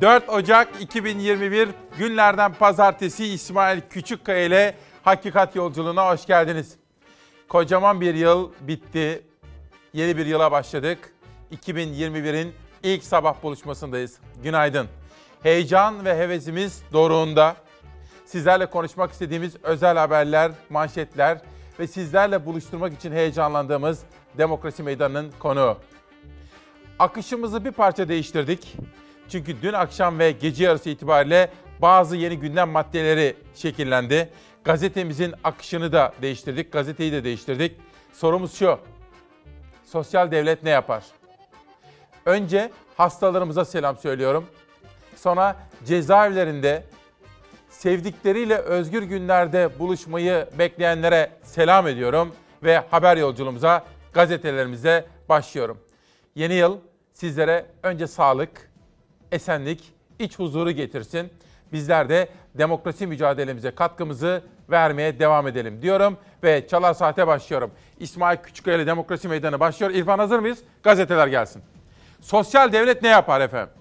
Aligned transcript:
4 0.00 0.28
Ocak 0.28 0.68
2021 0.80 1.68
günlerden 1.98 2.54
pazartesi 2.54 3.26
İsmail 3.26 3.80
Küçükkaya 3.90 4.44
ile 4.44 4.74
Hakikat 5.02 5.56
Yolculuğuna 5.56 6.10
hoş 6.10 6.26
geldiniz. 6.26 6.76
Kocaman 7.48 8.00
bir 8.00 8.14
yıl 8.14 8.50
bitti. 8.60 9.22
Yeni 9.92 10.16
bir 10.16 10.26
yıla 10.26 10.52
başladık. 10.52 10.98
2021'in 11.52 12.54
ilk 12.82 13.04
sabah 13.04 13.42
buluşmasındayız. 13.42 14.18
Günaydın. 14.42 14.86
Heyecan 15.42 16.04
ve 16.04 16.18
hevesimiz 16.18 16.82
doruğunda. 16.92 17.56
Sizlerle 18.26 18.66
konuşmak 18.66 19.12
istediğimiz 19.12 19.56
özel 19.62 19.96
haberler, 19.96 20.52
manşetler 20.70 21.38
ve 21.78 21.86
sizlerle 21.86 22.46
buluşturmak 22.46 22.92
için 22.92 23.12
heyecanlandığımız 23.12 24.02
Demokrasi 24.38 24.82
Meydanı'nın 24.82 25.32
konuğu. 25.38 25.76
Akışımızı 26.98 27.64
bir 27.64 27.72
parça 27.72 28.08
değiştirdik. 28.08 28.76
Çünkü 29.28 29.62
dün 29.62 29.72
akşam 29.72 30.18
ve 30.18 30.30
gece 30.30 30.64
yarısı 30.64 30.90
itibariyle 30.90 31.50
bazı 31.78 32.16
yeni 32.16 32.38
gündem 32.38 32.70
maddeleri 32.70 33.36
şekillendi. 33.54 34.30
Gazetemizin 34.64 35.34
akışını 35.44 35.92
da 35.92 36.12
değiştirdik, 36.22 36.72
gazeteyi 36.72 37.12
de 37.12 37.24
değiştirdik. 37.24 37.76
Sorumuz 38.12 38.54
şu, 38.54 38.78
sosyal 39.84 40.30
devlet 40.30 40.62
ne 40.62 40.70
yapar? 40.70 41.04
Önce 42.26 42.70
hastalarımıza 42.96 43.64
selam 43.64 43.96
söylüyorum. 43.96 44.46
Sonra 45.16 45.56
cezaevlerinde 45.86 46.84
sevdikleriyle 47.70 48.56
özgür 48.56 49.02
günlerde 49.02 49.78
buluşmayı 49.78 50.46
bekleyenlere 50.58 51.30
selam 51.42 51.86
ediyorum 51.86 52.34
ve 52.62 52.78
haber 52.90 53.16
yolculuğumuza 53.16 53.84
gazetelerimize 54.12 55.06
başlıyorum. 55.28 55.78
Yeni 56.34 56.54
yıl 56.54 56.78
sizlere 57.12 57.66
önce 57.82 58.06
sağlık, 58.06 58.67
esenlik, 59.32 59.92
iç 60.18 60.38
huzuru 60.38 60.70
getirsin. 60.70 61.30
Bizler 61.72 62.08
de 62.08 62.28
demokrasi 62.54 63.06
mücadelemize 63.06 63.70
katkımızı 63.70 64.42
vermeye 64.70 65.18
devam 65.18 65.46
edelim 65.46 65.82
diyorum 65.82 66.16
ve 66.42 66.68
Çalar 66.68 66.94
Saat'e 66.94 67.26
başlıyorum. 67.26 67.70
İsmail 67.98 68.36
Küçükkaya 68.36 68.86
Demokrasi 68.86 69.28
Meydanı 69.28 69.60
başlıyor. 69.60 69.92
İrfan 69.92 70.18
hazır 70.18 70.38
mıyız? 70.38 70.58
Gazeteler 70.82 71.26
gelsin. 71.26 71.62
Sosyal 72.20 72.72
devlet 72.72 73.02
ne 73.02 73.08
yapar 73.08 73.40
efendim? 73.40 73.74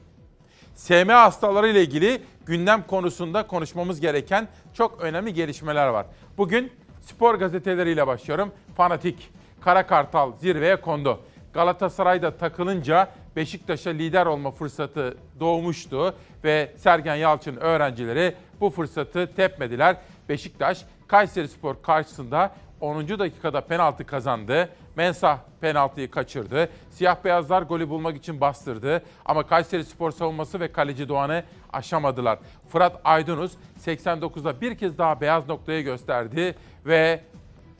SM 0.76 1.10
hastaları 1.10 1.68
ile 1.68 1.82
ilgili 1.82 2.22
gündem 2.46 2.84
konusunda 2.88 3.48
konuşmamız 3.48 4.00
gereken 4.00 4.48
çok 4.74 5.02
önemli 5.02 5.34
gelişmeler 5.34 5.88
var. 5.88 6.06
Bugün 6.38 6.72
spor 7.02 7.36
gazeteleriyle 7.36 8.08
başlıyorum. 8.08 8.52
Fanatik, 8.78 9.30
Kara 9.62 9.88
Kartal 9.88 10.32
zirveye 10.38 10.82
kondu. 10.82 11.20
Galatasaray'da 11.58 12.38
takılınca 12.38 13.10
Beşiktaş'a 13.36 13.90
lider 13.90 14.26
olma 14.26 14.52
fırsatı 14.52 15.18
doğmuştu 15.40 16.16
ve 16.44 16.74
Sergen 16.76 17.16
Yalçın 17.16 17.56
öğrencileri 17.56 18.36
bu 18.62 18.70
fırsatı 18.70 19.36
tepmediler. 19.36 19.98
Beşiktaş 20.30 20.86
Kayseri 21.08 21.48
Spor 21.48 21.82
karşısında 21.82 22.52
10. 22.82 23.08
dakikada 23.08 23.62
penaltı 23.62 24.06
kazandı. 24.06 24.70
Mensah 24.96 25.40
penaltıyı 25.62 26.12
kaçırdı. 26.12 26.70
Siyah 26.92 27.24
beyazlar 27.24 27.62
golü 27.62 27.90
bulmak 27.90 28.18
için 28.18 28.42
bastırdı. 28.42 29.04
Ama 29.26 29.48
Kayseri 29.48 29.84
Spor 29.84 30.12
savunması 30.12 30.60
ve 30.60 30.72
kaleci 30.72 31.10
Doğan'ı 31.10 31.44
aşamadılar. 31.74 32.40
Fırat 32.70 33.02
Aydınus 33.04 33.52
89'da 33.86 34.62
bir 34.62 34.78
kez 34.78 34.98
daha 34.98 35.22
beyaz 35.22 35.48
noktayı 35.48 35.84
gösterdi 35.84 36.56
ve 36.86 37.22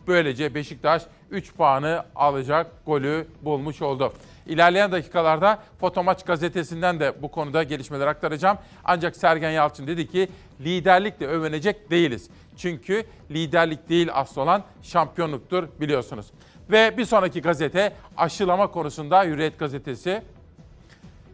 böylece 0.08 0.56
Beşiktaş 0.56 1.04
3 1.32 1.54
puanı 1.54 2.04
alacak 2.16 2.68
golü 2.86 3.28
bulmuş 3.42 3.82
oldu. 3.82 4.14
İlerleyen 4.46 4.92
dakikalarda 4.92 5.60
Fotomaç 5.80 6.26
gazetesinden 6.26 7.00
de 7.00 7.22
bu 7.22 7.32
konuda 7.32 7.64
gelişmeler 7.64 8.08
aktaracağım. 8.08 8.58
Ancak 8.84 9.16
Sergen 9.16 9.52
Yalçın 9.52 9.88
dedi 9.88 10.08
ki 10.08 10.30
liderlikle 10.62 11.28
övünecek 11.28 11.92
değiliz. 11.92 12.30
Çünkü 12.58 13.04
liderlik 13.32 13.90
değil 13.90 14.10
asıl 14.14 14.42
olan 14.42 14.64
şampiyonluktur 14.82 15.68
biliyorsunuz. 15.82 16.26
Ve 16.72 16.98
bir 16.98 17.06
sonraki 17.06 17.42
gazete 17.42 17.94
aşılama 18.18 18.72
konusunda 18.72 19.24
Hürriyet 19.24 19.60
gazetesi. 19.60 20.22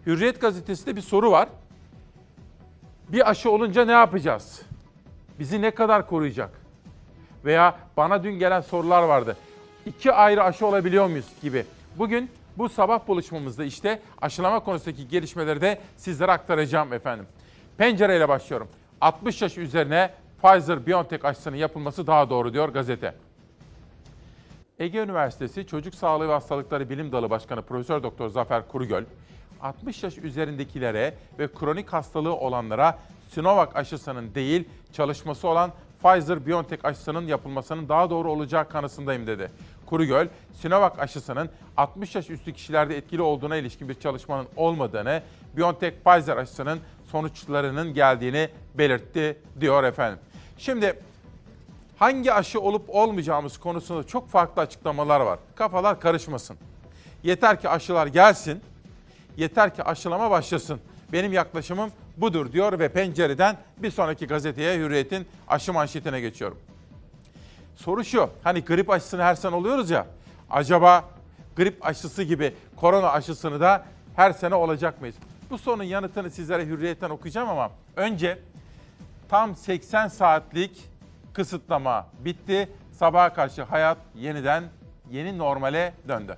Hürriyet 0.06 0.42
gazetesinde 0.42 0.96
bir 0.96 1.02
soru 1.02 1.32
var. 1.32 1.50
Bir 3.10 3.30
aşı 3.30 3.52
olunca 3.52 3.86
ne 3.86 3.92
yapacağız? 3.92 4.62
Bizi 5.40 5.62
ne 5.62 5.72
kadar 5.72 6.08
koruyacak? 6.08 6.63
Veya 7.46 7.76
bana 7.98 8.24
dün 8.24 8.40
gelen 8.40 8.62
sorular 8.62 9.04
vardı. 9.04 9.38
İki 9.86 10.12
ayrı 10.12 10.44
aşı 10.44 10.68
olabiliyor 10.68 11.08
muyuz 11.08 11.26
gibi. 11.42 11.66
Bugün 11.96 12.30
bu 12.58 12.70
sabah 12.70 13.08
buluşmamızda 13.08 13.64
işte 13.64 14.00
aşılama 14.22 14.60
konusundaki 14.60 15.08
gelişmeleri 15.08 15.62
de 15.62 15.82
sizlere 15.98 16.32
aktaracağım 16.32 16.94
efendim. 16.94 17.26
Pencereyle 17.78 18.30
başlıyorum. 18.30 18.68
60 19.02 19.42
yaş 19.42 19.58
üzerine 19.58 20.10
Pfizer-BioNTech 20.44 21.28
aşısının 21.28 21.56
yapılması 21.56 22.08
daha 22.08 22.30
doğru 22.30 22.54
diyor 22.54 22.70
gazete. 22.70 23.16
Ege 24.80 25.00
Üniversitesi 25.00 25.68
Çocuk 25.68 25.96
Sağlığı 25.96 26.28
ve 26.28 26.32
Hastalıkları 26.32 26.90
Bilim 26.90 27.12
Dalı 27.12 27.30
Başkanı 27.30 27.62
Profesör 27.62 28.04
Doktor 28.04 28.30
Zafer 28.30 28.68
Kurugöl, 28.68 29.04
60 29.62 30.04
yaş 30.04 30.18
üzerindekilere 30.18 31.14
ve 31.40 31.48
kronik 31.48 31.94
hastalığı 31.94 32.36
olanlara 32.36 33.00
Sinovac 33.30 33.70
aşısının 33.76 34.36
değil, 34.36 34.70
çalışması 34.94 35.48
olan 35.48 35.72
Pfizer-BioNTech 36.04 36.80
aşısının 36.84 37.28
yapılmasının 37.28 37.90
daha 37.90 38.10
doğru 38.10 38.32
olacağı 38.32 38.70
kanısındayım 38.70 39.28
dedi. 39.28 39.52
Kurugöl, 39.86 40.28
Sinovac 40.54 41.00
aşısının 41.00 41.50
60 41.78 42.16
yaş 42.16 42.30
üstü 42.30 42.54
kişilerde 42.54 42.98
etkili 42.98 43.22
olduğuna 43.22 43.56
ilişkin 43.56 43.90
bir 43.90 44.00
çalışmanın 44.00 44.48
olmadığını, 44.56 45.22
BioNTech-Pfizer 45.58 46.40
aşısının 46.40 46.80
sonuçlarının 47.12 47.94
geldiğini 47.94 48.50
belirtti 48.76 49.38
diyor 49.60 49.84
efendim. 49.84 50.20
Şimdi 50.58 51.00
hangi 51.98 52.34
aşı 52.34 52.62
olup 52.62 52.84
olmayacağımız 52.88 53.58
konusunda 53.58 54.04
çok 54.04 54.30
farklı 54.30 54.62
açıklamalar 54.62 55.22
var. 55.22 55.40
Kafalar 55.56 56.00
karışmasın. 56.00 56.58
Yeter 57.24 57.62
ki 57.62 57.70
aşılar 57.70 58.08
gelsin, 58.08 58.62
yeter 59.38 59.76
ki 59.76 59.84
aşılama 59.84 60.32
başlasın. 60.32 60.80
Benim 61.12 61.34
yaklaşımım 61.34 61.90
budur 62.18 62.52
diyor 62.52 62.80
ve 62.80 62.90
pencereden 62.90 63.58
bir 63.78 63.92
sonraki 63.92 64.28
gazeteye 64.28 64.80
Hürriyet'in 64.80 65.28
aşı 65.48 65.74
manşetine 65.74 66.22
geçiyorum. 66.22 66.60
Soru 67.76 68.04
şu, 68.04 68.30
hani 68.44 68.62
grip 68.62 68.90
aşısını 68.90 69.22
her 69.22 69.36
sene 69.36 69.56
oluyoruz 69.56 69.90
ya, 69.90 70.08
acaba 70.50 71.06
grip 71.56 71.86
aşısı 71.86 72.24
gibi 72.24 72.54
korona 72.76 73.12
aşısını 73.12 73.60
da 73.60 73.86
her 74.16 74.32
sene 74.32 74.56
olacak 74.56 75.02
mıyız? 75.02 75.16
Bu 75.50 75.58
sorunun 75.58 75.84
yanıtını 75.84 76.30
sizlere 76.30 76.66
Hürriyet'ten 76.66 77.10
okuyacağım 77.10 77.50
ama 77.50 77.72
önce 77.96 78.40
tam 79.30 79.56
80 79.56 80.08
saatlik 80.08 80.90
kısıtlama 81.34 82.08
bitti. 82.26 82.70
Sabaha 82.92 83.34
karşı 83.34 83.64
hayat 83.64 83.98
yeniden 84.16 84.64
yeni 85.12 85.38
normale 85.38 85.94
döndü. 86.08 86.38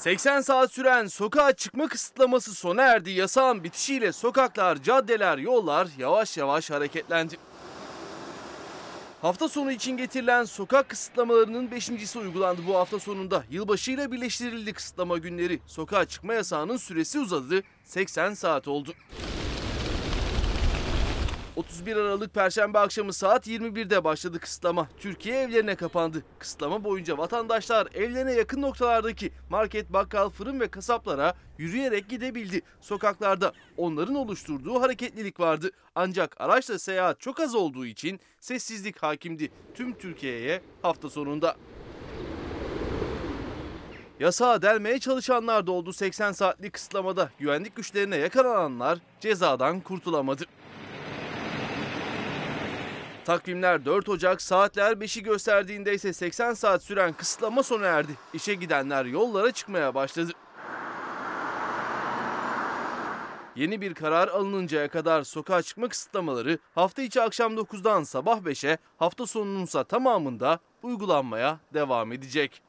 80 0.00 0.40
saat 0.40 0.72
süren 0.72 1.06
sokağa 1.06 1.52
çıkma 1.52 1.88
kısıtlaması 1.88 2.54
sona 2.54 2.82
erdi. 2.82 3.10
Yasağın 3.10 3.64
bitişiyle 3.64 4.12
sokaklar, 4.12 4.82
caddeler, 4.82 5.38
yollar 5.38 5.88
yavaş 5.98 6.36
yavaş 6.36 6.70
hareketlendi. 6.70 7.36
Hafta 9.22 9.48
sonu 9.48 9.72
için 9.72 9.96
getirilen 9.96 10.44
sokak 10.44 10.88
kısıtlamalarının 10.88 11.70
beşincisi 11.70 12.18
uygulandı 12.18 12.60
bu 12.66 12.76
hafta 12.76 12.98
sonunda. 12.98 13.44
Yılbaşıyla 13.50 14.12
birleştirildi 14.12 14.72
kısıtlama 14.72 15.18
günleri. 15.18 15.60
Sokağa 15.66 16.04
çıkma 16.04 16.34
yasağının 16.34 16.76
süresi 16.76 17.18
uzadı. 17.18 17.62
80 17.84 18.34
saat 18.34 18.68
oldu. 18.68 18.94
31 21.60 21.96
Aralık 21.96 22.34
Perşembe 22.34 22.78
akşamı 22.78 23.12
saat 23.12 23.46
21'de 23.46 24.04
başladı 24.04 24.38
kısıtlama. 24.38 24.88
Türkiye 24.98 25.40
evlerine 25.42 25.74
kapandı. 25.74 26.24
Kısıtlama 26.38 26.84
boyunca 26.84 27.18
vatandaşlar 27.18 27.88
evlerine 27.94 28.32
yakın 28.32 28.62
noktalardaki 28.62 29.32
market, 29.50 29.92
bakkal, 29.92 30.30
fırın 30.30 30.60
ve 30.60 30.68
kasaplara 30.68 31.34
yürüyerek 31.58 32.08
gidebildi. 32.08 32.62
Sokaklarda 32.80 33.52
onların 33.76 34.14
oluşturduğu 34.14 34.82
hareketlilik 34.82 35.40
vardı. 35.40 35.70
Ancak 35.94 36.40
araçla 36.40 36.78
seyahat 36.78 37.20
çok 37.20 37.40
az 37.40 37.54
olduğu 37.54 37.86
için 37.86 38.20
sessizlik 38.40 39.02
hakimdi 39.02 39.50
tüm 39.74 39.98
Türkiye'ye 39.98 40.62
hafta 40.82 41.10
sonunda. 41.10 41.56
Yasağa 44.20 44.62
delmeye 44.62 44.98
çalışanlar 44.98 45.66
da 45.66 45.72
oldu 45.72 45.92
80 45.92 46.32
saatlik 46.32 46.72
kısıtlamada. 46.72 47.30
Güvenlik 47.38 47.76
güçlerine 47.76 48.16
yakalananlar 48.16 48.98
cezadan 49.20 49.80
kurtulamadı. 49.80 50.44
Takvimler 53.30 53.84
4 53.84 54.08
Ocak 54.08 54.42
saatler 54.42 54.92
5'i 54.92 55.22
gösterdiğinde 55.22 55.94
ise 55.94 56.12
80 56.12 56.54
saat 56.54 56.82
süren 56.82 57.12
kısıtlama 57.12 57.62
sona 57.62 57.86
erdi. 57.86 58.12
İşe 58.34 58.54
gidenler 58.54 59.04
yollara 59.04 59.52
çıkmaya 59.52 59.94
başladı. 59.94 60.32
Yeni 63.56 63.80
bir 63.80 63.94
karar 63.94 64.28
alınıncaya 64.28 64.88
kadar 64.88 65.22
sokağa 65.22 65.62
çıkma 65.62 65.88
kısıtlamaları 65.88 66.58
hafta 66.74 67.02
içi 67.02 67.20
akşam 67.20 67.54
9'dan 67.54 68.02
sabah 68.02 68.38
5'e, 68.38 68.78
hafta 68.98 69.26
sonununsa 69.26 69.84
tamamında 69.84 70.58
uygulanmaya 70.82 71.58
devam 71.74 72.12
edecek. 72.12 72.62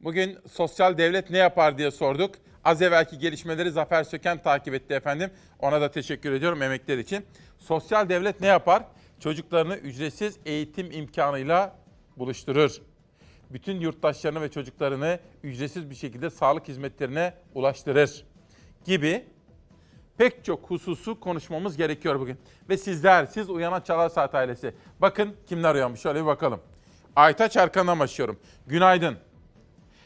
Bugün 0.00 0.38
sosyal 0.52 0.98
devlet 0.98 1.30
ne 1.30 1.38
yapar 1.38 1.78
diye 1.78 1.90
sorduk. 1.90 2.34
Az 2.64 2.82
evvelki 2.82 3.18
gelişmeleri 3.18 3.70
Zafer 3.70 4.04
Söken 4.04 4.42
takip 4.42 4.74
etti 4.74 4.94
efendim. 4.94 5.30
Ona 5.58 5.80
da 5.80 5.90
teşekkür 5.90 6.32
ediyorum 6.32 6.62
emekler 6.62 6.98
için. 6.98 7.26
Sosyal 7.58 8.08
devlet 8.08 8.40
ne 8.40 8.46
yapar? 8.46 8.82
Çocuklarını 9.20 9.76
ücretsiz 9.76 10.38
eğitim 10.46 10.92
imkanıyla 10.92 11.76
buluşturur. 12.16 12.82
Bütün 13.50 13.80
yurttaşlarını 13.80 14.40
ve 14.42 14.50
çocuklarını 14.50 15.18
ücretsiz 15.42 15.90
bir 15.90 15.94
şekilde 15.94 16.30
sağlık 16.30 16.68
hizmetlerine 16.68 17.34
ulaştırır 17.54 18.24
gibi 18.84 19.24
pek 20.18 20.44
çok 20.44 20.70
hususu 20.70 21.20
konuşmamız 21.20 21.76
gerekiyor 21.76 22.20
bugün. 22.20 22.38
Ve 22.68 22.76
sizler, 22.76 23.26
siz 23.26 23.50
uyanan 23.50 23.80
Çalar 23.80 24.08
Saat 24.08 24.34
ailesi. 24.34 24.74
Bakın 25.00 25.36
kimler 25.46 25.74
uyanmış 25.74 26.00
şöyle 26.00 26.20
bir 26.20 26.26
bakalım. 26.26 26.60
Aytaç 27.16 27.56
Erkan'dan 27.56 27.98
başlıyorum. 27.98 28.40
Günaydın. 28.66 29.16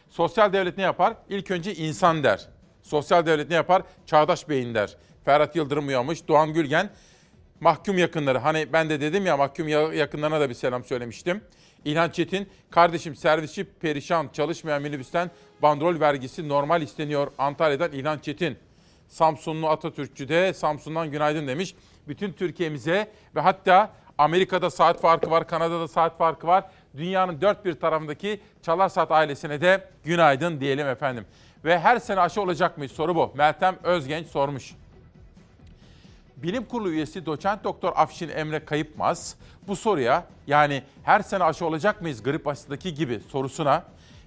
Sosyal 0.09 0.53
devlet 0.53 0.77
ne 0.77 0.83
yapar? 0.83 1.15
İlk 1.29 1.51
önce 1.51 1.75
insan 1.75 2.25
der. 2.25 2.49
Sosyal 2.83 3.27
devlet 3.27 3.49
ne 3.49 3.55
yapar? 3.55 3.83
Çağdaş 4.07 4.49
beyin 4.49 4.75
der. 4.75 4.97
Ferhat 5.25 5.57
Yıldırım 5.57 5.89
uyanmış. 5.89 6.29
Doğan 6.29 6.53
Gülgen 6.53 6.91
mahkum 7.65 7.99
yakınları. 7.99 8.39
Hani 8.39 8.73
ben 8.73 8.91
de 8.91 9.01
dedim 9.01 9.27
ya 9.27 9.37
mahkum 9.37 9.69
yakınlarına 9.69 10.41
da 10.41 10.49
bir 10.49 10.55
selam 10.55 10.85
söylemiştim. 10.85 11.41
İlhan 11.85 12.11
Çetin, 12.11 12.49
kardeşim 12.71 13.17
servisçi 13.17 13.65
perişan 13.65 14.29
çalışmayan 14.33 14.83
minibüsten 14.83 15.31
bandrol 15.63 16.01
vergisi 16.01 16.49
normal 16.49 16.83
isteniyor. 16.83 17.33
Antalya'dan 17.39 17.93
İlhan 17.93 18.19
Çetin. 18.19 18.59
Samsunlu 19.09 19.69
Atatürkçü 19.69 20.29
de 20.29 20.55
Samsun'dan 20.55 21.11
günaydın 21.11 21.49
demiş. 21.49 21.75
Bütün 22.09 22.33
Türkiye'mize 22.33 23.11
ve 23.37 23.41
hatta 23.41 23.91
Amerika'da 24.19 24.71
saat 24.71 25.01
farkı 25.01 25.31
var, 25.31 25.49
Kanada'da 25.49 25.89
saat 25.89 26.19
farkı 26.19 26.47
var. 26.47 26.65
Dünyanın 26.97 27.41
dört 27.41 27.65
bir 27.65 27.75
tarafındaki 27.75 28.41
Çalar 28.63 28.89
Saat 28.89 29.11
ailesine 29.11 29.61
de 29.61 29.89
günaydın 30.05 30.61
diyelim 30.61 30.89
efendim. 30.89 31.25
Ve 31.65 31.79
her 31.79 31.99
sene 31.99 32.21
aşı 32.21 32.41
olacak 32.41 32.79
mıyız 32.79 32.93
soru 32.93 33.15
bu. 33.15 33.33
Meltem 33.35 33.77
Özgenç 33.83 34.27
sormuş. 34.27 34.75
Bilim 36.45 36.65
Kurulu 36.65 36.91
üyesi 36.91 37.27
doçent 37.27 37.65
doktor 37.65 37.93
Afşin 37.97 38.29
Emre 38.29 38.65
Kayıpmaz 38.65 39.37
bu 39.69 39.77
soruya 39.77 40.27
yani 40.47 40.83
her 41.03 41.21
sene 41.21 41.45
aşı 41.45 41.67
olacak 41.67 42.03
mıyız 42.03 42.23
grip 42.23 42.49
aşısındaki 42.49 42.95
gibi 42.95 43.21
sorusuna 43.29 43.85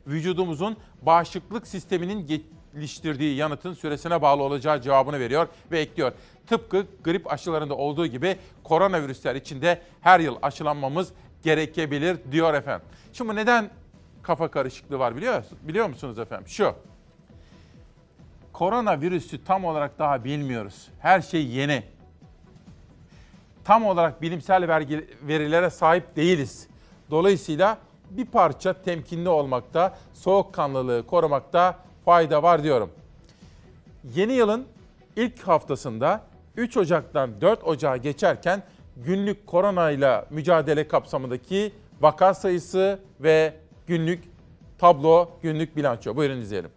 vücudumuzun 0.07 0.77
bağışıklık 1.01 1.67
sisteminin 1.67 2.41
geliştirdiği 2.73 3.35
yanıtın 3.35 3.73
süresine 3.73 4.21
bağlı 4.21 4.43
olacağı 4.43 4.81
cevabını 4.81 5.19
veriyor 5.19 5.47
ve 5.71 5.79
ekliyor. 5.79 6.11
Tıpkı 6.47 6.85
grip 7.03 7.31
aşılarında 7.33 7.75
olduğu 7.77 8.07
gibi 8.07 8.37
koronavirüsler 8.63 9.35
için 9.35 9.61
de 9.61 9.81
her 10.01 10.19
yıl 10.19 10.35
aşılanmamız 10.41 11.11
gerekebilir 11.43 12.17
diyor 12.31 12.53
efendim. 12.53 12.87
Şimdi 13.13 13.35
neden 13.35 13.69
kafa 14.23 14.51
karışıklığı 14.51 14.99
var 14.99 15.15
biliyor, 15.15 15.43
biliyor 15.61 15.89
musunuz 15.89 16.19
efendim? 16.19 16.47
Şu, 16.47 16.75
koronavirüsü 18.53 19.43
tam 19.43 19.65
olarak 19.65 19.99
daha 19.99 20.23
bilmiyoruz. 20.23 20.87
Her 20.99 21.21
şey 21.21 21.45
yeni. 21.45 21.96
Tam 23.67 23.85
olarak 23.85 24.21
bilimsel 24.21 24.67
vergi, 24.67 25.07
verilere 25.21 25.69
sahip 25.69 26.15
değiliz. 26.15 26.67
Dolayısıyla 27.11 27.77
bir 28.09 28.25
parça 28.25 28.73
temkinli 28.73 29.29
olmakta, 29.29 29.97
soğukkanlılığı 30.13 31.07
korumakta 31.07 31.79
fayda 32.05 32.43
var 32.43 32.63
diyorum. 32.63 32.89
Yeni 34.15 34.33
yılın 34.33 34.67
ilk 35.15 35.43
haftasında 35.43 36.21
3 36.57 36.77
Ocak'tan 36.77 37.41
4 37.41 37.63
Ocak'a 37.63 37.97
geçerken 37.97 38.63
günlük 38.97 39.47
koronayla 39.47 40.25
mücadele 40.29 40.87
kapsamındaki 40.87 41.73
vaka 42.01 42.33
sayısı 42.33 42.99
ve 43.19 43.53
günlük 43.87 44.23
tablo, 44.77 45.29
günlük 45.41 45.75
bilanço. 45.75 46.15
Buyurun 46.15 46.37
izleyelim. 46.37 46.71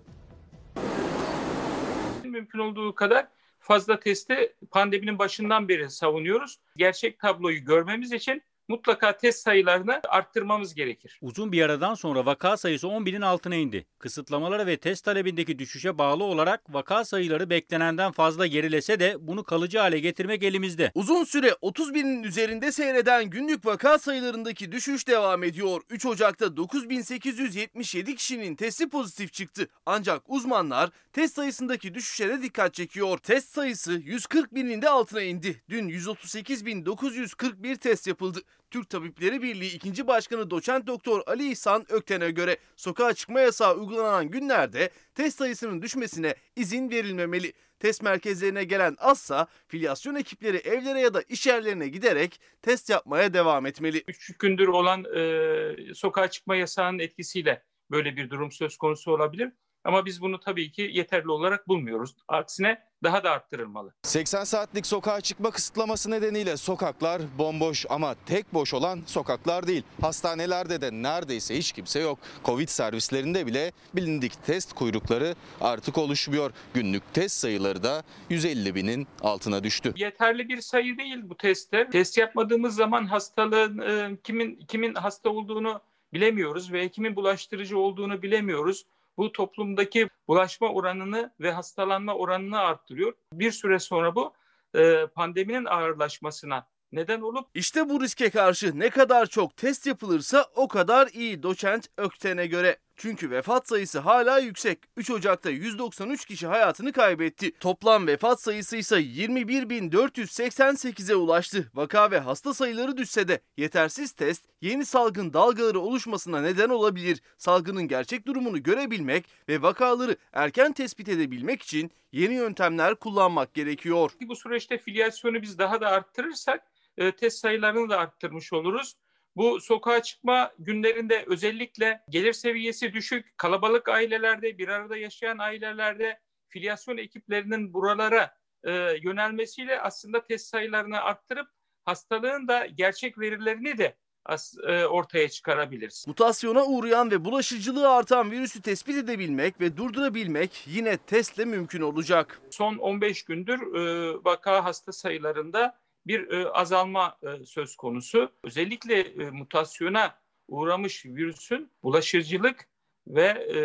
Mümkün 2.24 2.58
olduğu 2.58 2.94
kadar 2.94 3.26
fazla 3.70 4.00
testi 4.00 4.52
pandeminin 4.70 5.18
başından 5.18 5.68
beri 5.68 5.90
savunuyoruz. 5.90 6.58
Gerçek 6.76 7.18
tabloyu 7.18 7.64
görmemiz 7.64 8.12
için 8.12 8.42
mutlaka 8.70 9.16
test 9.16 9.42
sayılarını 9.42 10.00
arttırmamız 10.08 10.74
gerekir. 10.74 11.18
Uzun 11.22 11.52
bir 11.52 11.62
aradan 11.62 11.94
sonra 11.94 12.26
vaka 12.26 12.56
sayısı 12.56 12.88
10 12.88 13.06
binin 13.06 13.20
altına 13.20 13.54
indi. 13.54 13.86
Kısıtlamalara 13.98 14.66
ve 14.66 14.76
test 14.76 15.04
talebindeki 15.04 15.58
düşüşe 15.58 15.98
bağlı 15.98 16.24
olarak 16.24 16.74
vaka 16.74 17.04
sayıları 17.04 17.50
beklenenden 17.50 18.12
fazla 18.12 18.46
gerilese 18.46 19.00
de 19.00 19.16
bunu 19.20 19.44
kalıcı 19.44 19.78
hale 19.78 19.98
getirmek 19.98 20.42
elimizde. 20.42 20.92
Uzun 20.94 21.24
süre 21.24 21.56
30 21.60 21.94
binin 21.94 22.22
üzerinde 22.22 22.72
seyreden 22.72 23.30
günlük 23.30 23.66
vaka 23.66 23.98
sayılarındaki 23.98 24.72
düşüş 24.72 25.08
devam 25.08 25.44
ediyor. 25.44 25.82
3 25.90 26.06
Ocak'ta 26.06 26.56
9877 26.56 28.14
kişinin 28.14 28.54
testi 28.56 28.88
pozitif 28.88 29.32
çıktı. 29.32 29.68
Ancak 29.86 30.22
uzmanlar 30.28 30.90
test 31.12 31.34
sayısındaki 31.34 31.94
düşüşe 31.94 32.28
de 32.28 32.42
dikkat 32.42 32.74
çekiyor. 32.74 33.18
Test 33.18 33.48
sayısı 33.48 33.92
140 33.92 34.54
binin 34.54 34.82
de 34.82 34.90
altına 34.90 35.22
indi. 35.22 35.62
Dün 35.68 35.88
138.941 35.88 37.76
test 37.76 38.06
yapıldı. 38.06 38.42
Türk 38.70 38.90
Tabipleri 38.90 39.42
Birliği 39.42 39.74
2. 39.74 40.06
Başkanı 40.06 40.50
Doçent 40.50 40.86
Doktor 40.86 41.22
Ali 41.26 41.50
İhsan 41.50 41.86
Ökten'e 41.88 42.30
göre 42.30 42.56
sokağa 42.76 43.14
çıkma 43.14 43.40
yasağı 43.40 43.74
uygulanan 43.74 44.30
günlerde 44.30 44.90
test 45.14 45.38
sayısının 45.38 45.82
düşmesine 45.82 46.34
izin 46.56 46.90
verilmemeli. 46.90 47.52
Test 47.78 48.02
merkezlerine 48.02 48.64
gelen 48.64 48.96
azsa 48.98 49.46
filyasyon 49.68 50.14
ekipleri 50.14 50.56
evlere 50.56 51.00
ya 51.00 51.14
da 51.14 51.22
iş 51.22 51.46
yerlerine 51.46 51.88
giderek 51.88 52.40
test 52.62 52.90
yapmaya 52.90 53.34
devam 53.34 53.66
etmeli. 53.66 54.04
3 54.08 54.36
gündür 54.38 54.68
olan 54.68 55.04
e, 55.16 55.94
sokağa 55.94 56.30
çıkma 56.30 56.56
yasağının 56.56 56.98
etkisiyle 56.98 57.62
böyle 57.90 58.16
bir 58.16 58.30
durum 58.30 58.52
söz 58.52 58.76
konusu 58.76 59.12
olabilir. 59.12 59.52
Ama 59.84 60.06
biz 60.06 60.22
bunu 60.22 60.40
tabii 60.40 60.72
ki 60.72 60.90
yeterli 60.92 61.30
olarak 61.30 61.68
bulmuyoruz. 61.68 62.16
Aksine 62.28 62.82
daha 63.02 63.24
da 63.24 63.30
arttırılmalı. 63.30 63.92
80 64.02 64.44
saatlik 64.44 64.86
sokağa 64.86 65.20
çıkma 65.20 65.50
kısıtlaması 65.50 66.10
nedeniyle 66.10 66.56
sokaklar 66.56 67.22
bomboş 67.38 67.86
ama 67.88 68.14
tek 68.26 68.54
boş 68.54 68.74
olan 68.74 69.00
sokaklar 69.06 69.66
değil. 69.66 69.82
Hastanelerde 70.00 70.80
de 70.80 70.92
neredeyse 70.92 71.56
hiç 71.58 71.72
kimse 71.72 72.00
yok. 72.00 72.18
Covid 72.44 72.68
servislerinde 72.68 73.46
bile 73.46 73.72
bilindik 73.94 74.46
test 74.46 74.72
kuyrukları 74.72 75.34
artık 75.60 75.98
oluşmuyor. 75.98 76.52
Günlük 76.74 77.14
test 77.14 77.36
sayıları 77.36 77.82
da 77.82 78.02
150 78.30 78.74
binin 78.74 79.06
altına 79.22 79.64
düştü. 79.64 79.92
Yeterli 79.96 80.48
bir 80.48 80.60
sayı 80.60 80.98
değil 80.98 81.18
bu 81.22 81.36
testler. 81.36 81.90
Test 81.90 82.18
yapmadığımız 82.18 82.74
zaman 82.74 83.06
hastalığın 83.06 83.78
e, 83.78 84.16
kimin 84.24 84.56
kimin 84.68 84.94
hasta 84.94 85.30
olduğunu 85.30 85.80
bilemiyoruz 86.12 86.72
ve 86.72 86.88
kimin 86.88 87.16
bulaştırıcı 87.16 87.78
olduğunu 87.78 88.22
bilemiyoruz 88.22 88.84
bu 89.16 89.32
toplumdaki 89.32 90.08
bulaşma 90.28 90.68
oranını 90.68 91.32
ve 91.40 91.52
hastalanma 91.52 92.14
oranını 92.14 92.58
arttırıyor. 92.58 93.12
Bir 93.32 93.50
süre 93.52 93.78
sonra 93.78 94.14
bu 94.14 94.34
e, 94.74 95.06
pandeminin 95.06 95.64
ağırlaşmasına 95.64 96.66
neden 96.92 97.20
olup 97.20 97.48
İşte 97.54 97.88
bu 97.88 98.00
riske 98.00 98.30
karşı 98.30 98.78
ne 98.78 98.90
kadar 98.90 99.26
çok 99.26 99.56
test 99.56 99.86
yapılırsa 99.86 100.46
o 100.54 100.68
kadar 100.68 101.06
iyi 101.06 101.42
doçent 101.42 101.86
Ökten'e 101.96 102.46
göre. 102.46 102.76
Çünkü 103.02 103.30
vefat 103.30 103.68
sayısı 103.68 103.98
hala 103.98 104.38
yüksek. 104.38 104.78
3 104.96 105.10
Ocak'ta 105.10 105.50
193 105.50 106.24
kişi 106.24 106.46
hayatını 106.46 106.92
kaybetti. 106.92 107.58
Toplam 107.58 108.06
vefat 108.06 108.40
sayısı 108.40 108.76
ise 108.76 108.96
21.488'e 108.96 111.14
ulaştı. 111.14 111.70
Vaka 111.74 112.10
ve 112.10 112.18
hasta 112.18 112.54
sayıları 112.54 112.96
düşse 112.96 113.28
de 113.28 113.40
yetersiz 113.56 114.12
test 114.12 114.48
yeni 114.60 114.84
salgın 114.84 115.32
dalgaları 115.32 115.80
oluşmasına 115.80 116.40
neden 116.40 116.68
olabilir. 116.68 117.20
Salgının 117.38 117.88
gerçek 117.88 118.26
durumunu 118.26 118.62
görebilmek 118.62 119.24
ve 119.48 119.62
vakaları 119.62 120.16
erken 120.32 120.72
tespit 120.72 121.08
edebilmek 121.08 121.62
için 121.62 121.90
yeni 122.12 122.34
yöntemler 122.34 122.94
kullanmak 122.94 123.54
gerekiyor. 123.54 124.10
Bu 124.20 124.36
süreçte 124.36 124.78
filyasyonu 124.78 125.42
biz 125.42 125.58
daha 125.58 125.80
da 125.80 125.88
arttırırsak 125.88 126.62
e, 126.98 127.12
test 127.12 127.38
sayılarını 127.38 127.90
da 127.90 127.98
arttırmış 127.98 128.52
oluruz. 128.52 128.96
Bu 129.36 129.60
sokağa 129.60 130.02
çıkma 130.02 130.52
günlerinde 130.58 131.24
özellikle 131.26 132.02
gelir 132.08 132.32
seviyesi 132.32 132.92
düşük, 132.92 133.38
kalabalık 133.38 133.88
ailelerde, 133.88 134.58
bir 134.58 134.68
arada 134.68 134.96
yaşayan 134.96 135.38
ailelerde 135.38 136.20
filyasyon 136.48 136.96
ekiplerinin 136.96 137.74
buralara 137.74 138.34
e, 138.64 138.70
yönelmesiyle 139.02 139.80
aslında 139.80 140.24
test 140.24 140.46
sayılarını 140.46 141.00
arttırıp 141.00 141.48
hastalığın 141.84 142.48
da 142.48 142.66
gerçek 142.66 143.18
verilerini 143.18 143.78
de 143.78 143.96
as, 144.24 144.54
e, 144.68 144.86
ortaya 144.86 145.28
çıkarabiliriz. 145.28 146.04
Mutasyona 146.08 146.64
uğrayan 146.64 147.10
ve 147.10 147.24
bulaşıcılığı 147.24 147.90
artan 147.90 148.30
virüsü 148.30 148.62
tespit 148.62 148.96
edebilmek 148.96 149.60
ve 149.60 149.76
durdurabilmek 149.76 150.64
yine 150.66 150.96
testle 150.96 151.44
mümkün 151.44 151.80
olacak. 151.80 152.40
Son 152.50 152.76
15 152.76 153.22
gündür 153.24 153.74
e, 153.74 154.14
vaka 154.24 154.64
hasta 154.64 154.92
sayılarında 154.92 155.80
bir 156.10 156.30
e, 156.30 156.48
azalma 156.48 157.18
e, 157.22 157.44
söz 157.44 157.76
konusu. 157.76 158.32
Özellikle 158.44 159.00
e, 159.00 159.30
mutasyona 159.30 160.14
uğramış 160.48 161.06
virüsün 161.06 161.72
bulaşıcılık 161.82 162.68
ve 163.06 163.26
e, 163.26 163.58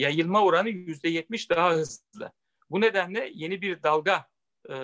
yayılma 0.00 0.44
oranı 0.44 0.68
%70 0.68 1.50
daha 1.50 1.72
hızlı. 1.72 2.32
Bu 2.70 2.80
nedenle 2.80 3.30
yeni 3.34 3.62
bir 3.62 3.82
dalga 3.82 4.26
e, 4.68 4.74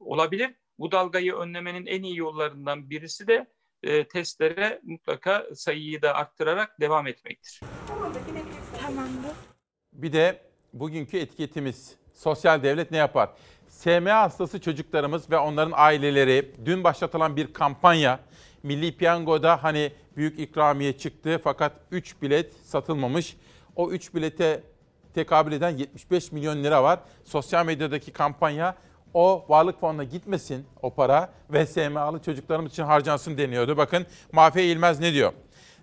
olabilir. 0.00 0.54
Bu 0.78 0.92
dalgayı 0.92 1.34
önlemenin 1.34 1.86
en 1.86 2.02
iyi 2.02 2.16
yollarından 2.16 2.90
birisi 2.90 3.26
de 3.26 3.46
e, 3.82 4.08
testlere 4.08 4.80
mutlaka 4.82 5.46
sayıyı 5.54 6.02
da 6.02 6.14
arttırarak 6.14 6.80
devam 6.80 7.06
etmektir. 7.06 7.60
Tamamdır. 8.82 9.32
Bir 9.92 10.12
de 10.12 10.42
bugünkü 10.72 11.18
etiketimiz 11.18 11.96
sosyal 12.14 12.62
devlet 12.62 12.90
ne 12.90 12.96
yapar? 12.96 13.30
SMA 13.68 14.20
hastası 14.20 14.60
çocuklarımız 14.60 15.30
ve 15.30 15.38
onların 15.38 15.72
aileleri 15.76 16.54
dün 16.64 16.84
başlatılan 16.84 17.36
bir 17.36 17.52
kampanya. 17.52 18.20
Milli 18.62 18.96
Piyango'da 18.96 19.62
hani 19.62 19.92
büyük 20.16 20.38
ikramiye 20.38 20.98
çıktı 20.98 21.40
fakat 21.44 21.72
3 21.90 22.22
bilet 22.22 22.52
satılmamış. 22.64 23.36
O 23.76 23.90
3 23.90 24.14
bilete 24.14 24.62
tekabül 25.14 25.52
eden 25.52 25.70
75 25.70 26.32
milyon 26.32 26.64
lira 26.64 26.82
var. 26.82 27.00
Sosyal 27.24 27.66
medyadaki 27.66 28.12
kampanya 28.12 28.74
o 29.14 29.44
varlık 29.48 29.80
fonuna 29.80 30.04
gitmesin 30.04 30.66
o 30.82 30.94
para 30.94 31.30
ve 31.50 31.66
SMA'lı 31.66 32.22
çocuklarımız 32.22 32.72
için 32.72 32.82
harcansın 32.82 33.38
deniyordu. 33.38 33.76
Bakın 33.76 34.06
Mahfiye 34.32 34.66
İlmez 34.66 35.00
ne 35.00 35.12
diyor? 35.12 35.32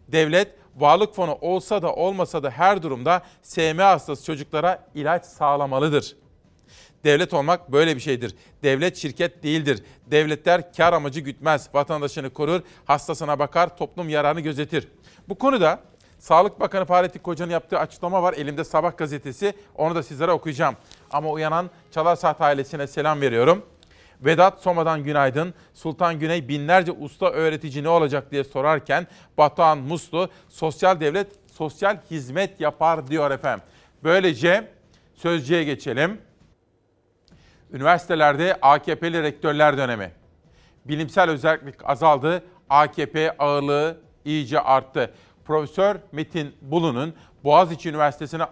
Devlet 0.07 0.47
varlık 0.75 1.15
fonu 1.15 1.37
olsa 1.41 1.81
da 1.81 1.93
olmasa 1.93 2.43
da 2.43 2.49
her 2.49 2.83
durumda 2.83 3.21
SMA 3.41 3.85
hastası 3.85 4.25
çocuklara 4.25 4.87
ilaç 4.95 5.25
sağlamalıdır. 5.25 6.15
Devlet 7.05 7.33
olmak 7.33 7.71
böyle 7.71 7.95
bir 7.95 8.01
şeydir. 8.01 8.35
Devlet 8.63 8.97
şirket 8.97 9.43
değildir. 9.43 9.83
Devletler 10.11 10.73
kar 10.73 10.93
amacı 10.93 11.19
gütmez. 11.19 11.69
Vatandaşını 11.73 12.29
korur, 12.29 12.61
hastasına 12.85 13.39
bakar, 13.39 13.77
toplum 13.77 14.09
yararını 14.09 14.41
gözetir. 14.41 14.87
Bu 15.29 15.35
konuda 15.35 15.79
Sağlık 16.19 16.59
Bakanı 16.59 16.85
Fahrettin 16.85 17.19
Koca'nın 17.19 17.51
yaptığı 17.51 17.79
açıklama 17.79 18.23
var. 18.23 18.33
Elimde 18.33 18.63
Sabah 18.63 18.97
gazetesi. 18.97 19.53
Onu 19.75 19.95
da 19.95 20.03
sizlere 20.03 20.31
okuyacağım. 20.31 20.75
Ama 21.11 21.29
uyanan 21.29 21.69
Çalar 21.91 22.15
Saat 22.15 22.41
ailesine 22.41 22.87
selam 22.87 23.21
veriyorum. 23.21 23.65
Vedat 24.21 24.61
Soma'dan 24.61 25.03
günaydın. 25.03 25.53
Sultan 25.73 26.19
Güney 26.19 26.47
binlerce 26.47 26.91
usta 26.91 27.31
öğretici 27.31 27.83
ne 27.83 27.89
olacak 27.89 28.31
diye 28.31 28.43
sorarken 28.43 29.07
Batuhan 29.37 29.77
Muslu 29.77 30.29
sosyal 30.49 30.99
devlet 30.99 31.27
sosyal 31.53 31.97
hizmet 32.11 32.61
yapar 32.61 33.07
diyor 33.07 33.31
efendim. 33.31 33.65
Böylece 34.03 34.67
sözcüye 35.15 35.63
geçelim. 35.63 36.24
Üniversitelerde 37.75 38.57
AKP'li 38.61 39.23
rektörler 39.23 39.77
dönemi. 39.77 40.11
Bilimsel 40.85 41.29
özellik 41.29 41.89
azaldı. 41.89 42.43
AKP 42.69 43.37
ağırlığı 43.39 44.01
iyice 44.25 44.59
arttı. 44.59 45.13
Profesör 45.45 45.95
Metin 46.11 46.55
Bulu'nun 46.61 47.13
Boğaziçi 47.43 47.89
Üniversitesi'ne 47.89 48.43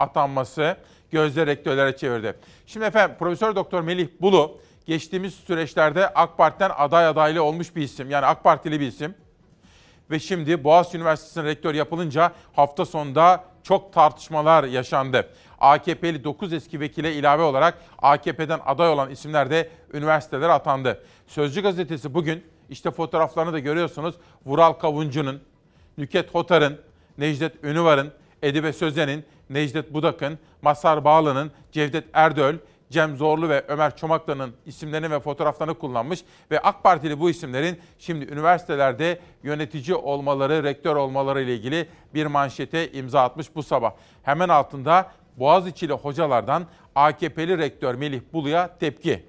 atanması 0.00 0.76
gözde 1.10 1.46
rektörlere 1.46 1.96
çevirdi. 1.96 2.34
Şimdi 2.66 2.86
efendim 2.86 3.16
Profesör 3.18 3.56
Doktor 3.56 3.80
Melih 3.80 4.08
Bulu 4.20 4.60
geçtiğimiz 4.86 5.34
süreçlerde 5.34 6.08
AK 6.08 6.38
Parti'den 6.38 6.70
aday 6.76 7.06
adaylı 7.06 7.42
olmuş 7.42 7.76
bir 7.76 7.82
isim. 7.82 8.10
Yani 8.10 8.26
AK 8.26 8.44
Partili 8.44 8.80
bir 8.80 8.86
isim. 8.86 9.14
Ve 10.10 10.18
şimdi 10.18 10.64
Boğaziçi 10.64 10.96
Üniversitesi'nin 10.96 11.44
rektör 11.44 11.74
yapılınca 11.74 12.32
hafta 12.52 12.84
sonunda 12.84 13.44
çok 13.62 13.92
tartışmalar 13.92 14.64
yaşandı. 14.64 15.28
AKP'li 15.60 16.24
9 16.24 16.52
eski 16.52 16.80
vekile 16.80 17.14
ilave 17.14 17.42
olarak 17.42 17.78
AKP'den 17.98 18.60
aday 18.66 18.88
olan 18.88 19.10
isimler 19.10 19.50
de 19.50 19.70
üniversitelere 19.92 20.52
atandı. 20.52 21.02
Sözcü 21.26 21.62
gazetesi 21.62 22.14
bugün 22.14 22.44
işte 22.70 22.90
fotoğraflarını 22.90 23.52
da 23.52 23.58
görüyorsunuz. 23.58 24.14
Vural 24.46 24.72
Kavuncu'nun, 24.72 25.40
Nüket 25.98 26.34
Hotar'ın, 26.34 26.80
Necdet 27.18 27.64
Ünüvar'ın, 27.64 28.12
Edibe 28.42 28.72
Sözen'in, 28.72 29.24
Necdet 29.50 29.94
Budak'ın, 29.94 30.38
Masar 30.62 31.04
Bağlı'nın, 31.04 31.52
Cevdet 31.72 32.04
Erdöl, 32.12 32.54
Cem 32.90 33.16
Zorlu 33.16 33.48
ve 33.48 33.64
Ömer 33.68 33.96
Çomaklı'nın 33.96 34.54
isimlerini 34.66 35.10
ve 35.10 35.20
fotoğraflarını 35.20 35.74
kullanmış 35.74 36.24
ve 36.50 36.60
AK 36.60 36.82
Partili 36.82 37.20
bu 37.20 37.30
isimlerin 37.30 37.78
şimdi 37.98 38.24
üniversitelerde 38.24 39.20
yönetici 39.42 39.94
olmaları, 39.96 40.62
rektör 40.62 40.96
olmaları 40.96 41.42
ile 41.42 41.54
ilgili 41.54 41.88
bir 42.14 42.26
manşete 42.26 42.92
imza 42.92 43.22
atmış 43.22 43.54
bu 43.54 43.62
sabah. 43.62 43.92
Hemen 44.22 44.48
altında 44.48 45.10
Boğaziçi'li 45.38 45.92
hocalardan 45.92 46.66
AKP'li 46.94 47.58
rektör 47.58 47.94
Melih 47.94 48.20
Bulu'ya 48.32 48.78
tepki. 48.78 49.24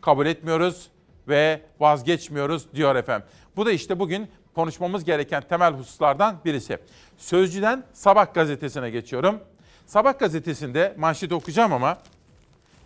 Kabul 0.00 0.26
etmiyoruz 0.26 0.90
ve 1.28 1.60
vazgeçmiyoruz 1.80 2.72
diyor 2.72 2.96
efendim. 2.96 3.28
Bu 3.56 3.66
da 3.66 3.72
işte 3.72 3.98
bugün 3.98 4.28
konuşmamız 4.54 5.04
gereken 5.04 5.42
temel 5.48 5.72
hususlardan 5.72 6.36
birisi. 6.44 6.78
Sözcüden 7.16 7.84
Sabah 7.92 8.34
gazetesine 8.34 8.90
geçiyorum. 8.90 9.40
Sabah 9.86 10.18
gazetesinde 10.18 10.94
manşeti 10.98 11.34
okuyacağım 11.34 11.72
ama 11.72 11.98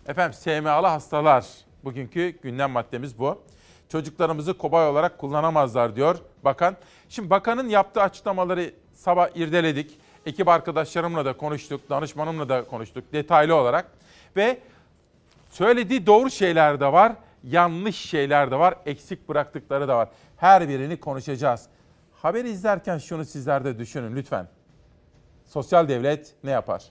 efendim 0.07 0.39
SMA'lı 0.39 0.87
hastalar 0.87 1.45
bugünkü 1.83 2.29
gündem 2.41 2.71
maddemiz 2.71 3.19
bu. 3.19 3.41
Çocuklarımızı 3.89 4.57
kobay 4.57 4.87
olarak 4.87 5.17
kullanamazlar 5.17 5.95
diyor 5.95 6.17
bakan. 6.43 6.75
Şimdi 7.09 7.29
bakanın 7.29 7.69
yaptığı 7.69 8.01
açıklamaları 8.01 8.73
sabah 8.93 9.29
irdeledik. 9.35 9.99
Ekip 10.25 10.47
arkadaşlarımla 10.47 11.25
da 11.25 11.37
konuştuk, 11.37 11.89
danışmanımla 11.89 12.49
da 12.49 12.63
konuştuk 12.65 13.13
detaylı 13.13 13.55
olarak. 13.55 13.91
Ve 14.35 14.59
söylediği 15.49 16.05
doğru 16.05 16.29
şeyler 16.29 16.79
de 16.79 16.93
var, 16.93 17.13
yanlış 17.43 17.95
şeyler 17.95 18.51
de 18.51 18.59
var, 18.59 18.75
eksik 18.85 19.29
bıraktıkları 19.29 19.87
da 19.87 19.97
var. 19.97 20.09
Her 20.37 20.69
birini 20.69 20.99
konuşacağız. 20.99 21.65
Haberi 22.21 22.49
izlerken 22.49 22.97
şunu 22.97 23.25
sizler 23.25 23.65
de 23.65 23.79
düşünün 23.79 24.15
lütfen. 24.15 24.47
Sosyal 25.45 25.87
devlet 25.87 26.35
ne 26.43 26.51
yapar? 26.51 26.83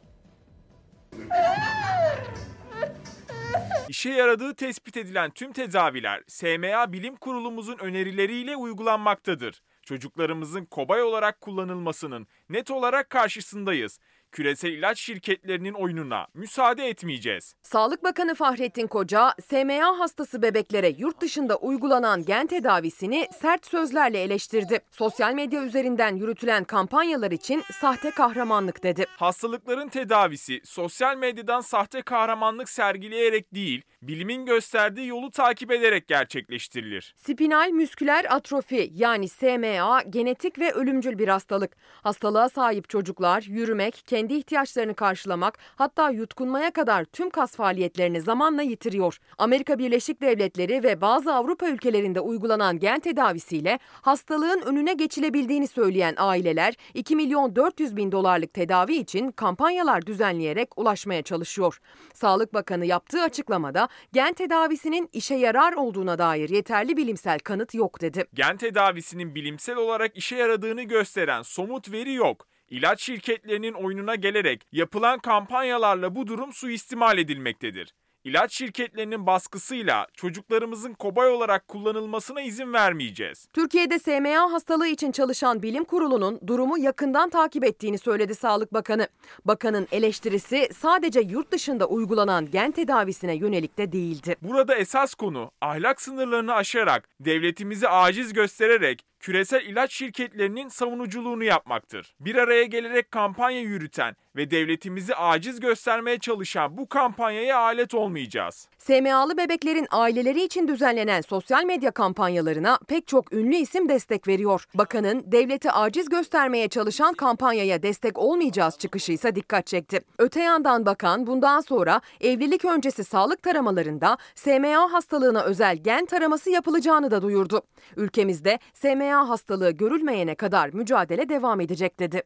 İşe 3.89 4.11
yaradığı 4.11 4.55
tespit 4.55 4.97
edilen 4.97 5.31
tüm 5.31 5.53
tedaviler 5.53 6.23
SMA 6.27 6.93
Bilim 6.93 7.17
Kurulumuzun 7.17 7.79
önerileriyle 7.79 8.57
uygulanmaktadır. 8.57 9.63
Çocuklarımızın 9.89 10.65
kobay 10.65 11.03
olarak 11.03 11.41
kullanılmasının 11.41 12.27
net 12.49 12.71
olarak 12.71 13.11
karşısındayız. 13.11 14.01
Küresel 14.33 14.73
ilaç 14.73 14.99
şirketlerinin 14.99 15.75
oyununa 15.75 16.27
müsaade 16.35 16.89
etmeyeceğiz. 16.89 17.55
Sağlık 17.63 18.05
Bakanı 18.05 18.35
Fahrettin 18.35 18.87
Koca, 18.87 19.35
SMA 19.49 19.99
hastası 19.99 20.43
bebeklere 20.43 20.89
yurt 20.99 21.21
dışında 21.21 21.57
uygulanan 21.57 22.25
gen 22.25 22.47
tedavisini 22.47 23.29
sert 23.41 23.67
sözlerle 23.67 24.23
eleştirdi. 24.23 24.81
Sosyal 24.91 25.35
medya 25.35 25.65
üzerinden 25.65 26.17
yürütülen 26.17 26.65
kampanyalar 26.65 27.31
için 27.31 27.63
sahte 27.81 28.11
kahramanlık 28.11 28.83
dedi. 28.83 29.07
Hastalıkların 29.17 29.89
tedavisi 29.89 30.61
sosyal 30.65 31.17
medyadan 31.17 31.61
sahte 31.61 32.03
kahramanlık 32.03 32.69
sergileyerek 32.69 33.55
değil, 33.55 33.83
bilimin 34.03 34.47
gösterdiği 34.47 35.07
yolu 35.07 35.31
takip 35.31 35.71
ederek 35.71 36.09
gerçekleştirilir. 36.09 37.15
Spinal 37.17 37.71
müsküler 37.71 38.27
atrofi 38.29 38.91
yani 38.95 39.29
SMA 39.29 40.03
genetik 40.03 40.59
ve 40.59 40.73
ölümcül 40.73 41.19
bir 41.19 41.29
hastalık. 41.29 41.77
Hastalığa 42.03 42.49
sahip 42.49 42.89
çocuklar 42.89 43.43
yürümek, 43.43 44.03
kendi 44.19 44.35
ihtiyaçlarını 44.35 44.95
karşılamak 44.95 45.59
hatta 45.77 46.11
yutkunmaya 46.11 46.71
kadar 46.71 47.05
tüm 47.05 47.31
kas 47.31 47.57
faaliyetlerini 47.57 48.21
zamanla 48.21 48.63
yitiriyor. 48.63 49.19
Amerika 49.39 49.79
Birleşik 49.79 50.21
Devletleri 50.21 50.83
ve 50.83 51.01
bazı 51.01 51.35
Avrupa 51.35 51.69
ülkelerinde 51.69 52.21
uygulanan 52.21 52.79
gen 52.79 53.01
tedavisiyle 53.01 53.79
hastalığın 53.93 54.61
önüne 54.61 54.93
geçilebildiğini 54.93 55.69
söyleyen 55.69 56.15
aileler 56.17 56.75
2 56.95 57.17
milyon 57.17 57.57
400 57.57 57.97
bin 57.97 58.13
dolarlık 58.13 58.55
tedavi 58.55 58.95
için 58.95 59.31
kampanyalar 59.31 60.07
düzenleyerek 60.07 60.79
ulaşmaya 60.79 61.23
çalışıyor. 61.23 61.79
Sağlık 62.15 62.55
Bakanı 62.55 62.87
yaptığı 62.87 63.23
açıklamada 63.23 63.89
gen 64.13 64.33
tedavisinin 64.33 65.09
işe 65.13 65.35
yarar 65.35 65.73
olduğuna 65.73 66.19
dair 66.19 66.49
yeterli 66.49 66.97
bilimsel 66.97 67.39
kanıt 67.39 67.75
yok 67.75 68.01
dedi. 68.01 68.25
Gen 68.35 68.57
tedavisinin 68.57 69.35
bilimsel 69.35 69.77
olarak 69.77 70.17
işe 70.17 70.37
yaradığını 70.37 70.83
gösteren 70.83 71.43
somut 71.43 71.93
veri 71.93 72.13
yok. 72.13 72.58
İlaç 72.71 73.03
şirketlerinin 73.03 73.73
oyununa 73.73 74.15
gelerek 74.15 74.67
yapılan 74.73 75.19
kampanyalarla 75.19 76.15
bu 76.15 76.27
durum 76.27 76.53
suistimal 76.53 77.19
edilmektedir. 77.19 77.95
İlaç 78.25 78.53
şirketlerinin 78.53 79.27
baskısıyla 79.27 80.07
çocuklarımızın 80.15 80.95
kobay 80.95 81.29
olarak 81.29 81.69
kullanılmasına 81.69 82.41
izin 82.41 82.73
vermeyeceğiz. 82.73 83.47
Türkiye'de 83.53 83.99
SMA 83.99 84.53
hastalığı 84.53 84.87
için 84.87 85.13
çalışan 85.13 85.63
bilim 85.63 85.85
kurulunun 85.85 86.41
durumu 86.47 86.79
yakından 86.79 87.31
takip 87.31 87.65
ettiğini 87.65 87.99
söyledi 87.99 88.35
Sağlık 88.35 88.75
Bakanı. 88.75 89.09
Bakanın 89.45 89.89
eleştirisi 89.93 90.69
sadece 90.79 91.21
yurt 91.21 91.53
dışında 91.53 91.87
uygulanan 91.87 92.51
gen 92.51 92.71
tedavisine 92.71 93.35
yönelik 93.37 93.79
de 93.79 93.93
değildi. 93.93 94.37
Burada 94.43 94.75
esas 94.75 95.15
konu 95.15 95.51
ahlak 95.61 96.01
sınırlarını 96.01 96.55
aşarak, 96.55 97.09
devletimizi 97.21 97.89
aciz 97.89 98.33
göstererek 98.33 99.05
küresel 99.21 99.63
ilaç 99.63 99.93
şirketlerinin 99.93 100.69
savunuculuğunu 100.69 101.45
yapmaktır. 101.45 102.15
Bir 102.21 102.35
araya 102.35 102.65
gelerek 102.65 103.11
kampanya 103.11 103.61
yürüten 103.61 104.17
ve 104.37 104.51
devletimizi 104.51 105.15
aciz 105.15 105.61
göstermeye 105.61 106.19
çalışan 106.19 106.79
bu 106.79 106.89
kampanyaya 106.89 107.59
alet 107.59 107.95
olmayacağız. 107.95 108.69
SMA'lı 108.79 109.37
bebeklerin 109.37 109.87
aileleri 109.91 110.45
için 110.45 110.69
düzenlenen 110.69 111.21
sosyal 111.21 111.65
medya 111.65 111.91
kampanyalarına 111.91 112.79
pek 112.89 113.07
çok 113.07 113.33
ünlü 113.33 113.57
isim 113.57 113.89
destek 113.89 114.29
veriyor. 114.29 114.65
Bakanın 114.75 115.33
devleti 115.33 115.71
aciz 115.71 116.09
göstermeye 116.09 116.69
çalışan 116.69 117.15
kampanyaya 117.15 117.83
destek 117.83 118.19
olmayacağız 118.19 118.79
çıkışı 118.79 119.13
ise 119.13 119.35
dikkat 119.35 119.67
çekti. 119.67 120.01
Öte 120.19 120.41
yandan 120.43 120.87
bakan 120.87 121.27
bundan 121.27 121.61
sonra 121.61 122.01
evlilik 122.21 122.65
öncesi 122.65 123.05
sağlık 123.05 123.43
taramalarında 123.43 124.19
SMA 124.35 124.93
hastalığına 124.93 125.43
özel 125.43 125.77
gen 125.77 126.07
taraması 126.07 126.51
yapılacağını 126.51 127.11
da 127.11 127.23
duyurdu. 127.23 127.63
Ülkemizde 127.97 128.59
SMA 128.75 129.08
hastalığı 129.17 129.71
görülmeyene 129.71 130.35
kadar 130.35 130.69
mücadele 130.69 131.29
devam 131.29 131.61
edecek 131.61 132.01
dedi. 132.01 132.23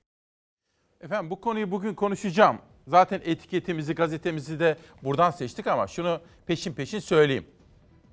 Efendim 1.00 1.30
bu 1.30 1.40
konuyu 1.40 1.70
bugün 1.70 1.94
konuşacağım. 1.94 2.58
Zaten 2.86 3.20
etiketimizi, 3.24 3.94
gazetemizi 3.94 4.60
de 4.60 4.76
buradan 5.02 5.30
seçtik 5.30 5.66
ama 5.66 5.86
şunu 5.86 6.20
peşin 6.46 6.72
peşin 6.72 6.98
söyleyeyim. 6.98 7.46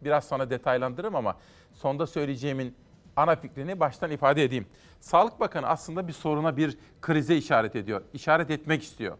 Biraz 0.01 0.27
sonra 0.27 0.49
detaylandırırım 0.49 1.15
ama 1.15 1.38
sonda 1.73 2.07
söyleyeceğimin 2.07 2.75
ana 3.15 3.35
fikrini 3.35 3.79
baştan 3.79 4.11
ifade 4.11 4.43
edeyim. 4.43 4.65
Sağlık 4.99 5.39
Bakanı 5.39 5.67
aslında 5.67 6.07
bir 6.07 6.13
soruna, 6.13 6.57
bir 6.57 6.77
krize 7.01 7.35
işaret 7.35 7.75
ediyor. 7.75 8.01
İşaret 8.13 8.49
etmek 8.49 8.83
istiyor. 8.83 9.17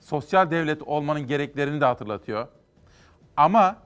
Sosyal 0.00 0.50
devlet 0.50 0.82
olmanın 0.82 1.26
gereklerini 1.26 1.80
de 1.80 1.84
hatırlatıyor. 1.84 2.48
Ama 3.36 3.76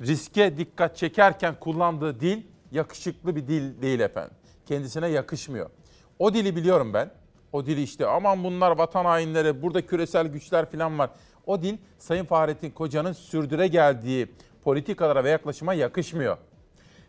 riske 0.00 0.56
dikkat 0.58 0.96
çekerken 0.96 1.54
kullandığı 1.60 2.20
dil 2.20 2.42
yakışıklı 2.72 3.36
bir 3.36 3.48
dil 3.48 3.82
değil 3.82 4.00
efendim. 4.00 4.36
Kendisine 4.66 5.08
yakışmıyor. 5.08 5.70
O 6.18 6.34
dili 6.34 6.56
biliyorum 6.56 6.94
ben. 6.94 7.10
O 7.52 7.66
dili 7.66 7.82
işte 7.82 8.06
aman 8.06 8.44
bunlar 8.44 8.70
vatan 8.78 9.04
hainleri, 9.04 9.62
burada 9.62 9.86
küresel 9.86 10.26
güçler 10.26 10.70
falan 10.70 10.98
var. 10.98 11.10
O 11.46 11.62
dil 11.62 11.76
Sayın 11.98 12.24
Fahrettin 12.24 12.70
Koca'nın 12.70 13.12
sürdüre 13.12 13.66
geldiği 13.66 14.28
politikalara 14.64 15.24
ve 15.24 15.30
yaklaşıma 15.30 15.74
yakışmıyor. 15.74 16.36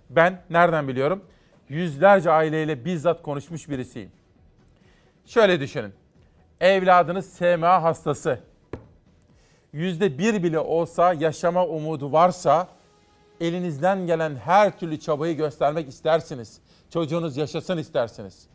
Ben 0.09 0.41
nereden 0.49 0.87
biliyorum? 0.87 1.23
Yüzlerce 1.69 2.31
aileyle 2.31 2.85
bizzat 2.85 3.21
konuşmuş 3.21 3.69
birisiyim. 3.69 4.11
Şöyle 5.25 5.59
düşünün. 5.59 5.93
Evladınız 6.61 7.33
SMA 7.33 7.83
hastası. 7.83 8.39
Yüzde 9.73 10.17
bir 10.17 10.43
bile 10.43 10.59
olsa 10.59 11.13
yaşama 11.13 11.65
umudu 11.65 12.11
varsa 12.11 12.67
elinizden 13.41 14.05
gelen 14.05 14.35
her 14.35 14.79
türlü 14.79 14.99
çabayı 14.99 15.37
göstermek 15.37 15.87
istersiniz. 15.87 16.59
Çocuğunuz 16.89 17.37
yaşasın 17.37 17.77
istersiniz. 17.77 18.47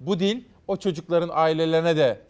Bu 0.00 0.20
dil 0.20 0.44
o 0.66 0.76
çocukların 0.76 1.30
ailelerine 1.32 1.96
de 1.96 2.20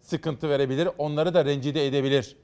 sıkıntı 0.00 0.48
verebilir, 0.48 0.88
onları 0.98 1.34
da 1.34 1.44
rencide 1.44 1.86
edebilir. 1.86 2.36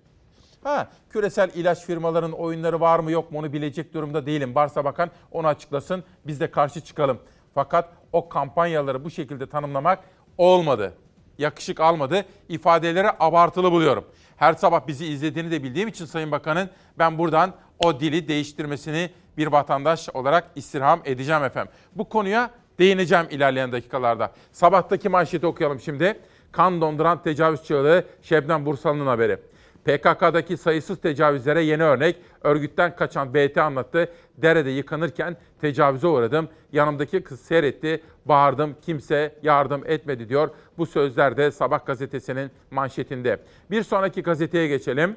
Ha, 0.62 0.88
küresel 1.10 1.50
ilaç 1.54 1.84
firmalarının 1.84 2.32
oyunları 2.32 2.80
var 2.80 2.98
mı 2.98 3.10
yok 3.10 3.32
mu 3.32 3.38
onu 3.38 3.52
bilecek 3.52 3.94
durumda 3.94 4.26
değilim. 4.26 4.54
Varsa 4.54 4.84
bakan 4.84 5.10
onu 5.32 5.46
açıklasın, 5.46 6.04
biz 6.26 6.40
de 6.40 6.50
karşı 6.50 6.80
çıkalım. 6.80 7.18
Fakat 7.54 7.88
o 8.12 8.28
kampanyaları 8.28 9.04
bu 9.04 9.10
şekilde 9.10 9.48
tanımlamak 9.48 9.98
olmadı. 10.38 10.92
Yakışık 11.38 11.80
almadı. 11.80 12.24
İfadeleri 12.48 13.08
abartılı 13.20 13.72
buluyorum. 13.72 14.04
Her 14.36 14.54
sabah 14.54 14.86
bizi 14.86 15.06
izlediğini 15.06 15.50
de 15.50 15.62
bildiğim 15.62 15.88
için 15.88 16.04
Sayın 16.04 16.30
Bakan'ın 16.30 16.70
ben 16.98 17.18
buradan 17.18 17.52
o 17.84 18.00
dili 18.00 18.28
değiştirmesini 18.28 19.10
bir 19.38 19.46
vatandaş 19.46 20.08
olarak 20.14 20.44
istirham 20.54 21.00
edeceğim 21.04 21.44
efendim. 21.44 21.72
Bu 21.94 22.08
konuya 22.08 22.50
değineceğim 22.78 23.26
ilerleyen 23.30 23.72
dakikalarda. 23.72 24.32
Sabahtaki 24.52 25.08
manşeti 25.08 25.46
okuyalım 25.46 25.80
şimdi. 25.80 26.20
Kan 26.52 26.80
donduran 26.80 27.22
tecavüz 27.22 27.64
çığlığı 27.64 28.04
Şebnem 28.22 28.66
Bursalı'nın 28.66 29.06
haberi. 29.06 29.38
PKK'daki 29.84 30.56
sayısız 30.56 31.00
tecavüzlere 31.00 31.62
yeni 31.62 31.82
örnek. 31.82 32.16
Örgütten 32.42 32.96
kaçan 32.96 33.34
BT 33.34 33.58
anlattı. 33.58 34.12
Derede 34.36 34.70
yıkanırken 34.70 35.36
tecavüze 35.60 36.06
uğradım. 36.06 36.48
Yanımdaki 36.72 37.22
kız 37.22 37.40
seyretti. 37.40 38.02
Bağırdım. 38.24 38.76
Kimse 38.82 39.34
yardım 39.42 39.82
etmedi 39.86 40.28
diyor. 40.28 40.50
Bu 40.78 40.86
sözler 40.86 41.36
de 41.36 41.50
Sabah 41.50 41.86
gazetesinin 41.86 42.50
manşetinde. 42.70 43.40
Bir 43.70 43.82
sonraki 43.82 44.22
gazeteye 44.22 44.68
geçelim. 44.68 45.16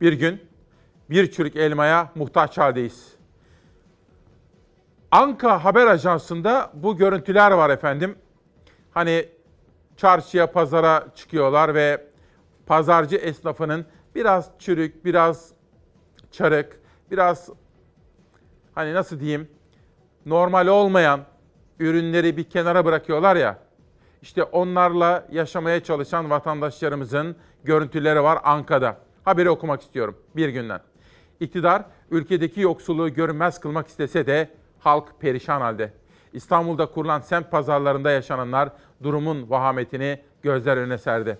Bir 0.00 0.12
gün 0.12 0.48
bir 1.10 1.30
çürük 1.30 1.56
elmaya 1.56 2.12
muhtaç 2.14 2.58
haldeyiz. 2.58 3.14
Anka 5.10 5.64
Haber 5.64 5.86
Ajansı'nda 5.86 6.70
bu 6.74 6.96
görüntüler 6.96 7.50
var 7.50 7.70
efendim. 7.70 8.18
Hani 8.90 9.28
çarşıya, 9.96 10.52
pazara 10.52 11.06
çıkıyorlar 11.14 11.74
ve 11.74 12.06
pazarcı 12.66 13.16
esnafının 13.16 13.86
biraz 14.14 14.50
çürük, 14.58 15.04
biraz 15.04 15.52
çarık, 16.30 16.80
biraz 17.10 17.50
hani 18.74 18.94
nasıl 18.94 19.20
diyeyim 19.20 19.48
normal 20.26 20.66
olmayan 20.66 21.20
ürünleri 21.78 22.36
bir 22.36 22.44
kenara 22.44 22.84
bırakıyorlar 22.84 23.36
ya. 23.36 23.58
İşte 24.22 24.42
onlarla 24.42 25.26
yaşamaya 25.30 25.84
çalışan 25.84 26.30
vatandaşlarımızın 26.30 27.36
görüntüleri 27.64 28.22
var 28.22 28.38
Anka'da. 28.44 29.07
Haberi 29.28 29.50
okumak 29.50 29.82
istiyorum 29.82 30.16
bir 30.36 30.48
günden. 30.48 30.80
İktidar 31.40 31.84
ülkedeki 32.10 32.60
yoksulluğu 32.60 33.14
görünmez 33.14 33.60
kılmak 33.60 33.88
istese 33.88 34.26
de 34.26 34.50
halk 34.78 35.20
perişan 35.20 35.60
halde. 35.60 35.92
İstanbul'da 36.32 36.86
kurulan 36.86 37.20
semt 37.20 37.50
pazarlarında 37.50 38.10
yaşananlar 38.10 38.68
durumun 39.02 39.50
vahametini 39.50 40.20
gözler 40.42 40.76
önüne 40.76 40.98
serdi. 40.98 41.38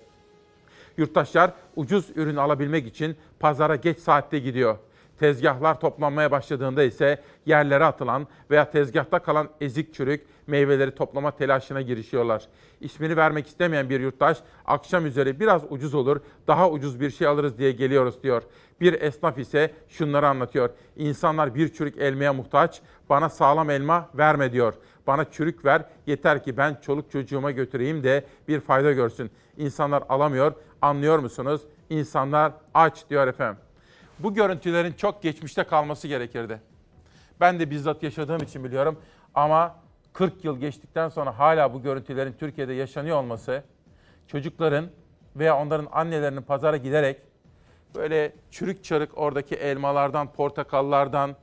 Yurttaşlar 0.97 1.51
ucuz 1.75 2.09
ürün 2.15 2.35
alabilmek 2.35 2.87
için 2.87 3.17
pazara 3.39 3.75
geç 3.75 3.99
saatte 3.99 4.39
gidiyor. 4.39 4.77
Tezgahlar 5.19 5.79
toplanmaya 5.79 6.31
başladığında 6.31 6.83
ise 6.83 7.21
yerlere 7.45 7.85
atılan 7.85 8.27
veya 8.51 8.71
tezgahta 8.71 9.19
kalan 9.19 9.49
ezik 9.61 9.93
çürük 9.93 10.25
meyveleri 10.47 10.95
toplama 10.95 11.31
telaşına 11.31 11.81
girişiyorlar. 11.81 12.47
İsmini 12.81 13.17
vermek 13.17 13.47
istemeyen 13.47 13.89
bir 13.89 13.99
yurttaş 13.99 14.37
akşam 14.65 15.05
üzeri 15.05 15.39
biraz 15.39 15.63
ucuz 15.69 15.93
olur, 15.93 16.21
daha 16.47 16.69
ucuz 16.69 16.99
bir 16.99 17.09
şey 17.09 17.27
alırız 17.27 17.57
diye 17.57 17.71
geliyoruz 17.71 18.23
diyor. 18.23 18.43
Bir 18.81 19.01
esnaf 19.01 19.37
ise 19.37 19.71
şunları 19.87 20.27
anlatıyor. 20.27 20.69
İnsanlar 20.95 21.55
bir 21.55 21.73
çürük 21.73 21.97
elmaya 21.97 22.33
muhtaç, 22.33 22.81
bana 23.09 23.29
sağlam 23.29 23.69
elma 23.69 24.09
verme 24.17 24.51
diyor. 24.51 24.73
Bana 25.07 25.31
çürük 25.31 25.65
ver, 25.65 25.81
yeter 26.07 26.43
ki 26.43 26.57
ben 26.57 26.77
çoluk 26.81 27.11
çocuğuma 27.11 27.51
götüreyim 27.51 28.03
de 28.03 28.25
bir 28.47 28.59
fayda 28.59 28.91
görsün. 28.91 29.31
İnsanlar 29.57 30.03
alamıyor, 30.09 30.53
anlıyor 30.81 31.19
musunuz? 31.19 31.61
İnsanlar 31.89 32.51
aç 32.73 33.09
diyor 33.09 33.27
efendim. 33.27 33.68
Bu 34.19 34.33
görüntülerin 34.33 34.93
çok 34.93 35.23
geçmişte 35.23 35.63
kalması 35.63 36.07
gerekirdi. 36.07 36.61
Ben 37.39 37.59
de 37.59 37.71
bizzat 37.71 38.03
yaşadığım 38.03 38.43
için 38.43 38.63
biliyorum 38.63 38.99
ama 39.35 39.75
40 40.13 40.45
yıl 40.45 40.59
geçtikten 40.59 41.09
sonra 41.09 41.39
hala 41.39 41.73
bu 41.73 41.81
görüntülerin 41.81 42.33
Türkiye'de 42.33 42.73
yaşanıyor 42.73 43.17
olması 43.17 43.63
çocukların 44.27 44.85
veya 45.35 45.57
onların 45.57 45.87
annelerinin 45.91 46.41
pazara 46.41 46.77
giderek 46.77 47.21
böyle 47.95 48.33
çürük 48.51 48.83
çarık 48.83 49.17
oradaki 49.17 49.55
elmalardan, 49.55 50.33
portakallardan, 50.33 51.35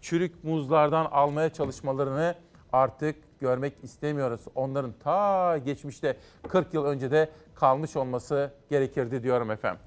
çürük 0.00 0.44
muzlardan 0.44 1.04
almaya 1.04 1.48
çalışmalarını 1.48 2.34
artık 2.72 3.40
görmek 3.40 3.72
istemiyoruz. 3.82 4.40
Onların 4.54 4.92
ta 5.04 5.58
geçmişte 5.58 6.16
40 6.48 6.74
yıl 6.74 6.84
önce 6.84 7.10
de 7.10 7.30
kalmış 7.54 7.96
olması 7.96 8.50
gerekirdi 8.70 9.22
diyorum 9.22 9.50
efendim. 9.50 9.80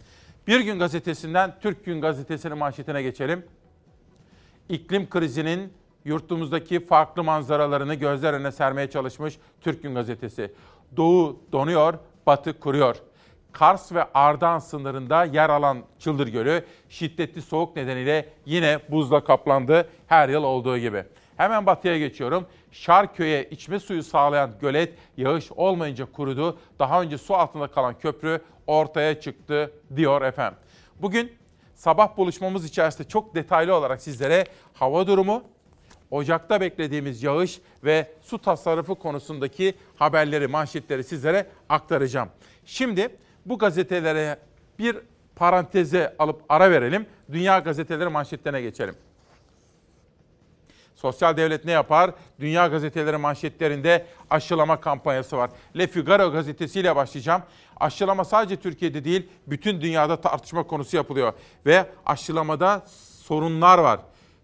Bir 0.48 0.60
Gün 0.60 0.80
Gazetesi'nden 0.80 1.56
Türk 1.62 1.86
Gün 1.86 2.02
Gazetesi'nin 2.02 2.58
manşetine 2.58 3.02
geçelim. 3.02 3.46
İklim 4.70 5.10
krizinin 5.10 5.74
yurtumuzdaki 6.06 6.86
farklı 6.86 7.24
manzaralarını 7.24 7.96
gözler 7.96 8.34
önüne 8.34 8.52
sermeye 8.52 8.90
çalışmış 8.90 9.38
Türk 9.62 9.84
Gün 9.84 9.96
Gazetesi. 9.96 10.54
Doğu 10.98 11.40
donuyor, 11.52 11.94
batı 12.28 12.60
kuruyor. 12.60 12.96
Kars 13.52 13.92
ve 13.92 14.04
Ardahan 14.14 14.60
sınırında 14.60 15.24
yer 15.24 15.50
alan 15.50 15.78
Çıldır 16.00 16.28
Gölü 16.28 16.66
şiddetli 16.90 17.42
soğuk 17.42 17.76
nedeniyle 17.76 18.30
yine 18.46 18.80
buzla 18.90 19.24
kaplandı 19.24 19.90
her 20.08 20.30
yıl 20.30 20.44
olduğu 20.44 20.78
gibi. 20.78 21.04
Hemen 21.38 21.66
batıya 21.66 21.98
geçiyorum. 21.98 22.46
Şarköy'e 22.76 23.44
içme 23.44 23.80
suyu 23.80 24.04
sağlayan 24.04 24.52
gölet 24.62 24.94
yağış 25.18 25.52
olmayınca 25.52 26.06
kurudu. 26.12 26.60
Daha 26.80 27.02
önce 27.02 27.18
su 27.18 27.36
altında 27.36 27.68
kalan 27.68 28.00
köprü 28.00 28.42
ortaya 28.68 29.20
çıktı 29.20 29.72
diyor 29.96 30.22
efendim. 30.22 30.60
Bugün 31.02 31.32
sabah 31.76 32.18
buluşmamız 32.18 32.66
içerisinde 32.66 33.08
çok 33.08 33.36
detaylı 33.36 33.76
olarak 33.76 34.02
sizlere 34.02 34.46
hava 34.74 35.08
durumu, 35.08 35.44
Ocakta 36.12 36.62
beklediğimiz 36.62 37.24
yağış 37.24 37.60
ve 37.84 38.12
su 38.22 38.38
tasarrufu 38.38 38.96
konusundaki 38.96 39.74
haberleri, 39.96 40.48
manşetleri 40.48 41.04
sizlere 41.04 41.48
aktaracağım. 41.70 42.30
Şimdi 42.66 43.10
bu 43.46 43.58
gazetelere 43.58 44.38
bir 44.80 44.98
paranteze 45.36 46.16
alıp 46.20 46.42
ara 46.50 46.72
verelim. 46.72 47.06
Dünya 47.32 47.60
gazeteleri 47.60 48.10
manşetlerine 48.10 48.62
geçelim. 48.62 48.96
Sosyal 51.06 51.38
devlet 51.38 51.66
ne 51.66 51.72
yapar? 51.72 52.12
Dünya 52.40 52.68
gazeteleri 52.68 53.18
manşetlerinde 53.18 54.06
aşılama 54.30 54.82
kampanyası 54.82 55.38
var. 55.38 55.50
Le 55.78 55.88
Figaro 55.88 56.32
gazetesiyle 56.32 56.96
başlayacağım. 56.96 57.42
Aşılama 57.80 58.24
sadece 58.24 58.56
Türkiye'de 58.56 59.06
değil, 59.06 59.30
bütün 59.48 59.82
dünyada 59.82 60.22
tartışma 60.22 60.64
konusu 60.64 60.96
yapılıyor. 60.96 61.34
Ve 61.66 61.86
aşılamada 62.06 62.84
sorunlar 63.24 63.78
var, 63.78 64.00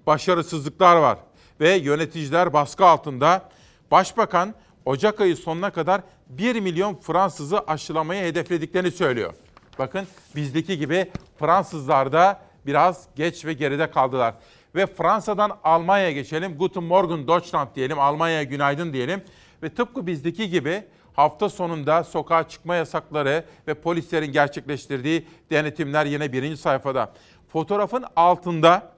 başarısızlıklar 0.07 0.95
var. 0.95 1.17
Ve 1.59 1.69
yöneticiler 1.69 2.53
baskı 2.53 2.85
altında. 2.85 3.49
Başbakan 3.91 4.55
Ocak 4.85 5.21
ayı 5.21 5.37
sonuna 5.37 5.71
kadar 5.71 6.01
1 6.29 6.59
milyon 6.59 6.95
Fransızı 6.95 7.59
aşılamayı 7.59 8.23
hedeflediklerini 8.23 8.91
söylüyor. 8.91 9.33
Bakın 9.79 10.07
bizdeki 10.35 10.77
gibi 10.77 11.11
Fransızlar 11.39 12.11
da 12.11 12.39
biraz 12.65 13.07
geç 13.15 13.45
ve 13.45 13.53
geride 13.53 13.91
kaldılar. 13.91 14.33
Ve 14.75 14.85
Fransa'dan 14.85 15.57
Almanya'ya 15.63 16.11
geçelim. 16.11 16.57
Guten 16.57 16.83
Morgen 16.83 17.27
Deutschland 17.27 17.67
diyelim. 17.75 17.99
Almanya'ya 17.99 18.43
günaydın 18.43 18.93
diyelim. 18.93 19.23
Ve 19.63 19.69
tıpkı 19.69 20.07
bizdeki 20.07 20.49
gibi 20.49 20.83
hafta 21.13 21.49
sonunda 21.49 22.03
sokağa 22.03 22.47
çıkma 22.47 22.75
yasakları 22.75 23.45
ve 23.67 23.73
polislerin 23.73 24.31
gerçekleştirdiği 24.31 25.27
denetimler 25.49 26.05
yine 26.05 26.33
birinci 26.33 26.57
sayfada. 26.57 27.13
Fotoğrafın 27.47 28.05
altında 28.15 28.91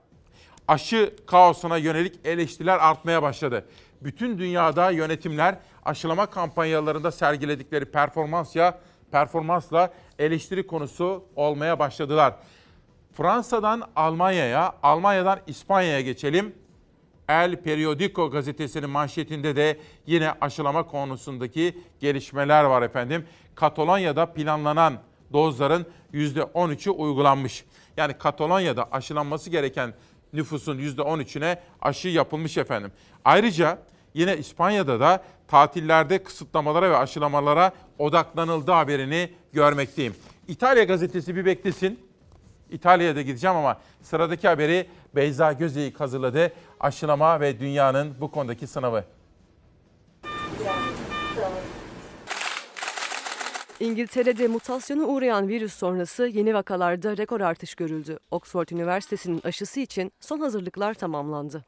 aşı 0.68 1.14
kaosuna 1.28 1.78
yönelik 1.78 2.26
eleştiriler 2.26 2.78
artmaya 2.78 3.22
başladı. 3.22 3.66
Bütün 4.02 4.38
dünyada 4.38 4.92
yönetimler 4.92 5.56
aşılama 5.86 6.26
kampanyalarında 6.26 7.12
sergiledikleri 7.12 7.86
performans 7.86 8.56
ya 8.56 8.80
performansla 9.12 9.94
eleştiri 10.20 10.68
konusu 10.68 11.24
olmaya 11.36 11.80
başladılar. 11.80 12.34
Fransa'dan 13.14 13.84
Almanya'ya, 13.96 14.74
Almanya'dan 14.84 15.40
İspanya'ya 15.48 16.02
geçelim. 16.02 16.56
El 17.30 17.62
Periodico 17.62 18.32
gazetesinin 18.32 18.90
manşetinde 18.90 19.56
de 19.56 19.80
yine 20.08 20.32
aşılama 20.42 20.88
konusundaki 20.88 21.78
gelişmeler 22.00 22.64
var 22.64 22.82
efendim. 22.82 23.26
Katalonya'da 23.56 24.26
planlanan 24.26 24.94
dozların 25.34 25.86
%13'ü 26.14 26.90
uygulanmış. 26.90 27.66
Yani 27.98 28.14
Katalonya'da 28.14 28.92
aşılanması 28.92 29.50
gereken 29.50 29.94
nüfusun 30.34 30.78
%13'üne 30.78 31.58
aşı 31.82 32.08
yapılmış 32.08 32.58
efendim. 32.58 32.92
Ayrıca 33.26 33.80
yine 34.14 34.38
İspanya'da 34.38 35.00
da 35.00 35.24
tatillerde 35.48 36.24
kısıtlamalara 36.24 36.90
ve 36.90 36.98
aşılamalara 36.98 37.72
odaklanıldığı 38.00 38.72
haberini 38.72 39.30
görmekteyim. 39.54 40.16
İtalya 40.48 40.84
gazetesi 40.84 41.36
bir 41.36 41.46
beklesin. 41.46 42.00
İtalya'ya 42.74 43.16
da 43.16 43.22
gideceğim 43.22 43.56
ama 43.56 43.78
sıradaki 44.02 44.48
haberi 44.48 44.88
Beyza 45.16 45.54
Gözeyik 45.54 46.00
hazırladı. 46.00 46.52
Aşılama 46.80 47.40
ve 47.40 47.60
dünyanın 47.60 48.16
bu 48.22 48.32
konudaki 48.32 48.68
sınavı. 48.68 49.04
İngiltere'de 53.80 54.48
mutasyona 54.48 55.04
uğrayan 55.04 55.48
virüs 55.48 55.74
sonrası 55.74 56.28
yeni 56.28 56.54
vakalarda 56.54 57.18
rekor 57.18 57.42
artış 57.42 57.76
görüldü. 57.76 58.20
Oxford 58.32 58.70
Üniversitesi'nin 58.70 59.42
aşısı 59.44 59.80
için 59.80 60.12
son 60.20 60.40
hazırlıklar 60.40 60.94
tamamlandı. 60.94 61.66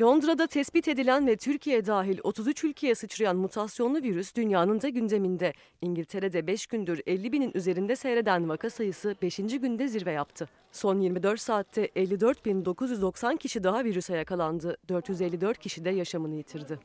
Londra'da 0.00 0.46
tespit 0.46 0.88
edilen 0.88 1.26
ve 1.26 1.36
Türkiye 1.36 1.86
dahil 1.86 2.18
33 2.22 2.64
ülkeye 2.64 2.94
sıçrayan 2.94 3.36
mutasyonlu 3.36 4.02
virüs 4.02 4.34
dünyanın 4.34 4.80
da 4.80 4.88
gündeminde. 4.88 5.52
İngiltere'de 5.80 6.46
5 6.46 6.66
gündür 6.66 7.00
50 7.06 7.32
binin 7.32 7.50
üzerinde 7.54 7.96
seyreden 7.96 8.48
vaka 8.48 8.70
sayısı 8.70 9.16
5. 9.22 9.36
günde 9.36 9.88
zirve 9.88 10.12
yaptı. 10.12 10.48
Son 10.72 11.00
24 11.00 11.40
saatte 11.40 11.86
54.990 11.86 13.38
kişi 13.38 13.64
daha 13.64 13.84
virüse 13.84 14.16
yakalandı. 14.16 14.76
454 14.88 15.58
kişi 15.58 15.84
de 15.84 15.90
yaşamını 15.90 16.34
yitirdi. 16.34 16.78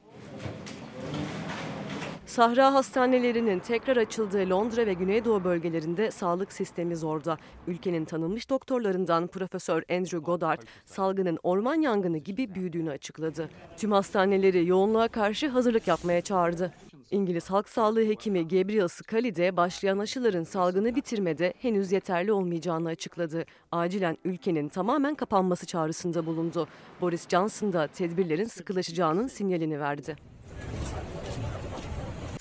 Sahra 2.27 2.73
hastanelerinin 2.73 3.59
tekrar 3.59 3.97
açıldığı 3.97 4.49
Londra 4.49 4.85
ve 4.85 4.93
Güneydoğu 4.93 5.43
bölgelerinde 5.43 6.11
sağlık 6.11 6.53
sistemi 6.53 6.95
zorda. 6.95 7.37
Ülkenin 7.67 8.05
tanınmış 8.05 8.49
doktorlarından 8.49 9.27
Profesör 9.27 9.83
Andrew 9.91 10.17
Goddard, 10.17 10.61
salgının 10.85 11.39
orman 11.43 11.81
yangını 11.81 12.17
gibi 12.17 12.55
büyüdüğünü 12.55 12.89
açıkladı. 12.91 13.49
Tüm 13.77 13.91
hastaneleri 13.91 14.67
yoğunluğa 14.67 15.07
karşı 15.07 15.47
hazırlık 15.47 15.87
yapmaya 15.87 16.21
çağırdı. 16.21 16.73
İngiliz 17.11 17.49
Halk 17.49 17.69
Sağlığı 17.69 18.05
Hekimi 18.05 18.47
Gabriel 18.47 18.87
Scally 18.87 19.35
de 19.35 19.57
başlayan 19.57 19.99
aşıların 19.99 20.43
salgını 20.43 20.95
bitirmede 20.95 21.53
henüz 21.59 21.91
yeterli 21.91 22.31
olmayacağını 22.31 22.89
açıkladı. 22.89 23.45
Acilen 23.71 24.17
ülkenin 24.25 24.69
tamamen 24.69 25.15
kapanması 25.15 25.65
çağrısında 25.65 26.25
bulundu. 26.25 26.67
Boris 27.01 27.29
Johnson 27.29 27.73
da 27.73 27.87
tedbirlerin 27.87 28.45
sıkılaşacağının 28.45 29.27
sinyalini 29.27 29.79
verdi. 29.79 30.15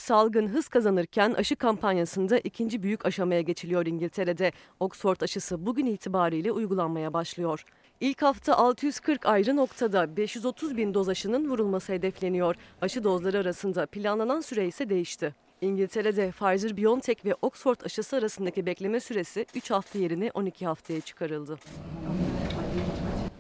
Salgın 0.07 0.47
hız 0.47 0.69
kazanırken 0.69 1.33
aşı 1.33 1.57
kampanyasında 1.57 2.39
ikinci 2.39 2.83
büyük 2.83 3.07
aşamaya 3.07 3.41
geçiliyor 3.41 3.87
İngiltere'de. 3.87 4.53
Oxford 4.81 5.21
aşısı 5.21 5.67
bugün 5.67 5.87
itibariyle 5.87 6.53
uygulanmaya 6.53 7.13
başlıyor. 7.13 7.65
İlk 8.01 8.23
hafta 8.23 8.57
640 8.57 9.27
ayrı 9.27 9.57
noktada 9.57 10.17
530 10.17 10.77
bin 10.77 10.95
doz 10.95 11.09
aşının 11.09 11.51
vurulması 11.51 11.93
hedefleniyor. 11.93 12.57
Aşı 12.83 13.05
dozları 13.05 13.39
arasında 13.39 13.87
planlanan 13.87 14.41
süre 14.41 14.67
ise 14.67 14.89
değişti. 14.89 15.35
İngiltere'de 15.61 16.31
Pfizer-BioNTech 16.31 17.25
ve 17.25 17.35
Oxford 17.43 17.81
aşısı 17.85 18.17
arasındaki 18.17 18.67
bekleme 18.67 19.01
süresi 19.01 19.47
3 19.55 19.71
hafta 19.71 19.99
yerine 19.99 20.31
12 20.35 20.67
haftaya 20.67 21.01
çıkarıldı. 21.01 21.59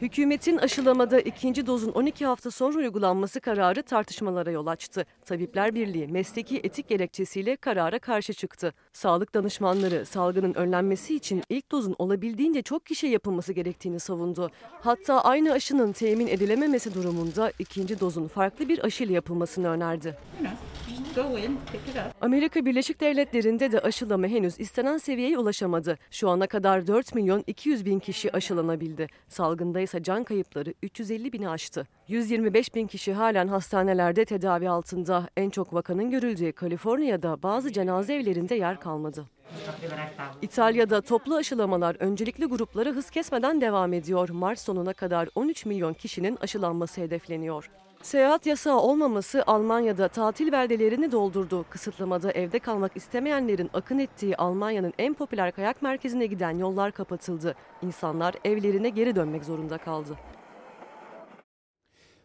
Hükümetin 0.03 0.57
aşılamada 0.57 1.21
ikinci 1.21 1.67
dozun 1.67 1.93
12 1.93 2.27
hafta 2.27 2.51
sonra 2.51 2.79
uygulanması 2.79 3.41
kararı 3.41 3.83
tartışmalara 3.83 4.51
yol 4.51 4.67
açtı. 4.67 5.07
Tabipler 5.25 5.75
Birliği 5.75 6.07
mesleki 6.07 6.61
etik 6.65 6.89
gerekçesiyle 6.89 7.57
karara 7.57 7.99
karşı 7.99 8.33
çıktı. 8.33 8.73
Sağlık 8.93 9.35
danışmanları 9.35 10.07
salgının 10.07 10.55
önlenmesi 10.55 11.17
için 11.17 11.43
ilk 11.49 11.73
dozun 11.73 11.95
olabildiğince 11.99 12.63
çok 12.63 12.87
kişiye 12.87 13.13
yapılması 13.13 13.53
gerektiğini 13.53 14.01
savundu. 14.01 14.51
Hatta 14.81 15.21
aynı 15.21 15.53
aşının 15.53 15.93
temin 15.93 16.27
edilememesi 16.27 16.95
durumunda 16.95 17.53
ikinci 17.59 18.01
dozun 18.01 18.29
farklı 18.29 18.69
bir 18.69 18.85
aşıyla 18.85 19.15
yapılmasını 19.15 19.69
önerdi. 19.69 20.17
Amerika 22.21 22.65
Birleşik 22.67 23.01
Devletleri'nde 23.01 23.73
de 23.73 23.81
aşılama 23.81 24.27
henüz 24.27 24.61
istenen 24.61 24.99
seviyeye 24.99 25.39
ulaşamadı. 25.39 25.99
Şu 26.11 26.29
ana 26.29 26.47
kadar 26.47 26.87
4 26.87 27.15
milyon 27.15 27.45
200 27.47 27.85
bin 27.85 27.99
kişi 27.99 28.37
aşılanabildi. 28.37 29.07
Salgında 29.29 29.81
ise 29.81 30.03
can 30.03 30.25
kayıpları 30.25 30.75
350 30.83 31.33
bini 31.33 31.49
aştı. 31.49 31.87
125 32.09 32.75
bin 32.75 32.87
kişi 32.87 33.13
halen 33.13 33.49
hastanelerde 33.49 34.25
tedavi 34.25 34.69
altında. 34.69 35.29
En 35.37 35.51
çok 35.51 35.75
vakanın 35.75 36.11
görüldüğü 36.11 36.53
Kaliforniya'da 36.53 37.43
bazı 37.43 37.73
cenaze 37.73 38.15
evlerinde 38.15 38.55
yer 38.55 38.81
kalmadı. 38.81 39.27
İtalya'da 40.43 41.01
toplu 41.01 41.37
aşılamalar 41.37 41.97
öncelikli 42.01 42.45
gruplara 42.47 42.91
hız 42.91 43.11
kesmeden 43.11 43.61
devam 43.61 43.93
ediyor. 43.93 44.29
Mart 44.29 44.59
sonuna 44.59 44.93
kadar 44.93 45.29
13 45.35 45.67
milyon 45.67 45.93
kişinin 45.95 46.37
aşılanması 46.41 47.01
hedefleniyor. 47.01 47.71
Seyahat 48.07 48.47
yasağı 48.47 48.77
olmaması 48.77 49.45
Almanya'da 49.47 50.09
tatil 50.09 50.53
beldelerini 50.53 51.13
doldurdu. 51.13 51.65
Kısıtlamada 51.71 52.33
evde 52.33 52.59
kalmak 52.59 52.97
istemeyenlerin 52.97 53.71
akın 53.75 53.99
ettiği 53.99 54.37
Almanya'nın 54.37 54.93
en 54.99 55.15
popüler 55.15 55.53
kayak 55.53 55.83
merkezine 55.83 56.27
giden 56.27 56.59
yollar 56.59 56.93
kapatıldı. 56.93 57.55
İnsanlar 57.83 58.35
evlerine 58.45 58.89
geri 58.89 59.17
dönmek 59.17 59.45
zorunda 59.45 59.79
kaldı. 59.79 60.17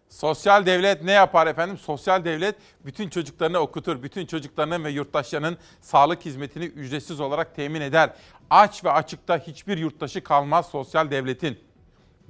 Sosyal 0.09 0.65
devlet 0.65 1.03
ne 1.03 1.11
yapar 1.11 1.47
efendim? 1.47 1.77
Sosyal 1.77 2.25
devlet 2.25 2.55
bütün 2.85 3.09
çocuklarını 3.09 3.57
okutur. 3.59 4.03
Bütün 4.03 4.25
çocuklarının 4.25 4.83
ve 4.83 4.89
yurttaşlarının 4.89 5.57
sağlık 5.81 6.25
hizmetini 6.25 6.65
ücretsiz 6.65 7.19
olarak 7.19 7.55
temin 7.55 7.81
eder. 7.81 8.13
Aç 8.49 8.83
ve 8.83 8.91
açıkta 8.91 9.37
hiçbir 9.37 9.77
yurttaşı 9.77 10.23
kalmaz 10.23 10.65
sosyal 10.69 11.11
devletin. 11.11 11.59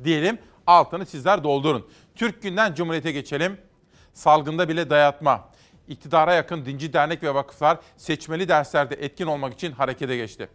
Diyelim 0.04 0.38
altını 0.72 1.06
sizler 1.06 1.44
doldurun. 1.44 1.88
Türk 2.16 2.42
Günden 2.42 2.74
Cumhuriyet'e 2.74 3.12
geçelim. 3.12 3.58
Salgında 4.14 4.70
bile 4.70 4.90
dayatma. 4.90 5.50
İktidara 5.88 6.34
yakın 6.34 6.66
dinci 6.66 6.94
dernek 6.94 7.24
ve 7.24 7.34
vakıflar 7.34 7.78
seçmeli 7.98 8.48
derslerde 8.48 8.96
etkin 8.96 9.26
olmak 9.26 9.54
için 9.54 9.72
harekete 9.72 10.18
geçti. 10.18 10.50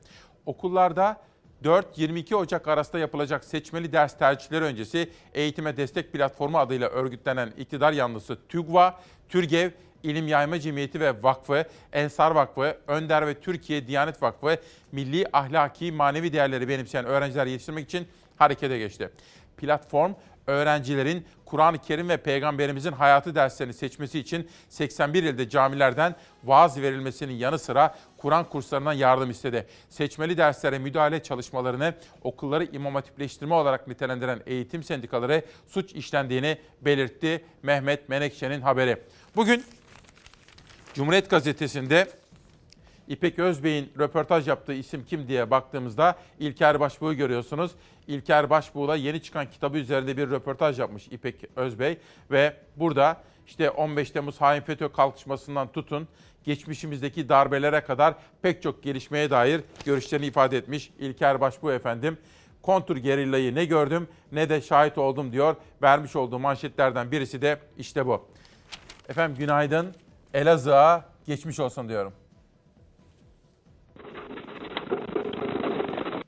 Okullarda 0.46 1.20
4-22 1.64 2.35
Ocak 2.35 2.68
arasında 2.68 2.98
yapılacak 2.98 3.44
seçmeli 3.44 3.92
ders 3.92 4.18
tercihleri 4.18 4.64
öncesi 4.64 5.11
Eğitime 5.35 5.76
Destek 5.76 6.12
Platformu 6.12 6.59
adıyla 6.59 6.88
örgütlenen 6.88 7.52
iktidar 7.59 7.92
yanlısı 7.92 8.38
TÜGVA, 8.48 9.00
TÜRGEV, 9.29 9.70
İlim 10.02 10.29
Yayma 10.29 10.61
Cemiyeti 10.61 11.00
ve 11.00 11.22
Vakfı, 11.22 11.64
Ensar 11.92 12.31
Vakfı, 12.31 12.79
Önder 12.87 13.26
ve 13.26 13.40
Türkiye 13.40 13.87
Diyanet 13.87 14.22
Vakfı 14.22 14.57
milli 14.92 15.26
ahlaki 15.33 15.92
manevi 15.92 16.33
değerleri 16.33 16.68
benimseyen 16.68 17.05
öğrenciler 17.05 17.46
yetiştirmek 17.46 17.85
için 17.85 18.09
harekete 18.37 18.79
geçti. 18.79 19.11
Platform 19.57 20.12
öğrencilerin 20.47 21.27
Kur'an-ı 21.45 21.79
Kerim 21.79 22.09
ve 22.09 22.16
Peygamberimizin 22.16 22.92
hayatı 22.92 23.35
derslerini 23.35 23.75
seçmesi 23.75 24.19
için 24.19 24.49
81 24.69 25.23
ilde 25.23 25.49
camilerden 25.49 26.14
vaaz 26.45 26.81
verilmesinin 26.81 27.33
yanı 27.33 27.59
sıra 27.59 27.95
Kur'an 28.16 28.49
kurslarından 28.49 28.92
yardım 28.92 29.31
istedi. 29.31 29.66
Seçmeli 29.88 30.38
derslere 30.38 30.79
müdahale 30.79 31.23
çalışmalarını 31.23 31.95
okulları 32.23 32.64
imam 32.64 32.95
hatipleştirme 32.95 33.55
olarak 33.55 33.88
nitelendiren 33.88 34.40
eğitim 34.47 34.83
sendikaları 34.83 35.42
suç 35.66 35.92
işlendiğini 35.92 36.59
belirtti. 36.81 37.45
Mehmet 37.62 38.09
Menekşe'nin 38.09 38.61
haberi. 38.61 38.97
Bugün 39.37 39.64
Cumhuriyet 40.95 41.31
Gazetesi'nde 41.31 42.09
İpek 43.09 43.38
Özbey'in 43.38 43.92
röportaj 43.99 44.49
yaptığı 44.49 44.73
isim 44.73 45.05
kim 45.05 45.29
diye 45.29 45.51
baktığımızda 45.51 46.16
İlker 46.38 46.81
Başbuğ'u 46.81 47.14
görüyorsunuz. 47.14 47.73
İlker 48.07 48.51
Başbuğ'la 48.51 48.97
yeni 48.97 49.23
çıkan 49.23 49.51
kitabı 49.51 49.79
üzerinde 49.79 50.16
bir 50.16 50.31
röportaj 50.31 50.79
yapmış 50.79 51.09
İpek 51.11 51.37
Özbey 51.57 51.99
ve 52.31 52.57
burada 52.77 53.23
işte 53.47 53.71
15 53.71 54.11
Temmuz 54.11 54.40
hain 54.40 54.61
FETÖ 54.61 54.92
kalkışmasından 54.92 55.73
tutun 55.73 56.09
geçmişimizdeki 56.45 57.29
darbelere 57.29 57.81
kadar 57.81 58.14
pek 58.42 58.62
çok 58.62 58.83
gelişmeye 58.83 59.31
dair 59.31 59.61
görüşlerini 59.85 60.27
ifade 60.27 60.57
etmiş 60.57 60.90
İlker 60.99 61.40
Başbuğ 61.40 61.73
efendim. 61.73 62.19
Kontur 62.62 62.97
gerillayı 62.97 63.55
ne 63.55 63.64
gördüm 63.64 64.09
ne 64.33 64.49
de 64.49 64.61
şahit 64.61 64.99
oldum 64.99 65.33
diyor. 65.33 65.57
Vermiş 65.83 66.16
olduğu 66.16 66.38
manşetlerden 66.38 67.11
birisi 67.11 67.42
de 67.42 67.59
işte 67.79 68.07
bu. 68.07 68.29
Efendim 69.09 69.37
günaydın. 69.38 69.95
Elazığ'a 70.35 71.05
geçmiş 71.27 71.61
olsun 71.61 71.88
diyorum. 71.88 72.12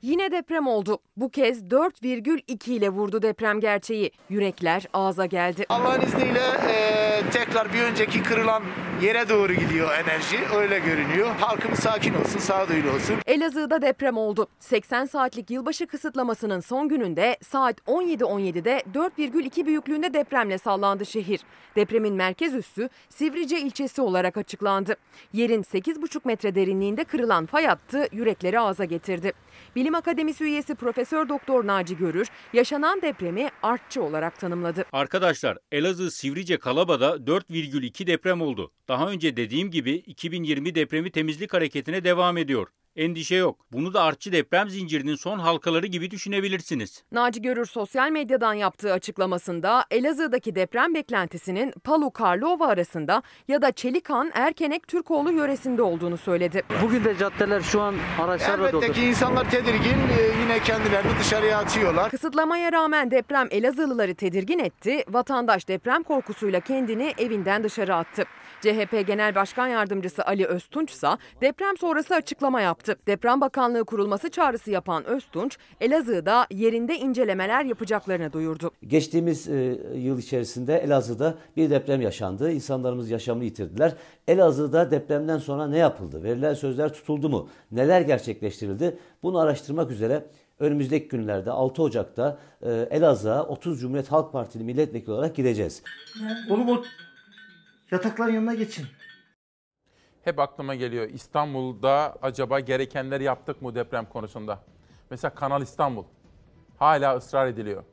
Yine 0.09 0.33
deprem 0.33 0.67
oldu. 0.67 0.99
Bu 1.17 1.31
kez 1.31 1.63
4,2 1.63 2.71
ile 2.71 2.89
vurdu 2.91 3.23
deprem 3.23 3.61
gerçeği. 3.61 4.11
Yürekler 4.29 4.85
ağza 4.93 5.27
geldi. 5.27 5.67
Allah'ın 5.69 6.01
izniyle 6.01 6.41
e, 6.71 7.08
tekrar 7.31 7.73
bir 7.73 7.83
önceki 7.83 8.23
kırılan 8.23 8.63
yere 9.03 9.29
doğru 9.29 9.55
gidiyor 9.55 9.91
enerji. 9.95 10.39
Öyle 10.57 10.79
görünüyor. 10.79 11.29
Halkımız 11.41 11.79
sakin 11.79 12.15
olsun, 12.15 12.39
sağduyulu 12.39 12.91
olsun. 12.91 13.17
Elazığ'da 13.27 13.83
deprem 13.83 14.17
oldu. 14.17 14.47
80 14.61 15.05
saatlik 15.05 15.51
yılbaşı 15.51 15.87
kısıtlamasının 15.87 16.61
son 16.61 16.89
gününde 16.89 17.37
saat 17.43 17.81
17.17'de 17.81 18.83
4,2 18.95 19.67
büyüklüğünde 19.67 20.15
depremle 20.15 20.59
sallandı 20.59 21.07
şehir. 21.07 21.41
Depremin 21.77 22.15
merkez 22.15 22.55
üssü 22.55 22.89
Sivrice 23.09 23.61
ilçesi 23.61 24.03
olarak 24.03 24.37
açıklandı. 24.37 24.97
Yerin 25.33 25.63
8,5 25.63 26.21
metre 26.25 26.55
derinliğinde 26.55 27.05
kırılan 27.05 27.47
fay 27.47 27.67
hattı 27.67 28.09
yürekleri 28.13 28.61
ağza 28.61 28.85
getirdi. 28.85 29.33
Bilim 29.77 29.95
Akademisi 29.95 30.45
üyesi 30.45 30.75
Profesör 30.75 31.29
Doktor 31.29 31.67
Naci 31.67 31.97
Görür 31.97 32.29
yaşanan 32.53 33.03
depremi 33.03 33.49
artçı 33.63 34.03
olarak 34.03 34.39
tanımladı. 34.39 34.85
Arkadaşlar 34.93 35.59
Elazığ 35.73 36.11
Sivrice 36.11 36.59
Kalaba'da 36.59 37.18
4,2 37.27 38.07
deprem 38.07 38.43
oldu. 38.43 38.73
Daha 38.89 39.11
önce 39.11 39.37
dediğim 39.37 39.71
gibi 39.71 39.93
2020 39.93 40.75
depremi 40.75 41.11
temizlik 41.11 41.53
hareketine 41.53 42.05
devam 42.05 42.37
ediyor. 42.37 42.69
Endişe 42.97 43.37
yok. 43.37 43.59
Bunu 43.73 43.95
da 43.95 44.03
artçı 44.03 44.33
deprem 44.33 44.71
zincirinin 44.71 45.15
son 45.15 45.39
halkaları 45.39 45.87
gibi 45.87 46.11
düşünebilirsiniz. 46.11 47.03
Naci 47.13 47.43
Görür 47.43 47.67
sosyal 47.67 48.11
medyadan 48.11 48.55
yaptığı 48.55 48.93
açıklamasında 48.93 49.85
Elazığ'daki 49.91 50.55
deprem 50.55 50.95
beklentisinin 50.95 51.73
Palu 51.85 52.11
Karlova 52.11 52.67
arasında 52.67 53.23
ya 53.49 53.63
da 53.63 53.73
Çelikan 53.73 54.31
Erkenek 54.35 54.89
Türkoğlu 54.89 55.33
yöresinde 55.33 55.83
olduğunu 55.83 56.17
söyledi. 56.17 56.63
Bugün 56.83 57.05
de 57.05 57.17
caddeler 57.19 57.61
şu 57.61 57.81
an 57.81 57.95
araçlarla 58.21 58.73
dolu. 58.73 58.85
Elbette 58.85 59.01
ki 59.01 59.07
insanlar 59.07 59.51
tedirgin. 59.51 59.79
e, 60.19 60.41
yine 60.43 60.59
kendilerini 60.63 61.11
dışarıya 61.21 61.59
atıyorlar. 61.59 62.11
Kısıtlamaya 62.11 62.73
rağmen 62.73 63.11
deprem 63.11 63.49
Elazığlıları 63.51 64.15
tedirgin 64.15 64.59
etti. 64.59 65.05
Vatandaş 65.09 65.69
deprem 65.69 66.03
korkusuyla 66.03 66.61
kendini 66.61 67.15
evinden 67.19 67.65
dışarı 67.65 67.95
attı. 67.95 68.25
CHP 68.61 69.07
Genel 69.07 69.35
Başkan 69.35 69.67
Yardımcısı 69.69 70.25
Ali 70.25 70.47
Öztunç 70.47 70.91
ise 70.91 71.09
deprem 71.41 71.77
sonrası 71.77 72.15
açıklama 72.15 72.61
yaptı. 72.61 72.97
Deprem 73.07 73.41
Bakanlığı 73.41 73.85
kurulması 73.85 74.31
çağrısı 74.31 74.71
yapan 74.71 75.05
Öztunç, 75.05 75.59
Elazığ'da 75.81 76.47
yerinde 76.51 76.97
incelemeler 76.97 77.65
yapacaklarını 77.65 78.33
duyurdu. 78.33 78.71
Geçtiğimiz 78.87 79.49
e, 79.49 79.79
yıl 79.95 80.19
içerisinde 80.19 80.79
Elazığ'da 80.79 81.35
bir 81.57 81.71
deprem 81.71 82.01
yaşandı. 82.01 82.53
İnsanlarımız 82.53 83.11
yaşamını 83.11 83.45
yitirdiler. 83.45 83.93
Elazığ'da 84.29 84.91
depremden 84.91 85.39
sonra 85.39 85.67
ne 85.67 85.79
yapıldı? 85.79 86.23
Verilen 86.23 86.55
sözler 86.55 86.93
tutuldu 86.93 87.29
mu? 87.29 87.49
Neler 87.73 88.01
gerçekleştirildi? 88.01 88.99
Bunu 89.23 89.39
araştırmak 89.39 89.91
üzere 89.91 90.25
önümüzdeki 90.61 91.09
günlerde 91.09 91.51
6 91.51 91.83
Ocak'ta 91.83 92.39
e, 92.63 92.71
Elazığ'a 92.91 93.47
30 93.47 93.81
Cumhuriyet 93.81 94.13
Halk 94.13 94.33
Partili 94.33 94.65
milletvekili 94.65 95.13
olarak 95.13 95.37
gideceğiz. 95.37 95.83
O 96.51 96.83
yatakların 97.91 98.33
yanına 98.33 98.55
geçin. 98.55 98.87
Hep 100.23 100.39
aklıma 100.39 100.75
geliyor 100.75 101.09
İstanbul'da 101.09 102.17
acaba 102.23 102.61
gerekenleri 102.61 103.25
yaptık 103.25 103.63
mı 103.63 103.75
deprem 103.75 104.05
konusunda? 104.07 104.59
Mesela 105.11 105.35
Kanal 105.35 105.63
İstanbul. 105.63 106.05
Hala 106.79 107.17
ısrar 107.17 107.47
ediliyor. 107.47 107.85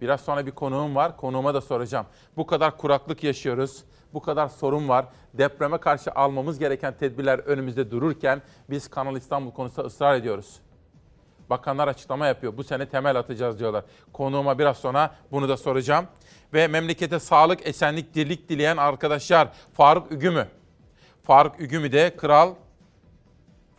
Biraz 0.00 0.20
sonra 0.20 0.46
bir 0.46 0.50
konuğum 0.50 0.94
var. 0.94 1.16
Konuğuma 1.16 1.54
da 1.54 1.60
soracağım. 1.60 2.06
Bu 2.36 2.46
kadar 2.46 2.76
kuraklık 2.76 3.24
yaşıyoruz. 3.24 3.84
Bu 4.14 4.20
kadar 4.22 4.48
sorun 4.48 4.88
var. 4.88 5.06
Depreme 5.34 5.78
karşı 5.78 6.10
almamız 6.10 6.58
gereken 6.58 6.96
tedbirler 6.96 7.38
önümüzde 7.38 7.90
dururken 7.90 8.42
biz 8.70 8.88
Kanal 8.88 9.16
İstanbul 9.16 9.50
konusunda 9.50 9.86
ısrar 9.86 10.14
ediyoruz. 10.14 10.60
Bakanlar 11.50 11.88
açıklama 11.88 12.26
yapıyor. 12.26 12.56
Bu 12.56 12.64
sene 12.64 12.88
temel 12.88 13.16
atacağız 13.16 13.58
diyorlar. 13.58 13.84
Konuğuma 14.12 14.58
biraz 14.58 14.76
sonra 14.76 15.14
bunu 15.32 15.48
da 15.48 15.56
soracağım. 15.56 16.06
Ve 16.54 16.68
memlekete 16.68 17.18
sağlık, 17.18 17.66
esenlik, 17.66 18.14
dirlik 18.14 18.48
dileyen 18.48 18.76
arkadaşlar 18.76 19.48
Faruk 19.72 20.12
Ügümü. 20.12 20.46
Faruk 21.22 21.60
Ügümü 21.60 21.92
de 21.92 22.16
kral 22.16 22.54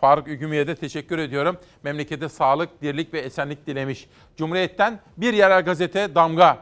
Faruk 0.02 0.28
Ügümü'ye 0.28 0.68
de 0.68 0.76
teşekkür 0.76 1.18
ediyorum. 1.18 1.58
Memlekete 1.84 2.30
sağlık, 2.30 2.82
dirlik 2.82 3.14
ve 3.14 3.20
esenlik 3.20 3.68
dilemiş. 3.68 4.10
Cumhuriyet'ten 4.38 5.00
bir 5.18 5.34
yerel 5.34 5.66
gazete 5.66 6.16
damga. 6.16 6.58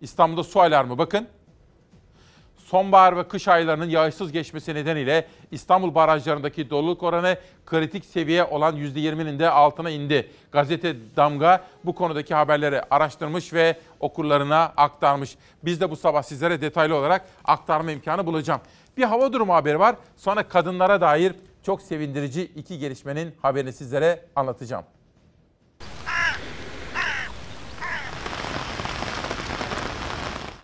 İstanbul'da 0.00 0.44
su 0.44 0.60
alarmı 0.60 0.98
bakın. 0.98 1.28
Sonbahar 2.64 3.16
ve 3.16 3.28
kış 3.28 3.48
aylarının 3.48 3.88
yağışsız 3.88 4.32
geçmesi 4.32 4.74
nedeniyle 4.74 5.26
İstanbul 5.50 5.94
barajlarındaki 5.94 6.70
doluluk 6.70 7.02
oranı 7.02 7.36
kritik 7.66 8.04
seviye 8.04 8.44
olan 8.44 8.76
%20'nin 8.76 9.38
de 9.38 9.50
altına 9.50 9.90
indi. 9.90 10.30
Gazete 10.52 10.96
Damga 11.16 11.64
bu 11.84 11.94
konudaki 11.94 12.34
haberleri 12.34 12.82
araştırmış 12.90 13.52
ve 13.52 13.76
okurlarına 14.00 14.72
aktarmış. 14.76 15.36
Biz 15.64 15.80
de 15.80 15.90
bu 15.90 15.96
sabah 15.96 16.22
sizlere 16.22 16.60
detaylı 16.60 16.96
olarak 16.96 17.26
aktarma 17.44 17.90
imkanı 17.90 18.26
bulacağım. 18.26 18.60
Bir 18.96 19.02
hava 19.02 19.32
durumu 19.32 19.54
haberi 19.54 19.78
var. 19.78 19.96
Sonra 20.16 20.48
kadınlara 20.48 21.00
dair 21.00 21.32
çok 21.62 21.82
sevindirici 21.82 22.42
iki 22.42 22.78
gelişmenin 22.78 23.34
haberini 23.42 23.72
sizlere 23.72 24.20
anlatacağım. 24.36 24.84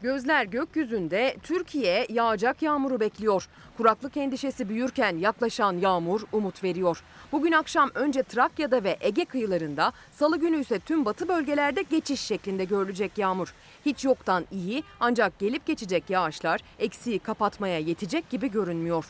Gözler 0.02 0.44
gökyüzünde 0.44 1.36
Türkiye 1.42 2.06
yağacak 2.08 2.62
yağmuru 2.62 3.00
bekliyor. 3.00 3.48
Kuraklık 3.76 4.16
endişesi 4.16 4.68
büyürken 4.68 5.16
yaklaşan 5.16 5.72
yağmur 5.78 6.20
umut 6.32 6.64
veriyor. 6.64 7.02
Bugün 7.32 7.52
akşam 7.52 7.90
önce 7.94 8.22
Trakya'da 8.22 8.84
ve 8.84 8.96
Ege 9.00 9.24
kıyılarında, 9.24 9.92
salı 10.12 10.36
günü 10.36 10.60
ise 10.60 10.78
tüm 10.78 11.04
batı 11.04 11.28
bölgelerde 11.28 11.82
geçiş 11.82 12.20
şeklinde 12.20 12.64
görülecek 12.64 13.18
yağmur. 13.18 13.54
Hiç 13.86 14.04
yoktan 14.04 14.44
iyi 14.52 14.82
ancak 15.00 15.38
gelip 15.38 15.66
geçecek 15.66 16.10
yağışlar 16.10 16.60
eksiği 16.78 17.18
kapatmaya 17.18 17.78
yetecek 17.78 18.30
gibi 18.30 18.50
görünmüyor. 18.50 19.04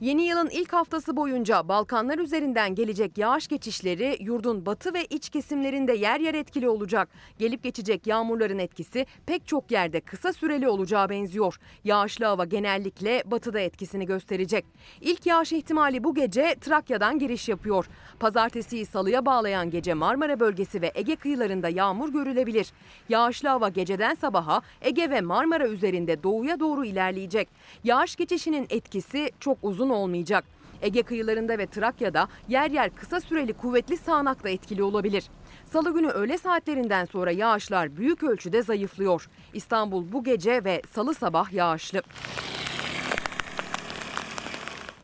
Yeni 0.00 0.22
yılın 0.22 0.50
ilk 0.50 0.72
haftası 0.72 1.16
boyunca 1.16 1.68
Balkanlar 1.68 2.18
üzerinden 2.18 2.74
gelecek 2.74 3.18
yağış 3.18 3.48
geçişleri 3.48 4.16
yurdun 4.20 4.66
batı 4.66 4.94
ve 4.94 5.04
iç 5.04 5.28
kesimlerinde 5.28 5.92
yer 5.92 6.20
yer 6.20 6.34
etkili 6.34 6.68
olacak. 6.68 7.08
Gelip 7.38 7.62
geçecek 7.62 8.06
yağmurların 8.06 8.58
etkisi 8.58 9.06
pek 9.26 9.46
çok 9.46 9.70
yerde 9.70 10.00
kısa 10.00 10.32
süreli 10.32 10.68
olacağı 10.68 11.08
benziyor. 11.08 11.58
Yağışlı 11.84 12.24
hava 12.24 12.44
genellikle 12.44 13.22
batıda 13.26 13.60
etkisini 13.60 14.06
gösterecek. 14.06 14.64
İlk 15.00 15.26
yağış 15.26 15.52
ihtimali 15.52 16.04
bu 16.04 16.14
gece 16.14 16.54
Trakya'dan 16.60 17.18
giriş 17.18 17.48
yapıyor. 17.48 17.86
Pazartesiyi 18.20 18.86
salıya 18.86 19.26
bağlayan 19.26 19.70
gece 19.70 19.94
Marmara 19.94 20.40
bölgesi 20.40 20.82
ve 20.82 20.92
Ege 20.94 21.16
kıyılarında 21.16 21.68
yağmur 21.68 22.12
görülebilir. 22.12 22.72
Yağışlı 23.08 23.48
hava 23.48 23.68
geceden 23.68 24.14
sabaha 24.14 24.62
Ege 24.82 25.10
ve 25.10 25.20
Marmara 25.20 25.68
üzerinde 25.68 26.22
doğuya 26.22 26.60
doğru 26.60 26.84
ilerleyecek. 26.84 27.48
Yağış 27.84 28.16
geçişinin 28.16 28.66
etkisi 28.70 29.30
çok 29.40 29.58
uzun 29.62 29.83
olmayacak. 29.90 30.44
Ege 30.82 31.02
kıyılarında 31.02 31.58
ve 31.58 31.66
Trakya'da 31.66 32.28
yer 32.48 32.70
yer 32.70 32.94
kısa 32.94 33.20
süreli 33.20 33.52
kuvvetli 33.52 33.96
sağanak 33.96 34.44
da 34.44 34.48
etkili 34.48 34.82
olabilir. 34.82 35.24
Salı 35.72 35.94
günü 35.94 36.08
öğle 36.08 36.38
saatlerinden 36.38 37.04
sonra 37.04 37.30
yağışlar 37.30 37.96
büyük 37.96 38.22
ölçüde 38.22 38.62
zayıflıyor. 38.62 39.28
İstanbul 39.54 40.12
bu 40.12 40.24
gece 40.24 40.64
ve 40.64 40.82
salı 40.92 41.14
sabah 41.14 41.52
yağışlı. 41.52 42.02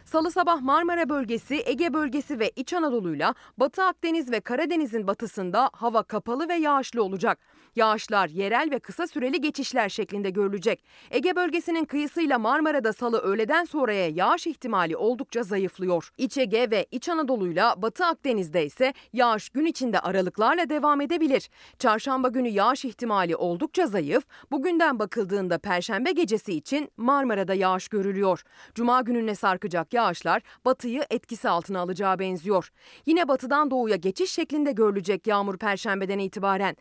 Salı 0.05 0.31
sabah 0.31 0.61
Marmara 0.61 1.09
bölgesi, 1.09 1.63
Ege 1.67 1.93
bölgesi 1.93 2.39
ve 2.39 2.51
İç 2.57 2.73
Anadolu'yla 2.73 3.35
Batı 3.57 3.85
Akdeniz 3.85 4.31
ve 4.31 4.41
Karadeniz'in 4.41 5.07
batısında 5.07 5.71
hava 5.73 6.03
kapalı 6.03 6.49
ve 6.49 6.55
yağışlı 6.55 7.05
olacak. 7.05 7.39
Yağışlar 7.77 8.29
yerel 8.29 8.71
ve 8.71 8.79
kısa 8.79 9.07
süreli 9.07 9.41
geçişler 9.41 9.89
şeklinde 9.89 10.31
görülecek. 10.31 10.85
Ege 11.11 11.37
bölgesinin 11.37 11.85
kıyısıyla 11.85 12.39
Marmara'da 12.39 12.93
salı 12.93 13.19
öğleden 13.19 13.65
sonraya 13.65 14.09
yağış 14.09 14.47
ihtimali 14.47 14.97
oldukça 14.97 15.43
zayıflıyor. 15.43 16.11
İç 16.19 16.39
Ege 16.39 16.71
ve 16.71 16.87
İç 16.91 17.09
Anadolu'yla 17.09 17.83
Batı 17.83 18.07
Akdeniz'de 18.07 18.67
ise 18.67 18.95
yağış 19.13 19.49
gün 19.49 19.65
içinde 19.65 20.01
aralıklarla 20.01 20.69
devam 20.69 21.01
edebilir. 21.01 21.51
Çarşamba 21.79 22.29
günü 22.29 22.49
yağış 22.49 22.85
ihtimali 22.85 23.37
oldukça 23.37 23.87
zayıf. 23.87 24.25
Bugünden 24.51 24.99
bakıldığında 24.99 25.59
Perşembe 25.59 26.13
gecesi 26.13 26.53
için 26.55 26.91
Marmara'da 26.97 27.55
yağış 27.55 27.89
görülüyor. 27.89 28.43
Cuma 28.75 29.01
gününe 29.01 29.35
sarkacak 29.35 29.95
yağışlar 29.95 30.43
batıyı 30.65 31.03
etkisi 31.11 31.49
altına 31.49 31.81
alacağı 31.81 32.19
benziyor. 32.19 32.71
Yine 33.07 33.29
batıdan 33.29 33.71
doğuya 33.71 33.97
geçiş 33.97 34.31
şeklinde 34.31 34.73
görülecek 34.73 35.27
yağmur 35.27 35.59
Perşembeden 35.59 36.19
itibaren. 36.19 36.77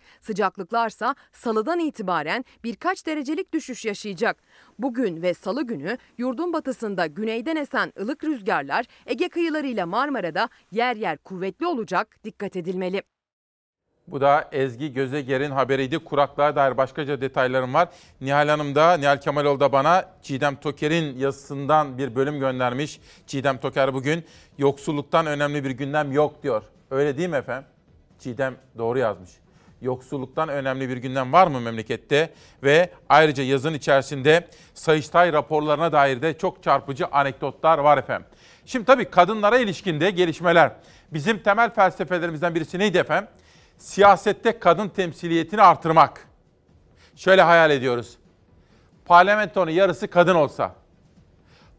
Sıcaklıklarsa 0.79 1.15
salıdan 1.31 1.79
itibaren 1.79 2.45
birkaç 2.63 3.05
derecelik 3.05 3.53
düşüş 3.53 3.85
yaşayacak. 3.85 4.37
Bugün 4.79 5.21
ve 5.21 5.33
salı 5.33 5.63
günü 5.63 5.97
yurdun 6.17 6.53
batısında 6.53 7.05
güneyden 7.05 7.55
esen 7.55 7.93
ılık 7.99 8.23
rüzgarlar 8.23 8.85
Ege 9.05 9.29
kıyılarıyla 9.29 9.85
Marmara'da 9.85 10.49
yer 10.71 10.95
yer 10.95 11.17
kuvvetli 11.17 11.67
olacak 11.67 12.17
dikkat 12.23 12.55
edilmeli. 12.55 13.03
Bu 14.07 14.21
da 14.21 14.49
Ezgi 14.51 14.93
Gözeger'in 14.93 15.51
haberiydi. 15.51 15.99
Kuraklığa 15.99 16.55
dair 16.55 16.77
başkaca 16.77 17.21
detaylarım 17.21 17.73
var. 17.73 17.89
Nihal 18.21 18.47
Hanım 18.47 18.75
da, 18.75 18.97
Nihal 18.97 19.17
Kemaloğlu 19.17 19.59
da 19.59 19.71
bana 19.71 20.05
Çiğdem 20.21 20.55
Toker'in 20.55 21.17
yazısından 21.17 21.97
bir 21.97 22.15
bölüm 22.15 22.39
göndermiş. 22.39 22.99
Çiğdem 23.27 23.57
Toker 23.57 23.93
bugün 23.93 24.23
yoksulluktan 24.57 25.25
önemli 25.25 25.63
bir 25.63 25.71
gündem 25.71 26.11
yok 26.11 26.43
diyor. 26.43 26.63
Öyle 26.91 27.17
değil 27.17 27.29
mi 27.29 27.35
efendim? 27.35 27.67
Çiğdem 28.19 28.55
doğru 28.77 28.99
yazmış. 28.99 29.29
Yoksulluktan 29.81 30.49
önemli 30.49 30.89
bir 30.89 30.97
gündem 30.97 31.33
var 31.33 31.47
mı 31.47 31.59
memlekette? 31.61 32.33
Ve 32.63 32.89
ayrıca 33.09 33.43
yazın 33.43 33.73
içerisinde 33.73 34.47
Sayıştay 34.73 35.33
raporlarına 35.33 35.91
dair 35.91 36.21
de 36.21 36.37
çok 36.37 36.63
çarpıcı 36.63 37.07
anekdotlar 37.07 37.77
var 37.77 37.97
efendim. 37.97 38.27
Şimdi 38.65 38.85
tabii 38.85 39.05
kadınlara 39.05 39.57
ilişkinde 39.57 40.09
gelişmeler. 40.09 40.71
Bizim 41.13 41.39
temel 41.39 41.69
felsefelerimizden 41.69 42.55
birisi 42.55 42.79
neydi 42.79 42.97
efendim? 42.97 43.29
Siyasette 43.77 44.59
kadın 44.59 44.89
temsiliyetini 44.89 45.61
artırmak. 45.61 46.27
Şöyle 47.15 47.41
hayal 47.41 47.71
ediyoruz. 47.71 48.17
Parlamentonun 49.05 49.71
yarısı 49.71 50.07
kadın 50.07 50.35
olsa, 50.35 50.75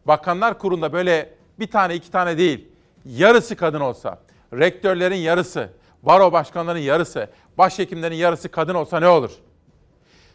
bakanlar 0.05 0.59
kurulunda 0.59 0.93
böyle 0.93 1.33
bir 1.59 1.67
tane 1.67 1.95
iki 1.95 2.11
tane 2.11 2.37
değil, 2.37 2.67
yarısı 3.05 3.55
kadın 3.55 3.79
olsa, 3.79 4.19
rektörlerin 4.53 5.15
yarısı, 5.15 5.69
baro 6.03 6.31
başkanlarının 6.31 6.81
yarısı, 6.81 7.29
başhekimlerin 7.61 8.15
yarısı 8.15 8.49
kadın 8.49 8.75
olsa 8.75 8.99
ne 8.99 9.07
olur? 9.07 9.31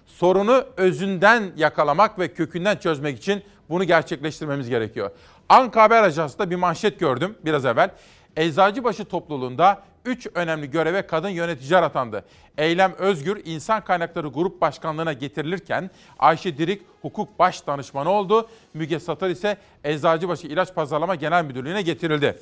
Sorunu 0.07 0.65
özünden 0.77 1.53
yakalamak 1.57 2.19
ve 2.19 2.35
kökünden 2.35 2.77
çözmek 2.77 3.19
için 3.19 3.43
bunu 3.69 3.85
gerçekleştirmemiz 3.85 4.69
gerekiyor. 4.69 5.11
Anka 5.49 5.83
Haber 5.83 6.03
Ajansı'nda 6.03 6.51
bir 6.51 6.57
manşet 6.57 7.01
gördüm 7.01 7.39
biraz 7.45 7.65
evvel. 7.65 7.91
Eczacıbaşı 8.37 9.05
topluluğunda 9.05 9.83
3 10.05 10.29
önemli 10.35 10.71
göreve 10.71 11.07
kadın 11.07 11.29
yöneticiler 11.29 11.83
atandı. 11.83 12.25
Eylem 12.59 12.93
Özgür 12.99 13.43
İnsan 13.45 13.85
Kaynakları 13.85 14.29
Grup 14.29 14.61
Başkanlığı'na 14.61 15.13
getirilirken 15.13 15.91
Ayşe 16.19 16.59
Dirik 16.59 16.83
hukuk 17.03 17.39
baş 17.39 17.67
danışmanı 17.67 18.11
oldu. 18.11 18.49
Müge 18.75 19.01
Satar 19.01 19.31
ise 19.31 19.57
Eczacıbaşı 19.85 20.47
İlaç 20.47 20.75
Pazarlama 20.75 21.15
Genel 21.15 21.45
Müdürlüğü'ne 21.45 21.83
getirildi. 21.83 22.39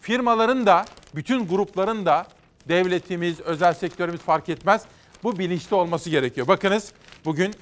Firmaların 0.00 0.66
da 0.66 0.84
bütün 1.14 1.48
grupların 1.48 2.06
da 2.06 2.26
devletimiz, 2.68 3.40
özel 3.40 3.74
sektörümüz 3.74 4.20
fark 4.20 4.48
etmez 4.48 4.84
bu 5.22 5.38
bilinçli 5.38 5.76
olması 5.76 6.10
gerekiyor. 6.10 6.48
Bakınız 6.48 6.92
bugün 7.24 7.54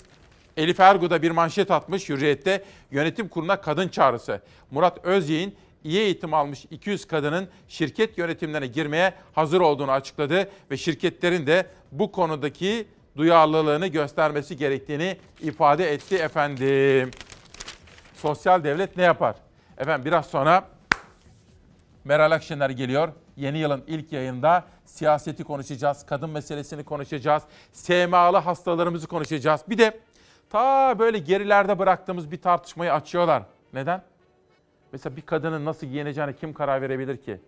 Elif 0.56 0.80
Ergu'da 0.80 1.22
bir 1.22 1.30
manşet 1.30 1.70
atmış 1.70 2.08
Hürriyet'te 2.08 2.64
yönetim 2.90 3.28
kuruluna 3.28 3.60
kadın 3.60 3.88
çağrısı. 3.88 4.40
Murat 4.70 5.04
Özyeğin 5.04 5.54
iyi 5.84 6.00
eğitim 6.00 6.34
almış 6.34 6.64
200 6.70 7.06
kadının 7.06 7.48
şirket 7.68 8.18
yönetimlerine 8.18 8.66
girmeye 8.66 9.14
hazır 9.32 9.60
olduğunu 9.60 9.90
açıkladı 9.90 10.50
ve 10.70 10.76
şirketlerin 10.76 11.46
de 11.46 11.66
bu 11.92 12.12
konudaki 12.12 12.86
duyarlılığını 13.16 13.86
göstermesi 13.86 14.56
gerektiğini 14.56 15.16
ifade 15.40 15.92
etti 15.92 16.16
efendim. 16.16 17.10
Sosyal 18.14 18.64
devlet 18.64 18.96
ne 18.96 19.02
yapar? 19.02 19.36
Efendim 19.78 20.04
biraz 20.04 20.26
sonra 20.26 20.68
Meral 22.04 22.32
Akşener 22.32 22.70
geliyor. 22.70 23.08
Yeni 23.36 23.58
yılın 23.58 23.84
ilk 23.86 24.12
yayında 24.12 24.64
siyaseti 24.92 25.44
konuşacağız, 25.44 26.06
kadın 26.06 26.30
meselesini 26.30 26.84
konuşacağız, 26.84 27.42
SMA'lı 27.72 28.36
hastalarımızı 28.36 29.06
konuşacağız. 29.06 29.60
Bir 29.68 29.78
de 29.78 30.00
ta 30.50 30.98
böyle 30.98 31.18
gerilerde 31.18 31.78
bıraktığımız 31.78 32.30
bir 32.30 32.40
tartışmayı 32.40 32.92
açıyorlar. 32.92 33.42
Neden? 33.72 34.02
Mesela 34.92 35.16
bir 35.16 35.22
kadının 35.22 35.64
nasıl 35.64 35.86
giyineceğine 35.86 36.36
kim 36.36 36.52
karar 36.52 36.82
verebilir 36.82 37.16
ki? 37.16 37.40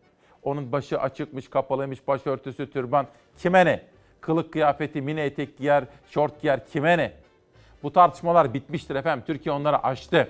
Onun 0.42 0.72
başı 0.72 1.00
açıkmış, 1.00 1.48
kapalıymış, 1.48 2.08
başörtüsü, 2.08 2.70
türban. 2.70 3.06
Kime 3.38 3.66
ne? 3.66 3.82
Kılık 4.20 4.52
kıyafeti, 4.52 5.02
mini 5.02 5.20
etek 5.20 5.58
giyer, 5.58 5.84
şort 6.10 6.42
giyer 6.42 6.66
kime 6.66 6.98
ne? 6.98 7.12
Bu 7.82 7.92
tartışmalar 7.92 8.54
bitmiştir 8.54 8.94
efendim. 8.94 9.24
Türkiye 9.26 9.54
onları 9.54 9.84
aştı. 9.84 10.28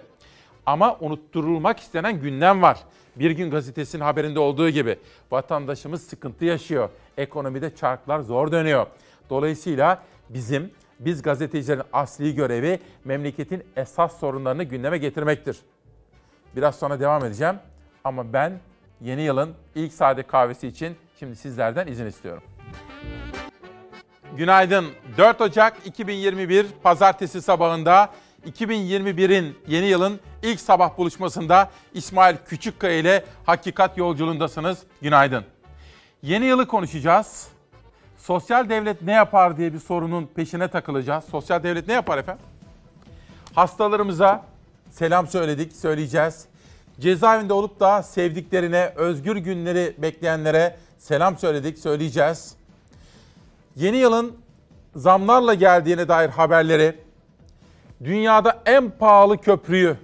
Ama 0.67 0.97
unutturulmak 1.01 1.81
istenen 1.81 2.21
gündem 2.21 2.63
var. 2.63 2.79
Bir 3.17 3.31
gün 3.31 3.51
gazetesinin 3.51 4.03
haberinde 4.03 4.39
olduğu 4.39 4.71
gibi 4.71 4.99
vatandaşımız 5.31 6.03
sıkıntı 6.03 6.45
yaşıyor. 6.45 6.89
Ekonomide 7.17 7.77
çarklar 7.77 8.21
zor 8.21 8.53
dönüyor. 8.53 8.87
Dolayısıyla 9.31 10.03
bizim 10.29 10.71
biz 11.01 11.23
gazetecilerin 11.23 11.83
asli 11.93 12.35
görevi 12.35 12.79
memleketin 13.05 13.65
esas 13.77 14.21
sorunlarını 14.21 14.63
gündeme 14.63 14.99
getirmektir. 14.99 15.59
Biraz 16.57 16.79
sonra 16.79 17.01
devam 17.01 17.25
edeceğim 17.25 17.55
ama 18.05 18.33
ben 18.33 18.61
yeni 19.01 19.23
yılın 19.23 19.55
ilk 19.75 19.93
sade 19.93 20.23
kahvesi 20.23 20.69
için 20.69 20.97
şimdi 21.19 21.37
sizlerden 21.37 21.87
izin 21.87 22.07
istiyorum. 22.07 22.43
Günaydın. 24.37 24.87
4 25.19 25.41
Ocak 25.41 25.87
2021 25.87 26.67
Pazartesi 26.83 27.43
sabahında 27.43 28.11
2021'in 28.47 29.57
yeni 29.69 29.87
yılın 29.87 30.21
ilk 30.43 30.61
sabah 30.61 30.99
buluşmasında 30.99 31.71
İsmail 31.95 32.37
Küçükkaya 32.49 32.99
ile 32.99 33.25
Hakikat 33.47 33.99
Yolculuğundasınız. 33.99 34.79
Günaydın. 35.03 35.45
Yeni 36.23 36.45
yılı 36.45 36.67
konuşacağız. 36.67 37.49
Sosyal 38.17 38.69
devlet 38.69 39.03
ne 39.03 39.13
yapar 39.13 39.57
diye 39.57 39.73
bir 39.73 39.79
sorunun 39.79 40.27
peşine 40.27 40.69
takılacağız. 40.69 41.25
Sosyal 41.25 41.63
devlet 41.63 41.89
ne 41.89 41.95
yapar 41.95 42.19
efendim? 42.19 42.45
Hastalarımıza 43.55 44.45
selam 44.91 45.27
söyledik, 45.27 45.73
söyleyeceğiz. 45.73 46.45
Cezaevinde 47.01 47.53
olup 47.53 47.81
da 47.81 48.03
sevdiklerine, 48.03 48.93
özgür 48.97 49.37
günleri 49.37 49.95
bekleyenlere 49.99 50.77
selam 50.99 51.39
söyledik, 51.39 51.79
söyleyeceğiz. 51.79 52.57
Yeni 53.77 53.97
yılın 53.97 54.37
zamlarla 54.97 55.55
geldiğine 55.55 56.09
dair 56.09 56.29
haberleri, 56.29 57.01
dünyada 58.05 58.63
en 58.67 58.91
pahalı 58.91 59.39
köprüyü 59.39 59.97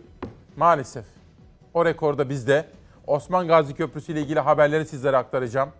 maalesef 0.56 1.04
o 1.74 1.84
rekorda 1.84 2.28
bizde. 2.28 2.66
Osman 3.06 3.48
Gazi 3.48 3.74
Köprüsü 3.74 4.12
ile 4.12 4.20
ilgili 4.20 4.40
haberleri 4.40 4.86
sizlere 4.86 5.16
aktaracağım. 5.16 5.70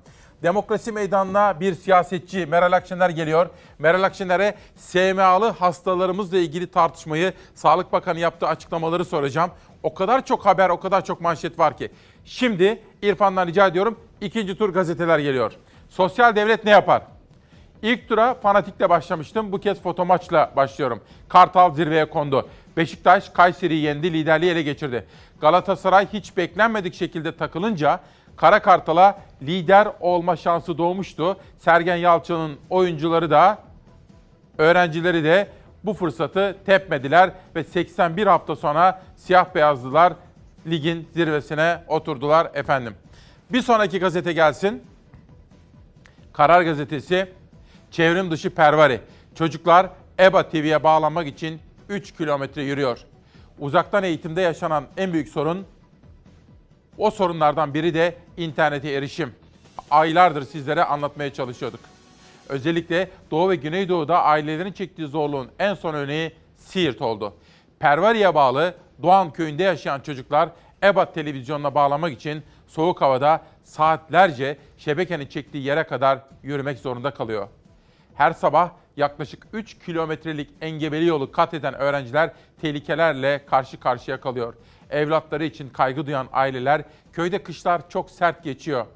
Demokrasi 0.42 0.92
meydanına 0.92 1.60
bir 1.60 1.74
siyasetçi 1.74 2.46
Meral 2.46 2.72
Akşener 2.72 3.10
geliyor. 3.10 3.50
Meral 3.78 4.02
Akşener'e 4.02 4.54
SMA'lı 4.76 5.50
hastalarımızla 5.50 6.38
ilgili 6.38 6.66
tartışmayı 6.66 7.32
Sağlık 7.54 7.92
Bakanı 7.92 8.18
yaptığı 8.18 8.46
açıklamaları 8.46 9.04
soracağım. 9.04 9.50
O 9.82 9.94
kadar 9.94 10.24
çok 10.24 10.46
haber, 10.46 10.70
o 10.70 10.80
kadar 10.80 11.04
çok 11.04 11.20
manşet 11.20 11.58
var 11.58 11.76
ki. 11.76 11.90
Şimdi 12.24 12.82
İrfan'dan 13.02 13.46
rica 13.46 13.66
ediyorum. 13.66 13.98
ikinci 14.20 14.58
tur 14.58 14.68
gazeteler 14.68 15.18
geliyor. 15.18 15.52
Sosyal 15.88 16.36
devlet 16.36 16.64
ne 16.64 16.70
yapar? 16.70 17.02
İlk 17.82 18.08
tura 18.08 18.34
fanatikle 18.34 18.90
başlamıştım. 18.90 19.52
Bu 19.52 19.60
kez 19.60 19.82
foto 19.82 20.04
maçla 20.04 20.52
başlıyorum. 20.56 21.00
Kartal 21.28 21.74
zirveye 21.74 22.10
kondu. 22.10 22.48
Beşiktaş 22.76 23.28
Kayseri'yi 23.28 23.82
yendi, 23.82 24.12
liderliği 24.12 24.50
ele 24.50 24.62
geçirdi. 24.62 25.06
Galatasaray 25.40 26.06
hiç 26.12 26.36
beklenmedik 26.36 26.94
şekilde 26.94 27.36
takılınca 27.36 28.00
Kara 28.36 28.62
Kartal'a 28.62 29.18
lider 29.42 29.88
olma 30.00 30.36
şansı 30.36 30.78
doğmuştu. 30.78 31.36
Sergen 31.58 31.96
Yalçın'ın 31.96 32.56
oyuncuları 32.70 33.30
da 33.30 33.58
öğrencileri 34.58 35.24
de 35.24 35.48
bu 35.84 35.94
fırsatı 35.94 36.56
tepmediler 36.66 37.30
ve 37.54 37.64
81 37.64 38.26
hafta 38.26 38.56
sonra 38.56 39.02
siyah 39.16 39.54
beyazlılar 39.54 40.12
ligin 40.66 41.08
zirvesine 41.14 41.82
oturdular 41.88 42.50
efendim. 42.54 42.94
Bir 43.52 43.62
sonraki 43.62 43.98
gazete 43.98 44.32
gelsin. 44.32 44.82
Karar 46.32 46.62
gazetesi 46.62 47.28
çevrim 47.90 48.30
dışı 48.30 48.50
pervari. 48.50 49.00
Çocuklar 49.34 49.90
EBA 50.20 50.48
TV'ye 50.48 50.82
bağlanmak 50.82 51.26
için 51.26 51.60
3 51.88 52.12
kilometre 52.16 52.62
yürüyor. 52.62 52.98
Uzaktan 53.58 54.04
eğitimde 54.04 54.40
yaşanan 54.40 54.84
en 54.96 55.12
büyük 55.12 55.28
sorun 55.28 55.66
o 56.98 57.10
sorunlardan 57.10 57.74
biri 57.74 57.94
de 57.94 58.14
internete 58.36 58.90
erişim. 58.90 59.34
Aylardır 59.90 60.42
sizlere 60.42 60.84
anlatmaya 60.84 61.32
çalışıyorduk. 61.32 61.80
Özellikle 62.48 63.10
Doğu 63.30 63.50
ve 63.50 63.56
Güneydoğu'da 63.56 64.22
ailelerin 64.22 64.72
çektiği 64.72 65.06
zorluğun 65.06 65.48
en 65.58 65.74
son 65.74 65.94
örneği 65.94 66.32
Siirt 66.56 67.02
oldu. 67.02 67.34
Pervari'ye 67.78 68.34
bağlı 68.34 68.74
Doğan 69.02 69.32
köyünde 69.32 69.62
yaşayan 69.62 70.00
çocuklar 70.00 70.48
EBA 70.84 71.12
televizyonuna 71.12 71.74
bağlamak 71.74 72.12
için 72.12 72.42
soğuk 72.66 73.00
havada 73.00 73.42
saatlerce 73.64 74.56
şebekenin 74.78 75.26
çektiği 75.26 75.64
yere 75.64 75.84
kadar 75.84 76.18
yürümek 76.42 76.78
zorunda 76.78 77.10
kalıyor. 77.10 77.48
Her 78.20 78.32
sabah 78.32 78.70
yaklaşık 78.96 79.46
3 79.52 79.78
kilometrelik 79.78 80.50
engebeli 80.60 81.06
yolu 81.06 81.32
kat 81.32 81.54
eden 81.54 81.74
öğrenciler 81.74 82.30
tehlikelerle 82.60 83.46
karşı 83.46 83.80
karşıya 83.80 84.20
kalıyor. 84.20 84.54
Evlatları 84.90 85.44
için 85.44 85.68
kaygı 85.68 86.06
duyan 86.06 86.28
aileler 86.32 86.82
köyde 87.12 87.42
kışlar 87.42 87.88
çok 87.88 88.10
sert 88.10 88.44
geçiyor. 88.44 88.86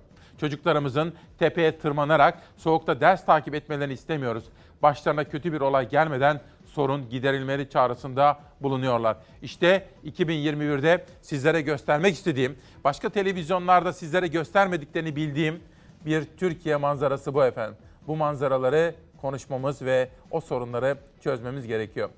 Çocuklarımızın 0.40 1.14
tepeye 1.38 1.78
tırmanarak 1.78 2.38
soğukta 2.56 3.00
ders 3.00 3.26
takip 3.26 3.54
etmelerini 3.54 3.92
istemiyoruz. 3.92 4.44
Başlarına 4.82 5.24
kötü 5.24 5.52
bir 5.52 5.60
olay 5.60 5.88
gelmeden 5.88 6.40
sorun 6.66 7.08
giderilmeli 7.08 7.70
çağrısında 7.70 8.38
bulunuyorlar. 8.60 9.16
İşte 9.42 9.88
2021'de 10.06 11.04
sizlere 11.22 11.60
göstermek 11.60 12.14
istediğim, 12.14 12.56
başka 12.84 13.08
televizyonlarda 13.08 13.92
sizlere 13.92 14.26
göstermediklerini 14.26 15.16
bildiğim 15.16 15.60
bir 16.06 16.24
Türkiye 16.36 16.76
manzarası 16.76 17.34
bu 17.34 17.44
efendim. 17.44 17.76
bu 18.06 18.16
manzaraları 18.16 18.94
konuşmamız 19.24 19.82
ve 19.82 20.08
o 20.30 20.40
sorunları 20.40 20.96
çözmemiz 21.20 21.66
gerekiyor. 21.66 22.10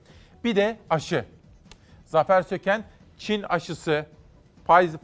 Bir 0.44 0.56
de 0.56 0.78
aşı. 0.90 1.24
Zafer 2.06 2.42
Söken 2.42 2.84
Çin 3.18 3.42
aşısı, 3.42 4.06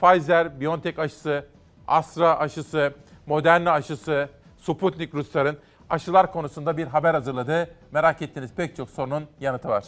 Pfizer, 0.00 0.60
BioNTech 0.60 0.98
aşısı, 0.98 1.46
Astra 1.88 2.38
aşısı, 2.38 2.94
Moderna 3.26 3.72
aşısı, 3.72 4.28
Sputnik 4.58 5.14
Rusların 5.14 5.58
aşılar 5.90 6.32
konusunda 6.32 6.76
bir 6.76 6.86
haber 6.86 7.14
hazırladı. 7.14 7.74
Merak 7.92 8.22
ettiğiniz 8.22 8.54
pek 8.54 8.76
çok 8.76 8.90
sorunun 8.90 9.26
yanıtı 9.40 9.68
var. 9.68 9.84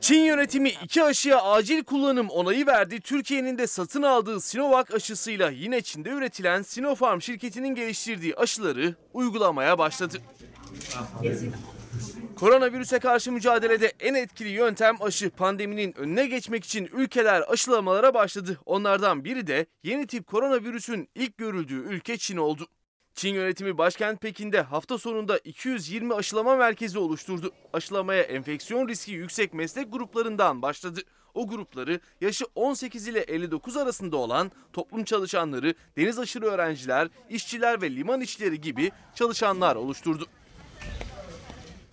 Çin 0.00 0.20
yönetimi 0.20 0.68
iki 0.68 1.02
aşıya 1.02 1.42
acil 1.42 1.84
kullanım 1.84 2.28
onayı 2.28 2.66
verdi. 2.66 3.00
Türkiye'nin 3.00 3.58
de 3.58 3.66
satın 3.66 4.02
aldığı 4.02 4.40
Sinovac 4.40 4.94
aşısıyla 4.94 5.50
yine 5.50 5.80
Çin'de 5.82 6.10
üretilen 6.10 6.62
Sinopharm 6.62 7.20
şirketinin 7.20 7.74
geliştirdiği 7.74 8.36
aşıları 8.36 8.94
uygulamaya 9.12 9.78
başladı. 9.78 10.18
Koronavirüse 12.36 12.98
karşı 12.98 13.32
mücadelede 13.32 13.92
en 14.00 14.14
etkili 14.14 14.48
yöntem 14.48 15.02
aşı. 15.02 15.30
Pandeminin 15.30 15.98
önüne 15.98 16.26
geçmek 16.26 16.64
için 16.64 16.90
ülkeler 16.92 17.44
aşılamalara 17.48 18.14
başladı. 18.14 18.58
Onlardan 18.66 19.24
biri 19.24 19.46
de 19.46 19.66
yeni 19.82 20.06
tip 20.06 20.26
koronavirüsün 20.26 21.08
ilk 21.14 21.38
görüldüğü 21.38 21.82
ülke 21.82 22.16
Çin 22.16 22.36
oldu. 22.36 22.66
Çin 23.14 23.34
yönetimi 23.34 23.78
başkent 23.78 24.20
Pekin'de 24.20 24.60
hafta 24.60 24.98
sonunda 24.98 25.38
220 25.38 26.14
aşılama 26.14 26.56
merkezi 26.56 26.98
oluşturdu. 26.98 27.52
Aşılamaya 27.72 28.22
enfeksiyon 28.22 28.88
riski 28.88 29.12
yüksek 29.12 29.54
meslek 29.54 29.92
gruplarından 29.92 30.62
başladı. 30.62 31.00
O 31.34 31.48
grupları 31.48 32.00
yaşı 32.20 32.44
18 32.54 33.08
ile 33.08 33.20
59 33.20 33.76
arasında 33.76 34.16
olan 34.16 34.50
toplum 34.72 35.04
çalışanları, 35.04 35.74
deniz 35.96 36.18
aşırı 36.18 36.46
öğrenciler, 36.46 37.08
işçiler 37.30 37.82
ve 37.82 37.90
liman 37.90 38.20
işçileri 38.20 38.60
gibi 38.60 38.90
çalışanlar 39.14 39.76
oluşturdu. 39.76 40.26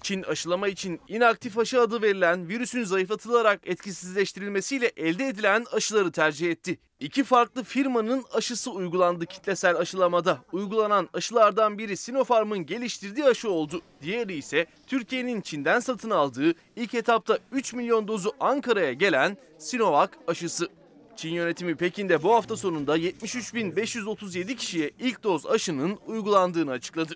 Çin 0.01 0.23
aşılama 0.23 0.67
için 0.67 0.99
inaktif 1.07 1.57
aşı 1.57 1.81
adı 1.81 2.01
verilen 2.01 2.49
virüsün 2.49 2.83
zayıflatılarak 2.83 3.67
etkisizleştirilmesiyle 3.67 4.91
elde 4.97 5.27
edilen 5.27 5.65
aşıları 5.71 6.11
tercih 6.11 6.51
etti. 6.51 6.79
İki 6.99 7.23
farklı 7.23 7.63
firmanın 7.63 8.23
aşısı 8.33 8.71
uygulandı 8.71 9.25
kitlesel 9.25 9.75
aşılamada. 9.75 10.39
Uygulanan 10.51 11.09
aşılardan 11.13 11.77
biri 11.77 11.97
Sinopharm'ın 11.97 12.65
geliştirdiği 12.65 13.25
aşı 13.25 13.51
oldu. 13.51 13.81
Diğeri 14.01 14.35
ise 14.35 14.65
Türkiye'nin 14.87 15.41
Çin'den 15.41 15.79
satın 15.79 16.09
aldığı 16.09 16.53
ilk 16.75 16.93
etapta 16.93 17.39
3 17.51 17.73
milyon 17.73 18.07
dozu 18.07 18.31
Ankara'ya 18.39 18.93
gelen 18.93 19.37
Sinovac 19.57 20.09
aşısı. 20.27 20.69
Çin 21.15 21.33
yönetimi 21.33 21.75
Pekin'de 21.75 22.23
bu 22.23 22.33
hafta 22.35 22.57
sonunda 22.57 22.97
73.537 22.97 24.55
kişiye 24.55 24.91
ilk 24.99 25.23
doz 25.23 25.45
aşının 25.45 25.99
uygulandığını 26.07 26.71
açıkladı. 26.71 27.15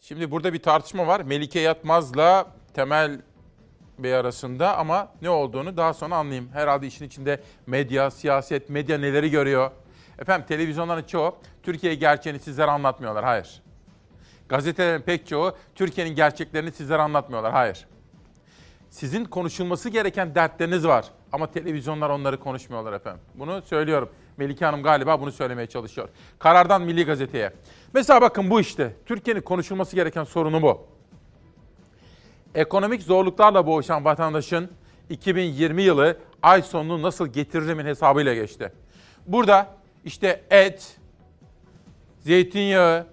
Şimdi 0.00 0.30
burada 0.30 0.52
bir 0.52 0.62
tartışma 0.62 1.06
var. 1.06 1.20
Melike 1.20 1.60
Yatmaz'la 1.60 2.46
Temel 2.74 3.20
Bey 3.98 4.14
arasında 4.14 4.76
ama 4.76 5.08
ne 5.22 5.30
olduğunu 5.30 5.76
daha 5.76 5.94
sonra 5.94 6.16
anlayayım. 6.16 6.48
Herhalde 6.52 6.86
işin 6.86 7.04
içinde 7.04 7.40
medya, 7.66 8.10
siyaset, 8.10 8.70
medya 8.70 8.98
neleri 8.98 9.30
görüyor? 9.30 9.70
Efendim 10.18 10.46
televizyonların 10.48 11.02
çoğu 11.02 11.36
Türkiye 11.62 11.94
gerçeğini 11.94 12.38
sizlere 12.38 12.70
anlatmıyorlar. 12.70 13.24
Hayır. 13.24 13.62
Gazetelerin 14.48 15.02
pek 15.02 15.26
çoğu 15.26 15.52
Türkiye'nin 15.74 16.14
gerçeklerini 16.14 16.72
sizlere 16.72 17.02
anlatmıyorlar. 17.02 17.52
Hayır. 17.52 17.86
Sizin 18.90 19.24
konuşulması 19.24 19.88
gereken 19.88 20.34
dertleriniz 20.34 20.86
var 20.86 21.04
ama 21.32 21.50
televizyonlar 21.50 22.10
onları 22.10 22.40
konuşmuyorlar 22.40 22.92
efendim. 22.92 23.20
Bunu 23.34 23.62
söylüyorum. 23.62 24.10
Melike 24.38 24.64
Hanım 24.64 24.82
galiba 24.82 25.20
bunu 25.20 25.32
söylemeye 25.32 25.66
çalışıyor. 25.66 26.08
Karardan 26.38 26.82
Milli 26.82 27.04
Gazete'ye. 27.04 27.52
Mesela 27.94 28.20
bakın 28.20 28.50
bu 28.50 28.60
işte. 28.60 28.94
Türkiye'nin 29.06 29.40
konuşulması 29.40 29.96
gereken 29.96 30.24
sorunu 30.24 30.62
bu. 30.62 30.86
Ekonomik 32.54 33.02
zorluklarla 33.02 33.66
boğuşan 33.66 34.04
vatandaşın 34.04 34.70
2020 35.10 35.82
yılı 35.82 36.16
ay 36.42 36.62
sonunu 36.62 37.02
nasıl 37.02 37.26
getiririmin 37.26 37.84
hesabıyla 37.84 38.34
geçti. 38.34 38.72
Burada 39.26 39.74
işte 40.04 40.42
et, 40.50 40.96
zeytinyağı, 42.20 43.06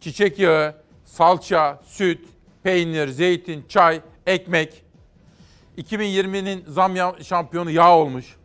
çiçek 0.00 0.38
yağı, 0.38 0.74
salça, 1.04 1.80
süt, 1.84 2.20
peynir, 2.62 3.08
zeytin, 3.08 3.64
çay, 3.68 4.00
ekmek. 4.26 4.84
2020'nin 5.78 6.64
zam 6.68 6.94
şampiyonu 7.22 7.70
yağ 7.70 7.96
olmuş. 7.96 8.36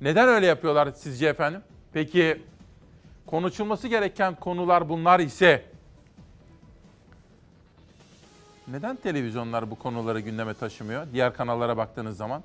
Neden 0.00 0.28
öyle 0.28 0.46
yapıyorlar 0.46 0.92
sizce 0.92 1.26
efendim? 1.26 1.62
Peki 1.92 2.42
konuşulması 3.26 3.88
gereken 3.88 4.34
konular 4.34 4.88
bunlar 4.88 5.20
ise 5.20 5.64
neden 8.68 8.96
televizyonlar 8.96 9.70
bu 9.70 9.74
konuları 9.74 10.20
gündeme 10.20 10.54
taşımıyor? 10.54 11.06
Diğer 11.12 11.34
kanallara 11.34 11.76
baktığınız 11.76 12.16
zaman. 12.16 12.42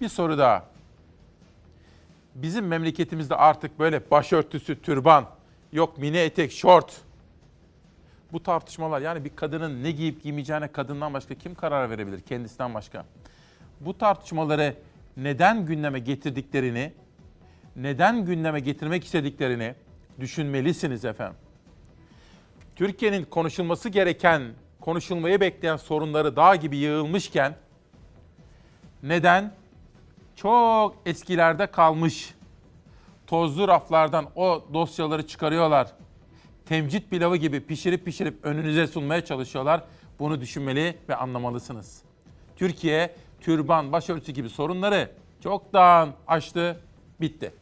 Bir 0.00 0.08
soru 0.08 0.38
daha. 0.38 0.64
Bizim 2.34 2.66
memleketimizde 2.66 3.36
artık 3.36 3.78
böyle 3.78 4.10
başörtüsü, 4.10 4.82
türban, 4.82 5.26
yok 5.72 5.98
mini 5.98 6.16
etek, 6.16 6.52
şort. 6.52 7.00
Bu 8.32 8.42
tartışmalar 8.42 9.00
yani 9.00 9.24
bir 9.24 9.36
kadının 9.36 9.84
ne 9.84 9.90
giyip 9.90 10.22
giymeyeceğine 10.22 10.68
kadından 10.68 11.14
başka 11.14 11.34
kim 11.34 11.54
karar 11.54 11.90
verebilir 11.90 12.20
kendisinden 12.20 12.74
başka? 12.74 13.04
Bu 13.80 13.98
tartışmaları 13.98 14.74
neden 15.16 15.66
gündeme 15.66 15.98
getirdiklerini, 15.98 16.92
neden 17.76 18.24
gündeme 18.24 18.60
getirmek 18.60 19.04
istediklerini 19.04 19.74
düşünmelisiniz 20.20 21.04
efendim. 21.04 21.36
Türkiye'nin 22.76 23.24
konuşulması 23.24 23.88
gereken, 23.88 24.42
konuşulmayı 24.80 25.40
bekleyen 25.40 25.76
sorunları 25.76 26.36
dağ 26.36 26.56
gibi 26.56 26.76
yığılmışken 26.76 27.54
neden 29.02 29.52
çok 30.36 30.96
eskilerde 31.06 31.66
kalmış 31.66 32.34
tozlu 33.26 33.68
raflardan 33.68 34.26
o 34.36 34.64
dosyaları 34.74 35.26
çıkarıyorlar. 35.26 35.92
Temcit 36.66 37.10
pilavı 37.10 37.36
gibi 37.36 37.60
pişirip 37.60 38.04
pişirip 38.04 38.44
önünüze 38.44 38.86
sunmaya 38.86 39.24
çalışıyorlar. 39.24 39.84
Bunu 40.18 40.40
düşünmeli 40.40 40.98
ve 41.08 41.16
anlamalısınız. 41.16 42.02
Türkiye 42.56 43.14
türban, 43.44 43.92
başörtüsü 43.92 44.32
gibi 44.32 44.48
sorunları 44.48 45.10
çoktan 45.42 46.12
aştı, 46.26 46.76
bitti. 47.20 47.52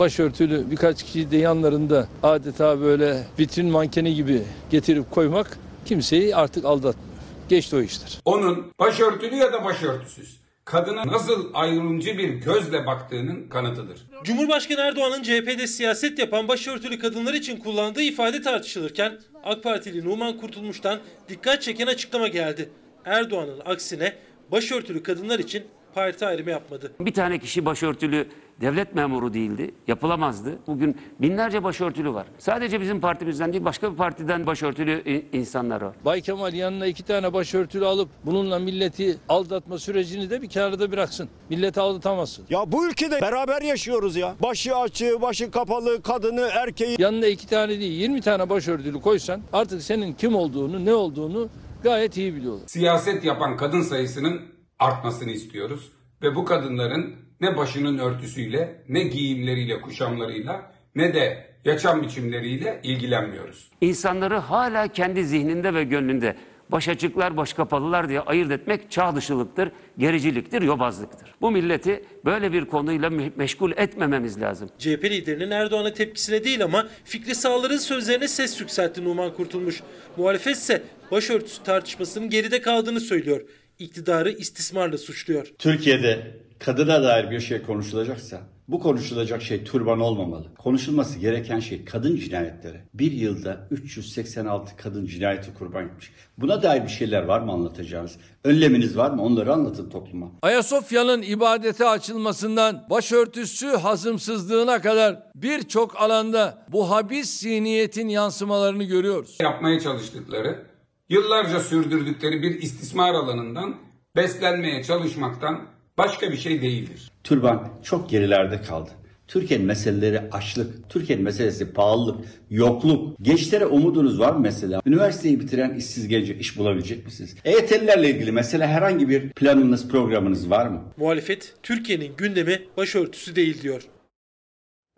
Başörtülü 0.00 0.70
birkaç 0.70 1.02
kişi 1.02 1.30
de 1.30 1.36
yanlarında 1.36 2.08
adeta 2.22 2.80
böyle 2.80 3.26
vitrin 3.38 3.70
mankeni 3.70 4.14
gibi 4.14 4.42
getirip 4.70 5.10
koymak 5.10 5.58
kimseyi 5.84 6.36
artık 6.36 6.64
aldatmıyor. 6.64 7.08
Geçti 7.48 7.76
o 7.76 7.80
işler. 7.80 8.18
Onun 8.24 8.72
başörtülü 8.80 9.36
ya 9.36 9.52
da 9.52 9.64
başörtüsüz 9.64 10.38
kadına 10.64 11.06
nasıl 11.06 11.50
ayrımcı 11.54 12.18
bir 12.18 12.28
gözle 12.28 12.86
baktığının 12.86 13.48
kanıtıdır. 13.48 14.06
Cumhurbaşkanı 14.24 14.80
Erdoğan'ın 14.80 15.22
CHP'de 15.22 15.66
siyaset 15.66 16.18
yapan 16.18 16.48
başörtülü 16.48 16.98
kadınlar 16.98 17.34
için 17.34 17.56
kullandığı 17.56 18.02
ifade 18.02 18.42
tartışılırken 18.42 19.20
AK 19.44 19.62
Partili 19.62 20.04
Numan 20.04 20.36
Kurtulmuş'tan 20.36 20.98
dikkat 21.28 21.62
çeken 21.62 21.86
açıklama 21.86 22.28
geldi. 22.28 22.70
Erdoğan'ın 23.04 23.60
aksine 23.64 24.14
başörtülü 24.52 25.02
kadınlar 25.02 25.38
için 25.38 25.64
parti 25.94 26.26
ayrımı 26.26 26.50
yapmadı. 26.50 26.92
Bir 27.00 27.14
tane 27.14 27.38
kişi 27.38 27.64
başörtülü 27.64 28.28
devlet 28.60 28.94
memuru 28.94 29.34
değildi. 29.34 29.70
Yapılamazdı. 29.86 30.58
Bugün 30.66 30.96
binlerce 31.20 31.64
başörtülü 31.64 32.14
var. 32.14 32.26
Sadece 32.38 32.80
bizim 32.80 33.00
partimizden 33.00 33.52
değil 33.52 33.64
başka 33.64 33.92
bir 33.92 33.96
partiden 33.96 34.46
başörtülü 34.46 35.22
insanlar 35.32 35.80
var. 35.80 35.94
Bay 36.04 36.20
Kemal 36.20 36.54
yanına 36.54 36.86
iki 36.86 37.02
tane 37.02 37.32
başörtülü 37.32 37.86
alıp 37.86 38.08
bununla 38.26 38.58
milleti 38.58 39.16
aldatma 39.28 39.78
sürecini 39.78 40.30
de 40.30 40.42
bir 40.42 40.48
kenarda 40.48 40.92
bıraksın. 40.92 41.28
Milleti 41.50 41.80
aldatamazsın. 41.80 42.44
Ya 42.50 42.72
bu 42.72 42.88
ülkede 42.88 43.20
beraber 43.20 43.62
yaşıyoruz 43.62 44.16
ya. 44.16 44.34
Başı 44.42 44.76
açığı, 44.76 45.22
başı 45.22 45.50
kapalı, 45.50 46.02
kadını, 46.02 46.48
erkeği. 46.52 46.96
Yanına 46.98 47.26
iki 47.26 47.46
tane 47.46 47.80
değil 47.80 48.00
20 48.00 48.20
tane 48.20 48.50
başörtülü 48.50 49.00
koysan 49.00 49.40
artık 49.52 49.82
senin 49.82 50.12
kim 50.12 50.34
olduğunu, 50.36 50.84
ne 50.84 50.94
olduğunu 50.94 51.48
gayet 51.82 52.16
iyi 52.16 52.34
biliyorlar. 52.34 52.66
Siyaset 52.66 53.24
yapan 53.24 53.56
kadın 53.56 53.82
sayısının 53.82 54.42
artmasını 54.78 55.30
istiyoruz 55.30 55.92
ve 56.22 56.34
bu 56.34 56.44
kadınların 56.44 57.16
ne 57.40 57.56
başının 57.56 57.98
örtüsüyle, 57.98 58.84
ne 58.88 59.02
giyimleriyle, 59.02 59.80
kuşamlarıyla, 59.80 60.72
ne 60.94 61.14
de 61.14 61.46
yaşam 61.64 62.02
biçimleriyle 62.02 62.80
ilgilenmiyoruz. 62.82 63.70
İnsanları 63.80 64.36
hala 64.36 64.88
kendi 64.88 65.24
zihninde 65.24 65.74
ve 65.74 65.84
gönlünde 65.84 66.36
baş 66.70 66.88
açıklar, 66.88 67.36
baş 67.36 67.52
kapalılar 67.52 68.08
diye 68.08 68.20
ayırt 68.20 68.50
etmek 68.50 68.90
çağ 68.90 69.16
dışılıktır, 69.16 69.68
gericiliktir, 69.98 70.62
yobazlıktır. 70.62 71.34
Bu 71.40 71.50
milleti 71.50 72.04
böyle 72.24 72.52
bir 72.52 72.64
konuyla 72.64 73.10
meşgul 73.36 73.72
etmememiz 73.76 74.40
lazım. 74.40 74.70
CHP 74.78 75.04
liderinin 75.04 75.50
Erdoğan'a 75.50 75.92
tepkisine 75.94 76.44
değil 76.44 76.64
ama 76.64 76.88
Fikri 77.04 77.34
Sağlar'ın 77.34 77.78
sözlerine 77.78 78.28
ses 78.28 78.60
yükseltti 78.60 79.04
Numan 79.04 79.34
Kurtulmuş. 79.34 79.82
Muhalefet 80.16 80.56
ise 80.56 80.82
başörtüsü 81.10 81.62
tartışmasının 81.62 82.30
geride 82.30 82.60
kaldığını 82.60 83.00
söylüyor. 83.00 83.40
İktidarı 83.78 84.30
istismarla 84.30 84.98
suçluyor. 84.98 85.46
Türkiye'de 85.58 86.36
kadına 86.58 87.02
dair 87.02 87.30
bir 87.30 87.40
şey 87.40 87.62
konuşulacaksa 87.62 88.40
bu 88.68 88.80
konuşulacak 88.80 89.42
şey 89.42 89.64
türban 89.64 90.00
olmamalı. 90.00 90.46
Konuşulması 90.58 91.18
gereken 91.18 91.60
şey 91.60 91.84
kadın 91.84 92.16
cinayetleri. 92.16 92.80
Bir 92.94 93.12
yılda 93.12 93.66
386 93.70 94.76
kadın 94.76 95.06
cinayeti 95.06 95.54
kurban 95.54 95.84
gitmiş. 95.84 96.12
Buna 96.38 96.62
dair 96.62 96.82
bir 96.82 96.88
şeyler 96.88 97.22
var 97.22 97.40
mı 97.40 97.52
anlatacağınız? 97.52 98.16
Önleminiz 98.44 98.96
var 98.96 99.10
mı? 99.10 99.22
Onları 99.22 99.52
anlatın 99.52 99.90
topluma. 99.90 100.30
Ayasofya'nın 100.42 101.22
ibadete 101.22 101.88
açılmasından 101.88 102.86
başörtüsü 102.90 103.66
hazımsızlığına 103.66 104.82
kadar 104.82 105.22
birçok 105.34 105.96
alanda 106.00 106.66
bu 106.68 106.90
habis 106.90 107.40
zihniyetin 107.40 108.08
yansımalarını 108.08 108.84
görüyoruz. 108.84 109.36
Yapmaya 109.40 109.80
çalıştıkları, 109.80 110.62
yıllarca 111.08 111.60
sürdürdükleri 111.60 112.42
bir 112.42 112.62
istismar 112.62 113.14
alanından 113.14 113.76
beslenmeye 114.16 114.82
çalışmaktan 114.82 115.77
başka 115.98 116.32
bir 116.32 116.36
şey 116.36 116.62
değildir. 116.62 117.10
Türban 117.24 117.68
çok 117.82 118.10
gerilerde 118.10 118.62
kaldı. 118.62 118.90
Türkiye'nin 119.28 119.66
meseleleri 119.66 120.20
açlık, 120.32 120.90
Türkiye'nin 120.90 121.24
meselesi 121.24 121.72
pahalılık, 121.72 122.24
yokluk. 122.50 123.18
Gençlere 123.22 123.66
umudunuz 123.66 124.20
var 124.20 124.32
mı 124.32 124.38
mesela? 124.40 124.82
Üniversiteyi 124.86 125.40
bitiren 125.40 125.74
işsiz 125.74 126.08
gelecek, 126.08 126.40
iş 126.40 126.58
bulabilecek 126.58 127.04
misiniz? 127.04 127.36
EYT'lilerle 127.44 128.10
ilgili 128.10 128.32
mesela 128.32 128.66
herhangi 128.66 129.08
bir 129.08 129.28
planınız, 129.28 129.88
programınız 129.88 130.50
var 130.50 130.66
mı? 130.66 130.82
Muhalefet 130.96 131.54
Türkiye'nin 131.62 132.16
gündemi 132.16 132.62
başörtüsü 132.76 133.36
değil 133.36 133.62
diyor. 133.62 133.82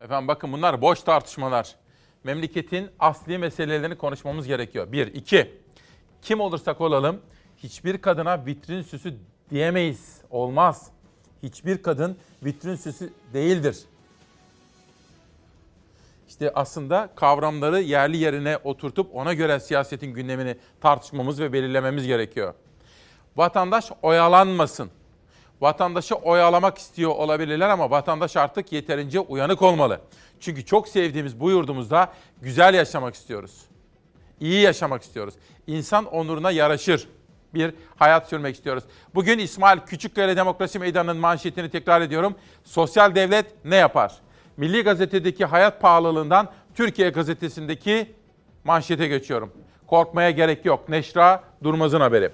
Efendim 0.02 0.28
bakın 0.28 0.52
bunlar 0.52 0.82
boş 0.82 1.02
tartışmalar. 1.02 1.74
Memleketin 2.24 2.86
asli 2.98 3.38
meselelerini 3.38 3.96
konuşmamız 3.96 4.46
gerekiyor. 4.46 4.92
Bir, 4.92 5.06
iki. 5.06 5.50
Kim 6.22 6.40
olursak 6.40 6.80
olalım 6.80 7.20
hiçbir 7.56 7.98
kadına 7.98 8.46
vitrin 8.46 8.82
süsü 8.82 9.14
diyemeyiz. 9.50 10.20
Olmaz. 10.30 10.86
Hiçbir 11.42 11.82
kadın 11.82 12.16
vitrin 12.44 12.76
süsü 12.76 13.12
değildir. 13.32 13.78
İşte 16.28 16.52
aslında 16.54 17.08
kavramları 17.16 17.80
yerli 17.80 18.16
yerine 18.16 18.58
oturtup 18.64 19.14
ona 19.14 19.34
göre 19.34 19.60
siyasetin 19.60 20.14
gündemini 20.14 20.56
tartışmamız 20.80 21.40
ve 21.40 21.52
belirlememiz 21.52 22.06
gerekiyor. 22.06 22.54
Vatandaş 23.36 23.92
oyalanmasın. 24.02 24.90
Vatandaşı 25.60 26.14
oyalamak 26.14 26.78
istiyor 26.78 27.10
olabilirler 27.10 27.68
ama 27.68 27.90
vatandaş 27.90 28.36
artık 28.36 28.72
yeterince 28.72 29.20
uyanık 29.20 29.62
olmalı. 29.62 30.00
Çünkü 30.40 30.64
çok 30.64 30.88
sevdiğimiz 30.88 31.40
bu 31.40 31.50
yurdumuzda 31.50 32.12
güzel 32.42 32.74
yaşamak 32.74 33.14
istiyoruz. 33.14 33.60
İyi 34.40 34.60
yaşamak 34.60 35.02
istiyoruz. 35.02 35.34
İnsan 35.66 36.04
onuruna 36.04 36.50
yaraşır 36.50 37.08
bir 37.54 37.74
hayat 37.96 38.28
sürmek 38.28 38.56
istiyoruz. 38.56 38.84
Bugün 39.14 39.38
İsmail 39.38 39.78
Küçükkaya 39.78 40.36
Demokrasi 40.36 40.78
Meydanı'nın 40.78 41.16
manşetini 41.16 41.70
tekrar 41.70 42.00
ediyorum. 42.00 42.34
Sosyal 42.64 43.14
devlet 43.14 43.46
ne 43.64 43.76
yapar? 43.76 44.12
Milli 44.56 44.82
Gazete'deki 44.82 45.44
hayat 45.44 45.80
pahalılığından 45.80 46.48
Türkiye 46.74 47.10
Gazetesi'ndeki 47.10 48.06
manşete 48.64 49.08
geçiyorum. 49.08 49.52
Korkmaya 49.86 50.30
gerek 50.30 50.64
yok. 50.64 50.88
Neşra 50.88 51.44
Durmaz'ın 51.62 52.00
haberi. 52.00 52.30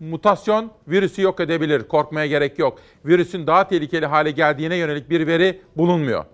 Mutasyon 0.00 0.70
virüsü 0.88 1.22
yok 1.22 1.40
edebilir. 1.40 1.88
Korkmaya 1.88 2.26
gerek 2.26 2.58
yok. 2.58 2.78
Virüsün 3.04 3.46
daha 3.46 3.68
tehlikeli 3.68 4.06
hale 4.06 4.30
geldiğine 4.30 4.76
yönelik 4.76 5.10
bir 5.10 5.26
veri 5.26 5.60
bulunmuyor. 5.76 6.24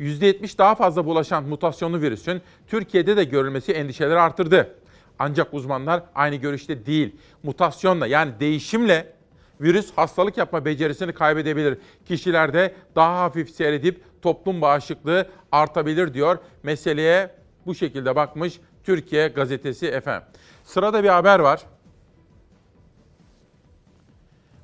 %70 0.00 0.58
daha 0.58 0.74
fazla 0.74 1.06
bulaşan 1.06 1.44
mutasyonlu 1.44 2.00
virüsün 2.00 2.42
Türkiye'de 2.66 3.16
de 3.16 3.24
görülmesi 3.24 3.72
endişeleri 3.72 4.18
artırdı. 4.18 4.74
Ancak 5.18 5.54
uzmanlar 5.54 6.02
aynı 6.14 6.36
görüşte 6.36 6.86
değil. 6.86 7.16
Mutasyonla 7.42 8.06
yani 8.06 8.32
değişimle 8.40 9.12
virüs 9.60 9.92
hastalık 9.96 10.36
yapma 10.36 10.64
becerisini 10.64 11.12
kaybedebilir. 11.12 11.78
Kişilerde 12.04 12.74
daha 12.96 13.20
hafif 13.20 13.50
seyredip 13.50 14.04
toplum 14.22 14.60
bağışıklığı 14.60 15.28
artabilir 15.52 16.14
diyor. 16.14 16.38
Meseleye 16.62 17.30
bu 17.66 17.74
şekilde 17.74 18.16
bakmış 18.16 18.60
Türkiye 18.84 19.28
gazetesi 19.28 19.86
efendim. 19.86 20.28
Sırada 20.64 21.04
bir 21.04 21.08
haber 21.08 21.38
var. 21.38 21.60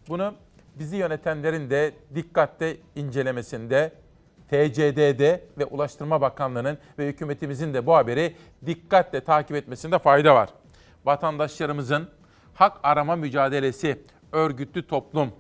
Bunu 0.09 0.35
bizi 0.75 0.97
yönetenlerin 0.97 1.71
de 1.71 1.93
dikkatle 2.15 2.77
incelemesinde 2.97 3.93
TCD'de 4.51 5.45
ve 5.59 5.65
Ulaştırma 5.65 6.21
Bakanlığı'nın 6.21 6.79
ve 6.99 7.07
hükümetimizin 7.07 7.75
de 7.75 7.87
bu 7.87 7.95
haberi 7.95 8.37
dikkatle 8.67 9.25
takip 9.25 9.57
etmesinde 9.57 9.99
fayda 9.99 10.35
var. 10.35 10.49
Vatandaşlarımızın 11.05 12.09
hak 12.55 12.81
arama 12.83 13.17
mücadelesi, 13.17 14.03
örgütlü 14.33 14.87
toplum, 14.87 15.33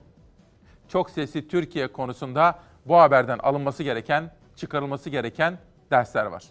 çok 0.88 1.10
sesli 1.10 1.48
Türkiye 1.48 1.92
konusunda 1.92 2.58
bu 2.86 2.96
haberden 2.96 3.38
alınması 3.38 3.82
gereken, 3.82 4.30
çıkarılması 4.56 5.10
gereken 5.10 5.58
dersler 5.90 6.26
var. 6.26 6.44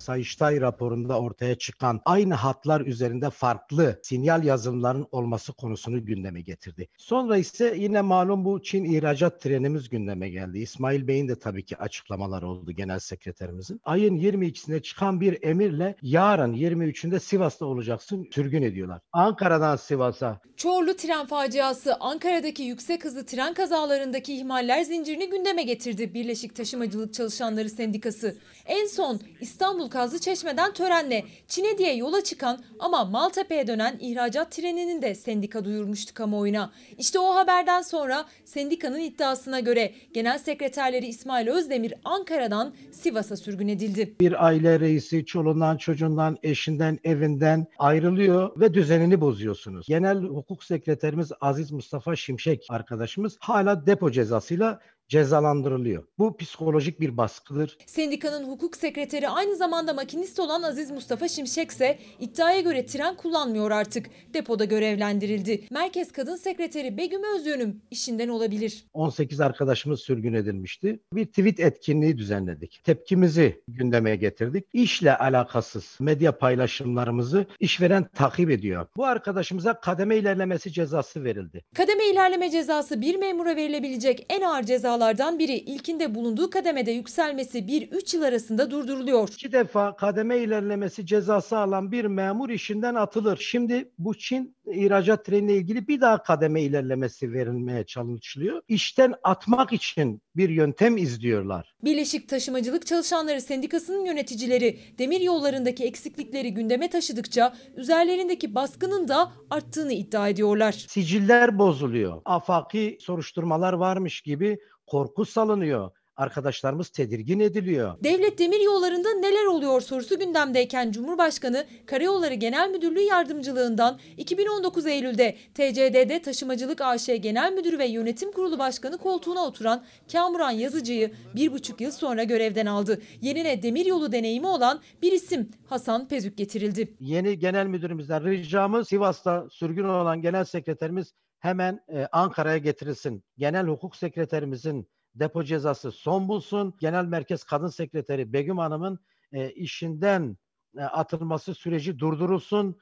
Sayıştay 0.00 0.60
raporunda 0.60 1.20
ortaya 1.20 1.54
çıkan 1.54 2.00
aynı 2.04 2.34
hatlar 2.34 2.80
üzerinde 2.80 3.30
farklı 3.30 4.00
sinyal 4.02 4.44
yazılımların 4.44 5.06
olması 5.12 5.52
konusunu 5.52 6.04
gündeme 6.04 6.40
getirdi. 6.40 6.88
Sonra 6.98 7.36
ise 7.36 7.74
yine 7.78 8.00
malum 8.00 8.44
bu 8.44 8.62
Çin 8.62 8.84
ihracat 8.84 9.40
trenimiz 9.40 9.88
gündeme 9.88 10.28
geldi. 10.28 10.58
İsmail 10.58 11.08
Bey'in 11.08 11.28
de 11.28 11.38
tabii 11.38 11.64
ki 11.64 11.76
açıklamaları 11.76 12.48
oldu 12.48 12.72
genel 12.72 12.98
sekreterimizin. 12.98 13.80
Ayın 13.84 14.16
22'sinde 14.16 14.82
çıkan 14.82 15.20
bir 15.20 15.38
emirle 15.42 15.94
yarın 16.02 16.54
23'ünde 16.54 17.20
Sivas'ta 17.20 17.66
olacaksın 17.66 18.28
sürgün 18.32 18.62
ediyorlar. 18.62 19.00
Ankara'dan 19.12 19.76
Sivas'a. 19.76 20.40
Çorlu 20.56 20.96
tren 20.96 21.26
faciası 21.26 21.96
Ankara'daki 22.00 22.62
yüksek 22.62 23.04
hızlı 23.04 23.26
tren 23.26 23.54
kazalarındaki 23.54 24.34
ihmaller 24.34 24.82
zincirini 24.82 25.30
gündeme 25.30 25.62
getirdi 25.62 26.14
Birleşik 26.14 26.56
Taşımacılık 26.56 27.14
Çalışanları 27.14 27.70
Sendikası. 27.70 28.36
En 28.66 28.86
son 28.86 29.20
İstanbul 29.40 29.89
Kazlı 29.90 30.18
Çeşme'den 30.18 30.72
törenle 30.72 31.24
Çin'e 31.48 31.78
diye 31.78 31.96
yola 31.96 32.24
çıkan 32.24 32.58
ama 32.78 33.04
Maltepe'ye 33.04 33.66
dönen 33.66 33.98
ihracat 34.00 34.52
treninin 34.52 35.02
de 35.02 35.14
sendika 35.14 35.64
duyurmuştu 35.64 36.14
kamuoyuna. 36.14 36.72
İşte 36.98 37.18
o 37.18 37.34
haberden 37.34 37.82
sonra 37.82 38.24
sendikanın 38.44 39.00
iddiasına 39.00 39.60
göre 39.60 39.92
Genel 40.14 40.38
Sekreterleri 40.38 41.06
İsmail 41.06 41.48
Özdemir 41.48 41.94
Ankara'dan 42.04 42.74
Sivas'a 42.92 43.36
sürgün 43.36 43.68
edildi. 43.68 44.14
Bir 44.20 44.46
aile 44.46 44.80
reisi 44.80 45.24
çoluğundan, 45.24 45.76
çocuğundan, 45.76 46.38
eşinden, 46.42 46.98
evinden 47.04 47.66
ayrılıyor 47.78 48.60
ve 48.60 48.74
düzenini 48.74 49.20
bozuyorsunuz. 49.20 49.86
Genel 49.88 50.18
Hukuk 50.22 50.64
Sekreterimiz 50.64 51.32
Aziz 51.40 51.72
Mustafa 51.72 52.16
Şimşek 52.16 52.66
arkadaşımız 52.70 53.36
hala 53.40 53.86
depo 53.86 54.10
cezasıyla 54.10 54.80
cezalandırılıyor. 55.10 56.04
Bu 56.18 56.36
psikolojik 56.36 57.00
bir 57.00 57.16
baskıdır. 57.16 57.78
Sendikanın 57.86 58.48
hukuk 58.48 58.76
sekreteri 58.76 59.28
aynı 59.28 59.56
zamanda 59.56 59.94
makinist 59.94 60.40
olan 60.40 60.62
Aziz 60.62 60.90
Mustafa 60.90 61.28
Şimşek 61.28 61.70
ise 61.70 61.98
iddiaya 62.20 62.60
göre 62.60 62.86
tren 62.86 63.16
kullanmıyor 63.16 63.70
artık. 63.70 64.06
Depoda 64.34 64.64
görevlendirildi. 64.64 65.64
Merkez 65.70 66.12
Kadın 66.12 66.36
Sekreteri 66.36 66.96
Begüm 66.96 67.20
Özyönüm 67.36 67.82
işinden 67.90 68.28
olabilir. 68.28 68.84
18 68.92 69.40
arkadaşımız 69.40 70.00
sürgün 70.00 70.34
edilmişti. 70.34 71.00
Bir 71.12 71.26
tweet 71.26 71.60
etkinliği 71.60 72.18
düzenledik. 72.18 72.80
Tepkimizi 72.84 73.62
gündeme 73.68 74.16
getirdik. 74.16 74.64
İşle 74.72 75.16
alakasız 75.16 75.96
medya 76.00 76.38
paylaşımlarımızı 76.38 77.46
işveren 77.60 78.08
takip 78.14 78.50
ediyor. 78.50 78.86
Bu 78.96 79.04
arkadaşımıza 79.04 79.80
kademe 79.80 80.16
ilerlemesi 80.16 80.72
cezası 80.72 81.24
verildi. 81.24 81.64
Kademe 81.74 82.04
ilerleme 82.04 82.50
cezası 82.50 83.00
bir 83.00 83.16
memura 83.16 83.56
verilebilecek 83.56 84.26
en 84.28 84.42
ağır 84.42 84.62
cezalardan 85.00 85.38
biri. 85.38 85.52
İlkinde 85.52 86.14
bulunduğu 86.14 86.50
kademede 86.50 86.90
yükselmesi 86.90 87.58
1-3 87.58 88.16
yıl 88.16 88.22
arasında 88.22 88.70
durduruluyor. 88.70 89.28
İki 89.28 89.52
defa 89.52 89.96
kademe 89.96 90.38
ilerlemesi 90.38 91.06
cezası 91.06 91.58
alan 91.58 91.92
bir 91.92 92.04
memur 92.04 92.50
işinden 92.50 92.94
atılır. 92.94 93.36
Şimdi 93.36 93.90
bu 93.98 94.14
Çin 94.14 94.56
ihracat 94.72 95.24
treniyle 95.24 95.56
ilgili 95.56 95.88
bir 95.88 96.00
daha 96.00 96.22
kademe 96.22 96.62
ilerlemesi 96.62 97.32
verilmeye 97.32 97.84
çalışılıyor. 97.84 98.62
İşten 98.68 99.14
atmak 99.22 99.72
için 99.72 100.22
bir 100.36 100.48
yöntem 100.48 100.96
izliyorlar. 100.96 101.74
Birleşik 101.84 102.28
Taşımacılık 102.28 102.86
Çalışanları 102.86 103.40
Sendikası'nın 103.40 104.04
yöneticileri 104.04 104.78
demir 104.98 105.20
yollarındaki 105.20 105.84
eksiklikleri 105.84 106.54
gündeme 106.54 106.90
taşıdıkça 106.90 107.54
üzerlerindeki 107.76 108.54
baskının 108.54 109.08
da 109.08 109.32
arttığını 109.50 109.92
iddia 109.92 110.28
ediyorlar. 110.28 110.72
Siciller 110.72 111.58
bozuluyor. 111.58 112.22
Afaki 112.24 112.98
soruşturmalar 113.00 113.72
varmış 113.72 114.20
gibi 114.20 114.58
korku 114.86 115.24
salınıyor 115.24 115.90
arkadaşlarımız 116.20 116.88
tedirgin 116.88 117.40
ediliyor. 117.40 117.96
Devlet 118.04 118.38
demir 118.38 118.60
yollarında 118.60 119.08
neler 119.14 119.46
oluyor 119.46 119.80
sorusu 119.80 120.18
gündemdeyken 120.18 120.92
Cumhurbaşkanı 120.92 121.66
Karayolları 121.86 122.34
Genel 122.34 122.70
Müdürlüğü 122.70 123.00
Yardımcılığından 123.00 123.98
2019 124.16 124.86
Eylül'de 124.86 125.36
TCDD 125.54 126.24
Taşımacılık 126.24 126.80
AŞ 126.80 127.06
Genel 127.06 127.52
Müdürü 127.52 127.78
ve 127.78 127.86
Yönetim 127.86 128.32
Kurulu 128.32 128.58
Başkanı 128.58 128.98
koltuğuna 128.98 129.44
oturan 129.46 129.84
Kamuran 130.12 130.50
Yazıcı'yı 130.50 131.12
bir 131.34 131.52
buçuk 131.52 131.80
yıl 131.80 131.90
sonra 131.90 132.24
görevden 132.24 132.66
aldı. 132.66 133.02
Yerine 133.20 133.62
demir 133.62 133.86
yolu 133.86 134.12
deneyimi 134.12 134.46
olan 134.46 134.80
bir 135.02 135.12
isim 135.12 135.48
Hasan 135.66 136.08
Pezük 136.08 136.38
getirildi. 136.38 136.94
Yeni 137.00 137.38
genel 137.38 137.66
müdürümüzden 137.66 138.24
ricamız 138.24 138.88
Sivas'ta 138.88 139.46
sürgün 139.50 139.84
olan 139.84 140.22
genel 140.22 140.44
sekreterimiz 140.44 141.14
hemen 141.38 141.80
e, 141.88 142.06
Ankara'ya 142.12 142.58
getirilsin. 142.58 143.24
Genel 143.38 143.66
hukuk 143.66 143.96
sekreterimizin 143.96 144.88
depo 145.20 145.44
cezası 145.44 145.92
son 145.92 146.28
bulsun. 146.28 146.74
Genel 146.80 147.04
Merkez 147.04 147.44
Kadın 147.44 147.68
Sekreteri 147.68 148.32
Begüm 148.32 148.58
Hanım'ın 148.58 148.98
e, 149.32 149.50
işinden 149.50 150.36
e, 150.78 150.82
atılması 150.82 151.54
süreci 151.54 151.98
durdurulsun. 151.98 152.78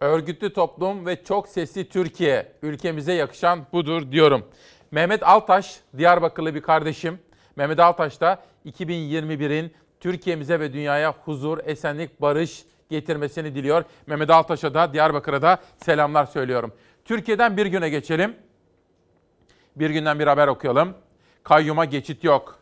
Örgütlü 0.00 0.52
toplum 0.52 1.06
ve 1.06 1.24
çok 1.24 1.48
sesli 1.48 1.88
Türkiye. 1.88 2.52
Ülkemize 2.62 3.12
yakışan 3.12 3.66
budur 3.72 4.12
diyorum. 4.12 4.44
Mehmet 4.90 5.22
Altaş, 5.22 5.80
Diyarbakırlı 5.98 6.54
bir 6.54 6.62
kardeşim. 6.62 7.18
Mehmet 7.56 7.80
Altaş 7.80 8.20
da 8.20 8.42
2021'in 8.66 9.72
Türkiye'mize 10.00 10.60
ve 10.60 10.72
dünyaya 10.72 11.12
huzur, 11.12 11.58
esenlik, 11.64 12.20
barış 12.20 12.64
getirmesini 12.90 13.54
diliyor. 13.54 13.84
Mehmet 14.06 14.30
Altaş'a 14.30 14.74
da 14.74 14.92
Diyarbakır'a 14.92 15.42
da 15.42 15.58
selamlar 15.76 16.26
söylüyorum. 16.26 16.72
Türkiye'den 17.04 17.56
bir 17.56 17.66
güne 17.66 17.88
geçelim. 17.88 18.36
Bir 19.76 19.90
günden 19.90 20.18
bir 20.18 20.26
haber 20.26 20.48
okuyalım. 20.48 20.94
Kayyuma 21.42 21.84
geçit 21.84 22.24
yok. 22.24 22.58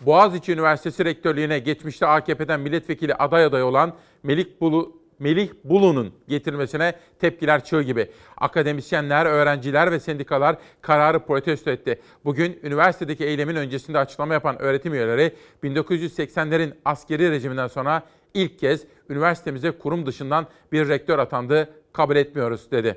Boğaziçi 0.00 0.52
Üniversitesi 0.52 1.04
Rektörlüğü'ne 1.04 1.58
geçmişte 1.58 2.06
AKP'den 2.06 2.60
milletvekili 2.60 3.14
aday 3.14 3.44
aday 3.44 3.62
olan 3.62 3.94
Melik 4.22 4.60
Bulu, 4.60 5.00
Melih 5.18 5.50
Bulu'nun 5.64 6.12
getirilmesine 6.28 6.94
tepkiler 7.18 7.64
çığ 7.64 7.82
gibi. 7.82 8.10
Akademisyenler, 8.36 9.26
öğrenciler 9.26 9.92
ve 9.92 10.00
sendikalar 10.00 10.56
kararı 10.80 11.18
protesto 11.18 11.70
etti. 11.70 12.00
Bugün 12.24 12.60
üniversitedeki 12.62 13.24
eylemin 13.24 13.56
öncesinde 13.56 13.98
açıklama 13.98 14.34
yapan 14.34 14.62
öğretim 14.62 14.94
üyeleri 14.94 15.34
1980'lerin 15.64 16.72
askeri 16.84 17.30
rejiminden 17.30 17.68
sonra 17.68 18.02
ilk 18.34 18.58
kez 18.58 18.84
üniversitemize 19.10 19.70
kurum 19.70 20.06
dışından 20.06 20.46
bir 20.72 20.88
rektör 20.88 21.18
atandı, 21.18 21.70
kabul 21.92 22.16
etmiyoruz 22.16 22.70
dedi. 22.70 22.96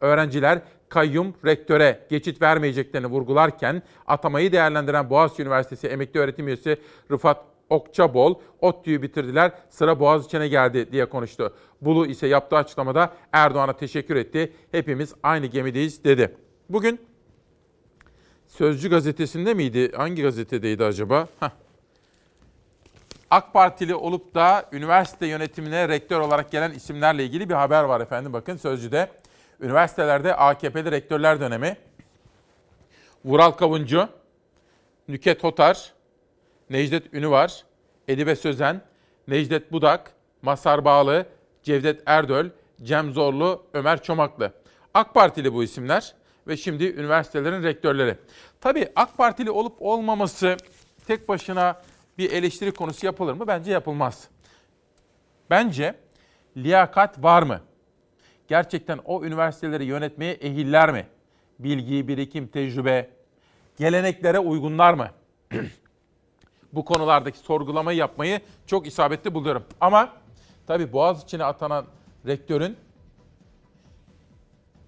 Öğrenciler 0.00 0.62
kayyum 0.92 1.34
rektöre 1.44 2.06
geçit 2.10 2.42
vermeyeceklerini 2.42 3.06
vurgularken 3.06 3.82
atamayı 4.06 4.52
değerlendiren 4.52 5.10
Boğaziçi 5.10 5.42
Üniversitesi 5.42 5.86
emekli 5.86 6.20
öğretim 6.20 6.46
üyesi 6.48 6.76
Rıfat 7.10 7.44
Okçabol, 7.68 8.34
ODTÜ'yü 8.60 9.02
bitirdiler, 9.02 9.52
sıra 9.70 10.00
Boğaziçi'ne 10.00 10.48
geldi 10.48 10.92
diye 10.92 11.04
konuştu. 11.04 11.54
Bulu 11.80 12.06
ise 12.06 12.26
yaptığı 12.26 12.56
açıklamada 12.56 13.12
Erdoğan'a 13.32 13.72
teşekkür 13.72 14.16
etti. 14.16 14.52
Hepimiz 14.72 15.14
aynı 15.22 15.46
gemideyiz 15.46 16.04
dedi. 16.04 16.36
Bugün 16.68 17.00
Sözcü 18.46 18.90
gazetesinde 18.90 19.54
miydi? 19.54 19.92
Hangi 19.96 20.22
gazetedeydi 20.22 20.84
acaba? 20.84 21.28
Heh. 21.40 21.50
AK 23.30 23.52
Partili 23.52 23.94
olup 23.94 24.34
da 24.34 24.68
üniversite 24.72 25.26
yönetimine 25.26 25.88
rektör 25.88 26.20
olarak 26.20 26.50
gelen 26.50 26.70
isimlerle 26.70 27.24
ilgili 27.24 27.48
bir 27.48 27.54
haber 27.54 27.82
var 27.82 28.00
efendim. 28.00 28.32
Bakın 28.32 28.56
Sözcü'de 28.56 29.08
üniversitelerde 29.62 30.34
AKP'li 30.34 30.90
rektörler 30.90 31.40
dönemi. 31.40 31.76
Vural 33.24 33.50
Kavuncu, 33.50 34.08
Nüket 35.08 35.44
Hotar, 35.44 35.92
Necdet 36.70 37.14
Ünüvar, 37.14 37.64
Edibe 38.08 38.36
Sözen, 38.36 38.82
Necdet 39.28 39.72
Budak, 39.72 40.12
Masar 40.42 40.84
Bağlı, 40.84 41.26
Cevdet 41.62 42.02
Erdöl, 42.06 42.50
Cem 42.82 43.12
Zorlu, 43.12 43.66
Ömer 43.72 44.02
Çomaklı. 44.02 44.52
AK 44.94 45.14
Partili 45.14 45.52
bu 45.52 45.64
isimler 45.64 46.14
ve 46.46 46.56
şimdi 46.56 46.84
üniversitelerin 46.84 47.62
rektörleri. 47.62 48.18
Tabii 48.60 48.88
AK 48.96 49.16
Partili 49.16 49.50
olup 49.50 49.76
olmaması 49.80 50.56
tek 51.06 51.28
başına 51.28 51.82
bir 52.18 52.32
eleştiri 52.32 52.72
konusu 52.72 53.06
yapılır 53.06 53.32
mı? 53.32 53.46
Bence 53.46 53.72
yapılmaz. 53.72 54.28
Bence 55.50 55.94
liyakat 56.56 57.22
var 57.22 57.42
mı? 57.42 57.60
Gerçekten 58.48 58.98
o 59.04 59.24
üniversiteleri 59.24 59.84
yönetmeye 59.84 60.32
ehiller 60.32 60.92
mi? 60.92 61.06
Bilgi, 61.58 62.08
birikim, 62.08 62.46
tecrübe, 62.46 63.10
geleneklere 63.78 64.38
uygunlar 64.38 64.94
mı? 64.94 65.08
Bu 66.72 66.84
konulardaki 66.84 67.38
sorgulamayı 67.38 67.98
yapmayı 67.98 68.40
çok 68.66 68.86
isabetli 68.86 69.34
buluyorum. 69.34 69.64
Ama 69.80 70.12
tabii 70.66 70.92
Boğaziçi'ne 70.92 71.44
atanan 71.44 71.84
rektörün 72.26 72.76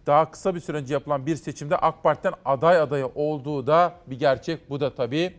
daha 0.06 0.30
kısa 0.30 0.54
bir 0.54 0.60
süre 0.60 0.76
önce 0.76 0.94
yapılan 0.94 1.26
bir 1.26 1.36
seçimde 1.36 1.76
AK 1.76 2.02
Parti'den 2.02 2.34
aday 2.44 2.80
adayı 2.80 3.06
olduğu 3.14 3.66
da 3.66 3.94
bir 4.06 4.18
gerçek. 4.18 4.70
Bu 4.70 4.80
da 4.80 4.94
tabii 4.94 5.34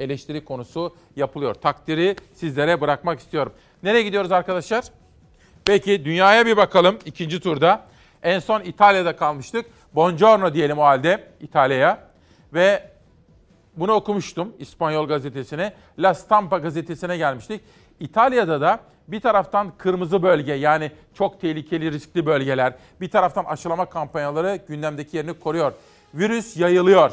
eleştiri 0.00 0.44
konusu 0.44 0.96
yapılıyor. 1.16 1.54
Takdiri 1.54 2.16
sizlere 2.34 2.80
bırakmak 2.80 3.20
istiyorum. 3.20 3.52
Nereye 3.82 4.02
gidiyoruz 4.02 4.32
arkadaşlar? 4.32 4.84
Peki 5.64 6.04
dünyaya 6.04 6.46
bir 6.46 6.56
bakalım 6.56 6.98
ikinci 7.04 7.40
turda. 7.40 7.84
En 8.22 8.38
son 8.38 8.60
İtalya'da 8.60 9.16
kalmıştık. 9.16 9.66
Buongiorno 9.94 10.54
diyelim 10.54 10.78
o 10.78 10.82
halde 10.82 11.24
İtalya'ya. 11.40 12.08
Ve 12.54 12.90
bunu 13.76 13.92
okumuştum 13.92 14.52
İspanyol 14.58 15.08
gazetesine. 15.08 15.72
La 15.98 16.14
Stampa 16.14 16.58
gazetesine 16.58 17.16
gelmiştik. 17.16 17.60
İtalya'da 18.00 18.60
da 18.60 18.80
bir 19.08 19.20
taraftan 19.20 19.72
kırmızı 19.78 20.22
bölge 20.22 20.52
yani 20.52 20.92
çok 21.14 21.40
tehlikeli 21.40 21.92
riskli 21.92 22.26
bölgeler, 22.26 22.74
bir 23.00 23.10
taraftan 23.10 23.44
aşılama 23.44 23.84
kampanyaları 23.86 24.60
gündemdeki 24.68 25.16
yerini 25.16 25.34
koruyor. 25.34 25.72
Virüs 26.14 26.56
yayılıyor. 26.56 27.12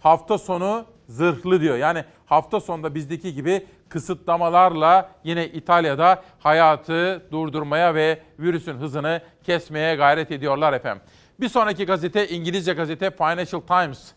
Hafta 0.00 0.38
sonu 0.38 0.84
zırhlı 1.08 1.60
diyor. 1.60 1.76
Yani 1.76 2.04
hafta 2.26 2.60
sonunda 2.60 2.94
bizdeki 2.94 3.34
gibi 3.34 3.66
kısıtlamalarla 3.90 5.10
yine 5.24 5.46
İtalya'da 5.46 6.22
hayatı 6.38 7.26
durdurmaya 7.32 7.94
ve 7.94 8.22
virüsün 8.38 8.74
hızını 8.74 9.20
kesmeye 9.44 9.94
gayret 9.94 10.30
ediyorlar 10.30 10.72
efendim. 10.72 11.02
Bir 11.40 11.48
sonraki 11.48 11.86
gazete 11.86 12.28
İngilizce 12.28 12.72
gazete 12.72 13.10
Financial 13.10 13.60
Times. 13.60 14.12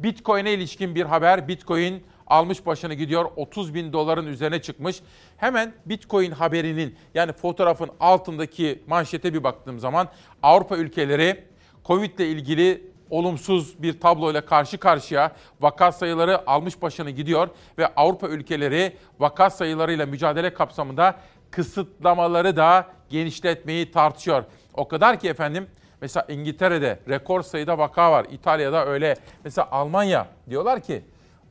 Bitcoin'e 0.00 0.52
ilişkin 0.52 0.94
bir 0.94 1.04
haber. 1.04 1.48
Bitcoin 1.48 2.04
almış 2.26 2.66
başını 2.66 2.94
gidiyor 2.94 3.30
30 3.36 3.74
bin 3.74 3.92
doların 3.92 4.26
üzerine 4.26 4.62
çıkmış. 4.62 5.00
Hemen 5.36 5.72
Bitcoin 5.86 6.30
haberinin 6.30 6.96
yani 7.14 7.32
fotoğrafın 7.32 7.90
altındaki 8.00 8.82
manşete 8.86 9.34
bir 9.34 9.44
baktığım 9.44 9.78
zaman 9.78 10.08
Avrupa 10.42 10.76
ülkeleri 10.76 11.44
Covid 11.84 12.18
ile 12.18 12.28
ilgili 12.28 12.90
olumsuz 13.10 13.82
bir 13.82 14.00
tabloyla 14.00 14.46
karşı 14.46 14.78
karşıya 14.78 15.32
vaka 15.60 15.92
sayıları 15.92 16.50
almış 16.50 16.82
başını 16.82 17.10
gidiyor 17.10 17.48
ve 17.78 17.86
Avrupa 17.86 18.28
ülkeleri 18.28 18.96
vaka 19.18 19.50
sayılarıyla 19.50 20.06
mücadele 20.06 20.54
kapsamında 20.54 21.16
kısıtlamaları 21.50 22.56
da 22.56 22.86
genişletmeyi 23.10 23.90
tartışıyor. 23.90 24.44
O 24.74 24.88
kadar 24.88 25.20
ki 25.20 25.28
efendim 25.28 25.66
mesela 26.00 26.26
İngiltere'de 26.28 27.00
rekor 27.08 27.42
sayıda 27.42 27.78
vaka 27.78 28.12
var. 28.12 28.26
İtalya'da 28.30 28.86
öyle. 28.86 29.16
Mesela 29.44 29.68
Almanya 29.70 30.26
diyorlar 30.50 30.80
ki 30.80 31.04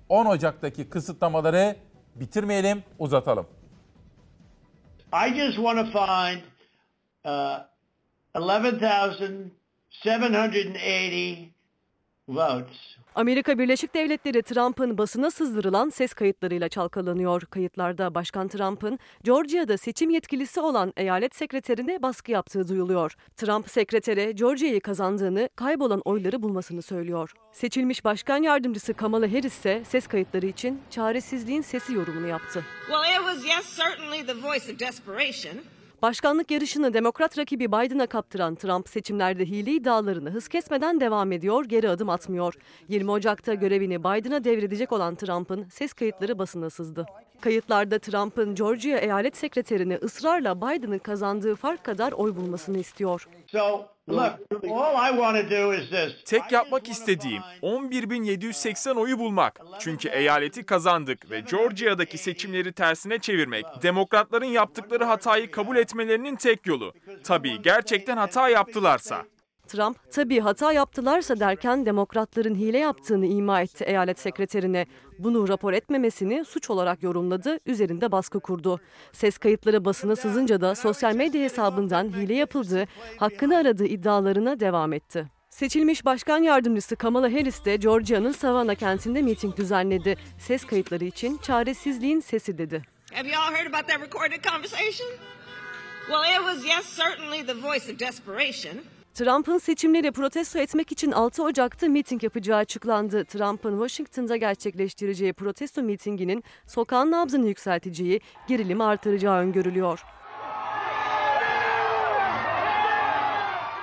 10 0.09 0.25
Ocak'taki 0.25 0.89
kısıtlamaları 0.89 1.75
bitirmeyelim, 2.15 2.83
uzatalım. 2.99 3.47
I 5.13 5.33
just 5.33 5.55
want 5.55 5.93
to 5.93 5.99
find 5.99 6.41
uh, 7.25 7.59
11,780 9.91 11.49
votes. 12.27 12.97
Amerika 13.15 13.59
Birleşik 13.59 13.93
Devletleri 13.93 14.41
Trump'ın 14.41 14.97
basına 14.97 15.31
sızdırılan 15.31 15.89
ses 15.89 16.13
kayıtlarıyla 16.13 16.69
çalkalanıyor. 16.69 17.41
Kayıtlarda 17.41 18.15
Başkan 18.15 18.47
Trump'ın 18.47 18.99
Georgia'da 19.23 19.77
seçim 19.77 20.09
yetkilisi 20.09 20.59
olan 20.59 20.93
eyalet 20.97 21.35
sekreterine 21.35 22.01
baskı 22.01 22.31
yaptığı 22.31 22.67
duyuluyor. 22.67 23.15
Trump 23.35 23.69
sekretere 23.69 24.31
Georgia'yı 24.31 24.81
kazandığını, 24.81 25.49
kaybolan 25.55 26.01
oyları 26.05 26.41
bulmasını 26.41 26.81
söylüyor. 26.81 27.33
Seçilmiş 27.51 28.05
başkan 28.05 28.43
yardımcısı 28.43 28.93
Kamala 28.93 29.27
Harris 29.27 29.45
ise 29.57 29.83
ses 29.85 30.07
kayıtları 30.07 30.45
için 30.45 30.81
çaresizliğin 30.89 31.61
sesi 31.61 31.93
yorumunu 31.93 32.27
yaptı. 32.27 32.65
Well, 32.87 33.03
it 33.11 33.17
was 33.17 33.57
yes, 33.57 33.77
certainly 33.77 34.25
the 34.25 34.47
voice 34.47 34.73
of 34.73 34.79
desperation. 34.79 35.53
Başkanlık 36.01 36.51
yarışını 36.51 36.93
demokrat 36.93 37.37
rakibi 37.37 37.67
Biden'a 37.67 38.07
kaptıran 38.07 38.55
Trump 38.55 38.89
seçimlerde 38.89 39.45
hile 39.45 39.71
iddialarını 39.71 40.29
hız 40.29 40.47
kesmeden 40.47 40.99
devam 40.99 41.31
ediyor, 41.31 41.65
geri 41.65 41.89
adım 41.89 42.09
atmıyor. 42.09 42.53
20 42.87 43.11
Ocak'ta 43.11 43.53
görevini 43.53 43.99
Biden'a 43.99 44.43
devredecek 44.43 44.91
olan 44.91 45.15
Trump'ın 45.15 45.67
ses 45.69 45.93
kayıtları 45.93 46.39
basına 46.39 46.69
sızdı. 46.69 47.05
Kayıtlarda 47.41 47.99
Trump'ın 47.99 48.55
Georgia 48.55 48.97
eyalet 48.97 49.37
sekreterini 49.37 49.95
ısrarla 49.95 50.61
Biden'ın 50.61 50.99
kazandığı 50.99 51.55
fark 51.55 51.83
kadar 51.83 52.11
oy 52.11 52.35
bulmasını 52.35 52.77
istiyor. 52.77 53.27
So, 53.47 53.85
look, 54.07 54.39
all 54.63 54.95
I 54.95 55.11
want 55.11 55.49
to 55.49 55.49
do 55.49 55.73
is 55.73 55.89
this. 55.89 56.23
Tek 56.25 56.51
yapmak 56.51 56.89
istediğim 56.89 57.41
11.780 57.61 58.99
oyu 58.99 59.19
bulmak. 59.19 59.61
Çünkü 59.79 60.09
eyaleti 60.09 60.63
kazandık 60.63 61.31
ve 61.31 61.39
Georgia'daki 61.39 62.17
seçimleri 62.17 62.73
tersine 62.73 63.19
çevirmek, 63.19 63.65
demokratların 63.81 64.45
yaptıkları 64.45 65.03
hatayı 65.03 65.51
kabul 65.51 65.77
etmelerinin 65.77 66.35
tek 66.35 66.67
yolu. 66.67 66.93
Tabii 67.23 67.61
gerçekten 67.61 68.17
hata 68.17 68.49
yaptılarsa. 68.49 69.25
Trump 69.67 70.11
tabii 70.11 70.39
hata 70.39 70.73
yaptılarsa 70.73 71.39
derken 71.39 71.85
demokratların 71.85 72.55
hile 72.55 72.77
yaptığını 72.77 73.25
ima 73.25 73.61
etti 73.61 73.83
eyalet 73.83 74.19
sekreterine. 74.19 74.85
Bunu 75.19 75.47
rapor 75.47 75.73
etmemesini 75.73 76.45
suç 76.45 76.69
olarak 76.69 77.03
yorumladı, 77.03 77.59
üzerinde 77.65 78.11
baskı 78.11 78.39
kurdu. 78.39 78.79
Ses 79.11 79.37
kayıtları 79.37 79.85
basına 79.85 80.15
sızınca 80.15 80.61
da 80.61 80.75
sosyal 80.75 81.15
medya 81.15 81.41
hesabından 81.41 82.09
hile 82.09 82.33
yapıldığı, 82.33 82.85
hakkını 83.17 83.57
aradığı 83.57 83.85
iddialarına 83.85 84.59
devam 84.59 84.93
etti. 84.93 85.25
Seçilmiş 85.49 86.05
başkan 86.05 86.37
yardımcısı 86.43 86.95
Kamala 86.95 87.31
Harris 87.31 87.65
de 87.65 87.75
Georgia'nın 87.75 88.31
Savannah 88.31 88.75
kentinde 88.75 89.21
miting 89.21 89.57
düzenledi. 89.57 90.17
Ses 90.39 90.65
kayıtları 90.65 91.05
için 91.05 91.37
çaresizliğin 91.37 92.19
sesi 92.19 92.57
dedi. 92.57 92.81
Have 93.13 93.29
you 93.29 93.41
all 93.41 93.53
heard 93.53 93.73
about 93.73 93.87
that 93.87 94.01
recorded 94.01 94.43
conversation? 94.43 95.07
Well, 96.07 96.23
it 96.23 96.39
was 96.39 96.65
yes, 96.65 96.97
certainly 96.97 97.45
the 97.45 97.53
voice 97.53 97.93
of 97.93 97.99
desperation. 97.99 98.73
Trump'ın 99.17 99.57
seçimleri 99.57 100.11
protesto 100.11 100.59
etmek 100.59 100.91
için 100.91 101.11
6 101.11 101.43
Ocak'ta 101.43 101.87
miting 101.87 102.23
yapacağı 102.23 102.57
açıklandı. 102.57 103.25
Trump'ın 103.25 103.71
Washington'da 103.71 104.35
gerçekleştireceği 104.35 105.33
protesto 105.33 105.83
mitinginin 105.83 106.43
sokağın 106.67 107.11
nabzını 107.11 107.47
yükselteceği, 107.47 108.21
gerilimi 108.47 108.83
artıracağı 108.83 109.39
öngörülüyor. 109.39 110.03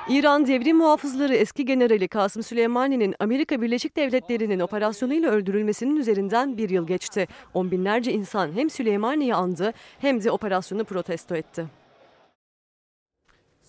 İran 0.08 0.46
devrim 0.46 0.76
muhafızları 0.76 1.34
eski 1.34 1.64
generali 1.64 2.08
Kasım 2.08 2.42
Süleymani'nin 2.42 3.14
Amerika 3.18 3.62
Birleşik 3.62 3.96
Devletleri'nin 3.96 4.60
operasyonuyla 4.60 5.30
öldürülmesinin 5.30 5.96
üzerinden 5.96 6.56
bir 6.56 6.70
yıl 6.70 6.86
geçti. 6.86 7.28
On 7.54 7.70
binlerce 7.70 8.12
insan 8.12 8.52
hem 8.52 8.70
Süleymani'yi 8.70 9.34
andı 9.34 9.72
hem 9.98 10.24
de 10.24 10.30
operasyonu 10.30 10.84
protesto 10.84 11.36
etti. 11.36 11.83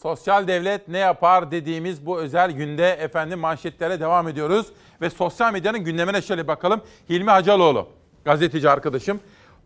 Sosyal 0.02 0.48
devlet 0.48 0.88
ne 0.88 0.98
yapar 0.98 1.52
dediğimiz 1.52 2.06
bu 2.06 2.20
özel 2.20 2.52
günde 2.52 2.90
efendim 2.90 3.40
manşetlere 3.40 4.00
devam 4.00 4.28
ediyoruz. 4.28 4.68
Ve 5.02 5.10
sosyal 5.10 5.54
medyanın 5.54 5.80
gündemine 5.80 6.22
şöyle 6.22 6.48
bakalım. 6.48 6.82
Hilmi 7.10 7.30
Hacaloğlu, 7.30 7.88
gazeteci 8.26 8.70
arkadaşım. 8.70 9.20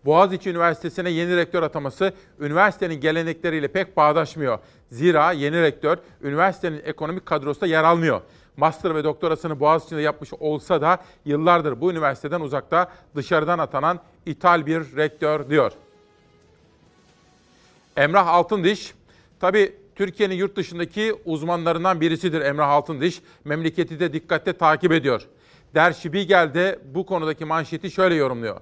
Boğaziçi 0.06 0.50
Üniversitesi'ne 0.50 1.10
yeni 1.10 1.38
rektör 1.38 1.64
ataması 1.64 2.14
üniversitenin 2.40 3.02
gelenekleriyle 3.02 3.68
pek 3.68 3.98
bağdaşmıyor. 3.98 4.60
Zira 4.92 5.32
yeni 5.32 5.62
rektör 5.62 5.98
üniversitenin 6.22 6.82
ekonomik 6.86 7.26
kadrosunda 7.26 7.68
yer 7.68 7.84
almıyor. 7.84 8.22
Master 8.58 8.96
ve 8.96 9.04
doktorasını 9.04 9.60
Boğaziçi'nde 9.60 10.02
yapmış 10.02 10.34
olsa 10.34 10.82
da 10.82 10.98
yıllardır 11.26 11.82
bu 11.82 11.92
üniversiteden 11.92 12.42
uzakta 12.42 12.92
dışarıdan 13.16 13.60
atanan 13.60 14.00
ithal 14.26 14.66
bir 14.66 14.96
rektör 14.96 15.50
diyor. 15.50 15.72
Emrah 17.98 18.28
Altındiş, 18.28 18.94
tabi 19.40 19.79
Türkiye'nin 20.00 20.36
yurt 20.36 20.56
dışındaki 20.56 21.16
uzmanlarından 21.26 22.02
birisidir 22.02 22.41
Emrah 22.41 22.70
Altındiş. 22.70 23.22
Memleketi 23.45 24.00
de 24.00 24.14
dikkatle 24.14 24.54
takip 24.54 24.91
ediyor. 24.91 25.28
Der 25.76 25.91
Spiegel 25.91 26.54
de 26.54 26.80
bu 26.93 27.06
konudaki 27.06 27.45
manşeti 27.45 27.91
şöyle 27.91 28.16
yorumluyor. 28.16 28.62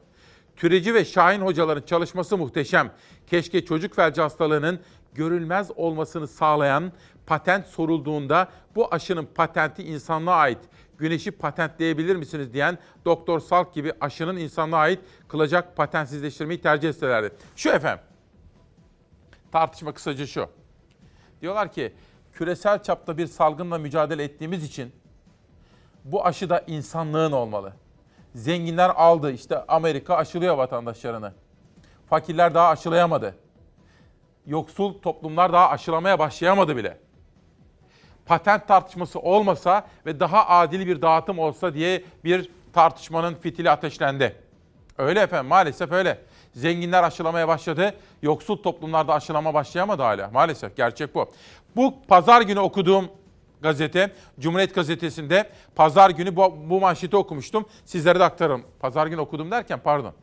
Türeci 0.56 0.94
ve 0.94 1.06
Şahin 1.06 1.42
hocaların 1.42 1.82
çalışması 1.82 2.38
muhteşem. 2.38 2.92
Keşke 3.28 3.66
çocuk 3.66 3.96
felci 3.96 4.22
hastalığının 4.22 4.80
görülmez 5.14 5.72
olmasını 5.76 6.28
sağlayan 6.28 6.92
patent 7.26 7.66
sorulduğunda 7.66 8.48
bu 8.76 8.94
aşının 8.94 9.28
patenti 9.36 9.84
insanlığa 9.84 10.36
ait. 10.36 10.60
Güneşi 10.98 11.32
patentleyebilir 11.32 12.16
misiniz 12.16 12.54
diyen 12.54 12.78
Doktor 13.06 13.40
Salk 13.40 13.74
gibi 13.74 13.94
aşının 14.02 14.38
insanlığa 14.38 14.80
ait 14.80 15.00
kılacak 15.28 15.76
patentsizleştirmeyi 15.76 16.62
tercih 16.62 16.90
etselerdi. 16.90 17.32
Şu 17.56 17.70
efendim. 17.70 18.04
Tartışma 19.52 19.94
kısaca 19.94 20.28
şu. 20.28 20.50
Diyorlar 21.42 21.74
ki 21.74 21.94
küresel 22.34 22.84
çapta 22.84 23.18
bir 23.18 23.28
salgınla 23.28 23.78
mücadele 23.78 24.24
ettiğimiz 24.24 24.64
için 24.64 24.92
bu 26.04 26.26
aşı 26.26 26.50
da 26.50 26.64
insanlığın 26.68 27.32
olmalı. 27.32 27.74
Zenginler 28.36 28.90
aldı 28.90 29.32
işte 29.32 29.66
Amerika 29.68 30.16
aşılıyor 30.16 30.58
vatandaşlarını. 30.58 31.34
Fakirler 32.10 32.54
daha 32.54 32.68
aşılayamadı. 32.68 33.36
Yoksul 34.46 35.02
toplumlar 35.02 35.54
daha 35.54 35.70
aşılamaya 35.70 36.20
başlayamadı 36.20 36.78
bile. 36.78 36.98
Patent 38.26 38.68
tartışması 38.68 39.20
olmasa 39.20 39.88
ve 40.06 40.20
daha 40.20 40.48
adil 40.48 40.88
bir 40.88 41.02
dağıtım 41.02 41.40
olsa 41.40 41.74
diye 41.74 42.04
bir 42.24 42.52
tartışmanın 42.74 43.36
fitili 43.36 43.70
ateşlendi. 43.72 44.36
Öyle 44.98 45.20
efendim 45.20 45.48
maalesef 45.48 45.92
öyle. 45.92 46.20
Zenginler 46.58 47.04
aşılamaya 47.04 47.48
başladı. 47.48 47.94
Yoksul 48.22 48.58
toplumlarda 48.58 49.14
aşılama 49.14 49.54
başlayamadı 49.54 50.02
hala. 50.02 50.30
Maalesef 50.30 50.78
gerçek 50.78 51.16
bu. 51.16 51.30
Bu 51.76 51.94
pazar 52.08 52.42
günü 52.42 52.60
okuduğum 52.60 53.10
gazete, 53.62 54.12
Cumhuriyet 54.40 54.76
Gazetesi'nde 54.76 55.50
pazar 55.76 56.10
günü 56.10 56.36
bu, 56.36 56.56
bu 56.70 56.80
manşeti 56.80 57.18
okumuştum. 57.18 57.66
Sizlere 57.86 58.20
de 58.20 58.24
aktarırım. 58.24 58.64
Pazar 58.80 59.08
günü 59.08 59.22
okudum 59.22 59.52
derken 59.52 59.80
pardon. 59.84 60.14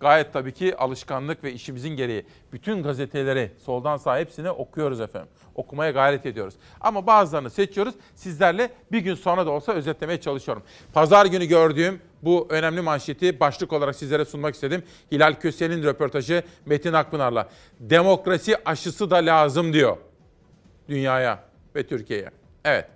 Gayet 0.00 0.32
tabii 0.32 0.52
ki 0.52 0.76
alışkanlık 0.76 1.44
ve 1.44 1.52
işimizin 1.52 1.88
gereği. 1.88 2.26
Bütün 2.52 2.82
gazeteleri 2.82 3.50
soldan 3.64 3.96
sağa 3.96 4.18
hepsini 4.18 4.50
okuyoruz 4.50 5.00
efendim. 5.00 5.28
Okumaya 5.54 5.90
gayret 5.90 6.26
ediyoruz. 6.26 6.54
Ama 6.80 7.06
bazılarını 7.06 7.50
seçiyoruz. 7.50 7.94
Sizlerle 8.14 8.70
bir 8.92 8.98
gün 8.98 9.14
sonra 9.14 9.46
da 9.46 9.50
olsa 9.50 9.72
özetlemeye 9.72 10.20
çalışıyorum. 10.20 10.62
Pazar 10.92 11.26
günü 11.26 11.44
gördüğüm 11.44 12.00
bu 12.22 12.46
önemli 12.50 12.80
manşeti 12.80 13.40
başlık 13.40 13.72
olarak 13.72 13.96
sizlere 13.96 14.24
sunmak 14.24 14.54
istedim. 14.54 14.82
Hilal 15.12 15.34
Köse'nin 15.34 15.82
röportajı 15.82 16.42
Metin 16.66 16.92
Akpınar'la. 16.92 17.48
Demokrasi 17.80 18.56
aşısı 18.64 19.10
da 19.10 19.16
lazım 19.16 19.72
diyor 19.72 19.96
dünyaya 20.88 21.44
ve 21.76 21.86
Türkiye'ye. 21.86 22.30
Evet. 22.64 22.88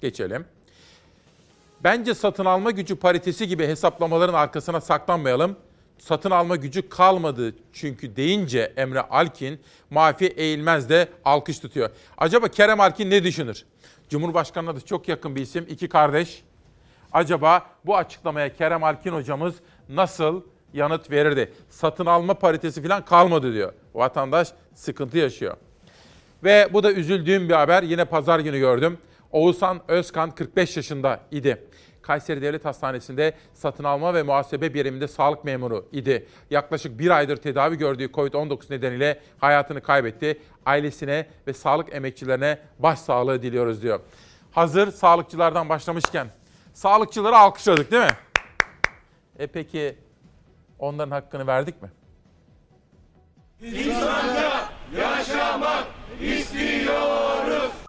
Geçelim. 0.00 0.44
Bence 1.84 2.14
satın 2.14 2.44
alma 2.44 2.70
gücü 2.70 2.96
paritesi 2.96 3.48
gibi 3.48 3.66
hesaplamaların 3.66 4.34
arkasına 4.34 4.80
saklanmayalım. 4.80 5.56
Satın 5.98 6.30
alma 6.30 6.56
gücü 6.56 6.88
kalmadı 6.88 7.54
çünkü 7.72 8.16
deyince 8.16 8.72
Emre 8.76 9.00
Alkin, 9.00 9.60
Mafi 9.90 10.26
Eğilmez 10.26 10.88
de 10.88 11.08
alkış 11.24 11.58
tutuyor. 11.58 11.90
Acaba 12.18 12.48
Kerem 12.48 12.80
Alkin 12.80 13.10
ne 13.10 13.24
düşünür? 13.24 13.64
Cumhurbaşkanına 14.08 14.76
da 14.76 14.80
çok 14.80 15.08
yakın 15.08 15.36
bir 15.36 15.40
isim, 15.40 15.66
iki 15.68 15.88
kardeş. 15.88 16.42
Acaba 17.12 17.66
bu 17.86 17.96
açıklamaya 17.96 18.52
Kerem 18.54 18.84
Alkin 18.84 19.12
hocamız 19.12 19.54
nasıl 19.88 20.42
yanıt 20.72 21.10
verirdi? 21.10 21.52
Satın 21.70 22.06
alma 22.06 22.34
paritesi 22.34 22.82
falan 22.82 23.04
kalmadı 23.04 23.54
diyor. 23.54 23.72
Vatandaş 23.94 24.48
sıkıntı 24.74 25.18
yaşıyor. 25.18 25.56
Ve 26.44 26.68
bu 26.72 26.82
da 26.82 26.92
üzüldüğüm 26.92 27.48
bir 27.48 27.54
haber. 27.54 27.82
Yine 27.82 28.04
pazar 28.04 28.40
günü 28.40 28.58
gördüm. 28.58 28.98
Oğuzhan 29.32 29.80
Özkan 29.88 30.30
45 30.30 30.76
yaşında 30.76 31.20
idi. 31.30 31.66
Kayseri 32.02 32.42
Devlet 32.42 32.64
Hastanesi'nde 32.64 33.32
satın 33.54 33.84
alma 33.84 34.14
ve 34.14 34.22
muhasebe 34.22 34.74
biriminde 34.74 35.08
sağlık 35.08 35.44
memuru 35.44 35.88
idi. 35.92 36.26
Yaklaşık 36.50 36.98
bir 36.98 37.10
aydır 37.10 37.36
tedavi 37.36 37.78
gördüğü 37.78 38.04
COVID-19 38.04 38.72
nedeniyle 38.72 39.20
hayatını 39.38 39.80
kaybetti. 39.80 40.40
Ailesine 40.66 41.26
ve 41.46 41.52
sağlık 41.52 41.94
emekçilerine 41.94 42.58
başsağlığı 42.78 43.42
diliyoruz 43.42 43.82
diyor. 43.82 44.00
Hazır 44.50 44.92
sağlıkçılardan 44.92 45.68
başlamışken 45.68 46.28
sağlıkçıları 46.74 47.36
alkışladık 47.36 47.90
değil 47.90 48.02
mi? 48.02 48.16
E 49.38 49.46
peki 49.46 49.98
onların 50.78 51.10
hakkını 51.10 51.46
verdik 51.46 51.82
mi? 51.82 51.90
İnsanca 53.62 54.52
yaşamak 54.96 55.86
istiyoruz. 56.20 57.21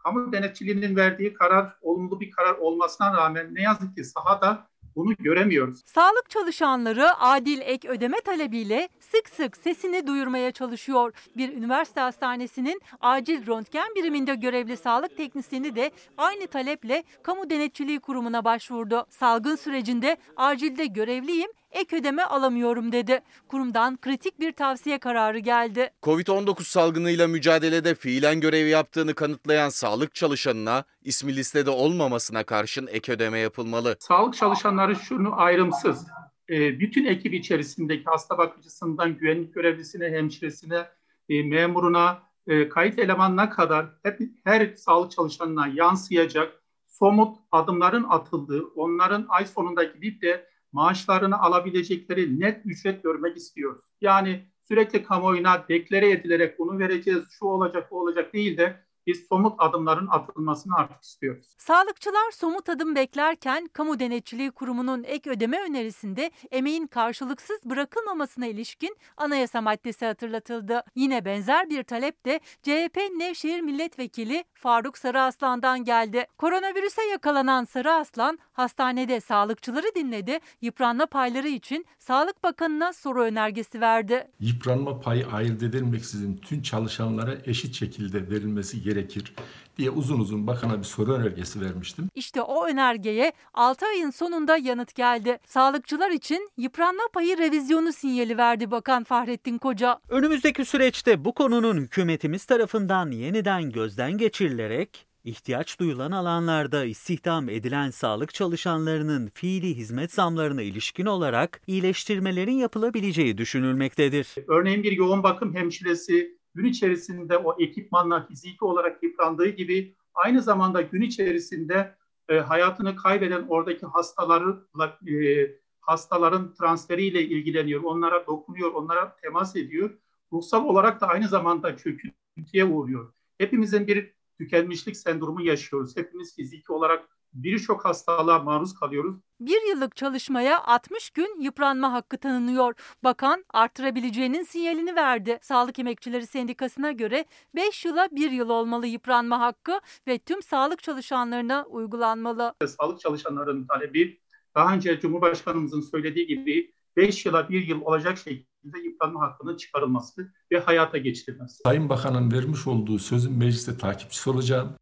Kamu 0.04 0.32
denetçiliğinin 0.32 0.96
verdiği 0.96 1.34
karar 1.34 1.78
olumlu 1.82 2.20
bir 2.20 2.32
karar 2.32 2.54
olmasına 2.54 3.18
rağmen 3.18 3.56
ne 3.56 3.62
yazık 3.62 3.96
ki 3.96 4.04
sahada 4.04 4.68
bunu 4.96 5.16
göremiyoruz. 5.20 5.82
Sağlık 5.86 6.30
çalışanları 6.30 7.20
adil 7.20 7.62
ek 7.62 7.90
ödeme 7.90 8.22
talebiyle 8.22 8.90
sık 9.00 9.30
sık 9.30 9.58
sesini 9.58 10.08
duyurmaya 10.08 10.52
çalışıyor. 10.52 11.14
Bir 11.38 11.54
üniversite 11.54 12.00
hastanesinin 12.02 12.82
acil 13.02 13.48
röntgen 13.48 13.96
biriminde 13.96 14.36
görevli 14.36 14.78
sağlık 14.78 15.18
teknisyeni 15.18 15.76
de 15.76 15.92
aynı 16.18 16.48
taleple 16.48 17.04
kamu 17.24 17.50
denetçiliği 17.50 18.00
kurumuna 18.00 18.46
başvurdu. 18.46 19.06
Salgın 19.10 19.56
sürecinde 19.56 20.18
acilde 20.38 20.86
görevliyim 20.86 21.52
ek 21.74 21.96
ödeme 21.96 22.24
alamıyorum 22.24 22.92
dedi. 22.92 23.22
Kurumdan 23.48 23.98
kritik 23.98 24.40
bir 24.40 24.52
tavsiye 24.52 24.98
kararı 25.00 25.40
geldi. 25.40 25.90
Covid-19 26.04 26.64
salgınıyla 26.64 27.28
mücadelede 27.28 27.96
fiilen 27.96 28.42
görev 28.42 28.68
yaptığını 28.68 29.14
kanıtlayan 29.14 29.70
sağlık 29.70 30.16
çalışanına 30.16 30.84
ismi 31.04 31.36
listede 31.36 31.70
olmamasına 31.70 32.44
karşın 32.44 32.88
ek 32.88 33.12
ödeme 33.12 33.40
yapılmalı. 33.40 33.96
Sağlık 34.00 34.34
çalışanları 34.34 34.96
şunu 34.96 35.42
ayrımsız. 35.42 36.08
E, 36.50 36.80
bütün 36.80 37.06
ekip 37.06 37.34
içerisindeki 37.34 38.04
hasta 38.06 38.38
bakıcısından 38.38 39.18
güvenlik 39.18 39.54
görevlisine, 39.54 40.10
hemşiresine, 40.10 40.86
e, 41.30 41.44
memuruna, 41.44 42.20
e, 42.48 42.70
kayıt 42.70 43.00
elemanına 43.00 43.50
kadar 43.50 43.86
hep 44.04 44.20
her 44.44 44.76
sağlık 44.76 45.12
çalışanına 45.12 45.68
yansıyacak 45.68 46.64
somut 46.88 47.38
adımların 47.52 48.06
atıldığı, 48.10 48.64
onların 48.76 49.26
ay 49.30 49.46
sonunda 49.46 49.84
gidip 49.84 50.22
de 50.22 50.53
maaşlarını 50.74 51.40
alabilecekleri 51.40 52.40
net 52.40 52.66
ücret 52.66 53.04
görmek 53.04 53.38
istiyoruz. 53.38 53.86
Yani 54.02 54.46
sürekli 54.68 55.04
kamuoyuna 55.04 55.68
deklare 55.68 56.12
edilerek 56.12 56.60
bunu 56.60 56.80
vereceğiz, 56.80 57.24
şu 57.30 57.46
olacak, 57.46 57.92
bu 57.92 58.02
olacak 58.02 58.34
değil 58.34 58.58
de 58.58 58.84
biz 59.08 59.28
somut 59.30 59.56
adımların 59.58 60.08
atılmasını 60.08 60.76
artık 60.76 61.04
istiyoruz. 61.04 61.56
Sağlıkçılar 61.58 62.32
somut 62.32 62.70
adım 62.70 62.96
beklerken 62.96 63.70
Kamu 63.74 64.00
Denetçiliği 64.00 64.52
Kurumu'nun 64.52 65.04
ek 65.04 65.30
ödeme 65.30 65.62
önerisinde 65.62 66.32
emeğin 66.52 66.88
karşılıksız 66.88 67.60
bırakılmamasına 67.66 68.46
ilişkin 68.46 68.98
anayasa 69.18 69.62
maddesi 69.62 70.06
hatırlatıldı. 70.06 70.84
Yine 70.96 71.26
benzer 71.26 71.70
bir 71.70 71.84
talep 71.84 72.26
de 72.26 72.40
CHP 72.64 72.98
Nevşehir 73.18 73.62
Milletvekili 73.62 74.44
Faruk 74.54 74.98
Sarıaslan'dan 74.98 75.84
geldi. 75.84 76.28
Koronavirüse 76.38 77.04
yakalanan 77.04 77.66
Sarıaslan 77.66 78.40
hastanede 78.54 79.20
sağlıkçıları 79.20 79.88
dinledi, 79.96 80.40
yıpranma 80.62 81.06
payları 81.06 81.48
için 81.48 81.86
Sağlık 82.00 82.44
Bakanı'na 82.44 82.94
soru 82.94 83.24
önergesi 83.24 83.82
verdi. 83.82 84.28
Yıpranma 84.40 85.00
payı 85.00 85.28
ayırt 85.28 85.64
edilmeksizin 85.64 86.38
tüm 86.38 86.62
çalışanlara 86.62 87.38
eşit 87.46 87.76
şekilde 87.76 88.30
verilmesi 88.30 88.84
gerekir 88.94 89.34
diye 89.78 89.90
uzun 89.90 90.20
uzun 90.20 90.48
bakana 90.48 90.80
bir 90.80 90.84
soru 90.84 91.14
önergesi 91.14 91.62
vermiştim. 91.62 92.10
İşte 92.16 92.42
o 92.42 92.68
önergeye 92.68 93.34
6 93.54 93.86
ayın 93.86 94.10
sonunda 94.10 94.58
yanıt 94.58 94.96
geldi. 94.96 95.40
Sağlıkçılar 95.48 96.12
için 96.12 96.50
yıpranma 96.58 97.04
payı 97.14 97.38
revizyonu 97.38 97.94
sinyali 97.94 98.38
verdi 98.38 98.72
Bakan 98.72 99.04
Fahrettin 99.04 99.58
Koca. 99.58 100.00
Önümüzdeki 100.10 100.66
süreçte 100.66 101.26
bu 101.26 101.34
konunun 101.34 101.78
hükümetimiz 101.78 102.46
tarafından 102.46 103.12
yeniden 103.12 103.72
gözden 103.72 104.18
geçirilerek 104.18 105.08
ihtiyaç 105.24 105.80
duyulan 105.80 106.12
alanlarda 106.12 106.86
istihdam 106.86 107.50
edilen 107.50 107.90
sağlık 107.90 108.34
çalışanlarının 108.34 109.32
fiili 109.34 109.76
hizmet 109.76 110.14
zamlarına 110.14 110.62
ilişkin 110.62 111.06
olarak 111.06 111.62
iyileştirmelerin 111.68 112.58
yapılabileceği 112.58 113.38
düşünülmektedir. 113.38 114.36
Örneğin 114.48 114.84
bir 114.84 114.92
yoğun 114.92 115.24
bakım 115.24 115.56
hemşiresi 115.56 116.38
gün 116.56 116.66
içerisinde 116.66 117.38
o 117.38 117.62
ekipmanla 117.62 118.26
fiziki 118.28 118.66
olarak 118.66 119.04
yıprandığı 119.04 119.50
gibi 119.50 119.96
aynı 120.14 120.42
zamanda 120.42 120.82
gün 120.82 121.02
içerisinde 121.02 121.96
e, 122.30 122.40
hayatını 122.40 122.96
kaybeden 122.96 123.46
oradaki 123.48 123.86
hastaları 123.86 124.68
e, 125.08 125.52
hastaların 125.82 126.54
transferiyle 126.54 127.24
ilgileniyor, 127.24 127.84
onlara 127.84 128.28
dokunuyor, 128.28 128.74
onlara 128.74 129.16
temas 129.16 129.56
ediyor. 129.56 129.98
Ruhsal 130.34 130.66
olarak 130.66 131.02
da 131.02 131.08
aynı 131.08 131.28
zamanda 131.28 131.78
çöküntüye 131.78 132.66
uğruyor. 132.66 133.14
Hepimizin 133.38 133.88
bir 133.88 134.14
tükenmişlik 134.38 134.98
sendromu 134.98 135.42
yaşıyoruz. 135.42 135.98
Hepimiz 135.98 136.36
fiziki 136.36 136.72
olarak 136.72 137.10
birçok 137.34 137.86
hastalığa 137.86 138.40
maruz 138.40 138.74
kalıyoruz. 138.74 139.16
Bir 139.40 139.70
yıllık 139.70 139.96
çalışmaya 139.96 140.64
60 140.64 141.10
gün 141.10 141.42
yıpranma 141.42 141.94
hakkı 141.94 142.18
tanınıyor. 142.18 142.74
Bakan 143.04 143.46
artırabileceğinin 143.50 144.44
sinyalini 144.44 144.96
verdi. 144.96 145.40
Sağlık 145.42 145.80
Emekçileri 145.80 146.28
Sendikası'na 146.28 146.92
göre 146.92 147.26
5 147.56 147.86
yıla 147.86 148.08
1 148.12 148.32
yıl 148.32 148.50
olmalı 148.50 148.88
yıpranma 148.88 149.40
hakkı 149.40 149.80
ve 150.08 150.18
tüm 150.18 150.42
sağlık 150.42 150.84
çalışanlarına 150.84 151.66
uygulanmalı. 151.70 152.54
Sağlık 152.68 153.00
çalışanlarının 153.00 153.68
talebi 153.68 154.20
daha 154.56 154.74
önce 154.74 155.00
Cumhurbaşkanımızın 155.00 155.82
söylediği 155.82 156.28
gibi 156.28 156.74
5 156.98 157.26
yıla 157.26 157.50
1 157.50 157.68
yıl 157.68 157.82
olacak 157.82 158.18
şekilde 158.18 158.80
yıpranma 158.84 159.22
hakkının 159.22 159.58
çıkarılması 159.58 160.34
ve 160.52 160.60
hayata 160.60 160.98
geçirilmesi. 160.98 161.62
Sayın 161.64 161.90
Bakan'ın 161.90 162.32
vermiş 162.32 162.68
olduğu 162.68 163.00
sözün 163.00 163.34
mecliste 163.34 163.78
takipçisi 163.78 164.30
olacağım. 164.30 164.76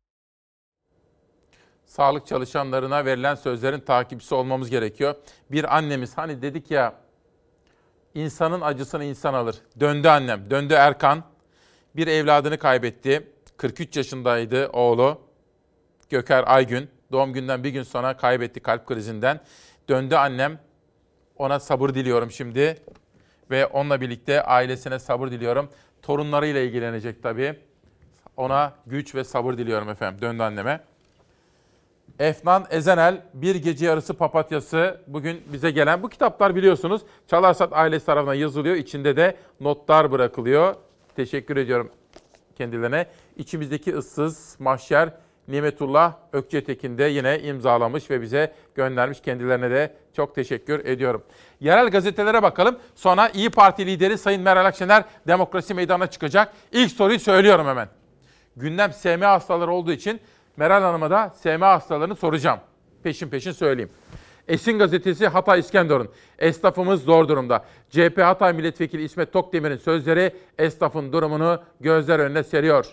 Sağlık 1.92 2.28
çalışanlarına 2.28 3.06
verilen 3.06 3.36
sözlerin 3.36 3.80
takipçisi 3.80 4.36
olmamız 4.36 4.70
gerekiyor. 4.70 5.16
Bir 5.52 5.78
annemiz 5.78 6.18
hani 6.18 6.42
dedik 6.42 6.72
ya 6.72 6.94
insanın 8.14 8.62
acısını 8.62 9.04
insan 9.04 9.34
alır. 9.34 9.56
Döndü 9.80 10.08
annem, 10.08 10.50
döndü 10.50 10.74
Erkan. 10.74 11.24
Bir 11.96 12.08
evladını 12.08 12.58
kaybetti. 12.58 13.32
43 13.58 13.98
yaşındaydı 13.98 14.68
oğlu. 14.68 15.22
Göker 16.10 16.44
Aygün. 16.48 16.90
Doğum 17.12 17.34
günden 17.34 17.64
bir 17.64 17.70
gün 17.70 17.84
sonra 17.84 18.18
kaybetti 18.18 18.60
kalp 18.60 18.88
krizinden. 18.88 19.40
Döndü 19.90 20.16
annem. 20.16 20.60
Ona 21.38 21.60
sabır 21.60 21.90
diliyorum 21.90 22.32
şimdi. 22.32 22.78
Ve 23.50 23.66
onunla 23.66 24.02
birlikte 24.02 24.44
ailesine 24.44 25.00
sabır 25.00 25.32
diliyorum. 25.32 25.70
Torunlarıyla 26.02 26.62
ilgilenecek 26.62 27.24
tabii. 27.24 27.60
Ona 28.38 28.74
güç 28.86 29.16
ve 29.16 29.24
sabır 29.24 29.58
diliyorum 29.58 29.90
efendim. 29.90 30.22
Döndü 30.22 30.44
anneme. 30.44 30.91
Efnan 32.22 32.66
Ezenel, 32.70 33.22
Bir 33.34 33.56
Gece 33.56 33.86
Yarısı 33.86 34.14
Papatyası 34.14 35.02
bugün 35.08 35.42
bize 35.54 35.72
gelen 35.72 36.04
bu 36.04 36.10
kitaplar 36.10 36.56
biliyorsunuz 36.56 37.02
Çalarsat 37.28 37.74
ailesi 37.74 38.06
tarafından 38.06 38.34
yazılıyor. 38.34 38.76
İçinde 38.76 39.16
de 39.16 39.36
notlar 39.60 40.12
bırakılıyor. 40.12 40.76
Teşekkür 41.16 41.58
ediyorum 41.58 41.92
kendilerine. 42.56 43.06
İçimizdeki 43.38 43.96
ıssız 43.96 44.56
mahşer 44.60 45.10
Nimetullah 45.48 46.14
Ökçetekin 46.34 46.98
de 46.98 47.04
yine 47.04 47.40
imzalamış 47.40 48.10
ve 48.10 48.22
bize 48.22 48.54
göndermiş. 48.76 49.22
Kendilerine 49.22 49.72
de 49.72 49.96
çok 50.16 50.36
teşekkür 50.36 50.86
ediyorum. 50.86 51.24
Yerel 51.60 51.90
gazetelere 51.90 52.44
bakalım. 52.44 52.78
Sonra 52.96 53.30
İyi 53.30 53.50
Parti 53.50 53.86
lideri 53.86 54.18
Sayın 54.18 54.42
Meral 54.42 54.66
Akşener 54.66 55.04
demokrasi 55.28 55.74
meydana 55.74 56.08
çıkacak. 56.08 56.54
İlk 56.72 56.92
soruyu 56.92 57.20
söylüyorum 57.20 57.68
hemen. 57.68 57.88
Gündem 58.56 58.94
SMA 58.94 59.28
hastaları 59.28 59.72
olduğu 59.72 59.92
için 59.92 60.22
Meral 60.58 60.82
Hanım'a 60.82 61.10
da 61.10 61.30
SMA 61.30 61.68
hastalarını 61.70 62.16
soracağım. 62.16 62.60
Peşin 63.04 63.30
peşin 63.30 63.52
söyleyeyim. 63.52 63.92
Esin 64.48 64.80
gazetesi 64.80 65.28
Hatay 65.28 65.60
İskenderun. 65.60 66.10
Esnafımız 66.40 67.04
zor 67.04 67.28
durumda. 67.28 67.66
CHP 67.90 68.18
Hatay 68.18 68.54
Milletvekili 68.54 69.04
İsmet 69.04 69.34
Tokdemir'in 69.34 69.78
sözleri 69.78 70.36
esnafın 70.58 71.14
durumunu 71.14 71.62
gözler 71.80 72.20
önüne 72.20 72.44
seriyor. 72.44 72.86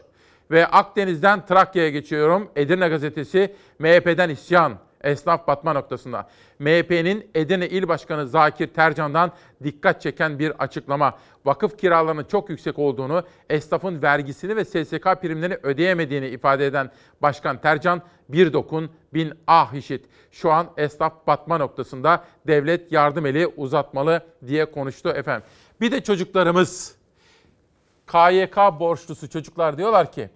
Ve 0.50 0.66
Akdeniz'den 0.66 1.46
Trakya'ya 1.46 1.90
geçiyorum. 1.90 2.50
Edirne 2.56 2.88
gazetesi 2.88 3.54
MHP'den 3.78 4.28
isyan. 4.28 4.78
Esnaf 5.02 5.46
batma 5.46 5.72
noktasında. 5.72 6.28
MHP'nin 6.58 7.30
Edirne 7.34 7.68
İl 7.68 7.88
Başkanı 7.88 8.28
Zakir 8.28 8.66
Tercan'dan 8.66 9.32
dikkat 9.64 10.02
çeken 10.02 10.38
bir 10.38 10.50
açıklama. 10.50 11.18
Vakıf 11.44 11.78
kiralarının 11.78 12.24
çok 12.24 12.50
yüksek 12.50 12.78
olduğunu, 12.78 13.24
esnafın 13.50 14.02
vergisini 14.02 14.56
ve 14.56 14.64
SSK 14.64 15.04
primlerini 15.22 15.58
ödeyemediğini 15.62 16.28
ifade 16.28 16.66
eden 16.66 16.90
Başkan 17.22 17.60
Tercan, 17.60 18.02
bir 18.28 18.52
dokun 18.52 18.90
bin 19.14 19.32
ah 19.46 19.74
işit. 19.74 20.06
Şu 20.30 20.52
an 20.52 20.70
esnaf 20.76 21.26
batma 21.26 21.58
noktasında 21.58 22.24
devlet 22.46 22.92
yardım 22.92 23.26
eli 23.26 23.46
uzatmalı 23.46 24.20
diye 24.46 24.70
konuştu 24.70 25.08
efendim. 25.08 25.48
Bir 25.80 25.92
de 25.92 26.02
çocuklarımız, 26.02 26.96
KYK 28.06 28.56
borçlusu 28.56 29.30
çocuklar 29.30 29.78
diyorlar 29.78 30.12
ki, 30.12 30.30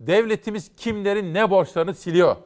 devletimiz 0.00 0.70
kimlerin 0.76 1.34
ne 1.34 1.50
borçlarını 1.50 1.94
siliyor? 1.94 2.36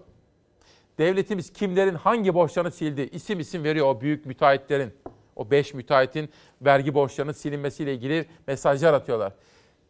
Devletimiz 1.01 1.53
kimlerin 1.53 1.95
hangi 1.95 2.35
borçlarını 2.35 2.71
sildi? 2.71 3.09
İsim 3.13 3.41
isim 3.41 3.65
veriyor 3.65 3.87
o 3.87 4.01
büyük 4.01 4.27
müteahhitlerin. 4.27 4.95
O 5.37 5.51
beş 5.51 5.75
müteahhitin 5.75 6.31
vergi 6.63 6.95
borçlarının 6.95 7.33
silinmesiyle 7.33 7.95
ilgili 7.95 8.27
mesajlar 8.47 8.95
atıyorlar. 8.95 9.33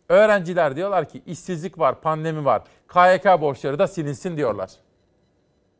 Öğrenciler 0.09 0.77
diyorlar 0.77 1.09
ki 1.09 1.23
işsizlik 1.27 1.79
var, 1.79 2.01
pandemi 2.01 2.45
var. 2.45 2.63
KYK 2.89 3.25
borçları 3.41 3.79
da 3.79 3.87
silinsin 3.87 4.37
diyorlar. 4.37 4.71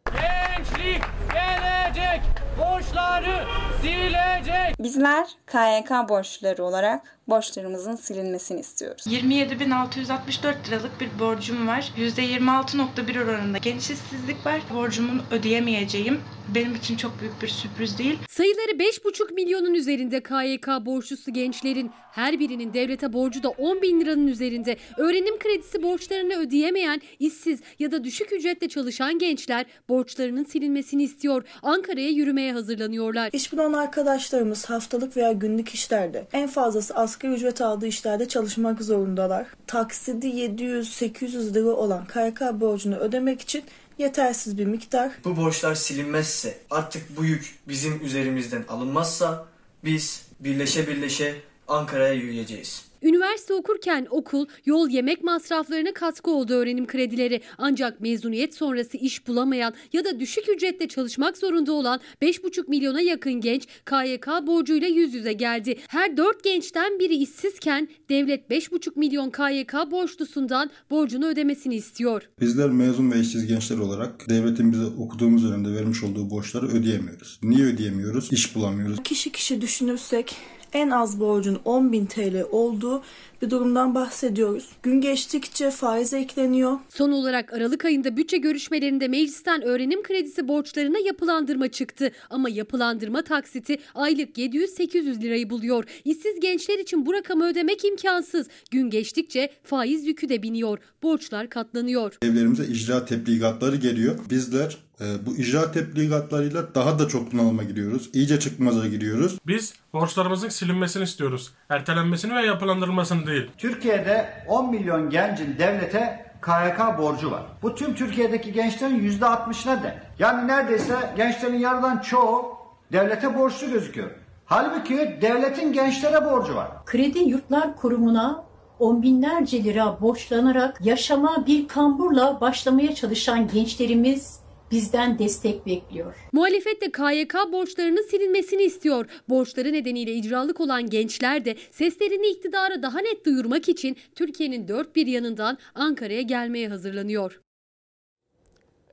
Gençlik 0.07 1.03
gelecek, 1.33 2.21
borçları 2.59 3.45
silecek. 3.83 4.79
Bizler 4.79 5.27
KYK 5.47 6.09
borçluları 6.09 6.65
olarak 6.65 7.20
borçlarımızın 7.31 7.97
silinmesini 7.97 8.61
istiyoruz. 8.61 9.07
27.664 9.07 10.69
liralık 10.69 11.01
bir 11.01 11.19
borcum 11.19 11.69
var. 11.69 11.93
%26.1 11.99 13.25
oranında 13.25 13.59
genç 13.59 13.83
işsizlik 13.83 14.47
var. 14.47 14.61
Borcumun 14.75 15.23
ödeyemeyeceğim 15.31 16.21
benim 16.55 16.75
için 16.75 16.97
çok 16.97 17.21
büyük 17.21 17.43
bir 17.43 17.49
sürpriz 17.49 17.99
değil. 17.99 18.19
Sayıları 18.29 18.71
5,5 18.71 19.35
milyonun 19.35 19.75
üzerinde 19.75 20.23
KYK 20.23 20.69
borçlusu 20.87 21.33
gençlerin 21.33 21.91
her 22.13 22.39
birinin 22.39 22.75
devlete 22.75 23.13
borcu 23.13 23.43
da 23.43 23.49
10 23.49 23.83
bin 23.83 24.01
liranın 24.01 24.27
üzerinde. 24.27 24.77
Öğrenim 24.97 25.39
kredisi 25.39 25.83
borçlarını 25.83 26.35
ödeyemeyen, 26.35 27.01
işsiz 27.19 27.61
ya 27.79 27.93
da 27.93 28.05
düşük 28.05 28.33
ücretle 28.33 28.69
çalışan 28.69 29.19
gençler 29.19 29.67
borçlarının 29.89 30.45
silinmesini 30.45 31.03
istiyor. 31.03 31.45
Ankara'ya 31.63 32.09
yürümeye 32.09 32.53
hazırlanıyorlar. 32.53 33.31
İş 33.33 33.53
bulan 33.53 33.73
arkadaşlarımız 33.73 34.65
haftalık 34.65 35.17
veya 35.17 35.33
günlük 35.33 35.69
işlerde 35.69 36.27
en 36.33 36.49
fazlası 36.49 36.95
asgari 36.95 37.20
ücret 37.29 37.61
aldığı 37.61 37.87
işlerde 37.87 38.29
çalışmak 38.29 38.83
zorundalar. 38.83 39.47
Taksidi 39.67 40.27
700-800 40.27 41.55
lira 41.55 41.69
olan 41.69 42.07
KYK 42.07 42.41
borcunu 42.41 42.97
ödemek 42.97 43.41
için 43.41 43.65
yetersiz 43.99 44.59
bir 44.59 44.65
miktar. 44.65 45.13
Bu 45.25 45.37
borçlar 45.37 45.75
silinmezse, 45.75 46.59
artık 46.71 47.17
bu 47.17 47.25
yük 47.25 47.59
bizim 47.69 48.05
üzerimizden 48.05 48.65
alınmazsa 48.69 49.47
biz 49.85 50.27
birleşe 50.41 50.89
birleşe 50.89 51.35
Ankara'ya 51.69 52.13
yürüyeceğiz. 52.13 52.90
Üniversite 53.03 53.55
okurken 53.55 54.07
okul, 54.11 54.47
yol 54.67 54.89
yemek 54.89 55.25
masraflarına 55.25 55.93
katkı 55.93 56.31
oldu 56.31 56.53
öğrenim 56.53 56.87
kredileri. 56.87 57.41
Ancak 57.59 58.01
mezuniyet 58.01 58.55
sonrası 58.55 58.97
iş 58.97 59.27
bulamayan 59.27 59.75
ya 59.93 60.05
da 60.05 60.21
düşük 60.21 60.49
ücretle 60.49 60.89
çalışmak 60.89 61.37
zorunda 61.37 61.73
olan 61.73 62.01
5,5 62.23 62.71
milyona 62.71 63.01
yakın 63.01 63.33
genç 63.33 63.67
KYK 63.87 64.27
borcuyla 64.47 64.89
yüz 64.89 65.15
yüze 65.15 65.33
geldi. 65.33 65.79
Her 65.89 66.17
4 66.17 66.45
gençten 66.45 66.99
biri 66.99 67.15
işsizken 67.15 67.89
devlet 68.09 68.51
5,5 68.51 68.99
milyon 68.99 69.31
KYK 69.31 69.75
borçlusundan 69.91 70.71
borcunu 70.91 71.27
ödemesini 71.27 71.75
istiyor. 71.75 72.23
Bizler 72.41 72.71
mezun 72.71 73.11
ve 73.11 73.21
işsiz 73.21 73.47
gençler 73.47 73.79
olarak 73.79 74.29
devletin 74.29 74.73
bize 74.73 74.85
okuduğumuz 74.85 75.45
dönemde 75.45 75.75
vermiş 75.75 76.03
olduğu 76.03 76.31
borçları 76.31 76.67
ödeyemiyoruz. 76.67 77.41
Niye 77.43 77.67
ödeyemiyoruz? 77.67 78.33
İş 78.33 78.55
bulamıyoruz. 78.55 79.03
Kişi 79.05 79.33
kişi 79.33 79.61
düşünürsek 79.61 80.37
en 80.73 80.91
az 80.91 81.21
borcun 81.21 81.61
10.000 81.65 82.07
TL 82.07 82.47
olduğu 82.51 83.03
bir 83.43 83.51
durumdan 83.51 83.95
bahsediyoruz. 83.95 84.69
Gün 84.83 85.01
geçtikçe 85.01 85.71
faiz 85.71 86.15
ekleniyor. 86.15 86.79
Son 86.89 87.13
olarak 87.13 87.53
Aralık 87.53 87.85
ayında 87.85 88.17
bütçe 88.17 88.37
görüşmelerinde 88.37 89.09
meclisten 89.09 89.63
öğrenim 89.63 90.03
kredisi 90.03 90.49
borçlarına 90.49 90.99
yapılandırma 90.99 91.69
çıktı. 91.69 92.11
Ama 92.31 92.49
yapılandırma 92.49 93.23
taksiti 93.23 93.79
aylık 93.95 94.39
700-800 94.39 95.23
lirayı 95.23 95.51
buluyor. 95.51 95.85
İşsiz 96.05 96.41
gençler 96.41 96.79
için 96.79 97.07
bu 97.07 97.15
rakamı 97.15 97.45
ödemek 97.45 97.85
imkansız. 97.85 98.47
Gün 98.71 98.91
geçtikçe 98.91 99.51
faiz 99.65 100.07
yükü 100.07 100.29
de 100.29 100.43
biniyor. 100.43 100.79
Borçlar 101.03 101.49
katlanıyor. 101.49 102.19
Evlerimize 102.23 102.65
icra 102.65 103.05
tebligatları 103.05 103.77
geliyor. 103.77 104.19
Bizler 104.31 104.77
e, 105.01 105.27
bu 105.27 105.37
icra 105.37 105.73
tebligatlarıyla 105.73 106.75
daha 106.75 106.99
da 106.99 107.09
çok 107.09 107.33
bunalıma 107.33 107.63
giriyoruz. 107.63 108.11
İyice 108.13 108.41
çıkmaza 108.41 108.87
giriyoruz. 108.87 109.39
Biz 109.47 109.75
borçlarımızın 109.93 110.49
silinmesini 110.49 111.03
istiyoruz. 111.03 111.51
Ertelenmesini 111.69 112.35
ve 112.35 112.47
yapılandırılmasını 112.47 113.27
değil. 113.31 113.51
Türkiye'de 113.59 114.29
10 114.49 114.71
milyon 114.71 115.11
gencin 115.11 115.59
devlete 115.59 116.31
KYK 116.43 116.99
borcu 116.99 117.31
var. 117.31 117.43
Bu 117.63 117.75
tüm 117.75 117.95
Türkiye'deki 117.95 118.53
gençlerin 118.53 119.11
%60'ına 119.11 119.83
denk. 119.83 119.95
Yani 120.19 120.49
neredeyse 120.49 120.95
gençlerin 121.17 121.59
yarıdan 121.59 121.99
çoğu 121.99 122.57
devlete 122.93 123.39
borçlu 123.39 123.71
gözüküyor. 123.71 124.11
Halbuki 124.45 125.19
devletin 125.23 125.73
gençlere 125.73 126.25
borcu 126.25 126.55
var. 126.55 126.69
Kredi 126.87 127.19
Yurtlar 127.19 127.77
Kurumu'na 127.77 128.45
on 128.79 129.03
binlerce 129.03 129.65
lira 129.65 130.01
borçlanarak 130.01 130.81
yaşama 130.81 131.47
bir 131.47 131.69
kamburla 131.69 132.41
başlamaya 132.41 132.95
çalışan 132.95 133.49
gençlerimiz 133.49 134.41
bizden 134.71 135.19
destek 135.19 135.67
bekliyor. 135.67 136.15
Muhalefet 136.33 136.81
de 136.81 136.93
KYK 136.93 137.35
borçlarının 137.53 138.09
silinmesini 138.11 138.63
istiyor. 138.63 139.07
Borçları 139.29 139.73
nedeniyle 139.73 140.13
icralık 140.15 140.61
olan 140.61 140.91
gençler 140.91 141.45
de 141.45 141.57
seslerini 141.71 142.27
iktidara 142.27 142.83
daha 142.83 143.01
net 143.01 143.27
duyurmak 143.27 143.69
için 143.69 143.97
Türkiye'nin 144.15 144.69
dört 144.69 144.97
bir 144.97 145.07
yanından 145.07 145.59
Ankara'ya 145.75 146.23
gelmeye 146.23 146.69
hazırlanıyor. 146.69 147.41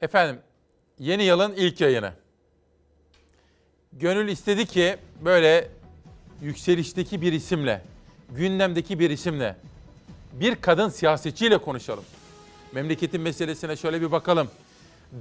Efendim 0.01 0.39
yeni 0.99 1.23
yılın 1.23 1.53
ilk 1.53 1.81
yayını. 1.81 2.11
Gönül 3.93 4.27
istedi 4.27 4.65
ki 4.65 4.95
böyle 5.25 5.69
yükselişteki 6.41 7.21
bir 7.21 7.33
isimle, 7.33 7.81
gündemdeki 8.29 8.99
bir 8.99 9.09
isimle, 9.09 9.55
bir 10.33 10.55
kadın 10.55 10.89
siyasetçiyle 10.89 11.57
konuşalım. 11.57 12.03
Memleketin 12.71 13.21
meselesine 13.21 13.75
şöyle 13.75 14.01
bir 14.01 14.11
bakalım. 14.11 14.47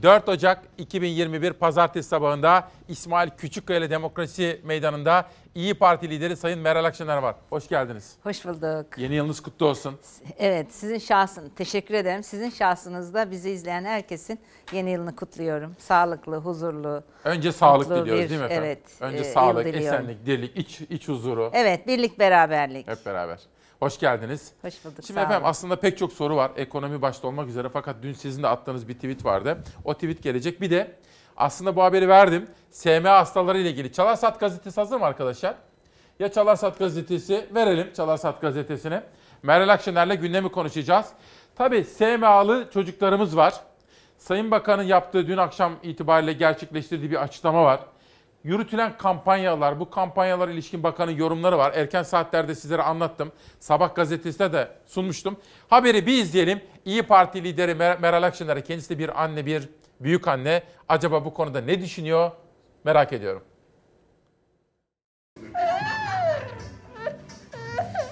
4 0.03 0.29
Ocak 0.29 0.63
2021 0.79 1.53
Pazartesi 1.53 2.09
sabahında 2.09 2.69
İsmail 2.89 3.31
Küçükkaya 3.31 3.91
Demokrasi 3.91 4.61
Meydanı'nda 4.65 5.27
İyi 5.55 5.75
Parti 5.75 6.11
lideri 6.11 6.37
Sayın 6.37 6.61
Meral 6.61 6.85
Akşener 6.85 7.17
var. 7.17 7.35
Hoş 7.51 7.69
geldiniz. 7.69 8.17
Hoş 8.23 8.45
bulduk. 8.45 8.99
Yeni 8.99 9.15
yılınız 9.15 9.41
kutlu 9.41 9.67
olsun. 9.67 9.99
Evet, 10.39 10.67
sizin 10.73 10.99
şahsın 10.99 11.49
teşekkür 11.57 11.95
ederim. 11.95 12.23
Sizin 12.23 12.51
şahsınızda 12.51 13.31
bizi 13.31 13.51
izleyen 13.51 13.85
herkesin 13.85 14.39
yeni 14.73 14.91
yılını 14.91 15.17
kutluyorum. 15.17 15.77
Sağlıklı, 15.79 16.37
huzurlu. 16.37 17.03
Önce 17.25 17.53
sağlık 17.53 17.89
mutlu 17.89 18.03
diliyoruz 18.03 18.25
bir, 18.25 18.31
değil 18.31 18.41
mi 18.41 18.47
efendim? 18.47 18.65
Evet. 18.65 18.83
Önce 19.01 19.19
e, 19.19 19.25
sağlık, 19.25 19.67
esenlik, 19.67 20.27
dirlik, 20.27 20.57
iç, 20.57 20.81
iç 20.81 21.09
huzuru. 21.09 21.51
Evet, 21.53 21.87
birlik 21.87 22.19
beraberlik. 22.19 22.89
Hep 22.89 23.07
beraber. 23.07 23.39
Hoş 23.81 23.99
geldiniz. 23.99 24.53
Hoş 24.63 24.85
bulduk. 24.85 25.05
Şimdi 25.07 25.21
efendim 25.21 25.43
olun. 25.43 25.51
aslında 25.51 25.77
pek 25.81 25.99
çok 25.99 26.13
soru 26.13 26.37
var. 26.37 26.51
Ekonomi 26.57 27.03
başta 27.03 27.29
olmak 27.29 27.49
üzere 27.49 27.69
fakat 27.69 27.97
dün 28.03 28.13
sizin 28.13 28.43
de 28.43 28.49
attığınız 28.49 28.89
bir 28.89 28.95
tweet 28.95 29.25
vardı. 29.25 29.59
O 29.85 29.95
tweet 29.95 30.23
gelecek. 30.23 30.61
Bir 30.61 30.71
de 30.71 30.97
aslında 31.37 31.77
bu 31.77 31.83
haberi 31.83 32.09
verdim. 32.09 32.47
SMA 32.71 33.11
hastaları 33.11 33.59
ile 33.59 33.71
ilgili. 33.71 33.93
Çalarsat 33.93 34.41
gazetesi 34.41 34.81
hazır 34.81 34.97
mı 34.97 35.05
arkadaşlar? 35.05 35.55
Ya 36.19 36.33
Çalarsat 36.33 36.79
gazetesi 36.79 37.47
verelim 37.55 37.93
Çalarsat 37.93 38.41
gazetesine. 38.41 39.03
Meral 39.43 39.69
Akşener'le 39.69 40.15
gündemi 40.15 40.49
konuşacağız. 40.49 41.07
Tabii 41.55 41.85
SMA'lı 41.85 42.71
çocuklarımız 42.75 43.37
var. 43.37 43.55
Sayın 44.19 44.51
Bakan'ın 44.51 44.83
yaptığı 44.83 45.27
dün 45.27 45.37
akşam 45.37 45.73
itibariyle 45.83 46.33
gerçekleştirdiği 46.33 47.11
bir 47.11 47.23
açıklama 47.23 47.65
var. 47.65 47.81
Yürütülen 48.45 48.97
kampanyalar, 48.99 49.81
bu 49.81 49.91
kampanyalara 49.91 50.51
ilişkin 50.51 50.83
bakanın 50.83 51.11
yorumları 51.13 51.59
var. 51.59 51.73
Erken 51.75 52.03
saatlerde 52.03 52.55
sizlere 52.55 52.83
anlattım. 52.83 53.33
Sabah 53.61 53.95
gazetesinde 53.95 54.53
de 54.53 54.69
sunmuştum. 54.87 55.37
Haberi 55.69 56.07
bir 56.07 56.23
izleyelim. 56.23 56.61
İyi 56.85 57.03
Parti 57.03 57.45
lideri 57.45 57.73
Mer- 57.73 58.01
Meral 58.01 58.23
Akşener'e 58.23 58.63
kendisi 58.63 58.91
de 58.91 58.99
bir 58.99 59.23
anne, 59.23 59.47
bir 59.47 59.69
büyük 60.01 60.29
anne. 60.29 60.63
Acaba 60.89 61.25
bu 61.25 61.35
konuda 61.35 61.61
ne 61.61 61.81
düşünüyor? 61.81 62.31
Merak 62.85 63.13
ediyorum. 63.13 63.43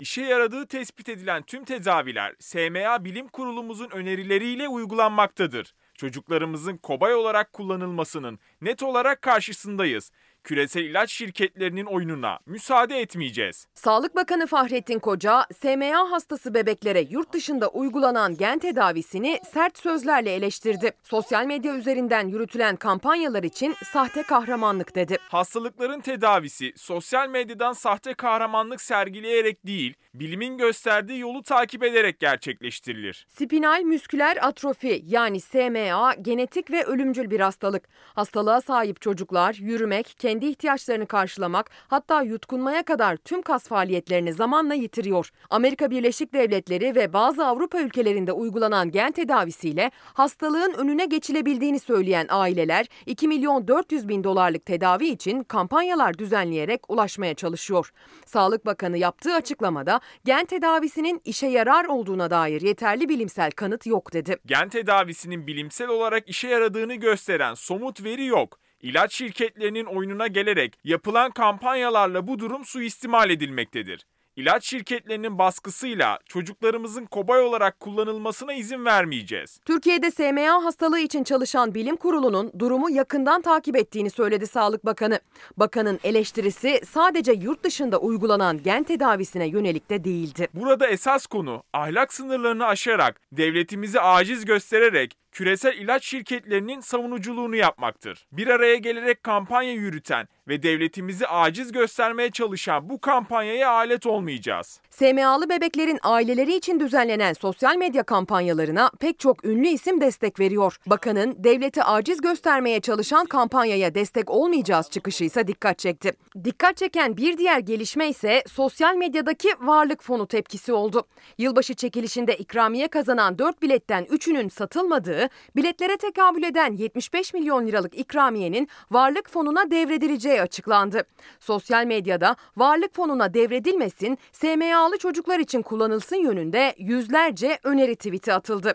İşe 0.00 0.22
yaradığı 0.22 0.66
tespit 0.66 1.08
edilen 1.08 1.42
tüm 1.42 1.64
tedaviler 1.64 2.34
SMA 2.40 3.04
Bilim 3.04 3.28
Kurulumuzun 3.28 3.90
önerileriyle 3.90 4.68
uygulanmaktadır. 4.68 5.74
Çocuklarımızın 5.94 6.76
kobay 6.76 7.14
olarak 7.14 7.52
kullanılmasının 7.52 8.38
net 8.60 8.82
olarak 8.82 9.22
karşısındayız. 9.22 10.10
Küresel 10.44 10.82
ilaç 10.82 11.10
şirketlerinin 11.10 11.84
oyununa 11.84 12.38
müsaade 12.46 13.00
etmeyeceğiz. 13.00 13.66
Sağlık 13.74 14.16
Bakanı 14.16 14.46
Fahrettin 14.46 14.98
Koca, 14.98 15.46
SMA 15.60 16.10
hastası 16.10 16.54
bebeklere 16.54 17.00
yurt 17.10 17.32
dışında 17.32 17.68
uygulanan 17.68 18.36
gen 18.36 18.58
tedavisini 18.58 19.40
sert 19.52 19.78
sözlerle 19.78 20.34
eleştirdi. 20.34 20.92
Sosyal 21.02 21.46
medya 21.46 21.74
üzerinden 21.76 22.28
yürütülen 22.28 22.76
kampanyalar 22.76 23.42
için 23.42 23.74
sahte 23.92 24.22
kahramanlık 24.22 24.94
dedi. 24.94 25.18
Hastalıkların 25.28 26.00
tedavisi 26.00 26.72
sosyal 26.76 27.28
medyadan 27.28 27.72
sahte 27.72 28.14
kahramanlık 28.14 28.80
sergileyerek 28.80 29.66
değil, 29.66 29.94
bilimin 30.14 30.58
gösterdiği 30.58 31.18
yolu 31.18 31.42
takip 31.42 31.82
ederek 31.82 32.20
gerçekleştirilir. 32.20 33.26
Spinal 33.28 33.82
müsküler 33.82 34.38
atrofi 34.40 35.02
yani 35.06 35.40
SMA 35.40 36.14
genetik 36.14 36.70
ve 36.70 36.84
ölümcül 36.84 37.30
bir 37.30 37.40
hastalık. 37.40 37.88
Hastalığa 38.14 38.60
sahip 38.60 39.00
çocuklar 39.00 39.54
yürümek, 39.54 40.14
kendi 40.18 40.33
ihtiyaçlarını 40.40 41.06
karşılamak 41.06 41.70
hatta 41.88 42.22
yutkunmaya 42.22 42.82
kadar 42.82 43.16
tüm 43.16 43.42
kas 43.42 43.68
faaliyetlerini 43.68 44.32
zamanla 44.32 44.74
yitiriyor. 44.74 45.30
Amerika 45.50 45.90
Birleşik 45.90 46.32
Devletleri 46.32 46.94
ve 46.94 47.12
bazı 47.12 47.46
Avrupa 47.46 47.80
ülkelerinde 47.80 48.32
uygulanan 48.32 48.90
gen 48.90 49.12
tedavisiyle 49.12 49.90
hastalığın 50.04 50.72
önüne 50.72 51.06
geçilebildiğini 51.06 51.80
söyleyen 51.80 52.26
aileler 52.30 52.86
2 53.06 53.28
milyon 53.28 53.68
400 53.68 54.08
bin 54.08 54.24
dolarlık 54.24 54.66
tedavi 54.66 55.06
için 55.06 55.42
kampanyalar 55.42 56.18
düzenleyerek 56.18 56.90
ulaşmaya 56.90 57.34
çalışıyor. 57.34 57.92
Sağlık 58.26 58.66
Bakanı 58.66 58.98
yaptığı 58.98 59.34
açıklamada 59.34 60.00
gen 60.24 60.44
tedavisinin 60.44 61.20
işe 61.24 61.46
yarar 61.46 61.84
olduğuna 61.84 62.30
dair 62.30 62.60
yeterli 62.60 63.08
bilimsel 63.08 63.50
kanıt 63.50 63.86
yok 63.86 64.12
dedi. 64.12 64.36
Gen 64.46 64.68
tedavisinin 64.68 65.46
bilimsel 65.46 65.88
olarak 65.88 66.28
işe 66.28 66.48
yaradığını 66.48 66.94
gösteren 66.94 67.54
somut 67.54 68.04
veri 68.04 68.24
yok. 68.24 68.63
İlaç 68.84 69.14
şirketlerinin 69.14 69.84
oyununa 69.84 70.26
gelerek 70.26 70.78
yapılan 70.84 71.30
kampanyalarla 71.30 72.26
bu 72.26 72.38
durum 72.38 72.64
suistimal 72.64 73.30
edilmektedir. 73.30 74.06
İlaç 74.36 74.64
şirketlerinin 74.66 75.38
baskısıyla 75.38 76.18
çocuklarımızın 76.26 77.04
kobay 77.06 77.40
olarak 77.40 77.80
kullanılmasına 77.80 78.54
izin 78.54 78.84
vermeyeceğiz. 78.84 79.60
Türkiye'de 79.64 80.10
SMA 80.10 80.64
hastalığı 80.64 80.98
için 80.98 81.24
çalışan 81.24 81.74
bilim 81.74 81.96
kurulunun 81.96 82.52
durumu 82.58 82.90
yakından 82.90 83.42
takip 83.42 83.76
ettiğini 83.76 84.10
söyledi 84.10 84.46
Sağlık 84.46 84.86
Bakanı. 84.86 85.20
Bakanın 85.56 86.00
eleştirisi 86.04 86.80
sadece 86.86 87.32
yurt 87.32 87.64
dışında 87.64 87.98
uygulanan 87.98 88.62
gen 88.62 88.82
tedavisine 88.82 89.46
yönelik 89.46 89.90
de 89.90 90.04
değildi. 90.04 90.48
Burada 90.54 90.86
esas 90.86 91.26
konu 91.26 91.62
ahlak 91.72 92.14
sınırlarını 92.14 92.66
aşarak, 92.66 93.20
devletimizi 93.32 94.00
aciz 94.00 94.44
göstererek 94.44 95.16
küresel 95.34 95.76
ilaç 95.78 96.04
şirketlerinin 96.04 96.80
savunuculuğunu 96.80 97.56
yapmaktır. 97.56 98.26
Bir 98.32 98.46
araya 98.46 98.76
gelerek 98.76 99.22
kampanya 99.22 99.72
yürüten 99.72 100.28
ve 100.48 100.62
devletimizi 100.62 101.26
aciz 101.26 101.72
göstermeye 101.72 102.30
çalışan 102.30 102.88
bu 102.88 103.00
kampanyaya 103.00 103.70
alet 103.70 104.06
olmayacağız. 104.06 104.80
SMA'lı 104.90 105.48
bebeklerin 105.48 105.98
aileleri 106.02 106.54
için 106.54 106.80
düzenlenen 106.80 107.32
sosyal 107.32 107.76
medya 107.76 108.02
kampanyalarına 108.02 108.90
pek 109.00 109.18
çok 109.18 109.44
ünlü 109.44 109.66
isim 109.68 110.00
destek 110.00 110.40
veriyor. 110.40 110.76
Bakanın 110.86 111.44
devleti 111.44 111.82
aciz 111.82 112.20
göstermeye 112.20 112.80
çalışan 112.80 113.26
kampanyaya 113.26 113.94
destek 113.94 114.30
olmayacağız 114.30 114.90
çıkışı 114.90 115.24
ise 115.24 115.46
dikkat 115.46 115.78
çekti. 115.78 116.12
Dikkat 116.44 116.76
çeken 116.76 117.16
bir 117.16 117.38
diğer 117.38 117.58
gelişme 117.58 118.08
ise 118.08 118.42
sosyal 118.46 118.94
medyadaki 118.96 119.48
varlık 119.60 120.02
fonu 120.02 120.26
tepkisi 120.26 120.72
oldu. 120.72 121.06
Yılbaşı 121.38 121.74
çekilişinde 121.74 122.36
ikramiye 122.36 122.88
kazanan 122.88 123.38
4 123.38 123.62
biletten 123.62 124.04
3'ünün 124.04 124.48
satılmadığı, 124.48 125.23
biletlere 125.56 125.96
tekabül 125.96 126.42
eden 126.42 126.72
75 126.72 127.34
milyon 127.34 127.66
liralık 127.66 127.98
ikramiyenin 127.98 128.68
varlık 128.90 129.30
fonuna 129.30 129.70
devredileceği 129.70 130.42
açıklandı. 130.42 131.04
Sosyal 131.40 131.84
medyada 131.84 132.36
varlık 132.56 132.94
fonuna 132.94 133.34
devredilmesin, 133.34 134.18
SMA'lı 134.32 134.98
çocuklar 134.98 135.38
için 135.38 135.62
kullanılsın 135.62 136.16
yönünde 136.16 136.74
yüzlerce 136.78 137.58
öneri 137.62 137.96
tweet'i 137.96 138.32
atıldı. 138.32 138.74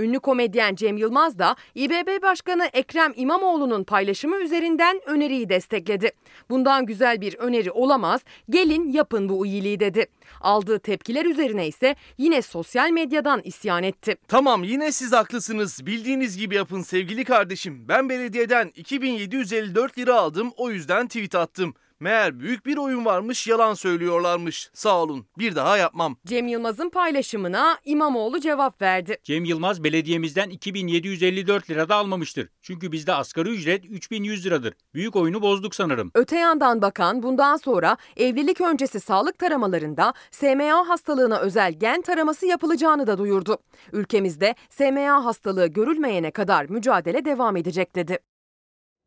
Ünlü 0.00 0.20
komedyen 0.20 0.74
Cem 0.74 0.96
Yılmaz 0.96 1.38
da 1.38 1.56
İBB 1.74 2.22
Başkanı 2.22 2.70
Ekrem 2.72 3.12
İmamoğlu'nun 3.16 3.84
paylaşımı 3.84 4.36
üzerinden 4.36 5.00
öneriyi 5.06 5.48
destekledi. 5.48 6.12
Bundan 6.50 6.86
güzel 6.86 7.20
bir 7.20 7.34
öneri 7.34 7.70
olamaz, 7.70 8.20
gelin 8.50 8.92
yapın 8.92 9.28
bu 9.28 9.46
iyiliği 9.46 9.80
dedi. 9.80 10.06
Aldığı 10.40 10.78
tepkiler 10.78 11.24
üzerine 11.24 11.68
ise 11.68 11.96
yine 12.18 12.42
sosyal 12.42 12.90
medyadan 12.90 13.40
isyan 13.44 13.82
etti. 13.82 14.16
Tamam 14.28 14.64
yine 14.64 14.92
siz 14.92 15.12
haklısınız. 15.12 15.86
Bildiğiniz 15.86 16.38
gibi 16.38 16.54
yapın 16.54 16.82
sevgili 16.82 17.24
kardeşim. 17.24 17.88
Ben 17.88 18.08
belediyeden 18.08 18.72
2754 18.74 19.98
lira 19.98 20.14
aldım 20.14 20.52
o 20.56 20.70
yüzden 20.70 21.06
tweet 21.06 21.34
attım. 21.34 21.74
Meğer 22.02 22.40
büyük 22.40 22.66
bir 22.66 22.76
oyun 22.76 23.04
varmış 23.04 23.46
yalan 23.46 23.74
söylüyorlarmış. 23.74 24.70
Sağ 24.74 25.02
olun 25.02 25.26
bir 25.38 25.56
daha 25.56 25.76
yapmam. 25.76 26.16
Cem 26.26 26.46
Yılmaz'ın 26.46 26.90
paylaşımına 26.90 27.78
İmamoğlu 27.84 28.40
cevap 28.40 28.82
verdi. 28.82 29.18
Cem 29.24 29.44
Yılmaz 29.44 29.84
belediyemizden 29.84 30.50
2754 30.50 31.70
lira 31.70 31.88
da 31.88 31.96
almamıştır. 31.96 32.48
Çünkü 32.62 32.92
bizde 32.92 33.12
asgari 33.12 33.48
ücret 33.48 33.84
3100 33.84 34.46
liradır. 34.46 34.74
Büyük 34.94 35.16
oyunu 35.16 35.42
bozduk 35.42 35.74
sanırım. 35.74 36.10
Öte 36.14 36.36
yandan 36.36 36.82
bakan 36.82 37.22
bundan 37.22 37.56
sonra 37.56 37.96
evlilik 38.16 38.60
öncesi 38.60 39.00
sağlık 39.00 39.38
taramalarında 39.38 40.14
SMA 40.30 40.88
hastalığına 40.88 41.38
özel 41.38 41.72
gen 41.72 42.02
taraması 42.02 42.46
yapılacağını 42.46 43.06
da 43.06 43.18
duyurdu. 43.18 43.58
Ülkemizde 43.92 44.54
SMA 44.70 45.24
hastalığı 45.24 45.66
görülmeyene 45.66 46.30
kadar 46.30 46.64
mücadele 46.64 47.24
devam 47.24 47.56
edecek 47.56 47.96
dedi. 47.96 48.18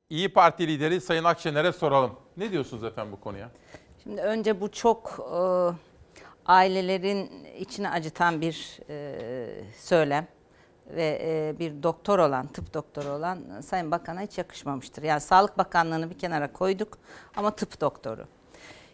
İyi 0.09 0.33
Parti 0.33 0.67
lideri 0.67 1.01
Sayın 1.01 1.23
Akşener'e 1.23 1.71
soralım. 1.71 2.11
Ne 2.37 2.51
diyorsunuz 2.51 2.83
efendim 2.83 3.11
bu 3.11 3.19
konuya? 3.19 3.49
Şimdi 4.03 4.21
önce 4.21 4.61
bu 4.61 4.71
çok 4.71 5.19
e, 5.33 5.39
ailelerin 6.45 7.45
içini 7.59 7.89
acıtan 7.89 8.41
bir 8.41 8.79
e, 8.89 9.15
söylem 9.77 10.27
ve 10.87 11.19
e, 11.23 11.59
bir 11.59 11.83
doktor 11.83 12.19
olan, 12.19 12.47
tıp 12.47 12.73
doktoru 12.73 13.09
olan 13.09 13.61
Sayın 13.61 13.91
Bakan'a 13.91 14.21
hiç 14.21 14.37
yakışmamıştır. 14.37 15.03
Yani 15.03 15.21
Sağlık 15.21 15.57
Bakanlığı'nı 15.57 16.09
bir 16.09 16.17
kenara 16.17 16.53
koyduk 16.53 16.97
ama 17.35 17.51
tıp 17.51 17.81
doktoru. 17.81 18.25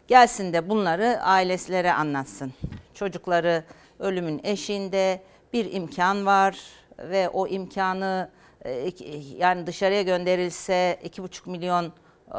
Gelsin 0.07 0.53
de 0.53 0.69
bunları 0.69 1.19
ailesilere 1.21 1.93
anlatsın. 1.93 2.53
Çocukları 2.93 3.63
ölümün 3.99 4.41
eşiğinde 4.43 5.23
bir 5.53 5.73
imkan 5.73 6.25
var 6.25 6.59
ve 6.97 7.29
o 7.29 7.47
imkanı 7.47 8.29
yani 9.37 9.67
dışarıya 9.67 10.01
gönderilse 10.01 10.99
2,5 11.03 11.49
milyon 11.49 11.85
e, 11.85 12.33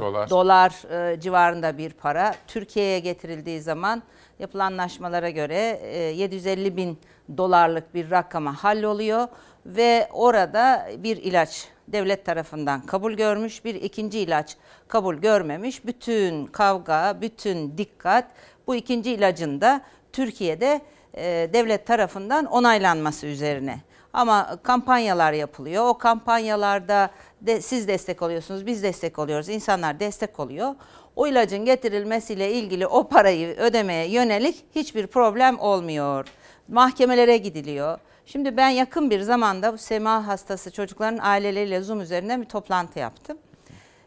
Dolar. 0.00 0.30
dolar 0.30 0.72
e, 1.12 1.20
civarında 1.20 1.78
bir 1.78 1.90
para. 1.90 2.34
Türkiye'ye 2.46 2.98
getirildiği 2.98 3.60
zaman 3.60 4.02
yapılan 4.38 4.72
anlaşmalara 4.72 5.30
göre 5.30 5.80
e, 5.82 5.98
750 5.98 6.76
bin 6.76 6.98
dolarlık 7.36 7.94
bir 7.94 8.10
rakama 8.10 8.64
halloluyor 8.64 9.28
ve 9.66 10.08
orada 10.12 10.88
bir 10.98 11.16
ilaç 11.16 11.68
devlet 11.88 12.24
tarafından 12.24 12.80
kabul 12.80 13.12
görmüş, 13.12 13.64
bir 13.64 13.74
ikinci 13.74 14.18
ilaç 14.18 14.56
kabul 14.88 15.14
görmemiş. 15.14 15.86
Bütün 15.86 16.46
kavga, 16.46 17.18
bütün 17.20 17.78
dikkat 17.78 18.24
bu 18.66 18.74
ikinci 18.74 19.12
ilacın 19.12 19.60
da 19.60 19.80
Türkiye'de 20.12 20.80
e, 21.14 21.50
devlet 21.52 21.86
tarafından 21.86 22.44
onaylanması 22.44 23.26
üzerine. 23.26 23.80
Ama 24.16 24.58
kampanyalar 24.62 25.32
yapılıyor. 25.32 25.84
O 25.84 25.98
kampanyalarda 25.98 27.10
de 27.40 27.60
siz 27.60 27.88
destek 27.88 28.22
oluyorsunuz, 28.22 28.66
biz 28.66 28.82
destek 28.82 29.18
oluyoruz, 29.18 29.48
insanlar 29.48 30.00
destek 30.00 30.40
oluyor. 30.40 30.74
O 31.16 31.26
ilacın 31.26 31.64
getirilmesiyle 31.64 32.52
ilgili 32.52 32.86
o 32.86 33.08
parayı 33.08 33.56
ödemeye 33.56 34.08
yönelik 34.08 34.64
hiçbir 34.74 35.06
problem 35.06 35.58
olmuyor. 35.58 36.26
Mahkemelere 36.68 37.36
gidiliyor. 37.36 37.98
Şimdi 38.26 38.56
ben 38.56 38.68
yakın 38.68 39.10
bir 39.10 39.20
zamanda 39.20 39.72
bu 39.72 39.78
sema 39.78 40.26
hastası 40.26 40.70
çocukların 40.70 41.18
aileleriyle 41.22 41.80
Zoom 41.80 42.00
üzerinden 42.00 42.42
bir 42.42 42.46
toplantı 42.46 42.98
yaptım. 42.98 43.38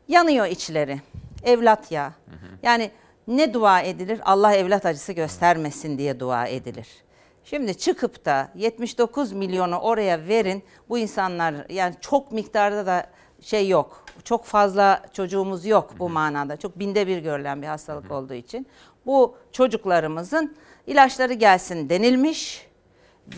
Yanıyor 0.07 0.45
içleri. 0.45 1.01
Evlat 1.43 1.91
ya. 1.91 2.13
Yani 2.63 2.91
ne 3.27 3.53
dua 3.53 3.81
edilir? 3.81 4.21
Allah 4.25 4.53
evlat 4.53 4.85
acısı 4.85 5.13
göstermesin 5.13 5.97
diye 5.97 6.19
dua 6.19 6.47
edilir. 6.47 6.87
Şimdi 7.49 7.77
çıkıp 7.77 8.25
da 8.25 8.49
79 8.55 9.31
milyonu 9.31 9.77
oraya 9.77 10.27
verin. 10.27 10.63
Bu 10.89 10.97
insanlar 10.97 11.55
yani 11.69 11.95
çok 12.01 12.31
miktarda 12.31 12.85
da 12.85 13.07
şey 13.41 13.69
yok. 13.69 14.05
Çok 14.23 14.45
fazla 14.45 15.05
çocuğumuz 15.13 15.65
yok 15.65 15.93
bu 15.99 16.09
manada. 16.09 16.57
Çok 16.57 16.79
binde 16.79 17.07
bir 17.07 17.17
görülen 17.17 17.61
bir 17.61 17.67
hastalık 17.67 18.11
olduğu 18.11 18.33
için. 18.33 18.67
Bu 19.05 19.35
çocuklarımızın 19.51 20.55
ilaçları 20.87 21.33
gelsin 21.33 21.89
denilmiş 21.89 22.67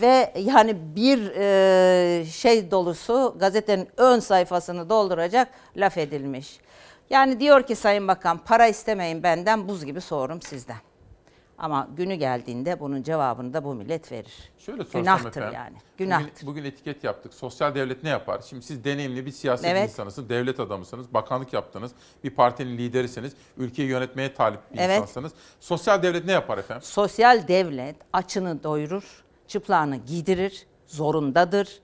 ve 0.00 0.32
yani 0.36 0.76
bir 0.96 1.30
e, 1.36 2.24
şey 2.24 2.70
dolusu 2.70 3.36
gazetenin 3.38 3.88
ön 3.96 4.18
sayfasını 4.20 4.88
dolduracak 4.88 5.48
laf 5.76 5.98
edilmiş. 5.98 6.60
Yani 7.10 7.40
diyor 7.40 7.62
ki 7.66 7.74
Sayın 7.74 8.08
Bakan 8.08 8.38
para 8.38 8.66
istemeyin 8.66 9.22
benden 9.22 9.68
buz 9.68 9.84
gibi 9.84 10.00
soğurum 10.00 10.42
sizden. 10.42 10.91
Ama 11.62 11.88
günü 11.96 12.14
geldiğinde 12.14 12.80
bunun 12.80 13.02
cevabını 13.02 13.54
da 13.54 13.64
bu 13.64 13.74
millet 13.74 14.12
verir. 14.12 14.32
Şöyle 14.58 14.84
sorsam 14.84 15.00
Günahtır 15.00 15.28
efendim. 15.30 15.52
yani. 15.54 15.76
Günahtır. 15.98 16.32
Bugün, 16.34 16.46
bugün 16.46 16.64
etiket 16.64 17.04
yaptık. 17.04 17.34
Sosyal 17.34 17.74
devlet 17.74 18.02
ne 18.02 18.08
yapar? 18.08 18.40
Şimdi 18.48 18.62
siz 18.64 18.84
deneyimli 18.84 19.26
bir 19.26 19.30
siyaset 19.30 19.66
Evet. 19.66 19.90
insanısınız, 19.90 20.28
devlet 20.28 20.60
adamısınız, 20.60 21.14
bakanlık 21.14 21.52
yaptınız, 21.52 21.92
bir 22.24 22.30
partinin 22.30 22.78
liderisiniz, 22.78 23.32
ülkeyi 23.56 23.88
yönetmeye 23.88 24.34
talip 24.34 24.60
bir 24.72 24.78
Evet. 24.78 24.96
insansınız. 25.00 25.32
Sosyal 25.60 26.02
devlet 26.02 26.24
ne 26.24 26.32
yapar 26.32 26.58
efendim? 26.58 26.82
Sosyal 26.82 27.48
devlet 27.48 27.96
açını 28.12 28.62
doyurur, 28.62 29.24
çıplağını 29.48 29.96
giydirir, 29.96 30.66
zorundadır 30.86 31.80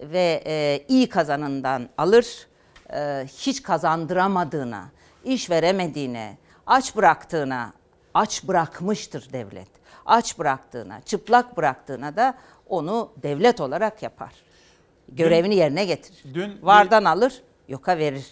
ve 0.00 0.42
e, 0.46 0.84
iyi 0.88 1.08
kazanından 1.08 1.88
alır, 1.98 2.46
e, 2.92 3.26
hiç 3.26 3.62
kazandıramadığına, 3.62 4.88
iş 5.24 5.50
veremediğine, 5.50 6.38
aç 6.66 6.96
bıraktığına, 6.96 7.72
aç 8.14 8.44
bırakmıştır 8.48 9.32
devlet. 9.32 9.68
Aç 10.06 10.38
bıraktığına, 10.38 11.00
çıplak 11.00 11.56
bıraktığına 11.56 12.16
da 12.16 12.34
onu 12.68 13.12
devlet 13.22 13.60
olarak 13.60 14.02
yapar. 14.02 14.32
Görevini 15.08 15.54
yerine 15.54 15.84
getirir. 15.84 16.34
Dün 16.34 16.56
bir- 16.56 16.62
Vardan 16.62 17.04
alır, 17.04 17.42
yoka 17.68 17.98
verir. 17.98 18.26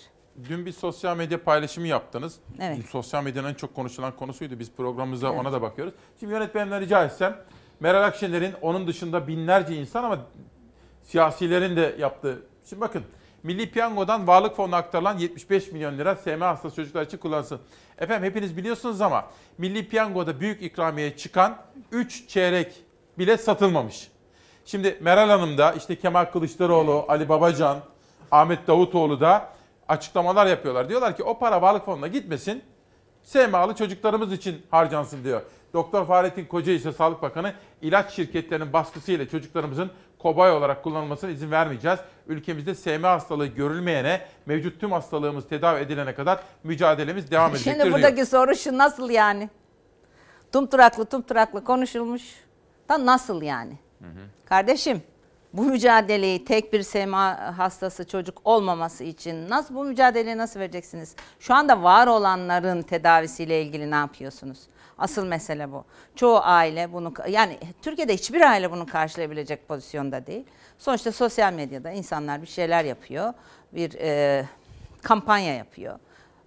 Dün 0.49 0.67
bir 0.67 0.73
sosyal 0.73 1.17
medya 1.17 1.45
paylaşımı 1.45 1.87
yaptınız. 1.87 2.35
Evet. 2.61 2.77
Dün 2.77 2.83
sosyal 2.83 3.25
medyanın 3.25 3.49
en 3.49 3.55
çok 3.55 3.75
konuşulan 3.75 4.17
konusuydu. 4.17 4.59
Biz 4.59 4.73
programımızda 4.73 5.33
ona 5.33 5.53
da 5.53 5.63
bakıyoruz. 5.63 5.95
Şimdi 6.21 6.33
yönetmenimden 6.33 6.81
rica 6.81 7.05
etsem 7.05 7.37
Meral 7.81 8.03
Akşener'in 8.05 8.55
onun 8.63 8.87
dışında 8.87 9.27
binlerce 9.29 9.75
insan 9.77 10.05
ama 10.05 10.19
siyasilerin 11.03 11.77
de 11.77 11.97
yaptığı. 11.99 12.43
Şimdi 12.69 12.81
bakın 12.81 13.03
Milli 13.43 13.71
Piyango'dan 13.71 14.27
Varlık 14.27 14.57
Fonu'na 14.57 14.77
aktarılan 14.77 15.19
75 15.19 15.73
milyon 15.73 15.99
lira 15.99 16.17
SMA 16.17 16.49
hastası 16.49 16.77
çocuklar 16.77 17.03
için 17.03 17.19
kullanılsın. 17.19 17.61
Efendim 17.99 18.25
hepiniz 18.31 18.57
biliyorsunuz 18.57 19.01
ama 19.01 19.27
Milli 19.59 19.89
Piyango'da 19.89 20.41
büyük 20.41 20.63
ikramiye 20.63 21.17
çıkan 21.17 21.57
3 21.93 22.29
çeyrek 22.29 22.73
bile 23.19 23.37
satılmamış. 23.37 24.09
Şimdi 24.65 24.99
Meral 25.01 25.29
Hanım 25.29 25.59
da 25.59 25.73
işte 25.73 25.97
Kemal 25.97 26.25
Kılıçdaroğlu, 26.25 27.05
Ali 27.09 27.29
Babacan, 27.29 27.79
Ahmet 28.31 28.67
Davutoğlu 28.67 29.21
da 29.21 29.49
açıklamalar 29.89 30.47
yapıyorlar. 30.47 30.89
Diyorlar 30.89 31.17
ki 31.17 31.23
o 31.23 31.39
para 31.39 31.63
Varlık 31.63 31.85
Fonu'na 31.85 32.07
gitmesin, 32.07 32.63
SMA'lı 33.23 33.75
çocuklarımız 33.75 34.33
için 34.33 34.63
harcansın 34.71 35.25
diyor. 35.25 35.43
Doktor 35.73 36.07
Fahrettin 36.07 36.45
Koca 36.45 36.73
ise 36.73 36.93
Sağlık 36.93 37.23
Bakanı 37.23 37.55
ilaç 37.83 38.13
şirketlerinin 38.13 38.73
baskısıyla 38.73 39.29
çocuklarımızın 39.29 39.91
kobay 40.23 40.53
olarak 40.53 40.83
kullanılmasına 40.83 41.31
izin 41.31 41.51
vermeyeceğiz. 41.51 41.99
Ülkemizde 42.27 42.75
SMA 42.75 43.11
hastalığı 43.11 43.47
görülmeyene, 43.47 44.21
mevcut 44.47 44.81
tüm 44.81 44.93
hastalığımız 44.93 45.49
tedavi 45.49 45.81
edilene 45.81 46.15
kadar 46.15 46.41
mücadelemiz 46.65 47.31
devam 47.31 47.51
edecektir 47.51 47.71
Şimdi 47.71 47.85
diyor. 47.85 47.97
buradaki 47.97 48.27
soru 48.27 48.57
şu 48.57 48.79
nasıl 48.79 49.11
yani? 49.11 49.51
Tumturaklı 50.53 51.05
tumturaklı 51.05 51.65
konuşulmuş. 51.65 52.23
Da 52.89 53.07
nasıl 53.07 53.43
yani? 53.43 53.79
Kardeşim 54.45 55.03
bu 55.53 55.63
mücadeleyi 55.63 56.45
tek 56.45 56.73
bir 56.73 56.83
SMA 56.83 57.59
hastası 57.59 58.09
çocuk 58.09 58.39
olmaması 58.45 59.05
için 59.05 59.51
nasıl 59.51 59.75
bu 59.75 59.85
mücadeleyi 59.85 60.39
nasıl 60.39 60.61
vereceksiniz? 60.61 61.17
Şu 61.41 61.55
anda 61.55 61.83
var 61.83 62.07
olanların 62.07 62.83
tedavisiyle 62.83 63.63
ilgili 63.63 63.91
ne 63.91 63.95
yapıyorsunuz? 63.95 64.59
Asıl 65.03 65.27
mesele 65.27 65.73
bu. 65.73 65.85
Çoğu 66.17 66.41
aile 66.43 66.93
bunu 66.93 67.13
yani 67.29 67.59
Türkiye'de 67.83 68.15
hiçbir 68.15 68.41
aile 68.41 68.71
bunu 68.71 68.87
karşılayabilecek 68.87 69.69
pozisyonda 69.69 70.27
değil. 70.27 70.45
Sonuçta 70.79 71.13
sosyal 71.13 71.53
medyada 71.53 71.91
insanlar 71.91 72.43
bir 72.43 72.47
şeyler 72.47 72.85
yapıyor. 72.85 73.33
Bir 73.73 73.95
e, 73.95 74.45
kampanya 75.03 75.55
yapıyor 75.55 75.99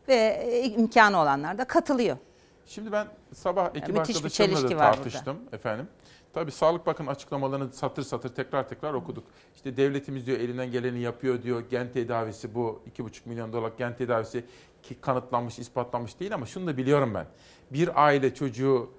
ve 0.08 0.16
e, 0.16 0.64
imkanı 0.64 1.22
olanlar 1.22 1.58
da 1.58 1.66
katılıyor. 1.66 2.18
Şimdi 2.66 2.92
ben 2.92 3.08
sabah 3.34 3.70
ekip 3.76 3.88
müthiş 3.88 4.16
bir 4.16 4.44
arkadaşlarımla 4.44 4.70
da 4.70 4.78
tartıştım 4.78 5.38
efendim. 5.52 5.88
Tabii 6.34 6.52
Sağlık 6.52 6.86
Bakanı 6.86 7.10
açıklamalarını 7.10 7.72
satır 7.72 8.04
satır 8.04 8.30
tekrar 8.30 8.70
tekrar 8.70 8.94
okuduk. 8.94 9.24
İşte 9.56 9.78
devletimiz 9.78 10.28
diyor 10.28 10.40
elinden 10.40 10.72
geleni 10.72 11.00
yapıyor 11.00 11.44
diyor. 11.44 11.64
Gen 11.70 11.92
tedavisi 11.92 12.56
bu 12.56 12.82
2,5 12.98 13.12
milyon 13.26 13.54
dolarlık 13.54 13.78
gen 13.78 13.96
tedavisi 13.96 14.46
ki 14.84 14.96
kanıtlanmış, 15.02 15.60
ispatlanmış 15.60 16.20
değil 16.20 16.34
ama 16.34 16.46
şunu 16.46 16.68
da 16.68 16.78
biliyorum 16.78 17.14
ben. 17.14 17.26
Bir 17.72 18.06
aile 18.06 18.34
çocuğu 18.36 18.92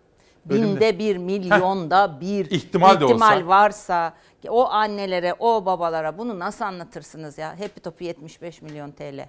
Binde 0.45 0.99
bir, 0.99 1.17
milyonda 1.17 2.21
bir 2.21 2.51
ihtimal, 2.51 3.01
de 3.01 3.05
olsa. 3.05 3.47
varsa 3.47 4.15
o 4.49 4.69
annelere, 4.71 5.35
o 5.39 5.67
babalara 5.67 6.19
bunu 6.19 6.39
nasıl 6.39 6.65
anlatırsınız 6.65 7.39
ya? 7.39 7.51
Happy 7.51 7.81
Top'u 7.81 8.05
75 8.05 8.63
milyon 8.63 8.91
TL. 8.91 9.29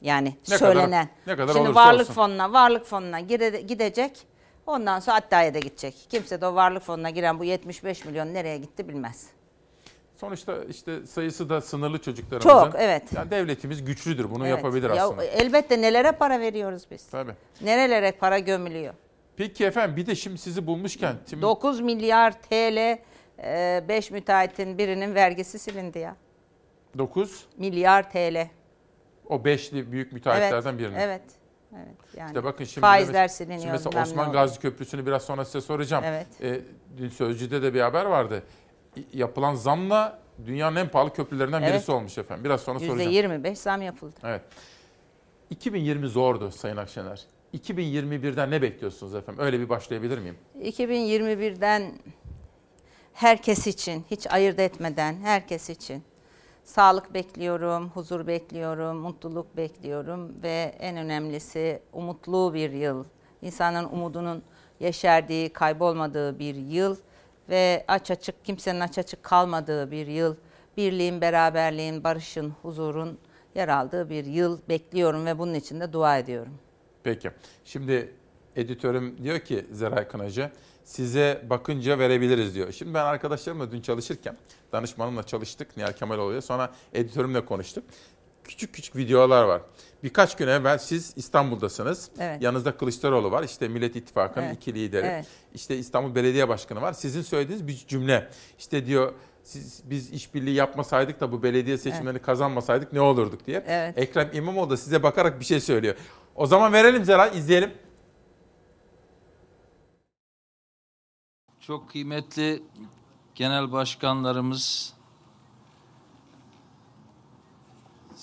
Yani 0.00 0.36
Ne 0.48 0.58
söylenen. 0.58 1.08
kadar- 1.26 1.26
ne 1.26 1.36
kadar 1.36 1.54
Şimdi 1.54 1.74
varlık 1.74 2.00
olsun. 2.00 2.14
fonuna, 2.14 2.52
varlık 2.52 2.84
fonuna 2.84 3.20
gire- 3.20 3.60
gidecek. 3.60 4.26
Ondan 4.66 5.00
sonra 5.00 5.16
Hatta'ya 5.16 5.54
da 5.54 5.58
gidecek. 5.58 6.06
Kimse 6.08 6.40
de 6.40 6.46
o 6.46 6.54
varlık 6.54 6.82
fonuna 6.82 7.10
giren 7.10 7.38
bu 7.38 7.44
75 7.44 8.04
milyon 8.04 8.34
nereye 8.34 8.58
gitti 8.58 8.88
bilmez. 8.88 9.26
Sonuçta 10.20 10.64
işte 10.64 11.06
sayısı 11.06 11.48
da 11.48 11.60
sınırlı 11.60 11.98
çocuklarımızın. 11.98 12.48
Çok, 12.70 12.74
evet. 12.78 13.02
Yani 13.16 13.30
devletimiz 13.30 13.84
güçlüdür. 13.84 14.30
Bunu 14.30 14.46
Evet. 14.46 14.56
yapabilir 14.56 14.90
Ya, 14.90 15.04
aslında. 15.06 15.24
elbette 15.24 15.80
nelere 15.82 16.12
para 16.12 16.40
veriyoruz 16.40 16.82
biz. 16.90 17.06
Tabii. 17.06 17.32
Nerelere 17.60 18.12
para 18.12 18.38
gömülüyor. 18.38 18.94
Peki 19.36 19.64
efendim 19.64 19.96
bir 19.96 20.06
de 20.06 20.14
şimdi 20.14 20.38
sizi 20.38 20.66
bulmuşken. 20.66 21.14
Şimdi 21.30 21.42
9 21.42 21.80
milyar 21.80 22.42
TL 22.42 22.98
5 23.88 24.10
müteahhitin 24.10 24.78
birinin 24.78 25.14
vergisi 25.14 25.58
silindi 25.58 25.98
ya. 25.98 26.16
9 26.98 27.44
Milyar 27.56 28.10
TL. 28.10 28.46
o 29.28 29.44
beşli 29.44 29.92
büyük 29.92 30.12
müteahhitlerden 30.12 30.78
birinin. 30.78 30.96
Evet. 30.96 31.22
Evet. 31.76 31.96
Yani 32.16 32.26
İşte 32.28 32.44
bakın 32.44 32.64
şimdi 32.64 32.80
faizler 32.80 33.24
mes- 33.28 33.32
siliniyor. 33.32 33.60
Şimdi 33.60 33.72
mesela 33.72 34.02
Osman. 34.02 34.32
Gazi 34.32 34.60
Köprüsü'nü 34.60 35.06
biraz 35.06 35.22
sonra 35.22 35.44
size 35.44 35.60
soracağım. 35.60 36.04
Evet. 36.06 36.26
Ee, 36.42 36.60
dün 36.98 37.08
Sözcü'de 37.08 37.62
de 37.62 37.74
bir 37.74 37.80
haber 37.80 38.04
vardı. 38.04 38.42
Yapılan 39.12 39.54
zamla 39.54 40.18
dünyanın 40.46 40.76
en 40.76 40.88
pahalı 40.88 41.12
köprülerinden 41.12 41.62
Evet. 41.62 41.74
birisi 41.74 41.92
olmuş 41.92 42.18
efendim. 42.18 42.44
Biraz 42.44 42.60
sonra 42.60 42.78
soracağım. 42.78 43.12
%25 43.12 43.54
zam 43.54 43.82
yapıldı. 43.82 44.14
Evet. 44.24 44.42
2020 45.50 46.08
zordu 46.08 46.50
Sayın 46.50 46.76
Akşener. 46.76 47.24
2021'den 47.54 48.50
ne 48.50 48.62
bekliyorsunuz 48.62 49.14
efendim? 49.14 49.44
Öyle 49.44 49.60
bir 49.60 49.68
başlayabilir 49.68 50.18
miyim? 50.18 50.36
2021'den 50.62 51.92
herkes 53.14 53.66
için, 53.66 54.04
hiç 54.10 54.26
ayırt 54.26 54.58
etmeden 54.58 55.16
herkes 55.22 55.70
için 55.70 56.02
sağlık 56.64 57.14
bekliyorum, 57.14 57.88
huzur 57.88 58.26
bekliyorum, 58.26 58.96
mutluluk 58.96 59.56
bekliyorum 59.56 60.42
ve 60.42 60.74
en 60.78 60.96
önemlisi 60.96 61.82
umutlu 61.92 62.54
bir 62.54 62.70
yıl. 62.70 63.04
İnsanın 63.42 63.84
umudunun 63.84 64.42
yeşerdiği, 64.80 65.48
kaybolmadığı 65.48 66.38
bir 66.38 66.54
yıl 66.54 66.96
ve 67.48 67.84
aç 67.88 68.10
açık 68.10 68.44
kimsenin 68.44 68.80
aç 68.80 68.98
açık 68.98 69.22
kalmadığı 69.22 69.90
bir 69.90 70.06
yıl. 70.06 70.36
Birliğin, 70.76 71.20
beraberliğin, 71.20 72.04
barışın, 72.04 72.50
huzurun 72.62 73.18
yer 73.54 73.68
aldığı 73.68 74.10
bir 74.10 74.24
yıl 74.24 74.58
bekliyorum 74.68 75.26
ve 75.26 75.38
bunun 75.38 75.54
için 75.54 75.80
de 75.80 75.92
dua 75.92 76.18
ediyorum. 76.18 76.52
Peki. 77.02 77.30
Şimdi 77.64 78.14
editörüm 78.56 79.24
diyor 79.24 79.38
ki 79.38 79.66
Zeray 79.72 80.08
Kınacı 80.08 80.50
size 80.84 81.42
bakınca 81.50 81.98
verebiliriz 81.98 82.54
diyor. 82.54 82.72
Şimdi 82.72 82.94
ben 82.94 83.04
arkadaşlarımla 83.04 83.72
dün 83.72 83.80
çalışırken 83.80 84.36
danışmanımla 84.72 85.22
çalıştık 85.22 85.76
Nihal 85.76 85.92
Kemaloğlu'ya 85.92 86.42
sonra 86.42 86.72
editörümle 86.92 87.44
konuştuk. 87.44 87.84
Küçük 88.48 88.74
küçük 88.74 88.96
videolar 88.96 89.44
var. 89.44 89.62
Birkaç 90.02 90.36
gün 90.36 90.48
evvel 90.48 90.78
siz 90.78 91.12
İstanbul'dasınız. 91.16 92.10
Evet. 92.18 92.42
Yanınızda 92.42 92.76
Kılıçdaroğlu 92.76 93.30
var. 93.30 93.42
İşte 93.42 93.68
Millet 93.68 93.96
İttifakı'nın 93.96 94.46
Evet. 94.46 94.56
iki 94.56 94.74
lideri. 94.74 95.06
Evet. 95.06 95.26
İşte 95.54 95.76
İstanbul 95.76 96.14
Belediye 96.14 96.48
Başkanı 96.48 96.80
var. 96.82 96.92
Sizin 96.92 97.22
söylediğiniz 97.22 97.66
bir 97.66 97.84
cümle. 97.88 98.30
İşte 98.58 98.86
diyor 98.86 99.12
siz, 99.42 99.82
biz 99.84 100.10
işbirliği 100.10 100.54
yapmasaydık 100.54 101.20
da 101.20 101.32
bu 101.32 101.42
belediye 101.42 101.78
seçimlerini 101.78 102.18
kazanmasaydık 102.18 102.92
ne 102.92 103.00
olurduk 103.00 103.46
diye. 103.46 103.64
Evet. 103.66 103.98
Ekrem 103.98 104.30
İmamoğlu 104.32 104.70
da 104.70 104.76
size 104.76 105.02
bakarak 105.02 105.40
bir 105.40 105.44
şey 105.44 105.60
söylüyor. 105.60 105.96
O 106.34 106.46
zaman 106.46 106.72
verelim 106.72 107.04
Zeray 107.04 107.38
izleyelim. 107.38 107.70
Çok 111.60 111.90
kıymetli 111.90 112.62
genel 113.34 113.72
başkanlarımız 113.72 114.95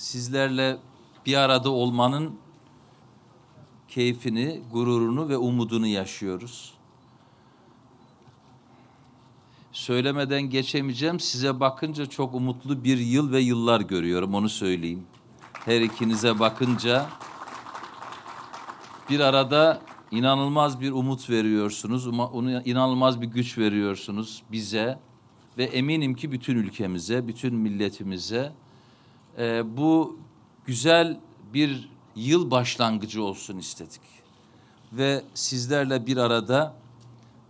sizlerle 0.04 0.78
bir 1.26 1.36
arada 1.36 1.70
olmanın 1.70 2.36
keyfini, 3.88 4.62
gururunu 4.72 5.30
ve 5.30 5.38
umudunu 5.38 5.88
yaşıyoruz. 5.88 6.74
Söylemeden 9.72 10.42
geçemeyeceğim. 10.42 11.20
Size 11.20 11.60
bakınca 11.60 12.06
çok 12.06 12.34
umutlu 12.34 12.84
bir 12.84 12.98
yıl 12.98 13.32
ve 13.32 13.40
yıllar 13.40 13.82
görüyorum 13.82 14.34
onu 14.34 14.50
söyleyeyim. 14.50 15.04
Her 15.54 15.82
ikinize 15.82 16.40
bakınca 16.40 17.10
bir 19.10 19.20
arada 19.20 19.82
inanılmaz 20.12 20.82
bir 20.82 20.92
umut 20.92 21.30
veriyorsunuz, 21.30 22.08
inanılmaz 22.66 23.22
bir 23.22 23.28
güç 23.28 23.58
veriyorsunuz 23.58 24.44
bize 24.52 25.00
ve 25.58 25.64
eminim 25.64 26.16
ki 26.16 26.32
bütün 26.32 26.56
ülkemize, 26.56 27.28
bütün 27.28 27.56
milletimize 27.56 28.54
Ee, 29.38 29.78
bu 29.78 30.20
güzel 30.66 31.20
bir 31.54 31.90
yıl 32.16 32.52
başlangıcı 32.52 33.24
olsun 33.24 33.58
istedik. 33.58 34.02
Ve 34.94 35.24
sizlerle 35.34 36.08
bir 36.08 36.18
arada 36.18 36.76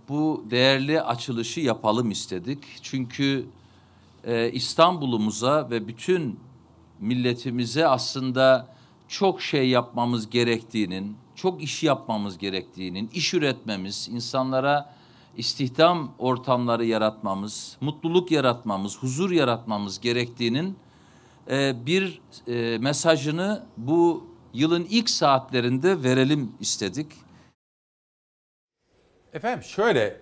bu 0.09 0.45
değerli 0.49 1.01
açılışı 1.01 1.59
yapalım 1.59 2.11
istedik. 2.11 2.63
Çünkü 2.81 3.45
e, 4.23 4.51
İstanbul'umuza 4.51 5.69
ve 5.69 5.87
bütün 5.87 6.39
milletimize 6.99 7.87
aslında 7.87 8.73
çok 9.07 9.41
şey 9.41 9.69
yapmamız 9.69 10.29
gerektiğinin, 10.29 11.17
çok 11.35 11.63
iş 11.63 11.83
yapmamız 11.83 12.37
gerektiğinin, 12.37 13.09
iş 13.13 13.33
üretmemiz, 13.33 14.09
insanlara 14.11 14.93
istihdam 15.37 16.11
ortamları 16.19 16.85
yaratmamız, 16.85 17.77
mutluluk 17.81 18.31
yaratmamız, 18.31 18.97
huzur 18.97 19.31
yaratmamız 19.31 19.99
gerektiğinin 19.99 20.75
e, 21.49 21.85
bir 21.85 22.21
e, 22.47 22.77
mesajını 22.77 23.65
bu 23.77 24.27
yılın 24.53 24.87
ilk 24.89 25.09
saatlerinde 25.09 26.03
verelim 26.03 26.51
istedik. 26.59 27.11
Efendim 29.33 29.63
şöyle 29.63 30.21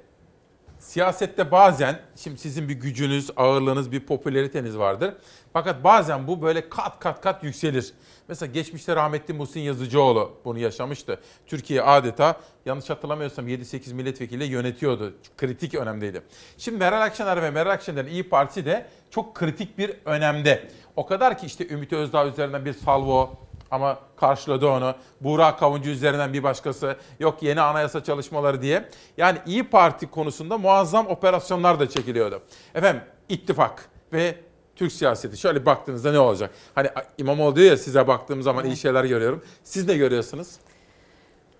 siyasette 0.82 1.52
bazen 1.52 2.00
şimdi 2.16 2.38
sizin 2.38 2.70
bir 2.70 2.74
gücünüz, 2.74 3.30
ağırlığınız, 3.36 3.92
bir 3.92 4.00
popülariteniz 4.00 4.78
vardır. 4.78 5.14
Fakat 5.54 5.84
bazen 5.84 6.28
bu 6.28 6.42
böyle 6.42 6.70
kat 6.70 7.00
kat 7.00 7.22
kat 7.22 7.44
yükselir. 7.44 7.94
Mesela 8.28 8.52
geçmişte 8.52 8.96
rahmetli 8.96 9.34
Muhsin 9.34 9.60
Yazıcıoğlu 9.60 10.38
bunu 10.46 10.60
yaşamıştı. 10.60 11.20
Türkiye 11.48 11.82
adeta 11.82 12.40
yanlış 12.66 12.90
hatırlamıyorsam 12.90 13.48
7-8 13.48 13.94
milletvekiliyle 13.94 14.46
yönetiyordu. 14.46 15.14
Kritik 15.38 15.76
önemdeydi. 15.76 16.22
Şimdi 16.58 16.78
Meral 16.78 17.02
Akşener 17.02 17.42
ve 17.42 17.52
Meral 17.52 17.72
Akşener'in 17.72 18.10
İyi 18.10 18.30
Partisi 18.30 18.66
de 18.66 18.88
çok 19.12 19.36
kritik 19.36 19.78
bir 19.78 19.94
önemde. 20.06 20.68
O 20.96 21.06
kadar 21.06 21.38
ki 21.38 21.46
işte 21.46 21.68
Ümit 21.68 21.94
Özdağ 21.94 22.26
üzerinden 22.26 22.66
bir 22.66 22.74
salvo 22.74 23.30
ama 23.72 24.00
karşıladı 24.18 24.68
onu. 24.68 24.96
Buğra 25.22 25.56
Kavuncu 25.56 25.90
üzerinden 25.90 26.34
bir 26.34 26.44
başkası. 26.44 26.96
Yok 27.20 27.44
yeni 27.44 27.62
anayasa 27.62 28.04
çalışmaları 28.04 28.62
diye. 28.62 28.86
Yani 29.18 29.38
İyi 29.46 29.64
Parti 29.64 30.08
konusunda 30.08 30.58
muazzam 30.58 31.08
operasyonlar 31.08 31.80
da 31.80 31.90
çekiliyordu. 31.90 32.42
Efendim 32.76 33.02
ittifak 33.30 33.90
ve 34.14 34.36
Türk 34.76 34.92
siyaseti. 34.92 35.38
Şöyle 35.38 35.66
baktığınızda 35.66 36.12
ne 36.12 36.20
olacak? 36.20 36.52
Hani 36.76 36.90
İmamoğlu 37.18 37.56
diyor 37.56 37.70
ya 37.70 37.78
size 37.78 38.08
baktığım 38.08 38.42
zaman 38.42 38.66
iyi 38.66 38.78
şeyler 38.78 39.04
görüyorum. 39.04 39.44
Siz 39.64 39.88
ne 39.88 39.98
görüyorsunuz? 39.98 40.48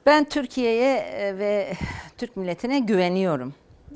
Ben 0.06 0.30
Türkiye'ye 0.30 1.06
ve 1.38 1.74
Türk 2.18 2.38
milletine 2.38 2.80
güveniyorum. 2.80 3.54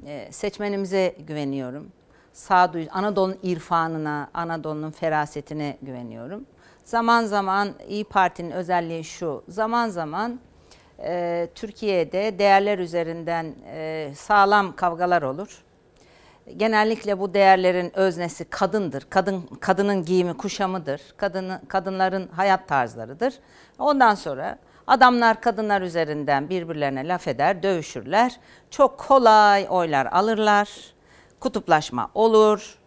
E, 0.08 0.28
Seçmenimize 0.32 1.16
güveniyorum. 1.28 1.92
Sağduyu, 2.36 2.88
Anadolu'nun 2.92 3.38
irfanına, 3.44 4.30
Anadolu'nun 4.34 4.92
ferasetine 4.92 5.78
güveniyorum. 5.82 6.46
Zaman 6.84 7.26
zaman 7.26 7.70
İyi 7.88 8.04
Parti'nin 8.04 8.52
özelliği 8.52 9.04
şu, 9.04 9.44
zaman 9.48 9.90
zaman 9.90 10.40
e, 11.00 11.48
Türkiye'de 11.56 12.40
değerler 12.40 12.80
üzerinden 12.80 13.56
e, 13.66 14.12
sağlam 14.16 14.76
kavgalar 14.76 15.22
olur. 15.22 15.64
Genellikle 16.58 17.20
bu 17.20 17.34
değerlerin 17.34 17.98
öznesi 17.98 18.46
kadındır. 18.46 19.08
Kadın 19.10 19.42
kadının 19.42 20.06
giyimi 20.06 20.38
kuşamıdır. 20.38 21.02
Kadını, 21.18 21.62
kadınların 21.68 22.28
hayat 22.28 22.68
tarzlarıdır. 22.68 23.34
Ondan 23.80 24.16
sonra 24.16 24.58
adamlar 24.88 25.42
kadınlar 25.42 25.82
üzerinden 25.82 26.50
birbirlerine 26.50 27.08
laf 27.08 27.28
eder, 27.28 27.64
dövüşürler. 27.64 28.40
Çok 28.70 28.98
kolay 28.98 29.68
oylar 29.70 30.06
alırlar. 30.06 30.95
Kutuplaşma 31.46 32.10
olur. 32.14 32.78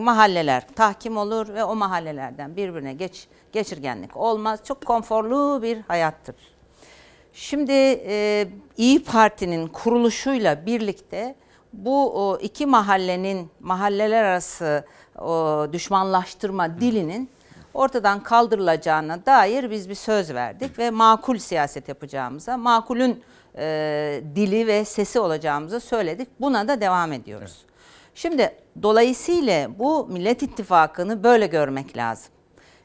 Mahalleler 0.00 0.68
tahkim 0.68 1.16
olur 1.16 1.54
ve 1.54 1.64
o 1.64 1.74
mahallelerden 1.74 2.56
birbirine 2.56 2.92
geç 2.92 3.26
geçirgenlik 3.52 4.16
olmaz. 4.16 4.60
Çok 4.64 4.86
konforlu 4.86 5.60
bir 5.62 5.80
hayattır. 5.80 6.36
Şimdi 7.32 7.72
e, 8.06 8.48
İyi 8.76 9.04
Parti'nin 9.04 9.66
kuruluşuyla 9.66 10.66
birlikte 10.66 11.34
bu 11.72 12.28
o, 12.28 12.38
iki 12.38 12.66
mahallenin 12.66 13.50
mahalleler 13.60 14.24
arası 14.24 14.84
o, 15.18 15.66
düşmanlaştırma 15.72 16.80
dilinin 16.80 17.30
ortadan 17.74 18.22
kaldırılacağına 18.22 19.26
dair 19.26 19.70
biz 19.70 19.88
bir 19.88 19.94
söz 19.94 20.34
verdik 20.34 20.78
ve 20.78 20.90
makul 20.90 21.38
siyaset 21.38 21.88
yapacağımıza, 21.88 22.56
makulün 22.56 23.22
e, 23.58 24.22
dili 24.34 24.66
ve 24.66 24.84
sesi 24.84 25.20
olacağımızı 25.20 25.80
söyledik. 25.80 26.28
Buna 26.40 26.68
da 26.68 26.80
devam 26.80 27.12
ediyoruz. 27.12 27.56
Evet. 27.60 27.73
Şimdi 28.14 28.56
dolayısıyla 28.82 29.78
bu 29.78 30.06
Millet 30.06 30.42
İttifakı'nı 30.42 31.24
böyle 31.24 31.46
görmek 31.46 31.96
lazım. 31.96 32.32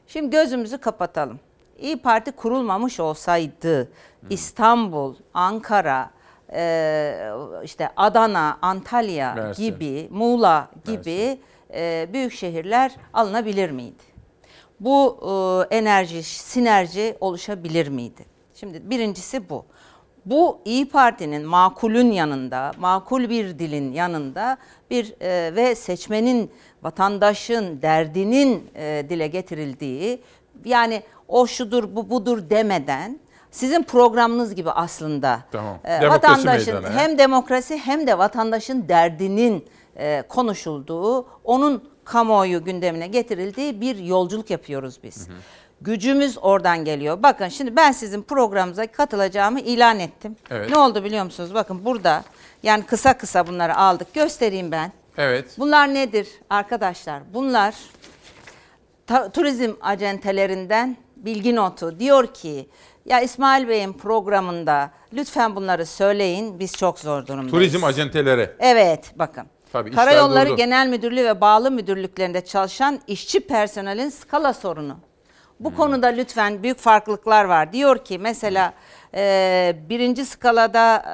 Şimdi 0.06 0.30
gözümüzü 0.30 0.78
kapatalım. 0.78 1.40
İyi 1.78 2.02
Parti 2.02 2.32
kurulmamış 2.32 3.00
olsaydı 3.00 3.92
İstanbul, 4.30 5.14
Ankara, 5.34 6.10
e, 6.52 7.30
işte 7.64 7.88
Adana, 7.96 8.58
Antalya 8.62 9.34
Mersin. 9.34 9.62
gibi, 9.62 10.08
Muğla 10.10 10.68
gibi 10.84 11.38
e, 11.74 12.08
büyük 12.12 12.32
şehirler 12.32 12.96
alınabilir 13.12 13.70
miydi? 13.70 14.02
Bu 14.80 15.20
e, 15.70 15.76
enerji, 15.76 16.22
sinerji 16.22 17.16
oluşabilir 17.20 17.88
miydi? 17.88 18.24
Şimdi 18.54 18.90
birincisi 18.90 19.50
bu. 19.50 19.64
Bu 20.26 20.60
İyi 20.64 20.88
Parti'nin 20.88 21.46
makulün 21.46 22.10
yanında, 22.12 22.72
makul 22.78 23.28
bir 23.28 23.58
dilin 23.58 23.92
yanında 23.92 24.56
bir 24.90 25.14
e, 25.20 25.56
ve 25.56 25.74
seçmenin, 25.74 26.50
vatandaşın 26.82 27.82
derdinin 27.82 28.70
e, 28.74 29.06
dile 29.08 29.26
getirildiği 29.26 30.22
yani 30.64 31.02
o 31.28 31.46
şudur 31.46 31.96
bu 31.96 32.10
budur 32.10 32.50
demeden 32.50 33.20
sizin 33.50 33.82
programınız 33.82 34.54
gibi 34.54 34.70
aslında 34.70 35.40
tamam. 35.52 35.78
e, 35.84 36.08
vatandaşın 36.08 36.74
meydana, 36.74 36.94
hem 36.94 37.18
demokrasi 37.18 37.78
hem 37.78 38.06
de 38.06 38.18
vatandaşın 38.18 38.88
derdinin 38.88 39.64
e, 39.96 40.22
konuşulduğu, 40.28 41.26
onun 41.44 41.90
kamuoyu 42.04 42.64
gündemine 42.64 43.06
getirildiği 43.06 43.80
bir 43.80 43.96
yolculuk 43.96 44.50
yapıyoruz 44.50 44.98
biz. 45.02 45.28
Hı 45.28 45.32
hı. 45.32 45.36
Gücümüz 45.80 46.38
oradan 46.40 46.84
geliyor. 46.84 47.22
Bakın 47.22 47.48
şimdi 47.48 47.76
ben 47.76 47.92
sizin 47.92 48.22
programınıza 48.22 48.86
katılacağımı 48.86 49.60
ilan 49.60 49.98
ettim. 50.00 50.36
Evet. 50.50 50.70
Ne 50.70 50.78
oldu 50.78 51.04
biliyor 51.04 51.24
musunuz? 51.24 51.54
Bakın 51.54 51.84
burada 51.84 52.24
yani 52.62 52.86
kısa 52.86 53.18
kısa 53.18 53.46
bunları 53.46 53.76
aldık. 53.76 54.14
Göstereyim 54.14 54.70
ben. 54.70 54.92
Evet. 55.16 55.44
Bunlar 55.58 55.94
nedir 55.94 56.28
arkadaşlar? 56.50 57.22
Bunlar 57.34 57.74
turizm 59.32 59.72
acentelerinden 59.80 60.96
bilgi 61.16 61.56
notu. 61.56 62.00
Diyor 62.00 62.26
ki 62.34 62.68
ya 63.04 63.20
İsmail 63.20 63.68
Bey'in 63.68 63.92
programında 63.92 64.90
lütfen 65.12 65.56
bunları 65.56 65.86
söyleyin. 65.86 66.58
Biz 66.58 66.72
çok 66.72 66.98
zor 66.98 67.26
durumdayız. 67.26 67.52
Turizm 67.52 67.84
acenteleri. 67.84 68.50
Evet 68.58 69.12
bakın. 69.16 69.46
Tabii, 69.72 69.90
Karayolları. 69.90 70.54
Genel 70.54 70.88
Müdürlüğü 70.88 71.24
ve 71.24 71.40
bağlı 71.40 71.70
müdürlüklerinde 71.70 72.44
çalışan 72.44 73.00
işçi 73.06 73.40
personelin 73.40 74.08
skala 74.08 74.52
sorunu. 74.52 74.96
Bu 75.60 75.74
konuda 75.76 76.06
lütfen 76.06 76.62
büyük 76.62 76.78
farklılıklar 76.78 77.44
var. 77.44 77.72
Diyor 77.72 78.04
ki 78.04 78.18
mesela 78.18 78.72
e, 79.14 79.76
birinci 79.88 80.26
skalada 80.26 81.04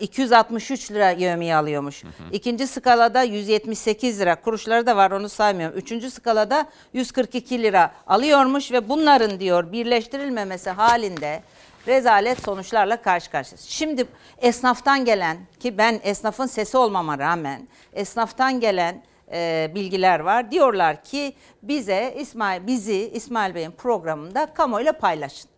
e, 0.00 0.04
263 0.04 0.90
lira 0.90 1.10
yövmiye 1.10 1.56
alıyormuş. 1.56 2.02
İkinci 2.32 2.66
skalada 2.66 3.22
178 3.22 4.20
lira. 4.20 4.40
Kuruşları 4.40 4.86
da 4.86 4.96
var 4.96 5.10
onu 5.10 5.28
saymıyorum. 5.28 5.78
Üçüncü 5.78 6.10
skalada 6.10 6.66
142 6.92 7.62
lira 7.62 7.92
alıyormuş 8.06 8.72
ve 8.72 8.88
bunların 8.88 9.40
diyor 9.40 9.72
birleştirilmemesi 9.72 10.70
halinde 10.70 11.42
rezalet 11.86 12.42
sonuçlarla 12.42 13.02
karşı 13.02 13.30
karşıyayız. 13.30 13.64
Şimdi 13.68 14.06
esnaftan 14.38 15.04
gelen 15.04 15.36
ki 15.60 15.78
ben 15.78 16.00
esnafın 16.02 16.46
sesi 16.46 16.76
olmama 16.76 17.18
rağmen 17.18 17.68
esnaftan 17.92 18.60
gelen 18.60 19.02
e, 19.32 19.70
bilgiler 19.74 20.20
var. 20.20 20.50
Diyorlar 20.50 21.04
ki 21.04 21.34
bize 21.62 22.14
İsmail 22.18 22.66
bizi 22.66 23.10
İsmail 23.14 23.54
Bey'in 23.54 23.70
programında 23.70 24.54
kamuoyuyla 24.54 24.92
paylaşın. 24.92 25.50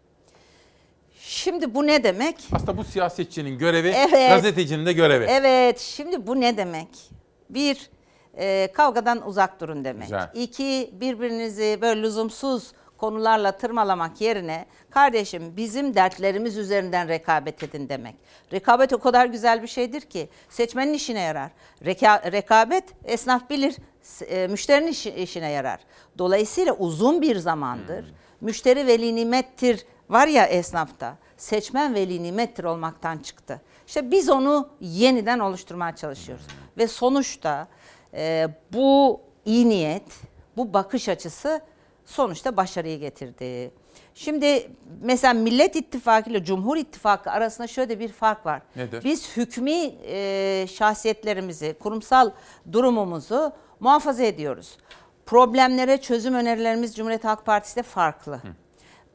Şimdi 1.20 1.74
bu 1.74 1.86
ne 1.86 2.04
demek? 2.04 2.36
Aslında 2.52 2.76
bu 2.76 2.84
siyasetçinin 2.84 3.58
görevi, 3.58 3.88
evet, 3.88 4.30
gazetecinin 4.30 4.86
de 4.86 4.92
görevi. 4.92 5.24
Evet, 5.24 5.78
şimdi 5.80 6.26
bu 6.26 6.40
ne 6.40 6.56
demek? 6.56 6.88
Bir, 7.50 7.90
e, 8.38 8.72
kavgadan 8.72 9.28
uzak 9.28 9.60
durun 9.60 9.84
demek. 9.84 10.02
Güzel. 10.02 10.30
İki, 10.34 10.90
birbirinizi 10.92 11.78
böyle 11.82 12.02
lüzumsuz 12.02 12.72
konularla 12.98 13.52
tırmalamak 13.52 14.20
yerine 14.20 14.66
kardeşim 14.90 15.56
bizim 15.56 15.94
dertlerimiz 15.94 16.56
üzerinden 16.56 17.08
rekabet 17.08 17.62
edin 17.62 17.88
demek. 17.88 18.14
Rekabet 18.52 18.92
o 18.92 18.98
kadar 18.98 19.26
güzel 19.26 19.62
bir 19.62 19.68
şeydir 19.68 20.00
ki 20.00 20.28
seçmenin 20.48 20.92
işine 20.92 21.20
yarar. 21.20 21.50
Reka, 21.84 22.32
rekabet 22.32 22.84
esnaf 23.04 23.50
bilir, 23.50 23.76
e, 24.28 24.46
müşterinin 24.46 24.86
iş, 24.86 25.06
işine 25.06 25.50
yarar. 25.50 25.80
Dolayısıyla 26.18 26.72
uzun 26.72 27.22
bir 27.22 27.36
zamandır 27.36 28.02
hmm. 28.02 28.14
müşteri 28.40 28.86
veli 28.86 29.16
nimettir 29.16 29.86
var 30.08 30.26
ya 30.26 30.46
esnafta. 30.46 31.16
Seçmen 31.36 31.94
veli 31.94 32.22
nimettir 32.22 32.64
olmaktan 32.64 33.18
çıktı. 33.18 33.60
İşte 33.86 34.10
biz 34.10 34.28
onu 34.28 34.68
yeniden 34.80 35.38
oluşturmaya 35.38 35.96
çalışıyoruz. 35.96 36.46
Hmm. 36.46 36.54
Ve 36.78 36.88
sonuçta 36.88 37.68
e, 38.14 38.48
bu 38.72 39.20
iyi 39.44 39.68
niyet, 39.68 40.20
bu 40.56 40.72
bakış 40.72 41.08
açısı 41.08 41.60
sonuçta 42.04 42.56
başarıyı 42.56 42.98
getirdi. 42.98 43.70
Şimdi 44.14 44.70
mesela 45.02 45.34
Millet 45.34 45.76
İttifakı 45.76 46.30
ile 46.30 46.44
Cumhur 46.44 46.76
İttifakı 46.76 47.30
arasında 47.30 47.66
şöyle 47.66 48.00
bir 48.00 48.08
fark 48.08 48.46
var. 48.46 48.62
Nedir? 48.76 49.04
Biz 49.04 49.36
hükmü 49.36 49.90
e, 50.06 50.66
şahsiyetlerimizi, 50.70 51.76
kurumsal 51.80 52.30
durumumuzu 52.72 53.52
muhafaza 53.80 54.22
ediyoruz. 54.22 54.78
Problemlere 55.26 56.00
çözüm 56.00 56.34
önerilerimiz 56.34 56.96
Cumhuriyet 56.96 57.24
Halk 57.24 57.46
Partisi'de 57.46 57.82
farklı. 57.82 58.34
Hı. 58.34 58.48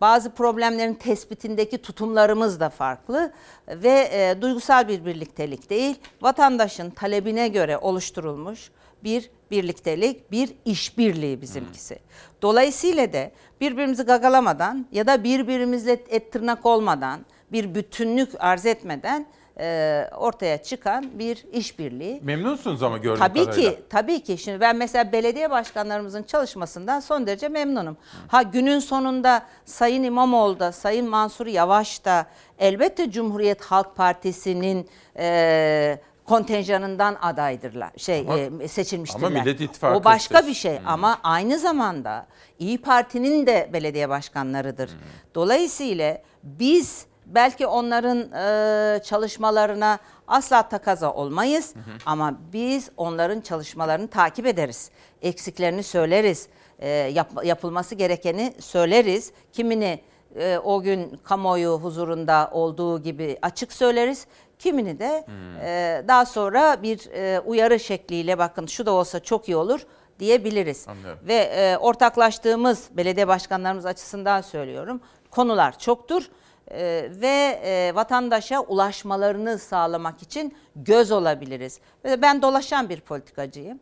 Bazı 0.01 0.31
problemlerin 0.31 0.93
tespitindeki 0.93 1.77
tutumlarımız 1.77 2.59
da 2.59 2.69
farklı 2.69 3.33
ve 3.67 4.09
e, 4.11 4.41
duygusal 4.41 4.87
bir 4.87 5.05
birliktelik 5.05 5.69
değil, 5.69 5.95
vatandaşın 6.21 6.89
talebine 6.89 7.47
göre 7.47 7.77
oluşturulmuş 7.77 8.71
bir 9.03 9.29
birliktelik, 9.51 10.31
bir 10.31 10.49
işbirliği 10.65 11.41
bizimkisi. 11.41 11.99
Dolayısıyla 12.41 13.13
da 13.13 13.31
birbirimizi 13.61 14.03
gagalamadan 14.03 14.85
ya 14.91 15.07
da 15.07 15.23
birbirimizle 15.23 15.91
et 15.91 16.31
tırnak 16.31 16.65
olmadan, 16.65 17.19
bir 17.51 17.75
bütünlük 17.75 18.29
arz 18.39 18.65
etmeden 18.65 19.25
e, 19.59 20.05
ortaya 20.17 20.63
çıkan 20.63 21.19
bir 21.19 21.45
işbirliği. 21.53 22.19
Memnunsunuz 22.23 22.83
ama 22.83 22.97
gördüğüm 22.97 23.19
tabii 23.19 23.45
kadarıyla. 23.45 23.71
ki, 23.71 23.79
tabii 23.89 24.23
ki. 24.23 24.37
Şimdi 24.37 24.59
ben 24.59 24.75
mesela 24.75 25.11
belediye 25.11 25.49
başkanlarımızın 25.49 26.23
çalışmasından 26.23 26.99
son 26.99 27.27
derece 27.27 27.49
memnunum. 27.49 27.97
Ha 28.27 28.41
günün 28.41 28.79
sonunda 28.79 29.45
Sayın 29.65 30.03
İmamoğlu 30.03 30.59
da, 30.59 30.71
Sayın 30.71 31.09
Mansur 31.09 31.47
Yavaş 31.47 32.05
da 32.05 32.25
elbette 32.59 33.11
Cumhuriyet 33.11 33.61
Halk 33.61 33.95
Partisi'nin 33.95 34.89
e, 35.17 35.99
kontenjanından 36.29 37.17
adaydırlar. 37.21 37.91
Şey 37.97 38.19
ama, 38.19 38.63
e, 38.63 38.67
seçilmiştirler. 38.67 39.27
Ama 39.27 39.39
Millet 39.39 39.61
İttifakı 39.61 39.97
O 39.97 40.03
başka 40.03 40.47
bir 40.47 40.53
şey 40.53 40.79
hmm. 40.79 40.87
ama 40.87 41.19
aynı 41.23 41.59
zamanda 41.59 42.27
İyi 42.59 42.81
Parti'nin 42.81 43.47
de 43.47 43.69
belediye 43.73 44.09
başkanlarıdır. 44.09 44.89
Hmm. 44.89 44.97
Dolayısıyla 45.35 46.21
biz 46.43 47.05
belki 47.25 47.67
onların 47.67 48.17
e, 48.19 49.03
çalışmalarına 49.03 49.99
asla 50.27 50.69
takaza 50.69 51.13
olmayız 51.13 51.75
hı 51.75 51.79
ama 52.05 52.39
biz 52.53 52.89
onların 52.97 53.41
çalışmalarını 53.41 54.07
takip 54.07 54.45
ederiz. 54.45 54.91
Eksiklerini 55.21 55.83
söyleriz. 55.83 56.47
E, 56.79 56.89
yap, 56.89 57.31
yapılması 57.43 57.95
gerekeni 57.95 58.53
söyleriz. 58.59 59.31
Kimini 59.53 60.01
e, 60.35 60.57
o 60.63 60.81
gün 60.81 61.19
kamuoyu 61.23 61.69
huzurunda 61.69 62.49
olduğu 62.53 63.03
gibi 63.03 63.37
açık 63.41 63.73
söyleriz. 63.73 64.27
Kimini 64.59 64.99
de 64.99 65.23
hmm. 65.25 65.61
e, 65.61 66.03
daha 66.07 66.25
sonra 66.25 66.83
bir 66.83 67.11
e, 67.13 67.39
uyarı 67.39 67.79
şekliyle 67.79 68.37
bakın 68.37 68.65
şu 68.65 68.85
da 68.85 68.91
olsa 68.91 69.19
çok 69.19 69.49
iyi 69.49 69.55
olur 69.55 69.85
diyebiliriz. 70.19 70.87
Anlıyorum. 70.87 71.19
Ve 71.27 71.35
e, 71.35 71.77
ortaklaştığımız 71.77 72.89
belediye 72.91 73.27
başkanlarımız 73.27 73.85
açısından 73.85 74.41
söylüyorum. 74.41 75.01
Konular 75.31 75.79
çoktur 75.79 76.29
e, 76.71 77.09
ve 77.11 77.59
e, 77.63 77.95
vatandaşa 77.95 78.61
ulaşmalarını 78.61 79.59
sağlamak 79.59 80.21
için 80.21 80.57
göz 80.75 81.11
olabiliriz. 81.11 81.79
Ben 82.05 82.41
dolaşan 82.41 82.89
bir 82.89 83.01
politikacıyım. 83.01 83.79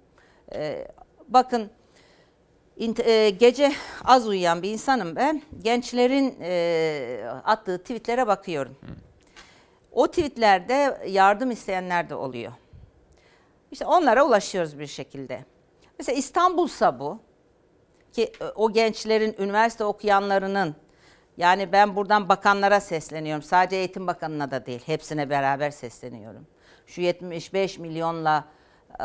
E, 0.53 0.87
bakın 1.27 1.69
e, 3.05 3.29
gece 3.29 3.71
az 4.05 4.27
uyuyan 4.27 4.61
bir 4.61 4.69
insanım 4.69 5.15
ben. 5.15 5.41
Gençlerin 5.63 6.35
e, 6.41 7.29
attığı 7.45 7.77
tweetlere 7.77 8.27
bakıyorum. 8.27 8.77
O 9.97 10.07
tweetlerde 10.07 10.97
yardım 11.07 11.51
isteyenler 11.51 12.09
de 12.09 12.15
oluyor. 12.15 12.51
İşte 13.71 13.85
onlara 13.85 14.25
ulaşıyoruz 14.25 14.79
bir 14.79 14.87
şekilde. 14.87 15.45
Mesela 15.99 16.17
İstanbul'sa 16.17 16.99
bu 16.99 17.19
ki 18.11 18.31
e, 18.41 18.43
o 18.55 18.71
gençlerin 18.71 19.35
üniversite 19.39 19.83
okuyanlarının 19.83 20.75
yani 21.37 21.71
ben 21.71 21.95
buradan 21.95 22.29
bakanlara 22.29 22.79
sesleniyorum. 22.79 23.43
Sadece 23.43 23.75
Eğitim 23.75 24.07
Bakanı'na 24.07 24.51
da 24.51 24.65
değil. 24.65 24.81
Hepsine 24.85 25.29
beraber 25.29 25.71
sesleniyorum. 25.71 26.47
Şu 26.85 27.01
75 27.01 27.79
milyonla 27.79 28.45
e, 28.99 29.03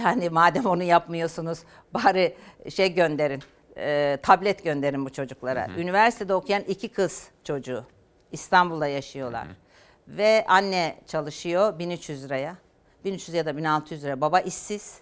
yani 0.00 0.28
madem 0.30 0.66
onu 0.66 0.82
yapmıyorsunuz 0.82 1.58
bari 1.94 2.36
şey 2.70 2.94
gönderin. 2.94 3.42
E, 3.76 4.18
tablet 4.22 4.64
gönderin 4.64 5.04
bu 5.04 5.12
çocuklara. 5.12 5.68
Hı 5.68 5.72
hı. 5.72 5.80
Üniversitede 5.80 6.34
okuyan 6.34 6.62
iki 6.62 6.88
kız 6.88 7.28
çocuğu. 7.44 7.84
İstanbul'da 8.32 8.86
yaşıyorlar. 8.86 9.46
Hı 9.46 9.50
hı. 9.50 9.63
Ve 10.08 10.44
anne 10.48 10.96
çalışıyor 11.06 11.78
1300 11.78 12.24
liraya. 12.24 12.56
1300 13.04 13.34
ya 13.34 13.46
da 13.46 13.56
1600 13.56 14.04
lira. 14.04 14.20
Baba 14.20 14.40
işsiz. 14.40 14.98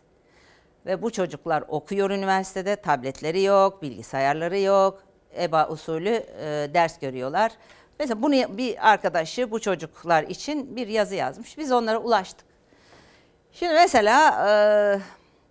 Ve 0.87 1.03
bu 1.03 1.12
çocuklar 1.12 1.65
okuyor 1.69 2.11
üniversitede. 2.11 2.77
Tabletleri 2.77 3.43
yok, 3.43 3.83
bilgisayarları 3.83 4.59
yok. 4.59 5.03
EBA 5.37 5.69
usulü 5.69 6.27
e, 6.41 6.70
ders 6.74 6.99
görüyorlar. 6.99 7.53
Mesela 7.99 8.23
bunu 8.23 8.59
bir 8.59 8.91
arkadaşı 8.91 9.51
bu 9.51 9.61
çocuklar 9.61 10.23
için 10.23 10.77
bir 10.77 10.89
yazı 10.89 11.15
yazmış. 11.15 11.59
Biz 11.59 11.73
onlara 11.73 11.99
ulaştık. 11.99 12.47
Şimdi 13.53 13.73
mesela 13.74 14.49
e, 14.49 14.53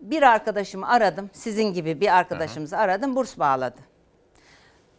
bir 0.02 0.24
arkadaşımı 0.24 0.88
aradım. 0.88 1.30
Sizin 1.34 1.74
gibi 1.74 2.02
bir 2.02 2.18
arkadaşımızı 2.18 2.78
aradım. 2.78 3.16
Burs 3.16 3.40
bağladı. 3.40 3.80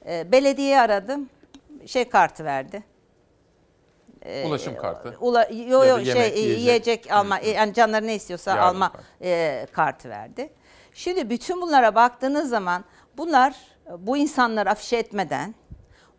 E, 0.06 0.32
belediye 0.32 0.80
aradım. 0.80 1.28
Şey 1.86 2.08
kartı 2.08 2.44
verdi. 2.44 2.82
E, 4.24 4.46
Ulaşım 4.46 4.76
kartı. 4.76 5.16
Ula, 5.20 5.48
yo 5.68 5.84
yo 5.84 5.96
şey 5.96 6.06
yemek, 6.06 6.36
yiyecek, 6.36 6.58
yiyecek 6.58 7.12
alma 7.12 7.42
Hı. 7.42 7.46
yani 7.46 7.74
canları 7.74 8.06
ne 8.06 8.14
istiyorsa 8.14 8.50
Yardım 8.50 8.82
alma. 8.82 8.92
E, 9.22 9.66
kartı 9.72 10.08
verdi. 10.08 10.52
Şimdi 10.94 11.30
bütün 11.30 11.60
bunlara 11.60 11.94
baktığınız 11.94 12.48
zaman 12.48 12.84
bunlar 13.16 13.56
bu 13.98 14.16
insanları 14.16 14.70
afişe 14.70 14.96
etmeden 14.96 15.54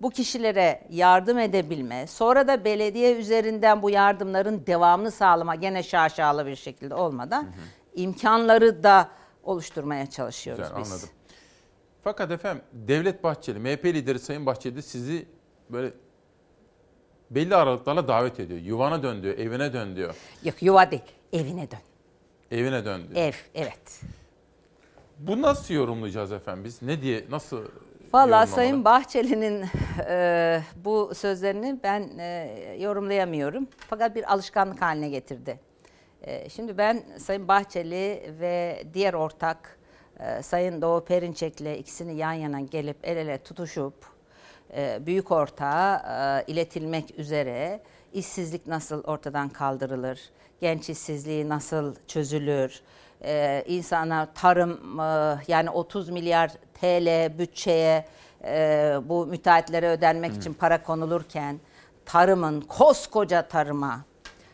bu 0.01 0.09
kişilere 0.09 0.87
yardım 0.89 1.39
edebilme, 1.39 2.07
sonra 2.07 2.47
da 2.47 2.65
belediye 2.65 3.15
üzerinden 3.15 3.81
bu 3.81 3.89
yardımların 3.89 4.63
devamını 4.67 5.11
sağlama 5.11 5.55
gene 5.55 5.83
şaşalı 5.83 6.45
bir 6.45 6.55
şekilde 6.55 6.95
olmadan 6.95 7.43
hı 7.43 7.47
hı. 7.47 7.51
imkanları 7.95 8.83
da 8.83 9.09
oluşturmaya 9.43 10.09
çalışıyoruz 10.09 10.63
Güzel, 10.63 10.81
biz. 10.81 10.91
Anladım. 10.91 11.09
Fakat 12.03 12.31
efendim 12.31 12.63
Devlet 12.73 13.23
Bahçeli, 13.23 13.59
MHP 13.59 13.85
lideri 13.85 14.19
Sayın 14.19 14.45
Bahçeli 14.45 14.81
sizi 14.83 15.25
böyle 15.69 15.93
belli 17.35 17.55
aralıklarla 17.55 18.07
davet 18.07 18.39
ediyor. 18.39 18.59
Yuvana 18.59 19.03
dön 19.03 19.23
diyor, 19.23 19.37
evine 19.37 19.73
dön 19.73 19.95
diyor. 19.95 20.15
Yok 20.43 20.63
yuva 20.63 20.91
değil, 20.91 21.01
evine 21.33 21.71
dön. 21.71 21.79
Evine 22.51 22.85
dön 22.85 23.01
diyor. 23.09 23.25
Ev, 23.25 23.33
evet. 23.55 24.01
Bu 25.19 25.41
nasıl 25.41 25.73
yorumlayacağız 25.73 26.31
efendim 26.31 26.63
biz? 26.63 26.81
Ne 26.81 27.01
diye, 27.01 27.25
nasıl 27.29 27.65
Valla 28.13 28.47
Sayın 28.47 28.85
Bahçeli'nin 28.85 29.65
e, 30.07 30.61
bu 30.75 31.11
sözlerini 31.15 31.79
ben 31.83 32.09
e, 32.19 32.77
yorumlayamıyorum. 32.79 33.67
Fakat 33.77 34.15
bir 34.15 34.33
alışkanlık 34.33 34.81
haline 34.81 35.09
getirdi. 35.09 35.59
E, 36.21 36.49
şimdi 36.49 36.77
ben 36.77 37.03
Sayın 37.17 37.47
Bahçeli 37.47 38.33
ve 38.39 38.83
diğer 38.93 39.13
ortak 39.13 39.77
e, 40.19 40.41
Sayın 40.41 40.81
Doğu 40.81 41.05
Perinçek'le 41.05 41.79
ikisini 41.79 42.15
yan 42.15 42.33
yana 42.33 42.59
gelip 42.59 42.97
el 43.03 43.17
ele 43.17 43.37
tutuşup 43.37 44.12
büyük 45.05 45.31
ortağa 45.31 45.95
e, 46.47 46.51
iletilmek 46.51 47.19
üzere 47.19 47.79
işsizlik 48.13 48.67
nasıl 48.67 49.03
ortadan 49.03 49.49
kaldırılır, 49.49 50.19
genç 50.61 50.89
işsizliği 50.89 51.49
nasıl 51.49 51.95
çözülür, 52.07 52.81
e, 53.23 53.63
insana 53.67 54.27
tarım 54.35 54.99
e, 54.99 55.37
yani 55.47 55.69
30 55.69 56.09
milyar 56.09 56.51
TL 56.81 57.37
bütçeye 57.39 58.05
e, 58.43 58.95
bu 59.05 59.25
müteahhitlere 59.25 59.89
ödenmek 59.89 60.33
için 60.33 60.53
para 60.53 60.83
konulurken 60.83 61.59
tarımın 62.05 62.61
koskoca 62.61 63.47
tarıma 63.47 64.05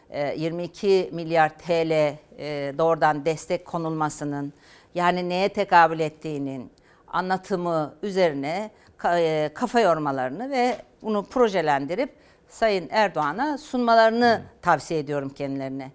e, 0.10 0.36
22 0.38 1.10
milyar 1.14 1.58
TL 1.58 1.92
e, 1.92 2.18
doğrudan 2.78 3.26
destek 3.26 3.66
konulmasının 3.66 4.54
yani 4.96 5.30
neye 5.30 5.50
tekabül 5.50 6.00
ettiğinin 6.00 6.72
anlatımı 7.12 7.94
üzerine 8.04 8.72
e, 9.06 9.52
kafa 9.54 9.80
yormalarını 9.80 10.52
ve 10.52 10.78
bunu 11.02 11.26
projelendirip 11.26 12.14
Sayın 12.48 12.88
Erdoğan'a 12.92 13.58
sunmalarını 13.58 14.42
tavsiye 14.62 15.00
ediyorum 15.00 15.30
kendilerine. 15.30 15.92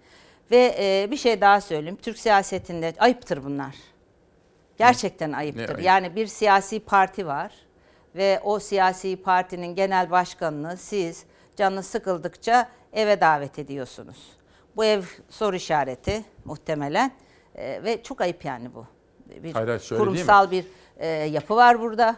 Ve 0.51 0.75
e, 0.79 1.11
bir 1.11 1.17
şey 1.17 1.41
daha 1.41 1.61
söyleyeyim. 1.61 1.99
Türk 2.03 2.19
siyasetinde 2.19 2.95
ayıptır 2.99 3.45
bunlar. 3.45 3.75
Gerçekten 4.77 5.33
ayıptır. 5.33 5.69
ayıp? 5.69 5.83
Yani 5.83 6.17
bir 6.17 6.27
siyasi 6.27 6.81
parti 6.81 7.27
var 7.27 7.53
ve 8.15 8.41
o 8.45 8.59
siyasi 8.59 9.17
partinin 9.17 9.75
genel 9.75 10.11
başkanını 10.11 10.77
siz 10.77 11.25
canı 11.57 11.83
sıkıldıkça 11.83 12.69
eve 12.93 13.21
davet 13.21 13.59
ediyorsunuz. 13.59 14.33
Bu 14.77 14.85
ev 14.85 15.03
soru 15.29 15.57
işareti 15.57 16.25
muhtemelen 16.45 17.13
e, 17.55 17.85
ve 17.85 18.03
çok 18.03 18.21
ayıp 18.21 18.45
yani 18.45 18.75
bu. 18.75 18.87
Bir 19.43 19.53
Hayır, 19.53 19.89
kurumsal 19.89 20.51
bir 20.51 20.67
e, 20.97 21.07
yapı 21.07 21.57
var 21.57 21.81
burada. 21.81 22.17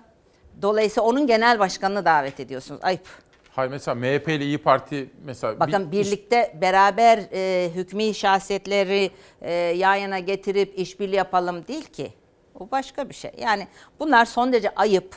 Dolayısıyla 0.62 1.08
onun 1.08 1.26
genel 1.26 1.58
başkanını 1.58 2.04
davet 2.04 2.40
ediyorsunuz. 2.40 2.80
Ayıp. 2.84 3.06
Hayır 3.50 3.70
mesela 3.70 3.94
MHP 3.94 4.28
ile 4.28 4.44
İyi 4.44 4.58
Parti 4.58 5.10
mesela... 5.24 5.60
Bakın 5.60 5.92
bir, 5.92 5.98
birlikte 5.98 6.58
beraber 6.60 7.22
e, 7.32 7.70
hükmü 7.74 8.14
şahsiyetleri 8.14 9.10
e, 9.40 9.52
yan 9.52 9.94
yana 9.94 10.18
getirip 10.18 10.78
işbirliği 10.78 11.16
yapalım 11.16 11.66
değil 11.66 11.84
ki. 11.84 12.12
O 12.60 12.70
başka 12.70 13.08
bir 13.08 13.14
şey. 13.14 13.30
Yani 13.38 13.68
bunlar 14.00 14.24
son 14.24 14.52
derece 14.52 14.74
ayıp, 14.74 15.16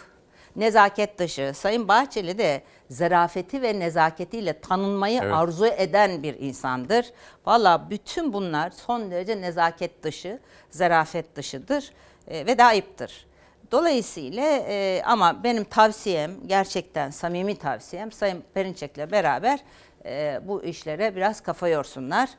nezaket 0.55 1.19
dışı. 1.19 1.51
Sayın 1.55 1.87
Bahçeli 1.87 2.37
de 2.37 2.61
zarafeti 2.89 3.61
ve 3.61 3.79
nezaketiyle 3.79 4.59
tanınmayı 4.59 5.19
evet. 5.23 5.33
arzu 5.33 5.65
eden 5.65 6.23
bir 6.23 6.39
insandır. 6.39 7.11
Valla 7.45 7.87
bütün 7.89 8.33
bunlar 8.33 8.71
son 8.71 9.11
derece 9.11 9.41
nezaket 9.41 10.03
dışı, 10.03 10.39
zarafet 10.69 11.35
dışıdır 11.35 11.91
e, 12.27 12.45
ve 12.45 12.57
de 12.57 12.63
ayıptır. 12.63 13.28
Dolayısıyla 13.71 14.43
e, 14.67 15.01
ama 15.05 15.43
benim 15.43 15.63
tavsiyem 15.63 16.31
gerçekten 16.47 17.09
samimi 17.09 17.55
tavsiyem 17.55 18.11
Sayın 18.11 18.43
Perinçek'le 18.53 19.11
beraber 19.11 19.59
e, 20.05 20.39
bu 20.43 20.63
işlere 20.63 21.15
biraz 21.15 21.41
kafa 21.41 21.67
yorsunlar. 21.67 22.29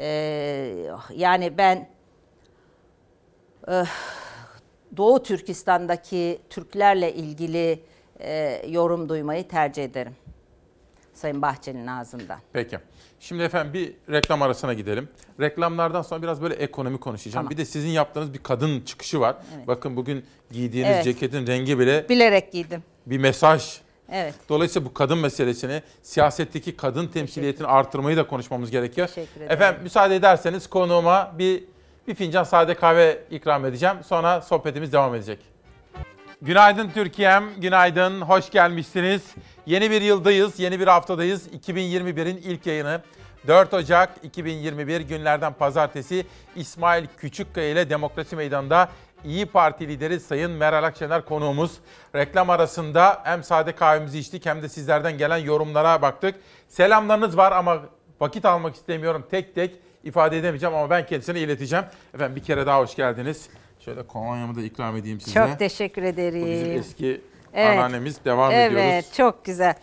E, 0.00 0.06
yani 1.14 1.58
ben 1.58 1.88
e, 3.68 3.84
Doğu 4.96 5.22
Türkistan'daki 5.22 6.38
Türklerle 6.50 7.14
ilgili 7.14 7.82
e, 8.20 8.62
yorum 8.68 9.08
duymayı 9.08 9.48
tercih 9.48 9.84
ederim. 9.84 10.16
Sayın 11.14 11.42
Bahçeli'nin 11.42 11.86
ağzından. 11.86 12.38
Peki. 12.52 12.78
Şimdi 13.20 13.42
efendim 13.42 13.72
bir 13.72 14.12
reklam 14.12 14.42
arasına 14.42 14.74
gidelim. 14.74 15.08
Reklamlardan 15.40 16.02
sonra 16.02 16.22
biraz 16.22 16.42
böyle 16.42 16.54
ekonomi 16.54 17.00
konuşacağım. 17.00 17.34
Tamam. 17.34 17.50
Bir 17.50 17.56
de 17.56 17.64
sizin 17.64 17.88
yaptığınız 17.88 18.34
bir 18.34 18.38
kadın 18.38 18.80
çıkışı 18.80 19.20
var. 19.20 19.36
Evet. 19.56 19.66
Bakın 19.66 19.96
bugün 19.96 20.24
giydiğiniz 20.50 20.90
evet. 20.90 21.04
ceketin 21.04 21.46
rengi 21.46 21.78
bile... 21.78 22.08
Bilerek 22.08 22.52
giydim. 22.52 22.82
Bir 23.06 23.18
mesaj. 23.18 23.78
Evet. 24.12 24.34
Dolayısıyla 24.48 24.88
bu 24.88 24.94
kadın 24.94 25.18
meselesini, 25.18 25.82
siyasetteki 26.02 26.76
kadın 26.76 27.06
temsiliyetini 27.06 27.66
artırmayı 27.66 28.16
da 28.16 28.26
konuşmamız 28.26 28.70
gerekiyor. 28.70 29.06
Teşekkür 29.06 29.40
ederim. 29.40 29.52
Efendim 29.52 29.82
müsaade 29.82 30.16
ederseniz 30.16 30.66
konuğuma 30.66 31.34
bir 31.38 31.64
bir 32.08 32.14
fincan 32.14 32.44
sade 32.44 32.74
kahve 32.74 33.18
ikram 33.30 33.66
edeceğim. 33.66 33.96
Sonra 34.06 34.40
sohbetimiz 34.40 34.92
devam 34.92 35.14
edecek. 35.14 35.38
Günaydın 36.42 36.90
Türkiye'm, 36.94 37.60
günaydın, 37.60 38.20
hoş 38.20 38.50
gelmişsiniz. 38.50 39.34
Yeni 39.66 39.90
bir 39.90 40.02
yıldayız, 40.02 40.60
yeni 40.60 40.80
bir 40.80 40.86
haftadayız. 40.86 41.48
2021'in 41.48 42.36
ilk 42.36 42.66
yayını 42.66 43.00
4 43.46 43.74
Ocak 43.74 44.10
2021 44.22 45.00
günlerden 45.00 45.52
pazartesi 45.52 46.26
İsmail 46.56 47.06
Küçükkaya 47.16 47.70
ile 47.70 47.90
Demokrasi 47.90 48.36
Meydanı'nda 48.36 48.88
İyi 49.24 49.46
Parti 49.46 49.88
lideri 49.88 50.20
Sayın 50.20 50.50
Meral 50.50 50.84
Akşener 50.84 51.24
konuğumuz. 51.24 51.72
Reklam 52.14 52.50
arasında 52.50 53.20
hem 53.24 53.44
sade 53.44 53.72
kahvemizi 53.72 54.18
içtik 54.18 54.46
hem 54.46 54.62
de 54.62 54.68
sizlerden 54.68 55.18
gelen 55.18 55.38
yorumlara 55.38 56.02
baktık. 56.02 56.34
Selamlarınız 56.68 57.36
var 57.36 57.52
ama 57.52 57.78
vakit 58.20 58.44
almak 58.44 58.74
istemiyorum 58.74 59.26
tek 59.30 59.54
tek 59.54 59.74
ifade 60.04 60.38
edemeyeceğim 60.38 60.74
ama 60.74 60.90
ben 60.90 61.06
kendisine 61.06 61.40
ileteceğim. 61.40 61.84
Efendim 62.14 62.36
bir 62.36 62.42
kere 62.42 62.66
daha 62.66 62.80
hoş 62.80 62.94
geldiniz. 62.94 63.48
Şöyle 63.88 64.06
kolonyamı 64.06 64.56
da 64.56 64.62
ikram 64.62 64.96
edeyim 64.96 65.20
size. 65.20 65.34
Çok 65.34 65.58
teşekkür 65.58 66.02
ederim. 66.02 66.42
Bu 66.42 66.46
bizim 66.46 66.72
eski 66.72 67.20
evet. 67.54 67.70
anneannemiz. 67.70 68.24
Devam 68.24 68.52
evet, 68.52 68.72
ediyoruz. 68.72 68.90
Evet 68.92 69.14
çok 69.16 69.44
güzel. 69.44 69.74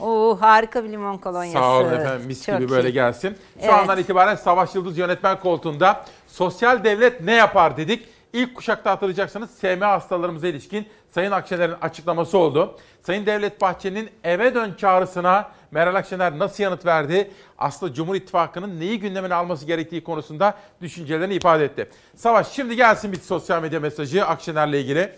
Oo, 0.00 0.36
harika 0.40 0.84
bir 0.84 0.88
limon 0.88 1.18
kolonyası. 1.18 1.58
Sağ 1.58 1.78
olun 1.78 1.92
efendim 1.92 2.26
mis 2.26 2.46
Çok 2.46 2.58
gibi 2.58 2.70
böyle 2.70 2.90
gelsin. 2.90 3.28
Şu 3.30 3.60
evet. 3.60 3.74
andan 3.74 3.98
itibaren 3.98 4.34
Savaş 4.34 4.74
Yıldız 4.74 4.98
yönetmen 4.98 5.40
koltuğunda 5.40 6.04
sosyal 6.26 6.84
devlet 6.84 7.20
ne 7.20 7.32
yapar 7.32 7.76
dedik. 7.76 8.08
İlk 8.32 8.54
kuşakta 8.54 8.90
hatırlayacaksınız 8.90 9.50
SMA 9.50 9.88
hastalarımıza 9.88 10.48
ilişkin 10.48 10.86
Sayın 11.10 11.30
Akşener'in 11.30 11.74
açıklaması 11.82 12.38
oldu. 12.38 12.78
Sayın 13.02 13.26
Devlet 13.26 13.60
Bahçeli'nin 13.60 14.10
eve 14.24 14.54
dön 14.54 14.74
çağrısına 14.78 15.48
Meral 15.74 15.94
Akşener 15.94 16.38
nasıl 16.38 16.62
yanıt 16.62 16.86
verdi? 16.86 17.30
Aslında 17.58 17.94
Cumhur 17.94 18.14
İttifakı'nın 18.14 18.80
neyi 18.80 19.00
gündemine 19.00 19.34
alması 19.34 19.66
gerektiği 19.66 20.04
konusunda 20.04 20.54
düşüncelerini 20.80 21.34
ifade 21.34 21.64
etti. 21.64 21.90
Savaş 22.16 22.48
şimdi 22.48 22.76
gelsin 22.76 23.12
bir 23.12 23.20
sosyal 23.20 23.62
medya 23.62 23.80
mesajı 23.80 24.26
Akşener'le 24.26 24.72
ilgili. 24.72 25.12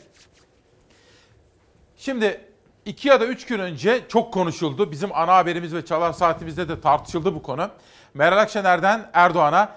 Şimdi 1.97 2.41
iki 2.85 3.09
ya 3.09 3.21
da 3.21 3.27
üç 3.27 3.47
gün 3.47 3.59
önce 3.59 4.01
çok 4.09 4.35
konuşuldu. 4.35 4.93
Bizim 4.93 5.11
ana 5.15 5.37
haberimiz 5.37 5.75
ve 5.75 5.85
çalar 5.85 6.13
saatimizde 6.13 6.69
de 6.69 6.81
tartışıldı 6.81 7.35
bu 7.35 7.43
konu. 7.43 7.71
Meral 8.15 8.39
Akşener'den 8.39 9.11
Erdoğan'a 9.13 9.71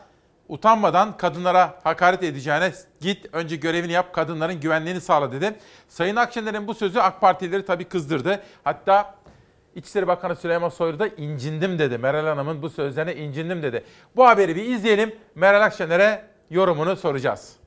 utanmadan 0.50 1.18
kadınlara 1.18 1.80
hakaret 1.84 2.24
edeceğine 2.24 2.74
git 3.02 3.26
önce 3.34 3.56
görevini 3.56 3.92
yap 3.92 4.14
kadınların 4.14 4.60
güvenliğini 4.60 5.02
sağla 5.02 5.32
dedi. 5.32 5.56
Sayın 5.88 6.16
Akşener'in 6.16 6.68
bu 6.68 6.74
sözü 6.74 7.00
AK 7.00 7.22
Partilileri 7.22 7.66
tabii 7.66 7.86
kızdırdı. 7.86 8.44
Hatta 8.64 9.19
İçişleri 9.80 10.08
Bakanı 10.08 10.36
Süleyman 10.36 10.70
Soylu 10.70 11.00
da 11.00 11.08
incindim 11.08 11.80
dedi. 11.80 11.98
Meral 11.98 12.26
Hanım'ın 12.26 12.62
bu 12.62 12.70
sözlerine 12.70 13.16
incindim 13.16 13.64
dedi. 13.64 13.84
Bu 14.16 14.28
haberi 14.28 14.56
bir 14.56 14.66
izleyelim. 14.66 15.16
Meral 15.36 15.62
Akşener'e 15.62 16.26
yorumunu 16.50 16.96
soracağız. 16.96 17.59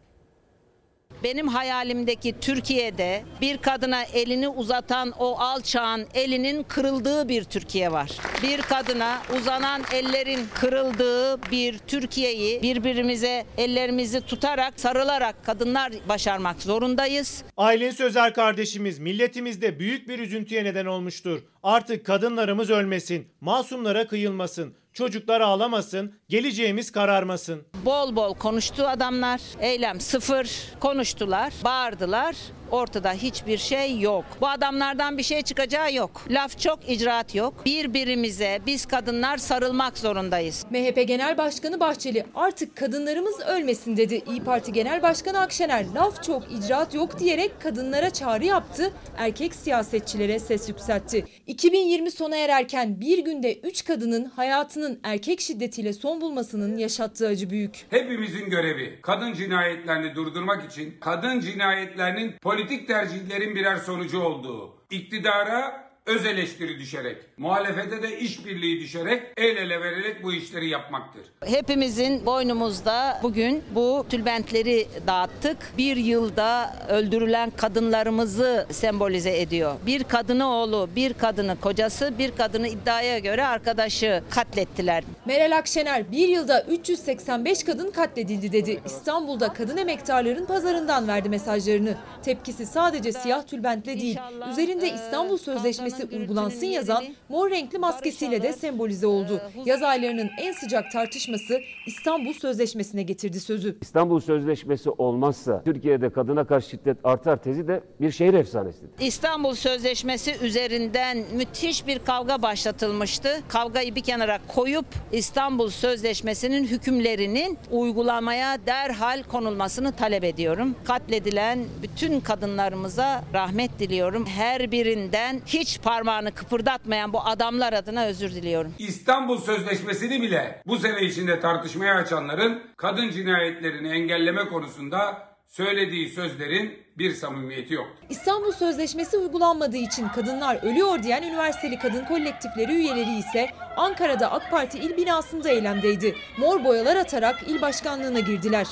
Benim 1.25 1.49
hayalimdeki 1.49 2.35
Türkiye'de 2.41 3.25
bir 3.41 3.59
kadına 3.59 4.03
elini 4.05 4.49
uzatan 4.49 5.13
o 5.19 5.39
alçağın 5.39 6.07
elinin 6.15 6.63
kırıldığı 6.63 7.29
bir 7.29 7.45
Türkiye 7.45 7.93
var. 7.93 8.11
Bir 8.43 8.63
kadına 8.63 9.23
uzanan 9.39 9.83
ellerin 9.95 10.41
kırıldığı 10.55 11.51
bir 11.51 11.79
Türkiye'yi 11.79 12.63
birbirimize 12.63 13.45
ellerimizi 13.59 14.21
tutarak, 14.21 14.81
sarılarak 14.81 15.45
kadınlar 15.45 15.93
başarmak 16.09 16.63
zorundayız. 16.63 17.45
Aylin 17.57 17.91
Sözer 17.91 18.35
kardeşimiz 18.35 18.99
milletimizde 18.99 19.79
büyük 19.79 20.09
bir 20.09 20.19
üzüntüye 20.19 20.65
neden 20.65 20.87
olmuştur. 20.87 21.41
Artık 21.63 22.07
kadınlarımız 22.07 22.71
ölmesin, 22.71 23.29
masumlara 23.41 24.07
kıyılmasın, 24.07 24.75
çocuklar 24.93 25.41
ağlamasın, 25.41 26.15
geleceğimiz 26.29 26.93
kararmasın. 26.93 27.63
Bol 27.85 28.17
bol 28.17 28.35
konuştu 28.35 28.87
adamlar. 28.87 29.41
Eylem 29.61 30.01
sıfır. 30.01 30.51
Konuştular, 30.81 31.53
bağırdılar. 31.65 32.37
Ortada 32.73 33.13
hiçbir 33.13 33.59
şey 33.59 34.01
yok. 34.01 34.25
Bu 34.41 34.49
adamlardan 34.49 35.19
bir 35.19 35.23
şey 35.23 35.43
çıkacağı 35.43 35.95
yok. 35.95 36.25
Laf 36.31 36.59
çok, 36.59 36.89
icraat 36.89 37.35
yok. 37.35 37.65
Birbirimize 37.65 38.61
biz 38.67 38.87
kadınlar 38.87 39.37
sarılmak 39.37 39.99
zorundayız. 39.99 40.67
MHP 40.71 41.09
Genel 41.09 41.39
Başkanı 41.39 41.81
Bahçeli 41.81 42.25
artık 42.35 42.77
kadınlarımız 42.77 43.41
ölmesin 43.41 43.97
dedi. 43.97 44.23
İyi 44.31 44.45
Parti 44.45 44.73
Genel 44.73 45.03
Başkanı 45.03 45.41
Akşener 45.41 45.85
laf 45.95 46.23
çok 46.23 46.43
icraat 46.53 46.95
yok 46.95 47.19
diyerek 47.19 47.61
kadınlara 47.61 48.11
çağrı 48.11 48.45
yaptı. 48.45 48.93
Erkek 49.19 49.55
siyasetçilere 49.55 50.39
ses 50.39 50.69
yükseltti. 50.69 51.27
2020 51.47 52.11
sona 52.11 52.37
ererken 52.37 53.01
bir 53.01 53.19
günde 53.19 53.55
3 53.55 53.85
kadının 53.85 54.25
hayatının 54.25 55.01
erkek 55.03 55.41
şiddetiyle 55.41 55.93
son 55.93 56.21
bulmasının 56.21 56.79
yaşattığı 56.79 57.27
acı 57.29 57.51
büyük. 57.51 57.87
Hepimizin 57.91 58.51
görevi 58.51 58.99
kadın 59.03 59.33
cinayetlerini 59.35 60.15
durdurmak 60.15 60.73
için 60.73 60.97
kadın 61.01 61.41
cinayetlerinin 61.41 62.35
politik 62.63 62.89
tercihlerin 62.89 63.55
birer 63.55 63.77
sonucu 63.77 64.21
olduğu, 64.21 64.75
iktidara 64.91 65.82
öz 66.07 66.27
eleştiri 66.27 66.79
düşerek, 66.79 67.17
muhalefete 67.37 68.03
de 68.03 68.19
işbirliği 68.19 68.81
düşerek, 68.81 69.23
el 69.37 69.57
ele 69.57 69.81
vererek 69.81 70.23
bu 70.23 70.33
işleri 70.33 70.69
yapmaktır. 70.69 71.23
Hepimizin 71.45 72.27
boynumuzda 72.27 73.21
bugün 73.23 73.63
bu 73.75 74.07
tülbentleri 74.11 74.89
dağıttık. 75.07 75.57
Bir 75.79 75.97
yılda 75.97 76.77
öldürülen 76.89 77.51
kadınlarımızı 77.57 78.67
sembolize 78.71 79.41
ediyor. 79.41 79.75
Bir 79.87 80.05
kadını 80.05 80.51
oğlu, 80.51 80.89
bir 80.97 81.15
kadını 81.15 81.61
kocası, 81.61 82.19
bir 82.19 82.37
kadını 82.37 82.69
iddiaya 82.69 83.19
göre 83.19 83.47
arkadaşı 83.47 84.23
katlettiler. 84.31 85.05
Meral 85.25 85.57
Akşener 85.57 86.13
bir 86.13 86.29
yılda 86.29 86.63
385 86.63 87.65
kadın 87.65 87.91
katledildi 87.91 88.53
dedi. 88.53 88.81
İstanbul'da 88.87 89.53
kadın 89.53 89.77
emektarların 89.77 90.47
pazarından 90.47 91.09
verdi 91.09 91.29
mesajlarını. 91.29 91.95
Tepkisi 92.23 92.67
sadece 92.67 93.13
siyah 93.13 93.47
tülbentle 93.47 94.01
değil, 94.01 94.19
üzerinde 94.51 94.93
İstanbul 94.93 95.39
Sözleşmesi 95.39 95.92
uygulansın 96.13 96.67
yazan 96.67 97.05
mor 97.29 97.51
renkli 97.51 97.79
maskesiyle 97.79 98.43
de 98.43 98.53
sembolize 98.53 99.07
oldu. 99.07 99.41
Yaz 99.65 99.83
aylarının 99.83 100.31
en 100.41 100.53
sıcak 100.53 100.93
tartışması 100.93 101.61
İstanbul 101.87 102.33
Sözleşmesi'ne 102.33 103.03
getirdi 103.03 103.41
sözü. 103.41 103.77
İstanbul 103.81 104.21
Sözleşmesi 104.21 104.91
olmazsa 104.91 105.63
Türkiye'de 105.65 106.11
kadına 106.11 106.47
karşı 106.47 106.69
şiddet 106.69 106.97
artar 107.05 107.43
tezi 107.43 107.69
de 107.69 107.81
bir 108.01 108.11
şehir 108.11 108.35
efsanesidir. 108.35 108.91
İstanbul 109.01 109.55
Sözleşmesi 109.55 110.37
üzerinden 110.43 111.19
müthiş 111.35 111.87
bir 111.87 111.99
kavga 111.99 112.43
başlatılmıştı. 112.43 113.43
Kavgayı 113.49 113.95
bir 113.95 114.01
kenara 114.01 114.39
koyup 114.49 114.87
İstanbul 115.13 115.69
Sözleşmesi'nin 115.69 116.65
hükümlerinin 116.65 117.59
uygulamaya 117.71 118.67
derhal 118.67 119.23
konulmasını 119.23 119.93
talep 119.93 120.25
ediyorum. 120.25 120.75
Katledilen 120.85 121.65
bütün 121.83 122.21
kadınlarımıza 122.21 123.25
rahmet 123.35 123.79
diliyorum. 123.79 124.27
Her 124.27 124.73
birinden 124.73 125.43
hiç 125.47 125.82
parmağını 125.83 126.35
kıpırdatmayan 126.35 127.13
bu 127.13 127.21
adamlar 127.21 127.73
adına 127.73 128.05
özür 128.05 128.35
diliyorum. 128.35 128.75
İstanbul 128.79 129.39
Sözleşmesi'ni 129.39 130.23
bile 130.23 130.63
bu 130.67 130.79
sene 130.79 131.01
içinde 131.03 131.41
tartışmaya 131.41 131.95
açanların 131.95 132.63
kadın 132.77 133.11
cinayetlerini 133.11 133.89
engelleme 133.89 134.49
konusunda 134.49 135.33
söylediği 135.47 136.09
sözlerin 136.09 136.83
bir 136.99 137.13
samimiyeti 137.13 137.75
yoktur. 137.75 138.05
İstanbul 138.11 138.53
Sözleşmesi 138.53 139.17
uygulanmadığı 139.19 139.77
için 139.77 140.09
kadınlar 140.09 140.59
ölüyor 140.63 141.03
diyen 141.03 141.23
üniversiteli 141.23 141.79
kadın 141.79 142.05
kolektifleri 142.05 142.73
üyeleri 142.73 143.19
ise 143.19 143.51
Ankara'da 143.77 144.33
AK 144.33 144.51
Parti 144.51 144.79
il 144.79 144.97
binasında 144.97 145.49
eylemdeydi. 145.49 146.15
Mor 146.39 146.65
boyalar 146.65 146.97
atarak 146.97 147.43
il 147.47 147.63
başkanlığına 147.63 148.21
girdiler. 148.21 148.67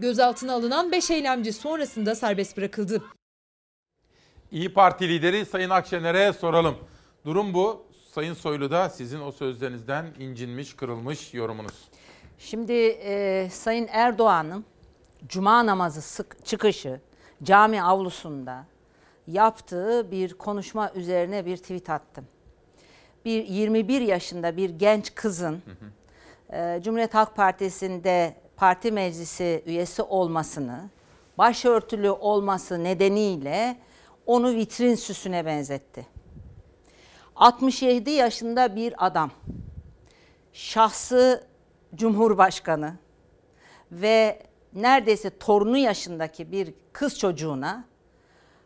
Gözaltına 0.00 0.52
alınan 0.52 0.92
5 0.92 1.10
eylemci 1.10 1.52
sonrasında 1.52 2.14
serbest 2.14 2.56
bırakıldı. 2.56 3.02
İyi 4.50 4.74
Parti 4.74 5.08
lideri 5.08 5.46
Sayın 5.46 5.70
Akşener'e 5.70 6.32
soralım. 6.32 6.76
Durum 7.24 7.54
bu. 7.54 7.86
Sayın 8.12 8.34
Soylu 8.34 8.70
da 8.70 8.88
sizin 8.90 9.20
o 9.20 9.32
sözlerinizden 9.32 10.06
incinmiş, 10.18 10.76
kırılmış 10.76 11.34
yorumunuz. 11.34 11.88
Şimdi 12.38 12.72
e, 12.72 13.48
Sayın 13.50 13.88
Erdoğan'ın 13.90 14.64
cuma 15.28 15.66
namazı 15.66 16.02
sık 16.02 16.46
çıkışı 16.46 17.00
cami 17.42 17.82
avlusunda 17.82 18.64
yaptığı 19.26 20.10
bir 20.10 20.34
konuşma 20.34 20.92
üzerine 20.94 21.46
bir 21.46 21.56
tweet 21.56 21.90
attım. 21.90 22.24
Bir 23.24 23.46
21 23.46 24.00
yaşında 24.00 24.56
bir 24.56 24.70
genç 24.70 25.14
kızın 25.14 25.62
e, 26.52 26.80
Cumhuriyet 26.84 27.14
Halk 27.14 27.36
Partisi'nde 27.36 28.36
parti 28.56 28.92
meclisi 28.92 29.62
üyesi 29.66 30.02
olmasını, 30.02 30.90
başörtülü 31.38 32.10
olması 32.10 32.84
nedeniyle 32.84 33.76
onu 34.26 34.54
vitrin 34.54 34.94
süsüne 34.94 35.46
benzetti. 35.46 36.06
67 37.36 38.10
yaşında 38.10 38.76
bir 38.76 39.06
adam, 39.06 39.30
şahsı 40.52 41.46
Cumhurbaşkanı 41.94 42.94
ve 43.92 44.42
neredeyse 44.72 45.38
torunu 45.38 45.76
yaşındaki 45.76 46.52
bir 46.52 46.74
kız 46.92 47.18
çocuğuna 47.18 47.84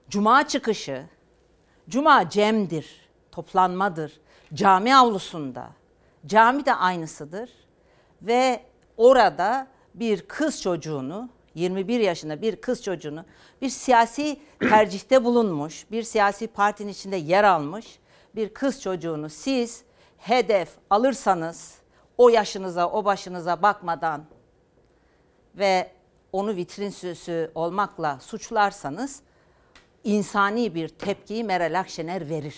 cuma 0.08 0.48
çıkışı, 0.48 1.06
cuma 1.88 2.30
cemdir, 2.30 3.08
toplanmadır, 3.32 4.20
cami 4.54 4.96
avlusunda, 4.96 5.68
cami 6.26 6.66
de 6.66 6.74
aynısıdır 6.74 7.50
ve 8.22 8.62
orada 8.96 9.66
bir 9.94 10.20
kız 10.20 10.62
çocuğunu 10.62 11.28
21 11.54 12.00
yaşında 12.00 12.42
bir 12.42 12.56
kız 12.56 12.82
çocuğunu 12.82 13.24
bir 13.62 13.68
siyasi 13.68 14.40
tercihte 14.60 15.24
bulunmuş, 15.24 15.86
bir 15.90 16.02
siyasi 16.02 16.46
partinin 16.46 16.92
içinde 16.92 17.16
yer 17.16 17.44
almış 17.44 17.98
bir 18.36 18.54
kız 18.54 18.82
çocuğunu 18.82 19.28
siz 19.28 19.84
hedef 20.18 20.68
alırsanız 20.90 21.74
o 22.18 22.28
yaşınıza, 22.28 22.90
o 22.90 23.04
başınıza 23.04 23.62
bakmadan 23.62 24.24
ve 25.54 25.92
onu 26.32 26.56
vitrin 26.56 26.90
süsü 26.90 27.50
olmakla 27.54 28.20
suçlarsanız 28.20 29.22
insani 30.04 30.74
bir 30.74 30.88
tepkiyi 30.88 31.44
Meral 31.44 31.80
Akşener 31.80 32.28
verir. 32.28 32.56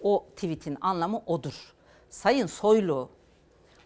O 0.00 0.26
tweetin 0.36 0.78
anlamı 0.80 1.22
odur. 1.26 1.74
Sayın 2.10 2.46
Soylu 2.46 3.08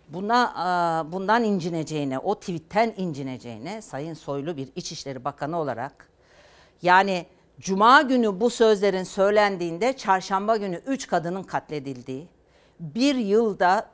buna 0.09 1.07
bundan 1.13 1.45
incineceğine, 1.45 2.19
o 2.19 2.35
tweetten 2.35 2.95
incineceğine 2.97 3.83
Sayın 3.83 4.15
Soylu 4.15 4.57
bir 4.57 4.69
İçişleri 4.77 5.25
Bakanı 5.25 5.59
olarak 5.59 6.09
yani 6.83 7.27
Cuma 7.61 8.03
günü 8.03 8.41
bu 8.41 8.51
sözlerin 8.51 9.05
söylendiğinde 9.05 9.93
çarşamba 9.93 10.57
günü 10.57 10.77
3 10.87 11.07
kadının 11.07 11.43
katledildiği, 11.43 12.29
bir 12.81 13.15
yılda 13.15 13.91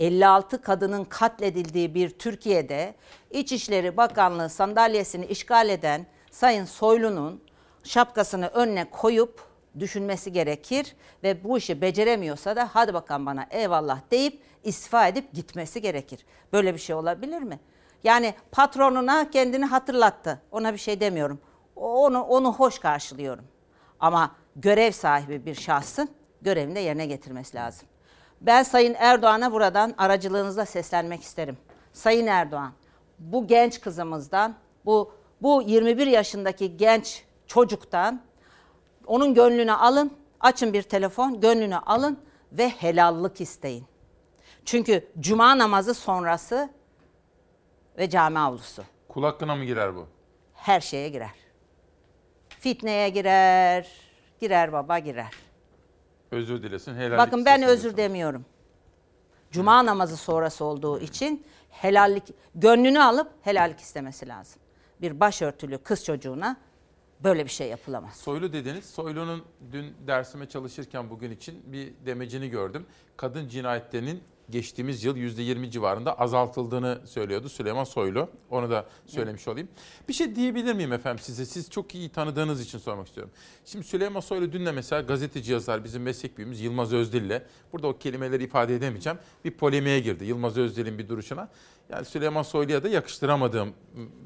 56 0.00 0.62
kadının 0.62 1.04
katledildiği 1.04 1.94
bir 1.94 2.10
Türkiye'de 2.10 2.94
İçişleri 3.30 3.96
Bakanlığı 3.96 4.48
sandalyesini 4.48 5.26
işgal 5.26 5.68
eden 5.68 6.06
Sayın 6.30 6.64
Soylu'nun 6.64 7.42
şapkasını 7.84 8.46
önüne 8.46 8.90
koyup 8.90 9.47
düşünmesi 9.80 10.32
gerekir 10.32 10.96
ve 11.22 11.44
bu 11.44 11.58
işi 11.58 11.80
beceremiyorsa 11.80 12.56
da 12.56 12.68
hadi 12.72 12.94
bakalım 12.94 13.26
bana 13.26 13.46
eyvallah 13.50 14.00
deyip 14.10 14.42
istifa 14.64 15.08
edip 15.08 15.32
gitmesi 15.32 15.82
gerekir. 15.82 16.26
Böyle 16.52 16.74
bir 16.74 16.78
şey 16.78 16.96
olabilir 16.96 17.42
mi? 17.42 17.60
Yani 18.04 18.34
patronuna 18.52 19.30
kendini 19.30 19.64
hatırlattı. 19.64 20.42
Ona 20.50 20.72
bir 20.72 20.78
şey 20.78 21.00
demiyorum. 21.00 21.40
Onu 21.76 22.22
onu 22.22 22.52
hoş 22.52 22.78
karşılıyorum. 22.78 23.44
Ama 24.00 24.34
görev 24.56 24.92
sahibi 24.92 25.46
bir 25.46 25.54
şahsın 25.54 26.10
görevini 26.42 26.74
de 26.74 26.80
yerine 26.80 27.06
getirmesi 27.06 27.56
lazım. 27.56 27.88
Ben 28.40 28.62
Sayın 28.62 28.94
Erdoğan'a 28.98 29.52
buradan 29.52 29.94
aracılığınızla 29.98 30.66
seslenmek 30.66 31.22
isterim. 31.22 31.56
Sayın 31.92 32.26
Erdoğan, 32.26 32.72
bu 33.18 33.46
genç 33.46 33.80
kızımızdan, 33.80 34.54
bu 34.84 35.12
bu 35.42 35.62
21 35.62 36.06
yaşındaki 36.06 36.76
genç 36.76 37.24
çocuktan 37.46 38.20
onun 39.08 39.34
gönlünü 39.34 39.72
alın, 39.72 40.12
açın 40.40 40.72
bir 40.72 40.82
telefon, 40.82 41.40
gönlünü 41.40 41.76
alın 41.76 42.18
ve 42.52 42.68
helallık 42.68 43.40
isteyin. 43.40 43.84
Çünkü 44.64 45.08
cuma 45.20 45.58
namazı 45.58 45.94
sonrası 45.94 46.70
ve 47.98 48.10
cami 48.10 48.38
avlusu. 48.38 48.84
Kul 49.08 49.22
hakkına 49.22 49.54
mı 49.56 49.64
girer 49.64 49.94
bu? 49.96 50.06
Her 50.54 50.80
şeye 50.80 51.08
girer. 51.08 51.30
Fitneye 52.48 53.08
girer, 53.08 53.88
girer 54.40 54.72
baba 54.72 54.98
girer. 54.98 55.30
Özür 56.30 56.62
dilesin. 56.62 56.94
Helallik 56.94 57.18
Bakın 57.18 57.44
ben 57.44 57.62
özür 57.62 57.82
diyorsun. 57.82 57.96
demiyorum. 57.96 58.44
Cuma 59.50 59.86
namazı 59.86 60.16
sonrası 60.16 60.64
olduğu 60.64 61.00
için 61.00 61.46
helallik, 61.70 62.24
gönlünü 62.54 63.02
alıp 63.02 63.32
helallik 63.42 63.80
istemesi 63.80 64.28
lazım. 64.28 64.62
Bir 65.00 65.20
başörtülü 65.20 65.78
kız 65.78 66.04
çocuğuna 66.04 66.56
böyle 67.24 67.44
bir 67.44 67.50
şey 67.50 67.68
yapılamaz. 67.68 68.16
Soylu 68.16 68.52
dediniz. 68.52 68.84
Soylu'nun 68.84 69.42
dün 69.72 69.94
dersime 70.06 70.48
çalışırken 70.48 71.10
bugün 71.10 71.30
için 71.30 71.72
bir 71.72 71.92
demecini 72.06 72.50
gördüm. 72.50 72.86
Kadın 73.16 73.48
cinayetlerinin 73.48 74.22
geçtiğimiz 74.50 75.04
yıl 75.04 75.16
%20 75.16 75.70
civarında 75.70 76.18
azaltıldığını 76.18 77.00
söylüyordu 77.04 77.48
Süleyman 77.48 77.84
Soylu. 77.84 78.28
Onu 78.50 78.70
da 78.70 78.86
söylemiş 79.06 79.48
olayım. 79.48 79.68
Bir 80.08 80.12
şey 80.12 80.36
diyebilir 80.36 80.74
miyim 80.74 80.92
efendim 80.92 81.18
size? 81.24 81.46
Siz 81.46 81.70
çok 81.70 81.94
iyi 81.94 82.08
tanıdığınız 82.08 82.60
için 82.60 82.78
sormak 82.78 83.06
istiyorum. 83.06 83.32
Şimdi 83.64 83.86
Süleyman 83.86 84.20
Soylu 84.20 84.52
dün 84.52 84.66
de 84.66 84.72
mesela 84.72 85.02
gazeteci 85.02 85.52
yazar 85.52 85.84
bizim 85.84 86.02
meslek 86.02 86.36
büyüğümüz 86.36 86.60
Yılmaz 86.60 86.92
Özdil'le 86.92 87.42
burada 87.72 87.86
o 87.86 87.98
kelimeleri 87.98 88.44
ifade 88.44 88.74
edemeyeceğim. 88.74 89.18
Bir 89.44 89.50
polemiğe 89.50 90.00
girdi 90.00 90.24
Yılmaz 90.24 90.56
Özdil'in 90.56 90.98
bir 90.98 91.08
duruşuna. 91.08 91.48
Yani 91.90 92.04
Süleyman 92.04 92.42
Soylu'ya 92.42 92.82
da 92.82 92.88
yakıştıramadığım 92.88 93.74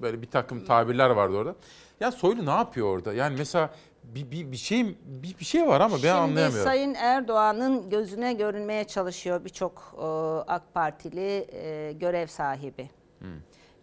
böyle 0.02 0.22
bir 0.22 0.30
takım 0.30 0.64
tabirler 0.64 1.10
vardı 1.10 1.36
orada. 1.36 1.54
Ya 2.00 2.12
Soylu 2.12 2.46
ne 2.46 2.50
yapıyor 2.50 2.86
orada? 2.86 3.12
Yani 3.12 3.36
mesela 3.38 3.70
bir, 4.04 4.30
bir, 4.30 4.52
bir 4.52 4.56
şey 4.56 4.96
bir, 5.04 5.38
bir 5.38 5.44
şey 5.44 5.68
var 5.68 5.80
ama 5.80 5.94
ben 5.94 5.98
Şimdi 5.98 6.12
anlayamıyorum. 6.12 6.64
Sayın 6.64 6.94
Erdoğan'ın 6.94 7.90
gözüne 7.90 8.32
görünmeye 8.32 8.84
çalışıyor 8.84 9.44
birçok 9.44 9.94
e, 9.98 10.04
AK 10.52 10.74
Partili 10.74 11.46
e, 11.52 11.92
görev 11.92 12.26
sahibi. 12.26 12.90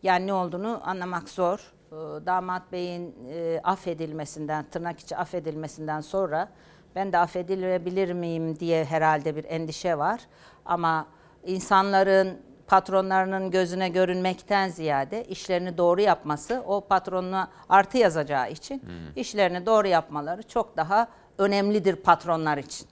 Yani 0.04 0.28
ne 0.28 0.34
olduğunu 0.34 0.82
anlamak 0.84 1.30
zor. 1.30 1.74
E, 1.92 1.96
Damat 2.26 2.72
Bey'in 2.72 3.16
e, 3.30 3.62
affedilmesinden, 3.64 4.66
tırnak 4.72 5.00
içi 5.00 5.18
affedilmesinden 5.18 6.02
sonra 6.02 6.50
ben 6.96 7.14
de 7.14 7.18
affedilebilir 7.18 8.14
miyim 8.14 8.60
diye 8.60 8.86
herhalde 8.86 9.36
bir 9.36 9.44
endişe 9.44 9.98
var. 9.98 10.22
Ama 10.66 11.08
insanların 11.46 12.49
patronlarının 12.70 13.52
gözüne 13.52 13.90
görünmekten 13.90 14.70
ziyade 14.70 15.24
işlerini 15.26 15.78
doğru 15.78 16.02
yapması 16.02 16.64
o 16.68 16.82
patronuna 16.82 17.52
artı 17.70 17.98
yazacağı 17.98 18.52
için 18.52 18.84
işlerini 19.16 19.66
doğru 19.66 19.88
yapmaları 19.88 20.44
çok 20.44 20.78
daha 20.78 21.08
önemlidir 21.38 21.96
patronlar 21.96 22.58
için. 22.58 22.88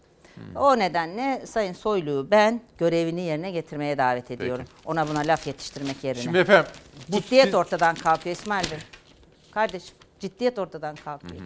O 0.55 0.79
nedenle 0.79 1.45
Sayın 1.45 1.73
Soylu'yu 1.73 2.31
ben 2.31 2.61
görevini 2.77 3.21
yerine 3.21 3.51
getirmeye 3.51 3.97
davet 3.97 4.31
ediyorum. 4.31 4.65
Ona 4.85 5.07
buna 5.07 5.19
laf 5.19 5.47
yetiştirmek 5.47 6.03
yerine. 6.03 6.21
Şimdi 6.21 6.37
efendim 6.37 6.71
bu 7.09 7.21
ciddiyet 7.21 7.45
siz- 7.45 7.55
ortadan 7.55 7.95
kalkıyor 7.95 8.35
İsmail 8.35 8.71
Bey. 8.71 8.77
Kardeşim 9.51 9.95
ciddiyet 10.19 10.59
ortadan 10.59 10.95
kalkıyor. 10.95 11.41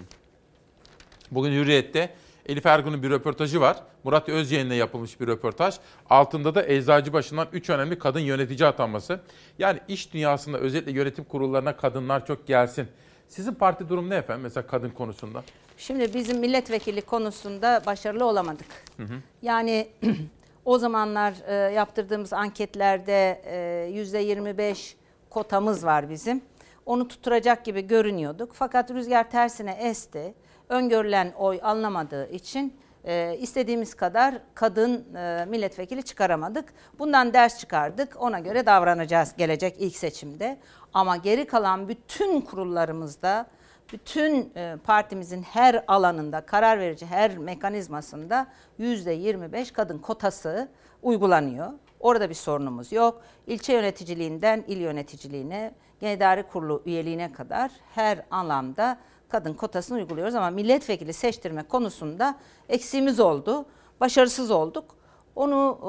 Bugün 1.32 1.52
Hürriyet'te 1.52 2.10
Elif 2.52 2.66
Ergun'un 2.66 3.04
bir 3.04 3.10
röportajı 3.10 3.62
var. 3.62 3.78
Murat 4.04 4.30
Özyeğin'le 4.30 4.72
yapılmış 4.72 5.20
bir 5.20 5.28
röportaj. 5.28 5.76
Altında 6.10 6.56
da 6.56 6.68
Eczacıbaşı'ndan 6.68 7.48
3 7.54 7.70
önemli 7.70 8.00
kadın 8.00 8.20
yönetici 8.20 8.68
atanması. 8.68 9.20
Yani 9.60 9.80
iş 9.88 10.14
dünyasında 10.14 10.58
özellikle 10.58 10.92
yönetim 10.92 11.24
kurullarına 11.24 11.78
kadınlar 11.78 12.26
çok 12.26 12.48
gelsin. 12.48 12.88
Sizin 13.28 13.54
parti 13.54 13.90
durum 13.90 14.10
ne 14.10 14.16
efendim 14.16 14.44
mesela 14.44 14.68
kadın 14.68 14.90
konusunda? 14.90 15.44
Şimdi 15.78 16.14
bizim 16.14 16.40
milletvekili 16.40 17.02
konusunda 17.02 17.82
başarılı 17.86 18.26
olamadık. 18.26 18.68
Hı 18.98 19.04
hı. 19.04 19.16
Yani 19.42 19.88
o 20.66 20.78
zamanlar 20.78 21.34
e, 21.48 21.54
yaptırdığımız 21.54 22.34
anketlerde 22.34 23.42
e, 23.46 23.90
yüzde 23.94 24.20
25 24.20 24.96
kotamız 25.30 25.86
var 25.86 26.10
bizim. 26.10 26.42
Onu 26.86 27.08
tutturacak 27.08 27.66
gibi 27.66 27.88
görünüyorduk. 27.88 28.52
Fakat 28.54 28.92
rüzgar 28.92 29.32
tersine 29.32 29.72
esti. 29.72 30.34
Öngörülen 30.72 31.34
oy 31.38 31.60
alınamadığı 31.64 32.30
için 32.30 32.80
e, 33.06 33.38
istediğimiz 33.40 33.94
kadar 33.94 34.36
kadın 34.54 35.16
e, 35.16 35.46
milletvekili 35.50 36.04
çıkaramadık. 36.04 36.74
Bundan 37.00 37.34
ders 37.34 37.60
çıkardık. 37.60 38.22
Ona 38.22 38.40
göre 38.40 38.66
davranacağız 38.66 39.36
gelecek 39.38 39.76
ilk 39.80 39.96
seçimde. 39.96 40.58
Ama 40.94 41.18
geri 41.18 41.48
kalan 41.48 41.88
bütün 41.88 42.42
kurullarımızda 42.42 43.46
bütün 43.94 44.52
e, 44.56 44.76
partimizin 44.84 45.44
her 45.44 45.84
alanında, 45.88 46.42
karar 46.42 46.80
verici 46.80 47.06
her 47.06 47.38
mekanizmasında 47.38 48.48
yüzde 48.78 49.12
25 49.12 49.72
kadın 49.72 49.98
kotası 49.98 50.68
uygulanıyor. 51.02 51.72
Orada 52.00 52.30
bir 52.30 52.36
sorunumuz 52.36 52.92
yok. 52.92 53.22
İlçe 53.48 53.74
yöneticiliğinden 53.74 54.64
il 54.68 54.78
yöneticiliğine, 54.78 55.72
genel 56.00 56.18
idare 56.18 56.44
kurulu 56.44 56.84
üyeliğine 56.86 57.34
kadar 57.34 57.72
her 57.96 58.26
alanda 58.32 58.98
kadın 59.32 59.54
kotasını 59.54 59.98
uyguluyoruz 59.98 60.36
ama 60.36 60.50
milletvekili 60.50 61.14
seçtirme 61.14 61.64
konusunda 61.64 62.38
eksiğimiz 62.70 63.20
oldu. 63.20 63.66
Başarısız 64.00 64.52
olduk. 64.52 64.96
Onu 65.36 65.80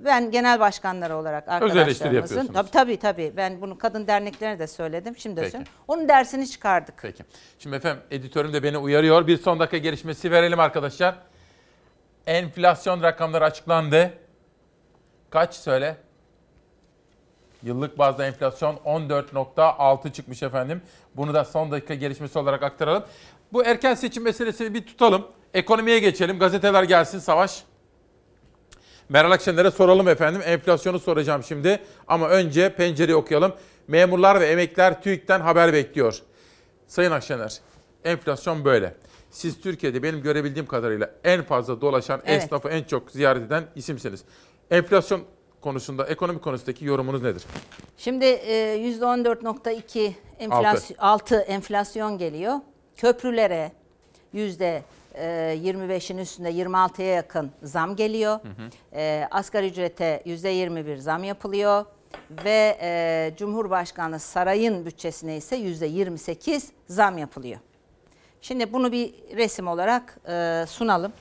e, 0.00 0.04
ben 0.04 0.30
genel 0.30 0.60
başkanları 0.60 1.16
olarak 1.16 1.48
arkadaşlarımızın 1.48 2.46
tabii 2.46 2.70
tabii 2.70 2.96
tabii 2.96 3.32
ben 3.36 3.60
bunu 3.60 3.78
kadın 3.78 4.06
derneklerine 4.06 4.58
de 4.58 4.66
söyledim. 4.66 5.16
Şimdi 5.16 5.36
de 5.36 5.40
Peki. 5.40 5.52
söylüyorum. 5.52 5.72
Onun 5.88 6.08
dersini 6.08 6.48
çıkardık. 6.48 6.94
Peki. 7.02 7.24
Şimdi 7.58 7.76
efendim 7.76 8.02
editörüm 8.10 8.52
de 8.52 8.62
beni 8.62 8.78
uyarıyor. 8.78 9.26
Bir 9.26 9.36
son 9.36 9.60
dakika 9.60 9.76
gelişmesi 9.76 10.30
verelim 10.30 10.60
arkadaşlar. 10.60 11.14
Enflasyon 12.26 13.02
rakamları 13.02 13.44
açıklandı. 13.44 14.12
Kaç 15.30 15.54
söyle? 15.54 15.96
Yıllık 17.62 17.98
bazda 17.98 18.26
enflasyon 18.26 18.76
14.6 18.76 20.12
çıkmış 20.12 20.42
efendim. 20.42 20.82
Bunu 21.16 21.34
da 21.34 21.44
son 21.44 21.70
dakika 21.70 21.94
gelişmesi 21.94 22.38
olarak 22.38 22.62
aktaralım. 22.62 23.04
Bu 23.52 23.64
erken 23.64 23.94
seçim 23.94 24.22
meselesini 24.22 24.74
bir 24.74 24.86
tutalım. 24.86 25.26
Ekonomiye 25.54 25.98
geçelim. 25.98 26.38
Gazeteler 26.38 26.82
gelsin 26.82 27.18
Savaş. 27.18 27.62
Meral 29.08 29.30
Akşener'e 29.30 29.70
soralım 29.70 30.08
efendim. 30.08 30.42
Enflasyonu 30.44 30.98
soracağım 30.98 31.42
şimdi. 31.42 31.82
Ama 32.08 32.28
önce 32.28 32.74
pencereyi 32.74 33.16
okuyalım. 33.16 33.52
Memurlar 33.88 34.40
ve 34.40 34.46
emekliler 34.46 35.02
TÜİK'ten 35.02 35.40
haber 35.40 35.72
bekliyor. 35.72 36.22
Sayın 36.86 37.10
Akşener, 37.10 37.58
enflasyon 38.04 38.64
böyle. 38.64 38.94
Siz 39.30 39.60
Türkiye'de 39.60 40.02
benim 40.02 40.22
görebildiğim 40.22 40.66
kadarıyla 40.66 41.10
en 41.24 41.42
fazla 41.42 41.80
dolaşan, 41.80 42.20
Evet. 42.26 42.42
esnafı 42.42 42.68
en 42.68 42.82
çok 42.84 43.10
ziyaret 43.10 43.42
eden 43.42 43.64
isimsiniz. 43.74 44.24
Enflasyon 44.70 45.22
konusunda, 45.60 46.06
ekonomi 46.06 46.40
konusundaki 46.40 46.84
yorumunuz 46.84 47.22
nedir? 47.22 47.44
Şimdi 47.98 48.24
e, 48.24 48.78
%14.2 48.78 50.12
enflasyon, 50.38 50.96
6 50.98 51.36
enflasyon 51.36 52.18
geliyor. 52.18 52.54
Köprülere 52.96 53.72
yüzde 54.32 54.82
e, 55.14 55.24
25'in 55.64 56.18
üstünde 56.18 56.50
26'ya 56.50 57.08
yakın 57.08 57.50
zam 57.62 57.96
geliyor. 57.96 58.40
E, 58.92 59.28
asgari 59.30 59.66
ücrete 59.66 60.22
yüzde 60.24 60.48
21 60.48 60.96
zam 60.96 61.24
yapılıyor. 61.24 61.84
Ve 62.44 62.78
e, 62.80 63.32
Cumhurbaşkanı 63.36 64.18
sarayın 64.18 64.86
bütçesine 64.86 65.36
ise 65.36 65.56
yüzde 65.56 65.86
28 65.86 66.72
zam 66.88 67.18
yapılıyor. 67.18 67.58
Şimdi 68.40 68.72
bunu 68.72 68.92
bir 68.92 69.14
resim 69.36 69.68
olarak 69.68 70.18
e, 70.28 70.64
sunalım. 70.68 71.12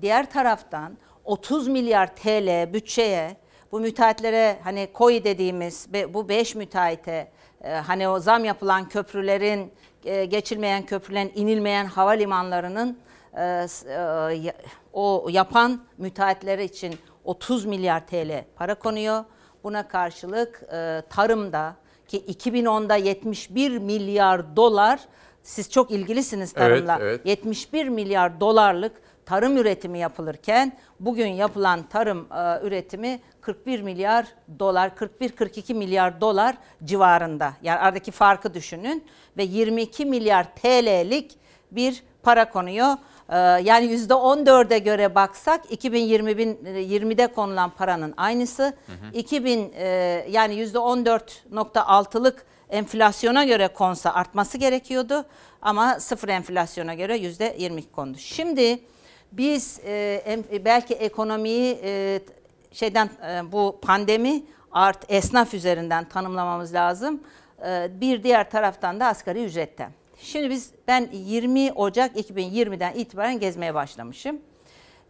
Diğer 0.00 0.30
taraftan 0.30 0.98
30 1.24 1.68
milyar 1.68 2.16
TL 2.16 2.72
bütçeye 2.72 3.36
bu 3.72 3.80
müteahhitlere 3.80 4.58
hani 4.64 4.88
koy 4.92 5.24
dediğimiz 5.24 5.88
bu 6.14 6.28
5 6.28 6.54
müteahhite 6.54 7.30
e, 7.64 7.70
hani 7.70 8.08
o 8.08 8.18
zam 8.18 8.44
yapılan 8.44 8.88
köprülerin 8.88 9.72
e, 10.04 10.24
geçilmeyen 10.24 10.86
köprülerin 10.86 11.32
inilmeyen 11.34 11.86
havalimanlarının 11.86 12.98
e, 13.38 13.66
o 14.92 15.26
yapan 15.30 15.80
müteahhitlere 15.98 16.64
için 16.64 16.94
30 17.24 17.64
milyar 17.64 18.06
TL 18.06 18.44
para 18.56 18.74
konuyor. 18.74 19.24
Buna 19.64 19.88
karşılık 19.88 20.62
tarımda 21.10 21.76
ki 22.08 22.24
2010'da 22.28 22.96
71 22.96 23.78
milyar 23.78 24.56
dolar 24.56 25.00
siz 25.42 25.70
çok 25.70 25.90
ilgilisiniz 25.90 26.52
tarımla. 26.52 26.98
Evet, 27.00 27.20
evet. 27.24 27.26
71 27.26 27.88
milyar 27.88 28.40
dolarlık 28.40 28.92
tarım 29.26 29.56
üretimi 29.56 29.98
yapılırken 29.98 30.72
bugün 31.00 31.26
yapılan 31.26 31.82
tarım 31.82 32.26
e, 32.32 32.66
üretimi 32.66 33.20
41 33.40 33.80
milyar 33.80 34.26
dolar, 34.58 34.88
41-42 34.88 35.74
milyar 35.74 36.20
dolar 36.20 36.56
civarında. 36.84 37.52
Yani 37.62 37.78
aradaki 37.78 38.10
farkı 38.10 38.54
düşünün 38.54 39.04
ve 39.36 39.42
22 39.42 40.04
milyar 40.04 40.54
TL'lik 40.54 41.38
bir 41.70 42.02
para 42.22 42.50
konuyor. 42.50 42.96
E, 43.28 43.36
yani 43.38 43.86
%14'e 43.86 44.78
göre 44.78 45.14
baksak 45.14 45.72
2020'de 45.72 47.26
konulan 47.26 47.70
paranın 47.70 48.14
aynısı. 48.16 48.74
2000 49.12 49.72
e, 49.76 49.86
yani 50.30 50.54
%14.6'lık 50.54 52.46
enflasyona 52.70 53.44
göre 53.44 53.68
konsa 53.68 54.10
artması 54.14 54.58
gerekiyordu 54.58 55.24
ama 55.62 56.00
sıfır 56.00 56.28
enflasyona 56.28 56.94
göre 56.94 57.16
yüzde 57.16 57.56
22 57.58 57.90
kondu. 57.92 58.18
Şimdi 58.18 58.78
biz 59.32 59.80
e, 59.84 60.22
em- 60.26 60.64
belki 60.64 60.94
ekonomiyi 60.94 61.78
e, 61.84 62.20
şeyden 62.72 63.10
e, 63.28 63.52
bu 63.52 63.78
pandemi 63.82 64.42
art 64.72 65.04
esnaf 65.08 65.54
üzerinden 65.54 66.08
tanımlamamız 66.08 66.74
lazım. 66.74 67.20
E, 67.66 67.90
bir 68.00 68.22
diğer 68.22 68.50
taraftan 68.50 69.00
da 69.00 69.06
asgari 69.06 69.44
ücretten. 69.44 69.90
Şimdi 70.18 70.50
biz 70.50 70.72
ben 70.88 71.08
20 71.12 71.72
Ocak 71.72 72.16
2020'den 72.16 72.94
itibaren 72.94 73.38
gezmeye 73.38 73.74
başlamışım 73.74 74.40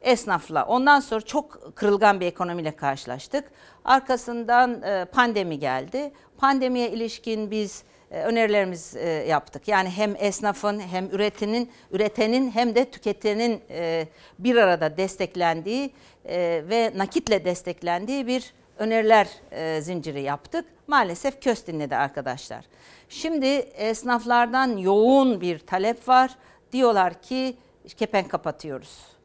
esnafla. 0.03 0.65
Ondan 0.67 1.01
sonra 1.01 1.21
çok 1.21 1.77
kırılgan 1.77 2.21
bir 2.21 2.27
ekonomiyle 2.27 2.77
karşılaştık. 2.77 3.45
Arkasından 3.85 4.83
e, 4.83 5.05
pandemi 5.05 5.59
geldi. 5.59 6.13
Pandemiye 6.39 6.91
ilişkin 6.91 7.51
biz 7.51 7.85
önerilerimiz 8.11 8.97
e, 8.97 9.09
yaptık. 9.09 9.69
Yani 9.69 9.91
hem 9.91 10.17
esnafın 10.19 10.81
hem 10.81 11.07
üretinin, 11.07 11.71
üretenin 11.91 12.51
hem 12.51 12.75
de 12.75 12.91
tüketenin 12.91 13.61
e, 13.71 14.09
bir 14.39 14.57
arada 14.57 14.97
desteklendiği 14.97 15.91
e, 16.25 16.63
ve 16.69 16.93
nakitle 16.97 17.45
desteklendiği 17.45 18.27
bir 18.27 18.53
öneriler 18.79 19.29
e, 19.51 19.81
zinciri 19.81 20.23
yaptık. 20.23 20.65
Maalesef 20.87 21.43
köst 21.43 21.67
dinledi 21.67 21.97
arkadaşlar. 21.97 22.65
Şimdi 23.09 23.47
esnaflardan 23.57 24.77
yoğun 24.77 25.41
bir 25.41 25.59
talep 25.59 26.09
var. 26.09 26.37
Diyorlar 26.73 27.23
ki 27.23 27.57
kepenk 27.97 28.31
kapatıyoruz. 28.31 29.20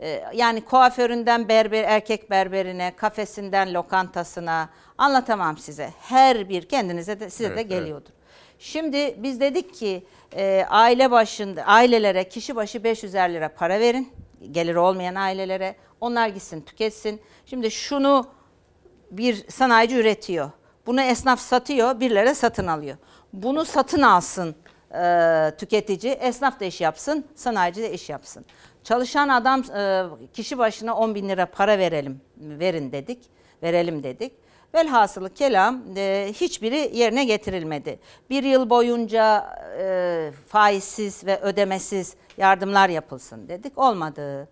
Ee, 0.00 0.24
Yani 0.34 0.60
kuaföründen 0.64 1.48
berber, 1.48 1.84
erkek 1.84 2.30
berberine, 2.30 2.92
kafesinden 2.96 3.74
lokantasına 3.74 4.68
anlatamam 4.98 5.58
size. 5.58 5.90
Her 6.00 6.48
bir 6.48 6.68
kendinize 6.68 7.20
de 7.20 7.30
size 7.30 7.44
Evet, 7.44 7.56
de 7.56 7.60
evet. 7.60 7.70
geliyordur. 7.70 8.10
Şimdi 8.58 9.14
biz 9.18 9.40
dedik 9.40 9.74
ki 9.74 10.06
e, 10.36 10.66
aile 10.70 11.10
başında 11.10 11.62
ailelere 11.62 12.28
kişi 12.28 12.56
başı 12.56 12.84
500 12.84 13.14
lira 13.14 13.48
para 13.54 13.80
verin. 13.80 14.12
Geliri 14.50 14.78
olmayan 14.78 15.14
ailelere. 15.14 15.76
Onlar 16.00 16.28
gitsin 16.28 16.60
tüketsin. 16.60 17.20
Şimdi 17.46 17.70
şunu 17.70 18.26
bir 19.10 19.50
sanayici 19.50 19.96
üretiyor. 19.96 20.50
Bunu 20.86 21.00
esnaf 21.02 21.40
satıyor, 21.40 22.00
birileri 22.00 22.34
satın 22.34 22.66
alıyor. 22.66 22.96
Bunu 23.32 23.64
satın 23.64 24.02
alsın 24.02 24.54
e, 24.94 25.52
tüketici, 25.58 26.12
esnaf 26.12 26.60
da 26.60 26.64
iş 26.64 26.80
yapsın, 26.80 27.24
sanayici 27.34 27.82
de 27.82 27.92
iş 27.92 28.08
yapsın. 28.08 28.44
Çalışan 28.84 29.28
adam 29.28 29.64
e, 29.76 30.04
kişi 30.32 30.58
başına 30.58 30.96
10 30.96 31.14
bin 31.14 31.28
lira 31.28 31.46
para 31.46 31.78
verelim, 31.78 32.20
verin 32.36 32.92
dedik, 32.92 33.18
verelim 33.62 34.02
dedik. 34.02 34.32
Velhasılı 34.74 35.34
kelam 35.34 35.82
e, 35.96 36.30
hiçbiri 36.34 36.90
yerine 36.92 37.24
getirilmedi. 37.24 37.98
Bir 38.30 38.42
yıl 38.42 38.70
boyunca 38.70 39.56
e, 39.78 40.32
faizsiz 40.48 41.26
ve 41.26 41.40
ödemesiz 41.40 42.14
yardımlar 42.36 42.88
yapılsın 42.88 43.48
dedik, 43.48 43.78
olmadı. 43.78 44.48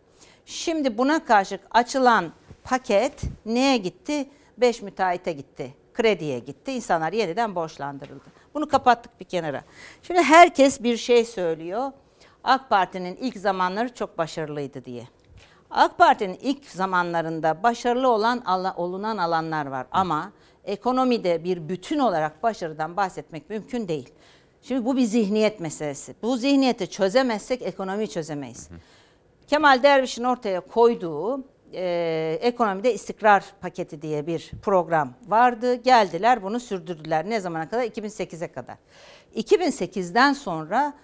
Şimdi 0.46 0.98
buna 0.98 1.24
karşılık 1.24 1.60
açılan 1.70 2.32
paket 2.64 3.22
neye 3.46 3.76
gitti? 3.76 4.28
5 4.58 4.82
müteahhite 4.82 5.32
gitti. 5.32 5.74
Krediye 5.94 6.38
gitti. 6.38 6.72
İnsanlar 6.72 7.12
yeniden 7.12 7.54
borçlandırıldı. 7.54 8.24
Bunu 8.54 8.68
kapattık 8.68 9.20
bir 9.20 9.24
kenara. 9.24 9.64
Şimdi 10.02 10.22
herkes 10.22 10.82
bir 10.82 10.96
şey 10.96 11.24
söylüyor. 11.24 11.92
AK 12.48 12.70
Parti'nin 12.70 13.16
ilk 13.16 13.36
zamanları 13.36 13.94
çok 13.94 14.18
başarılıydı 14.18 14.84
diye. 14.84 15.08
AK 15.70 15.98
Parti'nin 15.98 16.38
ilk 16.42 16.64
zamanlarında 16.64 17.62
başarılı 17.62 18.08
olan 18.08 18.44
olunan 18.76 19.16
alanlar 19.16 19.66
var 19.66 19.86
ama 19.90 20.32
ekonomide 20.64 21.44
bir 21.44 21.68
bütün 21.68 21.98
olarak 21.98 22.42
başarıdan 22.42 22.96
bahsetmek 22.96 23.50
mümkün 23.50 23.88
değil. 23.88 24.08
Şimdi 24.62 24.84
bu 24.84 24.96
bir 24.96 25.04
zihniyet 25.04 25.60
meselesi. 25.60 26.14
Bu 26.22 26.36
zihniyeti 26.36 26.90
çözemezsek 26.90 27.62
ekonomiyi 27.62 28.08
çözemeyiz. 28.08 28.68
Kemal 29.46 29.82
Derviş'in 29.82 30.24
ortaya 30.24 30.60
koyduğu 30.60 31.44
e, 31.72 32.38
ekonomide 32.40 32.94
istikrar 32.94 33.44
paketi 33.60 34.02
diye 34.02 34.26
bir 34.26 34.50
program 34.62 35.12
vardı. 35.26 35.74
Geldiler 35.74 36.42
bunu 36.42 36.60
sürdürdüler. 36.60 37.30
Ne 37.30 37.40
zamana 37.40 37.68
kadar? 37.68 37.84
2008'e 37.84 38.52
kadar. 38.52 38.76
2008'den 39.36 40.32
sonra 40.32 40.94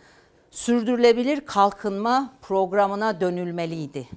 sürdürülebilir 0.54 1.40
kalkınma 1.40 2.32
programına 2.42 3.20
dönülmeliydi. 3.20 4.08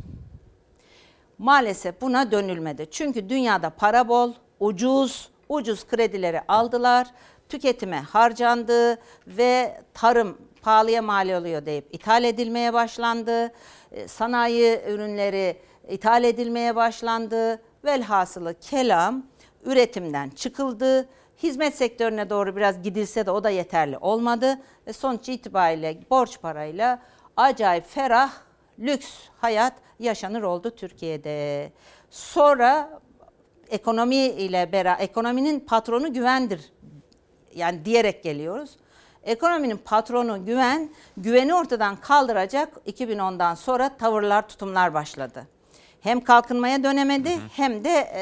Maalesef 1.38 2.02
buna 2.02 2.32
dönülmedi. 2.32 2.88
Çünkü 2.92 3.30
dünyada 3.30 3.70
para 3.70 4.08
bol, 4.08 4.34
ucuz, 4.60 5.30
ucuz 5.50 5.88
kredileri 5.88 6.42
aldılar, 6.48 7.08
tüketime 7.50 8.00
harcandı 8.00 9.00
ve 9.28 9.82
tarım 9.94 10.38
pahalıya 10.62 11.02
mal 11.02 11.30
oluyor 11.30 11.66
deyip 11.66 11.96
ithal 11.96 12.24
edilmeye 12.24 12.74
başlandı. 12.74 13.54
E, 13.92 14.08
Sanayi 14.08 14.82
ürünleri 14.88 15.58
ithal 15.90 16.24
edilmeye 16.24 16.76
başlandı. 16.76 17.62
Velhasılı 17.86 18.60
kelam 18.60 19.24
üretimden 19.64 20.30
çıkıldı. 20.30 21.10
Hizmet 21.44 21.76
sektörüne 21.76 22.30
doğru 22.30 22.56
biraz 22.56 22.82
gidilse 22.82 23.26
de 23.26 23.32
o 23.32 23.44
da 23.44 23.50
yeterli 23.50 23.98
olmadı. 23.98 24.60
Ve 24.88 24.94
sonuç 24.94 25.30
itibariyle 25.30 25.98
borç 26.10 26.42
parayla 26.42 27.00
acayip 27.38 27.88
ferah, 27.88 28.32
lüks 28.80 29.08
hayat 29.42 29.74
yaşanır 30.00 30.42
oldu 30.42 30.76
Türkiye'de. 30.76 31.72
Sonra 32.10 33.00
ekonomi 33.70 34.16
ile 34.16 34.72
beraber 34.72 35.04
ekonominin 35.04 35.60
patronu 35.60 36.14
güvendir. 36.14 36.74
Yani 37.56 37.86
diyerek 37.86 38.24
geliyoruz. 38.24 38.78
Ekonominin 39.24 39.78
patronu 39.78 40.46
güven, 40.46 40.90
güveni 41.18 41.54
ortadan 41.56 41.96
kaldıracak 41.96 42.70
2010'dan 42.88 43.56
sonra 43.56 43.98
tavırlar, 43.98 44.48
tutumlar 44.48 44.94
başladı. 44.94 45.48
Hem 46.02 46.22
kalkınmaya 46.22 46.84
dönemedi 46.84 47.30
hem 47.56 47.84
de 47.84 48.10
e, 48.14 48.22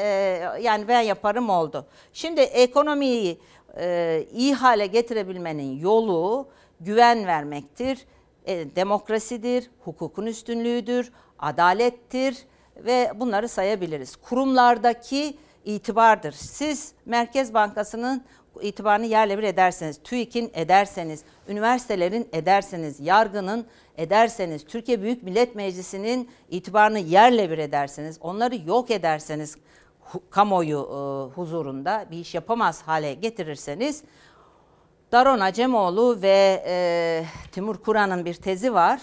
yani 0.62 0.88
ben 0.88 1.00
yaparım 1.00 1.50
oldu. 1.50 1.86
Şimdi 2.12 2.40
ekonomiyi 2.40 3.40
e, 3.78 4.26
iyi 4.32 4.54
hale 4.54 4.86
getirebilmenin 4.86 5.78
yolu 5.78 6.48
güven 6.80 7.26
vermektir, 7.26 8.06
e, 8.46 8.76
demokrasidir, 8.76 9.70
hukukun 9.84 10.26
üstünlüğüdür, 10.26 11.12
adalettir 11.38 12.36
ve 12.76 13.12
bunları 13.14 13.48
sayabiliriz. 13.48 14.16
Kurumlardaki 14.16 15.36
itibardır. 15.64 16.32
Siz 16.32 16.92
Merkez 17.06 17.54
Bankası'nın 17.54 18.24
itibarını 18.62 19.06
yerle 19.06 19.38
bir 19.38 19.42
ederseniz, 19.42 20.00
TÜİK'in 20.04 20.50
ederseniz, 20.54 21.22
üniversitelerin 21.48 22.28
ederseniz, 22.32 23.00
yargının 23.00 23.66
ederseniz, 23.96 24.64
Türkiye 24.64 25.02
Büyük 25.02 25.22
Millet 25.22 25.54
Meclisi'nin 25.54 26.30
itibarını 26.50 26.98
yerle 26.98 27.50
bir 27.50 27.58
ederseniz, 27.58 28.18
onları 28.20 28.56
yok 28.56 28.90
ederseniz 28.90 29.56
kamuoyu 30.30 30.78
e, 30.78 31.34
huzurunda 31.34 32.06
bir 32.10 32.18
iş 32.18 32.34
yapamaz 32.34 32.82
hale 32.82 33.14
getirirseniz 33.14 34.02
Daron 35.12 35.40
Acemoğlu 35.40 36.22
ve 36.22 36.62
e, 36.66 37.24
Timur 37.52 37.76
Kur'an'ın 37.76 38.24
bir 38.24 38.34
tezi 38.34 38.74
var. 38.74 39.00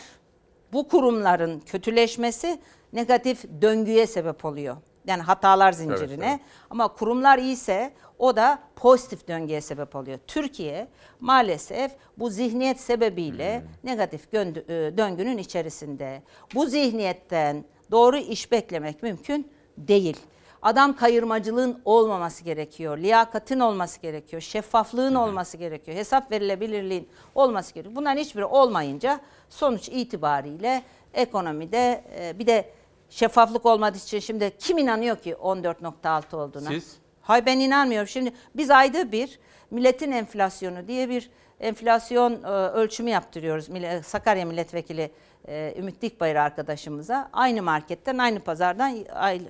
Bu 0.73 0.87
kurumların 0.87 1.59
kötüleşmesi 1.59 2.59
negatif 2.93 3.45
döngüye 3.61 4.07
sebep 4.07 4.45
oluyor. 4.45 4.77
Yani 5.07 5.21
hatalar 5.21 5.71
zincirine. 5.71 6.25
evet. 6.29 6.39
Ama 6.69 6.87
kurumlar 6.87 7.37
iyiyse 7.37 7.93
o 8.19 8.35
da 8.35 8.59
pozitif 8.75 9.27
döngüye 9.27 9.61
sebep 9.61 9.95
oluyor. 9.95 10.19
Türkiye 10.27 10.87
maalesef 11.19 11.91
bu 12.17 12.29
zihniyet 12.29 12.79
sebebiyle 12.79 13.63
negatif 13.83 14.31
göndü- 14.31 14.65
e, 14.67 14.97
döngünün 14.97 15.37
içerisinde. 15.37 16.21
Bu 16.55 16.65
zihniyetten 16.65 17.65
doğru 17.91 18.17
iş 18.17 18.51
beklemek 18.51 19.03
mümkün 19.03 19.51
değil. 19.77 20.17
Adam 20.61 20.95
kayırmacılığın 20.95 21.81
olmaması 21.85 22.43
gerekiyor. 22.43 22.97
Liyakatin 22.97 23.59
olması 23.59 24.01
gerekiyor. 24.01 24.41
Şeffaflığın 24.41 25.15
olması 25.15 25.57
gerekiyor. 25.57 25.97
Hesap 25.97 26.31
verilebilirliğin 26.31 27.09
olması 27.35 27.73
gerekiyor. 27.73 27.95
Bunların 27.95 28.17
hiçbiri 28.21 28.45
olmayınca 28.45 29.19
sonuç 29.49 29.89
itibariyle 29.89 30.83
ekonomide 31.13 32.03
e, 32.19 32.39
bir 32.39 32.47
de 32.47 32.69
şeffaflık 33.17 33.65
olmadığı 33.65 33.97
için 33.97 34.19
şimdi 34.19 34.51
kim 34.59 34.77
inanıyor 34.77 35.17
ki 35.17 35.33
14.6 35.33 36.35
olduğuna? 36.35 36.69
Siz? 36.69 36.97
Hay 37.21 37.45
ben 37.45 37.59
inanmıyorum. 37.59 38.07
Şimdi 38.07 38.33
biz 38.55 38.71
ayda 38.71 39.11
bir 39.11 39.39
milletin 39.71 40.11
enflasyonu 40.11 40.87
diye 40.87 41.09
bir 41.09 41.29
enflasyon 41.59 42.43
e, 42.43 42.47
ölçümü 42.47 43.09
yaptırıyoruz. 43.09 43.67
Sakarya 44.05 44.45
Milletvekili 44.45 45.11
e, 45.47 45.73
Ümit 45.77 46.01
Dikbayır 46.01 46.35
arkadaşımıza. 46.35 47.29
Aynı 47.33 47.61
marketten, 47.63 48.17
aynı 48.17 48.39
pazardan 48.39 48.97
ay- 49.15 49.41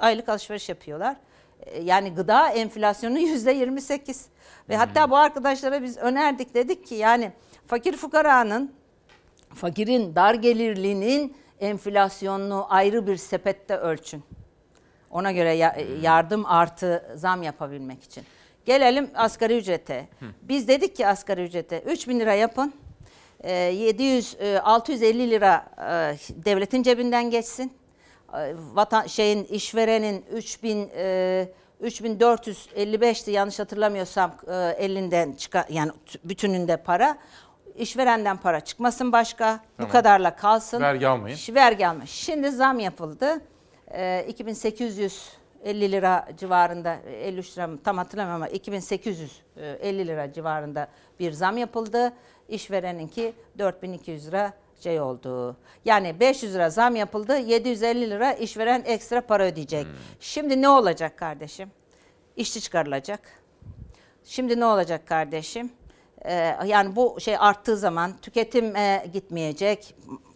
aylık 0.00 0.28
alışveriş 0.28 0.68
yapıyorlar. 0.68 1.16
E, 1.66 1.82
Yani 1.82 2.14
gıda 2.14 2.48
enflasyonu 2.50 3.18
yüzde 3.28 3.52
28. 3.52 4.26
Ve 4.68 4.76
hatta 4.76 5.10
bu 5.10 5.16
arkadaşlara 5.16 5.82
biz 5.82 5.96
önerdik 5.96 6.54
dedik 6.54 6.86
ki 6.86 6.94
yani 6.94 7.32
fakir 7.66 7.96
fukaranın 7.96 8.72
fakirin, 9.54 10.14
dar 10.14 10.34
gelirlinin 10.34 11.36
enflasyonunu 11.60 12.66
ayrı 12.68 13.06
bir 13.06 13.16
sepette 13.16 13.76
ölçün. 13.76 14.22
Ona 15.10 15.32
göre 15.32 15.52
ya- 15.52 15.76
yardım 16.02 16.46
artı 16.46 17.12
zam 17.14 17.42
yapabilmek 17.42 18.02
için. 18.04 18.24
Gelelim 18.64 19.10
asgari 19.14 19.56
ücrete. 19.58 20.08
Biz 20.42 20.68
dedik 20.68 20.96
ki 20.96 21.06
asgari 21.06 21.44
ücrete 21.44 21.80
3 21.80 22.08
bin 22.08 22.20
lira 22.20 22.34
yapın. 22.34 22.72
Ee, 23.40 23.52
700 23.52 24.36
e, 24.40 24.58
650 24.60 25.30
lira 25.30 25.66
e, 25.78 26.16
devletin 26.44 26.82
cebinden 26.82 27.30
geçsin. 27.30 27.72
E, 28.34 28.54
Vatan 28.74 29.06
şeyin 29.06 29.44
işverenin 29.44 30.24
3000 30.32 30.90
e, 30.96 31.48
3455'ti 31.82 33.30
yanlış 33.30 33.58
hatırlamıyorsam 33.58 34.34
e, 34.48 34.54
elinden 34.84 35.32
çıkar 35.32 35.64
yani 35.68 35.92
bütününde 36.24 36.76
para. 36.76 37.18
İşverenden 37.78 38.36
para 38.36 38.60
çıkmasın 38.60 39.12
başka. 39.12 39.60
Bu 39.72 39.76
Tamam. 39.76 39.92
kadarla 39.92 40.36
kalsın. 40.36 40.80
Vergi 40.80 41.08
almayın. 41.08 41.36
Ş- 41.36 41.54
Vergi 41.54 41.86
almayın. 41.88 42.06
Şimdi 42.06 42.50
zam 42.50 42.78
yapıldı. 42.80 43.40
Ee, 43.92 44.24
2850 44.28 45.92
lira 45.92 46.28
civarında 46.38 46.94
53 47.06 47.56
lira 47.58 47.66
mı 47.66 47.78
tam 47.84 47.98
hatırlamıyorum 47.98 48.42
ama 48.42 48.48
2850 48.48 50.06
lira 50.08 50.32
civarında 50.32 50.88
bir 51.20 51.32
zam 51.32 51.56
yapıldı. 51.56 52.12
İşvereninki 52.48 53.32
4200 53.58 54.26
lira 54.26 54.52
şey 54.80 55.00
oldu. 55.00 55.56
Yani 55.84 56.20
500 56.20 56.54
lira 56.54 56.70
zam 56.70 56.96
yapıldı. 56.96 57.38
750 57.38 58.10
lira 58.10 58.32
işveren 58.32 58.82
ekstra 58.86 59.20
para 59.20 59.44
ödeyecek. 59.44 59.86
Şimdi 60.20 60.62
ne 60.62 60.68
olacak 60.68 61.16
kardeşim? 61.16 61.70
İşçi 62.36 62.60
çıkarılacak. 62.60 63.20
Şimdi 64.24 64.60
ne 64.60 64.64
olacak 64.64 65.06
kardeşim? 65.06 65.72
Ee, 66.24 66.56
yani 66.66 66.96
bu 66.96 67.16
şey 67.20 67.36
arttığı 67.38 67.76
zaman 67.76 68.12
tüketim 68.22 68.74
gitmeyecek. 69.12 69.94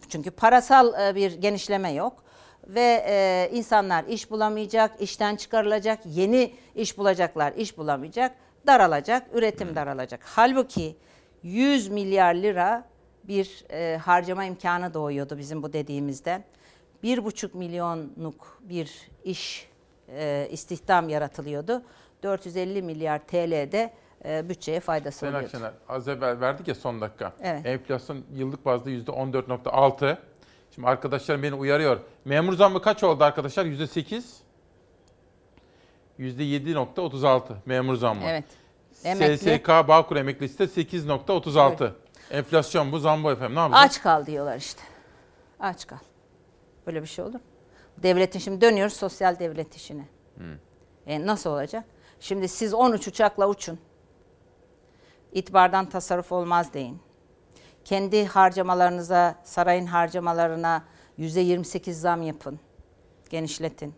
Çünkü 0.09 0.31
parasal 0.31 1.09
e, 1.09 1.15
bir 1.15 1.33
genişleme 1.33 1.91
yok. 1.91 2.23
Ve 2.67 3.05
e, 3.07 3.49
insanlar 3.53 4.03
iş 4.03 4.31
bulamayacak, 4.31 5.01
işten 5.01 5.35
çıkarılacak, 5.35 5.99
yeni 6.05 6.53
iş 6.75 6.97
bulacaklar, 6.97 7.53
iş 7.53 7.77
bulamayacak, 7.77 8.35
daralacak, 8.67 9.27
üretim 9.33 9.75
daralacak. 9.75 10.19
Halbuki 10.23 10.95
100 11.43 11.87
milyar 11.87 12.35
lira 12.35 12.85
bir 13.23 13.65
e, 13.69 13.97
harcama 13.97 14.45
imkanı 14.45 14.93
doğuyordu 14.93 15.37
bizim 15.37 15.63
bu 15.63 15.73
dediğimizden. 15.73 16.43
1,5 17.03 17.57
milyonluk 17.57 18.61
bir 18.61 18.91
iş 19.23 19.69
e, 20.09 20.47
istihdam 20.51 21.09
yaratılıyordu. 21.09 21.83
450 22.23 22.81
milyar 22.81 23.19
TL'de 23.19 23.93
e, 24.25 24.49
bütçeye 24.49 24.79
faydası 24.79 25.19
Sayın 25.19 25.33
oluyordu. 25.33 25.47
Akşener 25.55 25.71
az 25.89 26.07
evvel 26.07 26.39
verdik 26.39 26.67
ya 26.67 26.75
son 26.75 27.01
dakika. 27.01 27.33
Evet. 27.41 27.65
Enflasyon 27.65 28.23
yıllık 28.33 28.65
bazda 28.65 28.89
%14.6. 28.89 30.17
Şimdi 30.75 30.87
arkadaşlarım 30.87 31.43
beni 31.43 31.53
uyarıyor. 31.55 31.97
Memur 32.25 32.53
zammı 32.53 32.81
kaç 32.81 33.03
oldu 33.03 33.23
arkadaşlar? 33.23 33.65
%8. 33.65 34.23
%7.36 36.19 37.53
memur 37.65 37.95
zammı. 37.95 38.21
Evet. 38.25 38.45
Emekli. 39.03 39.37
SSK 39.37 39.67
Bağkur 39.67 40.15
emeklisi 40.15 40.59
de 40.59 40.63
8.36. 40.63 41.91
Enflasyon 42.31 42.91
bu 42.91 42.99
zam 42.99 43.23
bu 43.23 43.31
efendim. 43.31 43.55
Ne 43.55 43.59
yapacağız? 43.59 43.85
Aç 43.85 44.01
kal 44.01 44.25
diyorlar 44.25 44.57
işte. 44.57 44.81
Aç 45.59 45.87
kal. 45.87 45.97
Böyle 46.87 47.01
bir 47.01 47.07
şey 47.07 47.25
olur 47.25 47.33
mu? 47.33 47.39
Devletin 47.97 48.39
şimdi 48.39 48.61
dönüyoruz 48.61 48.93
sosyal 48.93 49.39
devlet 49.39 49.75
işine. 49.75 50.05
E 51.07 51.25
nasıl 51.25 51.49
olacak? 51.49 51.83
Şimdi 52.19 52.47
siz 52.47 52.73
13 52.73 53.07
uçakla 53.07 53.47
uçun. 53.49 53.79
İtibardan 55.33 55.89
tasarruf 55.89 56.31
olmaz 56.31 56.73
deyin. 56.73 56.99
Kendi 57.85 58.25
harcamalarınıza, 58.25 59.35
sarayın 59.43 59.85
harcamalarına 59.85 60.83
%28 61.19 61.91
zam 61.91 62.21
yapın. 62.21 62.59
Genişletin. 63.29 63.93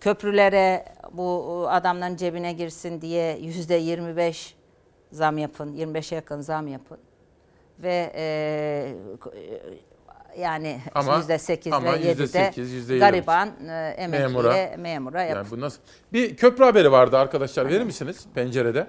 Köprülere 0.00 0.84
bu 1.12 1.66
adamların 1.70 2.16
cebine 2.16 2.52
girsin 2.52 3.00
diye 3.00 3.38
%25 3.38 4.54
zam 5.12 5.38
yapın. 5.38 5.72
25'e 5.74 6.14
yakın 6.16 6.40
zam 6.40 6.68
yapın. 6.68 6.98
Ve 7.78 8.12
e, 8.14 8.94
yani 10.38 10.80
Ama- 10.94 11.14
%8 11.18 11.74
ama 11.74 11.92
ve 11.92 11.96
7'de 11.96 12.22
%8, 12.24 12.64
%20. 12.64 12.98
gariban 12.98 13.48
e, 13.68 13.94
emekliye, 13.98 14.28
Memura. 14.28 14.76
memura, 14.76 15.22
yap. 15.22 15.36
Yani 15.36 15.50
bu 15.50 15.60
nasıl? 15.60 15.80
Bir 16.12 16.36
köprü 16.36 16.64
haberi 16.64 16.92
vardı 16.92 17.18
arkadaşlar. 17.18 17.68
Verir 17.68 17.84
misiniz 17.84 18.26
pencerede? 18.34 18.86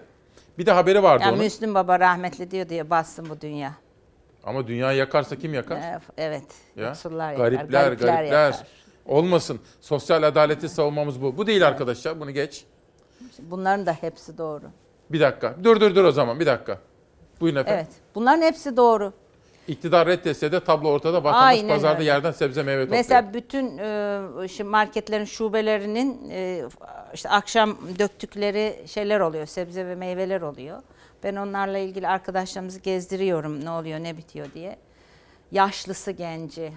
Bir 0.58 0.66
de 0.66 0.72
haberi 0.72 1.04
vardı 1.04 1.24
Ya 1.24 1.30
onun. 1.30 1.40
Müslüm 1.40 1.76
Baba 1.76 2.00
rahmetli 2.00 2.52
diyor 2.52 2.70
diye 2.70 2.90
bassın 2.90 3.30
bu 3.30 3.42
dünya. 3.42 3.74
Ama 4.44 4.68
dünyayı 4.68 4.98
yakarsa 4.98 5.36
kim 5.36 5.54
yakar? 5.54 6.00
Evet. 6.18 6.44
Ya. 6.76 6.88
Yoksullar 6.88 7.32
yakar, 7.32 7.44
Garipler, 7.52 7.84
garipler 7.84 8.08
garipler. 8.08 8.46
yakar. 8.46 8.68
Olmasın. 9.06 9.60
Sosyal 9.82 10.24
adaleti 10.24 10.70
savunmamız 10.70 11.22
bu. 11.22 11.38
Bu 11.38 11.48
değil 11.48 11.68
arkadaşlar. 11.68 12.20
Bunu 12.20 12.32
geç. 12.32 12.66
Bunların 13.40 13.86
da 13.86 13.94
hepsi 13.94 14.38
doğru. 14.38 14.66
Bir 15.10 15.20
dakika. 15.20 15.56
Dur 15.64 15.80
dur 15.80 15.96
dur 15.96 16.04
o 16.04 16.12
zaman. 16.12 16.40
Bir 16.40 16.46
dakika. 16.46 16.78
Buyurun 17.42 17.60
efendim. 17.60 17.80
Evet. 17.86 18.02
Bunların 18.16 18.42
hepsi 18.42 18.78
doğru. 18.78 19.14
İktidar 19.68 20.08
reddetse 20.08 20.52
de 20.52 20.60
tablo 20.60 20.90
ortada. 20.90 21.24
Vatandaş 21.24 21.44
Aynen 21.58 21.68
pazarda 21.76 21.98
öyle. 22.00 22.06
yerden 22.06 22.32
sebze 22.32 22.64
meyve 22.64 22.82
topluyor. 22.84 23.00
Mesela 23.00 23.34
bütün 23.34 23.78
e, 23.78 24.64
marketlerin 24.64 25.26
şubelerinin 25.26 26.30
e, 26.30 26.62
işte 27.14 27.30
akşam 27.30 27.78
döktükleri 28.00 28.84
şeyler 28.88 29.20
oluyor, 29.20 29.46
sebze 29.46 29.86
ve 29.86 29.96
meyveler 29.96 30.42
oluyor. 30.42 30.82
Ben 31.24 31.36
onlarla 31.36 31.78
ilgili 31.78 32.08
arkadaşlarımızı 32.08 32.80
gezdiriyorum 32.80 33.66
ne 33.66 33.70
oluyor, 33.70 34.00
ne 34.00 34.18
bitiyor 34.18 34.48
diye. 34.54 34.78
Yaşlısı 35.52 36.12
genci. 36.12 36.74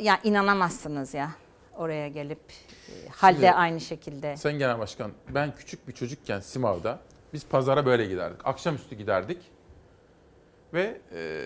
Ya 0.00 0.20
inanamazsınız 0.24 1.14
ya 1.14 1.30
oraya 1.76 2.08
gelip 2.08 2.40
e, 2.88 3.08
halde 3.08 3.34
Şimdi- 3.36 3.50
aynı 3.50 3.80
şekilde. 3.80 4.36
Sayın 4.36 4.58
Genel 4.58 4.78
Başkan, 4.78 5.12
ben 5.28 5.54
küçük 5.56 5.88
bir 5.88 5.92
çocukken 5.92 6.40
Simav'da 6.40 6.98
biz 7.32 7.46
pazara 7.46 7.86
böyle 7.86 8.06
giderdik. 8.06 8.40
Akşamüstü 8.46 8.94
giderdik. 8.96 9.38
Ve 10.74 11.00
e, 11.14 11.42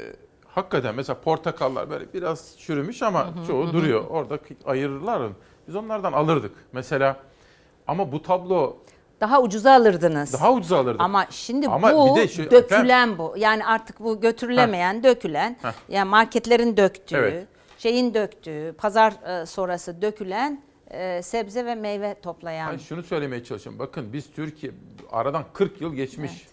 hakikaten 0.47 0.95
mesela 0.95 1.21
portakallar 1.21 1.91
böyle 1.91 2.13
biraz 2.15 2.59
çürümüş 2.59 3.03
ama 3.03 3.27
Hı 3.27 3.41
hı, 3.41 3.47
çoğu 3.47 3.69
hı 3.69 3.73
duruyor. 3.73 4.05
Orada 4.11 4.39
ayırırlar. 4.65 5.33
Biz 5.69 5.77
onlardan 5.77 6.13
alırdık. 6.13 6.53
Mesela 6.73 7.17
ama 7.87 8.13
bu 8.13 8.23
tablo 8.23 8.77
Daha 9.21 9.43
ucuza 9.43 9.73
alırdınız. 9.73 10.33
daha 10.33 10.53
ucuza 10.53 10.79
alırdık. 10.79 11.01
Ama 11.01 11.27
şimdi 11.31 11.69
Ama 11.69 11.93
bu 11.97 12.17
bir 12.17 12.21
de 12.21 12.29
şu- 12.29 12.51
dökülen 12.51 13.19
bu. 13.19 13.35
Yani 13.37 13.67
artık 13.67 14.01
bu 14.01 14.21
götürülemeyen, 14.21 15.03
dökülen. 15.05 15.57
Heh. 15.63 15.73
Yani 15.89 16.09
marketlerin 16.11 16.77
döktüğü, 16.77 17.17
Evet. 17.17 17.47
şeyin 17.79 18.15
döktüğü, 18.15 18.75
pazar 18.79 19.13
e, 19.43 19.47
sonrası 19.47 20.03
dökülen 20.03 20.63
e, 20.91 21.23
sebze 21.23 21.65
ve 21.67 21.75
meyve 21.75 22.15
toplayan. 22.23 22.73
Ben 22.73 22.79
şunu 22.79 23.03
söylemeye 23.03 23.45
çalışıyorum. 23.45 23.79
Bakın 23.79 24.13
biz 24.13 24.31
Türkiye 24.31 24.73
aradan 25.13 25.45
40 25.53 25.81
yıl 25.81 25.95
geçmiş. 25.95 26.47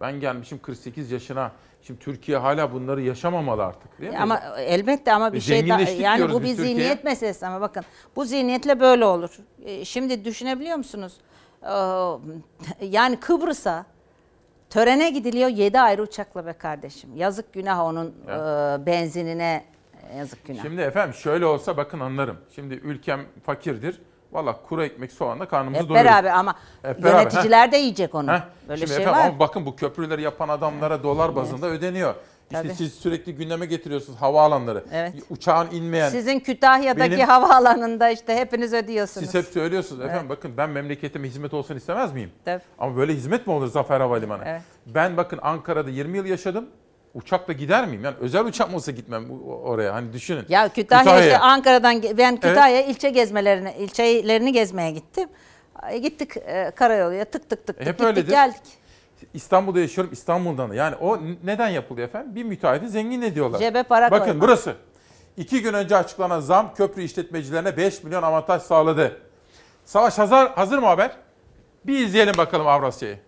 Ben 0.00 0.20
gelmişim 0.20 0.58
48 0.62 1.10
yaşına. 1.12 1.52
Şimdi 1.82 2.00
Türkiye 2.00 2.38
hala 2.38 2.72
bunları 2.72 3.02
yaşamamalı 3.02 3.64
artık 3.64 4.00
değil 4.00 4.12
mi? 4.12 4.18
Ama 4.18 4.40
elbette 4.58 5.12
ama 5.12 5.32
bir 5.32 5.38
E, 5.38 5.40
şey 5.40 5.56
da, 5.62 5.66
zenginleştik 5.66 6.00
yani 6.00 6.32
bu 6.32 6.42
bir 6.42 6.46
Türkiye. 6.48 6.68
zihniyet 6.68 7.04
meselesi 7.04 7.46
ama 7.46 7.60
bakın 7.60 7.84
bu 8.16 8.24
zihniyetle 8.24 8.80
böyle 8.80 9.04
olur. 9.04 9.30
E, 9.64 9.84
Şimdi 9.84 10.24
düşünebiliyor 10.24 10.76
musunuz? 10.76 11.12
Ee, 11.62 12.86
Yani 12.86 13.16
Kıbrıs'a 13.20 13.86
törene 14.70 15.10
gidiliyor 15.10 15.48
7 15.48 15.80
ayrı 15.80 16.02
uçakla 16.02 16.46
be 16.46 16.52
kardeşim. 16.52 17.10
Yazık 17.16 17.52
günah 17.52 17.80
onun 17.80 18.06
e, 18.06 18.86
benzinine 18.86 19.64
e, 20.12 20.16
yazık 20.18 20.44
günah. 20.44 20.62
Şimdi 20.62 20.82
efendim 20.82 21.14
şöyle 21.14 21.46
olsa 21.46 21.76
bakın 21.76 22.00
anlarım. 22.00 22.36
Şimdi 22.54 22.74
ülkem 22.74 23.20
fakirdir. 23.46 24.00
Valla 24.32 24.62
kuru 24.62 24.84
ekmek 24.84 25.12
soğanla 25.12 25.48
karnımızı 25.48 25.82
Hep 25.82 25.88
doyururuz. 25.88 26.10
beraber 26.12 26.30
ama 26.30 26.54
Hep 26.82 27.02
beraber, 27.02 27.20
yöneticiler 27.20 27.72
de 27.72 27.76
yiyecek 27.76 28.14
onu. 28.14 28.32
Heh. 28.32 28.40
Böyle 28.68 28.78
Şimdi 28.86 28.92
şey 28.94 29.02
efendim, 29.02 29.20
var. 29.22 29.28
Ama 29.28 29.38
bakın 29.38 29.66
bu 29.66 29.76
köprüleri 29.76 30.22
yapan 30.22 30.48
adamlara 30.48 31.02
dolar 31.02 31.36
bazında 31.36 31.66
ödeniyor. 31.66 32.14
İşte 32.50 32.62
Tabii. 32.62 32.74
siz 32.74 32.94
sürekli 32.94 33.34
gündeme 33.34 33.66
getiriyorsunuz 33.66 34.18
havaalanları. 34.20 34.84
Evet. 34.92 35.14
Uçağın 35.30 35.68
inmeyen. 35.70 36.08
Sizin 36.08 36.40
Kütahya'daki 36.40 37.10
Benim- 37.10 37.26
havaalanında 37.28 38.10
işte 38.10 38.36
hepiniz 38.36 38.72
ödüyorsunuz. 38.72 39.26
Siz 39.26 39.34
hep 39.34 39.52
söylüyorsunuz 39.52 40.04
efendim 40.04 40.28
bakın 40.28 40.56
ben 40.56 40.70
memleketime 40.70 41.28
hizmet 41.28 41.54
olsun 41.54 41.76
istemez 41.76 42.12
miyim? 42.12 42.30
Tabii. 42.44 42.62
Ama 42.78 42.96
böyle 42.96 43.14
hizmet 43.14 43.46
mi 43.46 43.52
olur 43.52 43.66
Zafer 43.66 44.00
Havalimanı? 44.00 44.42
Evet. 44.46 44.62
Ben 44.86 45.16
bakın 45.16 45.38
Ankara'da 45.42 45.90
20 45.90 46.16
yıl 46.16 46.24
yaşadım. 46.24 46.66
Uçakla 47.14 47.52
gider 47.52 47.86
miyim? 47.86 48.04
Yani 48.04 48.16
özel 48.20 48.44
uçak 48.44 48.70
mı 48.70 48.76
olsa 48.76 48.92
gitmem 48.92 49.30
oraya. 49.46 49.94
Hani 49.94 50.12
düşünün. 50.12 50.44
Ya 50.48 50.68
Kütahya 50.68 51.20
işte 51.20 51.38
Ankara'dan 51.38 52.02
ben 52.18 52.34
Kütahya 52.36 52.80
evet. 52.80 52.90
ilçe 52.96 53.10
gezmelerine, 53.10 53.76
ilçelerini 53.78 54.52
gezmeye 54.52 54.90
gittim. 54.90 55.28
Gittik 56.02 56.36
e, 56.36 56.72
karayoluya 56.76 57.24
tık 57.24 57.50
tık 57.50 57.66
tık, 57.66 57.76
e, 57.76 57.80
Hep 57.80 57.86
gittik 57.86 58.06
öyledir. 58.06 58.30
geldik. 58.30 58.62
İstanbul'da 59.34 59.80
yaşıyorum 59.80 60.12
İstanbul'dan 60.12 60.70
da. 60.70 60.74
Yani 60.74 60.96
o 60.96 61.18
neden 61.44 61.68
yapılıyor 61.68 62.08
efendim? 62.08 62.34
Bir 62.34 62.44
müteahhiti 62.44 62.88
zengin 62.88 63.22
ediyorlar. 63.22 63.58
Cebe 63.58 63.82
para 63.82 64.10
Bakın 64.10 64.24
koyma. 64.24 64.40
burası. 64.40 64.74
İki 65.36 65.62
gün 65.62 65.74
önce 65.74 65.96
açıklanan 65.96 66.40
zam 66.40 66.74
köprü 66.74 67.02
işletmecilerine 67.02 67.76
5 67.76 68.02
milyon 68.02 68.22
avantaj 68.22 68.62
sağladı. 68.62 69.20
Savaş 69.84 70.18
hazır, 70.18 70.46
hazır 70.46 70.78
mı 70.78 70.86
haber? 70.86 71.16
Bir 71.84 71.98
izleyelim 71.98 72.34
bakalım 72.38 72.66
Avrasya'yı. 72.66 73.18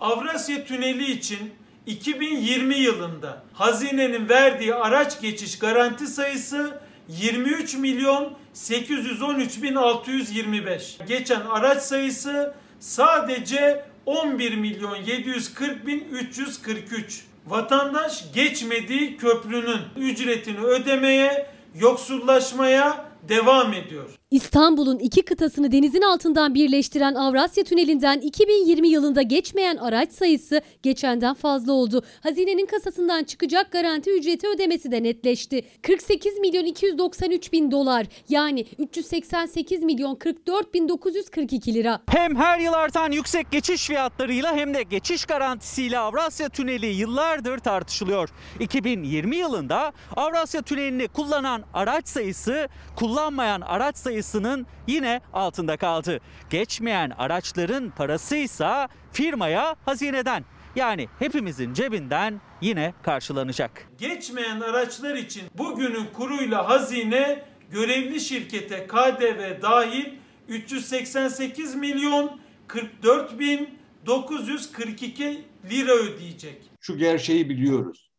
Avrasya 0.00 0.64
Tüneli 0.64 1.10
için 1.10 1.54
2020 1.86 2.74
yılında 2.74 3.42
hazinenin 3.52 4.28
verdiği 4.28 4.74
araç 4.74 5.20
geçiş 5.20 5.58
garanti 5.58 6.06
sayısı 6.06 6.80
23 7.08 7.74
milyon 7.74 8.32
813 8.52 9.62
bin 9.62 9.74
625. 9.74 10.98
Geçen 11.08 11.40
araç 11.40 11.82
sayısı 11.82 12.54
sadece 12.80 13.84
11 14.06 14.56
milyon 14.56 14.96
740 14.96 15.86
bin 15.86 16.04
343. 16.10 17.24
Vatandaş 17.46 18.24
geçmediği 18.34 19.16
köprünün 19.16 19.80
ücretini 19.96 20.58
ödemeye, 20.58 21.46
yoksullaşmaya 21.74 23.04
devam 23.28 23.72
ediyor. 23.74 24.10
İstanbul'un 24.30 24.98
iki 24.98 25.22
kıtasını 25.22 25.72
denizin 25.72 26.02
altından 26.02 26.54
birleştiren 26.54 27.14
Avrasya 27.14 27.64
Tüneli'nden 27.64 28.20
2020 28.20 28.88
yılında 28.88 29.22
geçmeyen 29.22 29.76
araç 29.76 30.12
sayısı 30.12 30.60
geçenden 30.82 31.34
fazla 31.34 31.72
oldu. 31.72 32.02
Hazinenin 32.22 32.66
kasasından 32.66 33.24
çıkacak 33.24 33.72
garanti 33.72 34.10
ücreti 34.10 34.48
ödemesi 34.48 34.92
de 34.92 35.02
netleşti. 35.02 35.64
48 35.82 36.38
milyon 36.38 36.64
293 36.64 37.52
bin 37.52 37.70
dolar 37.70 38.06
yani 38.28 38.66
388 38.78 39.82
milyon 39.82 40.14
44 40.14 40.74
bin 40.74 40.88
942 40.88 41.74
lira. 41.74 42.00
Hem 42.08 42.36
her 42.36 42.58
yıl 42.58 42.72
artan 42.72 43.12
yüksek 43.12 43.50
geçiş 43.50 43.86
fiyatlarıyla 43.86 44.56
hem 44.56 44.74
de 44.74 44.82
geçiş 44.82 45.24
garantisiyle 45.24 45.98
Avrasya 45.98 46.48
Tüneli 46.48 46.86
yıllardır 46.86 47.58
tartışılıyor. 47.58 48.28
2020 48.60 49.36
yılında 49.36 49.92
Avrasya 50.16 50.62
Tüneli'ni 50.62 51.08
kullanan 51.08 51.64
araç 51.74 52.08
sayısı 52.08 52.68
kullanmayan 52.96 53.60
araç 53.60 53.96
sayısı 53.96 54.15
sayısının 54.16 54.66
yine 54.86 55.20
altında 55.32 55.76
kaldı. 55.76 56.20
Geçmeyen 56.50 57.10
araçların 57.10 57.90
parası 57.90 58.36
ise 58.36 58.88
firmaya 59.12 59.76
hazineden 59.84 60.44
yani 60.76 61.08
hepimizin 61.18 61.74
cebinden 61.74 62.40
yine 62.60 62.94
karşılanacak. 63.02 63.88
Geçmeyen 63.98 64.60
araçlar 64.60 65.14
için 65.14 65.42
bugünün 65.58 66.06
kuruyla 66.12 66.68
hazine 66.68 67.44
görevli 67.70 68.20
şirkete 68.20 68.86
KDV 68.86 69.62
dahil 69.62 70.06
388 70.48 71.74
milyon 71.74 72.40
44 72.66 73.38
bin 73.38 73.78
942 74.06 75.44
lira 75.70 75.92
ödeyecek. 75.92 76.62
Şu 76.80 76.98
gerçeği 76.98 77.48
biliyoruz. 77.48 78.10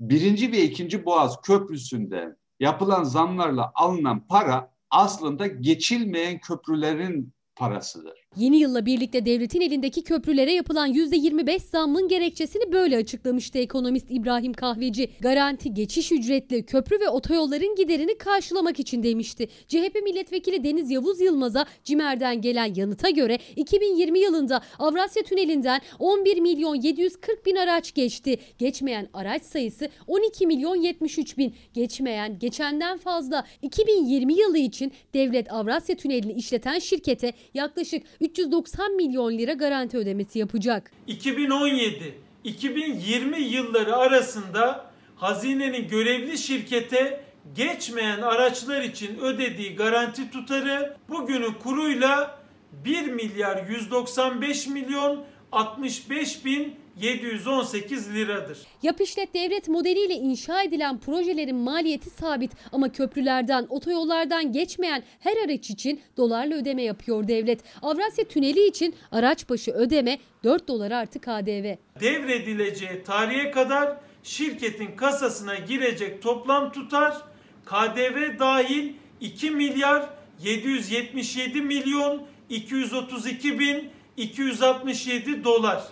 Birinci 0.00 0.52
ve 0.52 0.62
ikinci 0.62 1.04
Boğaz 1.04 1.40
Köprüsü'nde 1.42 2.36
yapılan 2.60 3.04
zamlarla 3.04 3.72
alınan 3.74 4.26
para 4.26 4.73
aslında 4.94 5.46
geçilmeyen 5.46 6.40
köprülerin 6.40 7.32
parasıdır. 7.56 8.23
Yeni 8.36 8.56
yılla 8.56 8.86
birlikte 8.86 9.26
devletin 9.26 9.60
elindeki 9.60 10.02
köprülere 10.02 10.52
yapılan 10.52 10.92
%25 10.92 11.58
zammın 11.58 12.08
gerekçesini 12.08 12.72
böyle 12.72 12.96
açıklamıştı 12.96 13.58
ekonomist 13.58 14.06
İbrahim 14.10 14.52
Kahveci. 14.52 15.10
Garanti 15.20 15.74
geçiş 15.74 16.12
ücretli 16.12 16.66
köprü 16.66 17.00
ve 17.00 17.08
otoyolların 17.08 17.74
giderini 17.74 18.18
karşılamak 18.18 18.80
için 18.80 19.02
demişti. 19.02 19.48
CHP 19.68 20.02
milletvekili 20.04 20.64
Deniz 20.64 20.90
Yavuz 20.90 21.20
Yılmaz'a 21.20 21.66
CİMER'den 21.84 22.40
gelen 22.40 22.74
yanıta 22.76 23.10
göre 23.10 23.38
2020 23.56 24.18
yılında 24.18 24.60
Avrasya 24.78 25.22
Tüneli'nden 25.22 25.80
11 25.98 26.40
milyon 26.40 26.74
740 26.74 27.46
bin 27.46 27.56
araç 27.56 27.94
geçti. 27.94 28.38
Geçmeyen 28.58 29.08
araç 29.12 29.42
sayısı 29.42 29.88
12 30.06 30.46
milyon 30.46 30.76
73 30.76 31.38
bin. 31.38 31.54
Geçmeyen 31.74 32.38
geçenden 32.38 32.98
fazla. 32.98 33.46
2020 33.62 34.34
yılı 34.34 34.58
için 34.58 34.92
devlet 35.14 35.52
Avrasya 35.52 35.96
Tüneli'ni 35.96 36.32
işleten 36.32 36.78
şirkete 36.78 37.32
yaklaşık 37.54 38.02
390 38.24 38.96
milyon 38.96 39.38
lira 39.38 39.52
garanti 39.52 39.96
ödemesi 39.96 40.38
yapacak. 40.38 40.90
2017-2020 41.08 43.40
yılları 43.40 43.96
arasında 43.96 44.90
hazinenin 45.16 45.88
görevli 45.88 46.38
şirkete 46.38 47.24
geçmeyen 47.54 48.22
araçlar 48.22 48.82
için 48.82 49.18
ödediği 49.18 49.76
garanti 49.76 50.30
tutarı 50.30 50.96
bugünün 51.08 51.52
kuruyla 51.52 52.38
1 52.72 53.08
milyar 53.08 53.66
195 53.68 54.66
milyon 54.66 55.24
65 55.52 56.44
bin 56.44 56.74
718 57.00 58.14
liradır. 58.14 58.58
Yap 58.82 59.00
işlet 59.00 59.34
devlet 59.34 59.68
modeliyle 59.68 60.14
inşa 60.14 60.62
edilen 60.62 60.98
projelerin 60.98 61.56
maliyeti 61.56 62.10
sabit 62.10 62.50
ama 62.72 62.92
köprülerden, 62.92 63.66
otoyollardan 63.68 64.52
geçmeyen 64.52 65.02
her 65.20 65.36
araç 65.44 65.70
için 65.70 66.00
dolarla 66.16 66.54
ödeme 66.54 66.82
yapıyor 66.82 67.28
devlet. 67.28 67.60
Avrasya 67.82 68.24
Tüneli 68.24 68.66
için 68.66 68.94
araç 69.10 69.48
başı 69.48 69.70
ödeme 69.70 70.18
4 70.44 70.68
dolar 70.68 70.90
artı 70.90 71.20
KDV. 71.20 71.76
Devredileceği 72.00 73.02
tarihe 73.06 73.50
kadar 73.50 73.96
şirketin 74.22 74.96
kasasına 74.96 75.54
girecek 75.54 76.22
toplam 76.22 76.72
tutar 76.72 77.16
KDV 77.64 78.38
dahil 78.38 78.92
2 79.20 79.50
milyar 79.50 80.08
777 80.42 81.62
milyon 81.62 82.22
232 82.50 83.58
bin 83.58 83.90
267 84.16 85.44
dolar. 85.44 85.82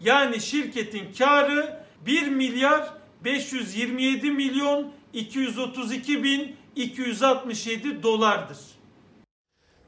Yani 0.00 0.40
şirketin 0.40 1.12
karı 1.18 1.82
1 2.06 2.28
milyar 2.28 2.88
527 3.24 4.30
milyon 4.30 4.92
232 5.12 6.22
bin 6.22 6.56
267 6.76 8.02
dolardır. 8.02 8.58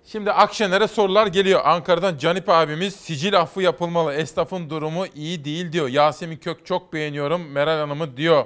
Şimdi 0.05 0.33
Akşener'e 0.33 0.89
sorular 0.89 1.27
geliyor. 1.27 1.61
Ankara'dan 1.65 2.19
Canip 2.19 2.49
abimiz 2.49 2.95
sicil 2.95 3.41
affı 3.41 3.63
yapılmalı. 3.63 4.15
Esnafın 4.15 4.71
durumu 4.71 5.07
iyi 5.15 5.45
değil 5.45 5.73
diyor. 5.73 5.89
Yasemin 5.89 6.37
Kök 6.37 6.67
çok 6.67 6.93
beğeniyorum. 6.93 7.51
Meral 7.51 7.79
Hanım'ı 7.79 8.17
diyor. 8.17 8.45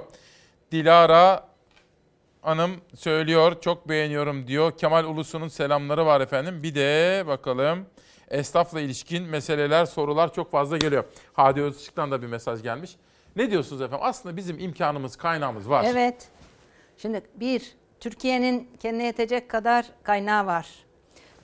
Dilara 0.71 1.47
Hanım 2.41 2.71
söylüyor 2.95 3.61
çok 3.61 3.89
beğeniyorum 3.89 4.47
diyor. 4.47 4.77
Kemal 4.77 5.05
Ulusu'nun 5.05 5.47
selamları 5.47 6.05
var 6.05 6.21
efendim. 6.21 6.63
Bir 6.63 6.75
de 6.75 7.23
bakalım 7.27 7.85
esnafla 8.31 8.81
ilişkin 8.81 9.23
meseleler, 9.23 9.85
sorular 9.85 10.33
çok 10.33 10.51
fazla 10.51 10.77
geliyor. 10.77 11.03
Hadi 11.33 11.61
Özışık'tan 11.61 12.11
da 12.11 12.21
bir 12.21 12.27
mesaj 12.27 12.63
gelmiş. 12.63 12.95
Ne 13.35 13.51
diyorsunuz 13.51 13.81
efendim? 13.81 14.05
Aslında 14.07 14.37
bizim 14.37 14.59
imkanımız, 14.59 15.15
kaynağımız 15.15 15.69
var. 15.69 15.85
Evet. 15.87 16.27
Şimdi 16.97 17.21
bir, 17.35 17.75
Türkiye'nin 17.99 18.69
kendine 18.79 19.05
yetecek 19.05 19.49
kadar 19.49 19.85
kaynağı 20.03 20.45
var. 20.45 20.67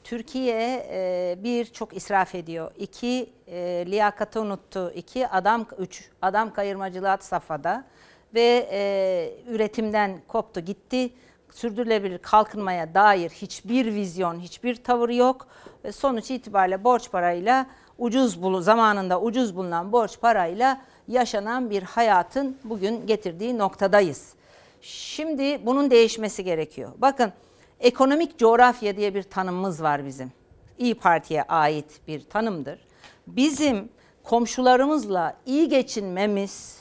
Türkiye 0.03 0.87
e, 0.91 1.37
bir 1.43 1.65
çok 1.65 1.95
israf 1.95 2.35
ediyor. 2.35 2.71
İki 2.77 3.29
e, 3.47 4.25
unuttu. 4.35 4.91
İki 4.95 5.27
adam 5.27 5.65
üç 5.77 6.09
adam 6.21 6.53
kayırmacılığı 6.53 7.17
safhada 7.19 7.85
ve 8.33 8.69
e, 8.71 9.33
üretimden 9.47 10.21
koptu 10.27 10.59
gitti. 10.59 11.09
Sürdürülebilir 11.51 12.17
kalkınmaya 12.17 12.93
dair 12.93 13.29
hiçbir 13.29 13.85
vizyon, 13.85 14.39
hiçbir 14.39 14.75
tavır 14.75 15.09
yok 15.09 15.47
ve 15.83 15.91
sonuç 15.91 16.31
itibariyle 16.31 16.83
borç 16.83 17.11
parayla 17.11 17.65
ucuz 17.97 18.43
bulu 18.43 18.61
zamanında 18.61 19.21
ucuz 19.21 19.55
bulunan 19.55 19.91
borç 19.91 20.19
parayla 20.21 20.81
yaşanan 21.07 21.69
bir 21.69 21.83
hayatın 21.83 22.57
bugün 22.63 23.07
getirdiği 23.07 23.57
noktadayız. 23.57 24.33
Şimdi 24.81 25.65
bunun 25.65 25.91
değişmesi 25.91 26.43
gerekiyor. 26.43 26.91
Bakın 26.97 27.33
ekonomik 27.79 28.39
coğrafya 28.39 28.97
diye 28.97 29.15
bir 29.15 29.23
tanımımız 29.23 29.83
var 29.83 30.05
bizim. 30.05 30.31
İyi 30.77 30.95
Parti'ye 30.95 31.43
ait 31.43 32.07
bir 32.07 32.29
tanımdır. 32.29 32.79
Bizim 33.27 33.89
komşularımızla 34.23 35.37
iyi 35.45 35.69
geçinmemiz 35.69 36.80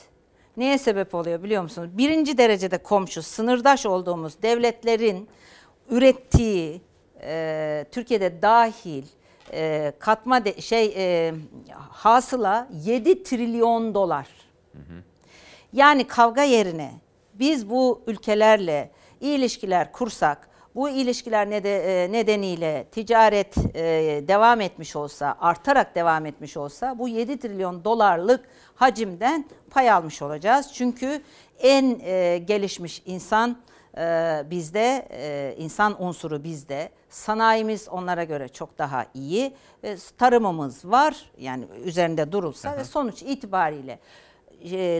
neye 0.57 0.77
sebep 0.77 1.15
oluyor 1.15 1.43
biliyor 1.43 1.63
musunuz? 1.63 1.89
Birinci 1.93 2.37
derecede 2.37 2.77
komşu, 2.77 3.21
sınırdaş 3.23 3.85
olduğumuz 3.85 4.41
devletlerin 4.41 5.29
ürettiği, 5.89 6.81
e, 7.21 7.85
Türkiye'de 7.91 8.41
dahil 8.41 9.03
e, 9.53 9.93
katma 9.99 10.45
de, 10.45 10.61
şey 10.61 10.93
e, 10.97 11.33
hasıla 11.89 12.67
7 12.83 13.23
trilyon 13.23 13.93
dolar. 13.93 14.27
Hı 14.71 14.77
hı. 14.77 15.03
Yani 15.73 16.07
kavga 16.07 16.43
yerine 16.43 16.91
biz 17.33 17.69
bu 17.69 18.01
ülkelerle 18.07 18.91
iyi 19.21 19.37
ilişkiler 19.37 19.91
kursak, 19.91 20.49
Bu 20.75 20.89
ilişkiler 20.89 21.47
e, 21.47 22.11
nedeniyle 22.11 22.87
ticaret 22.91 23.57
e, 23.57 23.83
devam 24.27 24.61
etmiş 24.61 24.95
olsa, 24.95 25.35
artarak 25.39 25.95
devam 25.95 26.25
etmiş 26.25 26.57
olsa 26.57 26.99
bu 26.99 27.07
7 27.07 27.39
trilyon 27.39 27.83
dolarlık 27.83 28.45
hacimden 28.75 29.45
pay 29.69 29.91
almış 29.91 30.21
olacağız. 30.21 30.71
Çünkü 30.73 31.21
en 31.59 31.99
e, 32.03 32.37
gelişmiş 32.37 33.03
insan 33.05 33.57
bizde, 34.45 35.07
insan 35.57 36.03
unsuru 36.03 36.43
bizde. 36.43 36.89
Sanayimiz 37.09 37.89
onlara 37.89 38.23
göre 38.23 38.47
çok 38.47 38.77
daha 38.77 39.05
iyi. 39.13 39.53
Tarımımız 40.17 40.85
var 40.85 41.31
yani 41.37 41.65
üzerinde 41.83 42.31
durulsa 42.31 42.77
ve 42.77 42.83
sonuç 42.83 43.23
itibariyle 43.23 43.99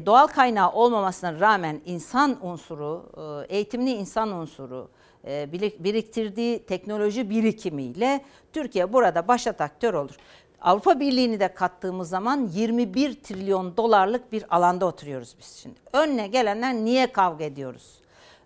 doğal 0.06 0.27
kaynağı 0.27 0.72
olmamasına 0.72 1.39
rağmen 1.39 1.81
insan 1.85 2.38
unsuru, 2.45 3.11
eğitimli 3.49 3.91
insan 3.91 4.31
unsuru, 4.31 4.89
biriktirdiği 5.23 6.65
teknoloji 6.65 7.30
birikimiyle 7.30 8.22
Türkiye 8.53 8.93
burada 8.93 9.27
başat 9.27 9.61
aktör 9.61 9.93
olur. 9.93 10.15
Avrupa 10.61 10.99
Birliği'ni 10.99 11.39
de 11.39 11.53
kattığımız 11.53 12.10
zaman 12.10 12.49
21 12.53 13.14
trilyon 13.14 13.77
dolarlık 13.77 14.31
bir 14.31 14.56
alanda 14.56 14.85
oturuyoruz 14.85 15.35
biz 15.39 15.45
şimdi. 15.45 15.80
Önüne 15.93 16.27
gelenler 16.27 16.73
niye 16.73 17.11
kavga 17.11 17.43
ediyoruz? 17.43 18.02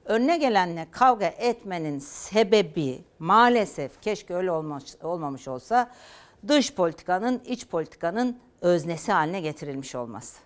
Önüne 0.05 0.37
gelenle 0.37 0.87
kavga 0.91 1.25
etmenin 1.25 1.99
sebebi 1.99 3.01
maalesef 3.19 4.01
keşke 4.01 4.35
öyle 4.35 4.51
olmamış, 4.51 4.95
olmamış 5.03 5.47
olsa 5.47 5.91
dış 6.47 6.73
politikanın, 6.73 7.41
iç 7.45 7.67
politikanın 7.67 8.37
öznesi 8.61 9.11
haline 9.11 9.41
getirilmiş 9.41 9.95
olması. 9.95 10.39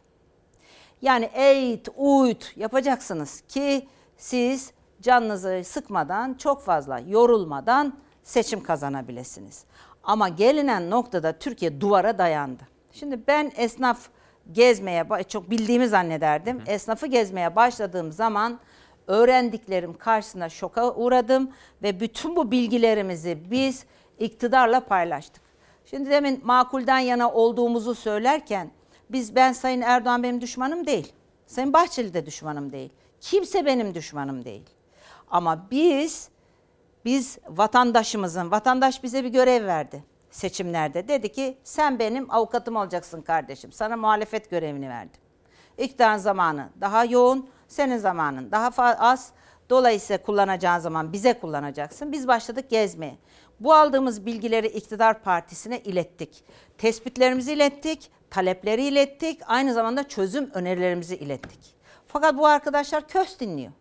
Yani 1.02 1.30
eğit, 1.34 1.90
uyut 1.98 2.54
yapacaksınız 2.58 3.42
ki 3.42 3.88
siz 4.18 4.72
canınızı 5.02 5.62
sıkmadan, 5.66 6.34
çok 6.34 6.62
fazla 6.62 7.00
yorulmadan 7.00 7.94
seçim 8.24 8.64
kazanabilirsiniz. 8.64 9.64
Ama 10.04 10.30
gelinen 10.30 10.90
noktada 10.90 11.34
Türkiye 11.34 11.82
duvara 11.82 12.18
dayandı. 12.18 12.64
Şimdi 12.92 13.20
ben 13.28 13.52
esnaf 13.56 14.10
gezmeye, 14.52 15.06
çok 15.28 15.50
bildiğimi 15.50 15.88
zannederdim. 15.88 16.62
Esnafı 16.68 17.08
gezmeye 17.08 17.56
başladığım 17.56 18.12
zaman 18.12 18.60
öğrendiklerim 19.08 19.98
karşısında 19.98 20.50
şoka 20.50 20.94
uğradım 20.94 21.52
ve 21.84 22.00
bütün 22.00 22.36
bu 22.36 22.52
bilgilerimizi 22.52 23.38
biz 23.52 23.86
iktidarla 24.20 24.80
paylaştık. 24.80 25.44
Şimdi 25.86 26.10
demin 26.10 26.42
makulden 26.44 27.00
yana 27.00 27.32
olduğumuzu 27.32 27.96
söylerken 27.96 28.72
biz 29.10 29.36
ben 29.36 29.54
Sayın 29.54 29.82
Erdoğan 29.82 30.24
benim 30.24 30.42
düşmanım 30.42 30.88
değil. 30.88 31.14
Sayın 31.48 31.74
Bahçeli 31.74 32.14
de 32.14 32.26
düşmanım 32.26 32.72
değil. 32.72 32.90
Kimse 33.22 33.66
benim 33.66 33.96
düşmanım 33.96 34.46
değil. 34.46 34.64
Ama 35.30 35.68
biz 35.72 36.30
biz 37.06 37.38
vatandaşımızın, 37.48 38.52
vatandaş 38.52 39.04
bize 39.04 39.24
bir 39.24 39.30
görev 39.30 39.66
verdi 39.66 40.04
seçimlerde. 40.32 41.08
Dedi 41.08 41.32
ki 41.32 41.58
sen 41.64 42.00
benim 42.00 42.32
avukatım 42.32 42.76
olacaksın 42.76 43.22
kardeşim. 43.22 43.72
Sana 43.72 43.98
muhalefet 43.98 44.50
görevini 44.50 44.90
verdim. 44.90 45.22
İktidarın 45.78 46.18
zamanı 46.18 46.70
daha 46.82 47.06
yoğun, 47.06 47.50
senin 47.68 47.98
zamanın 47.98 48.52
daha 48.52 48.86
az. 49.00 49.32
Dolayısıyla 49.70 50.24
kullanacağın 50.24 50.80
zaman 50.80 51.14
bize 51.14 51.40
kullanacaksın. 51.40 52.12
Biz 52.12 52.28
başladık 52.28 52.70
gezmeye. 52.70 53.18
Bu 53.60 53.74
aldığımız 53.74 54.26
bilgileri 54.26 54.68
iktidar 54.68 55.22
partisine 55.24 55.80
ilettik. 55.80 56.44
Tespitlerimizi 56.78 57.54
ilettik, 57.54 58.12
talepleri 58.30 58.84
ilettik, 58.84 59.42
aynı 59.46 59.74
zamanda 59.74 60.08
çözüm 60.08 60.52
önerilerimizi 60.54 61.16
ilettik. 61.16 61.76
Fakat 62.08 62.38
bu 62.38 62.48
arkadaşlar 62.48 63.08
kös 63.08 63.40
dinliyor. 63.40 63.72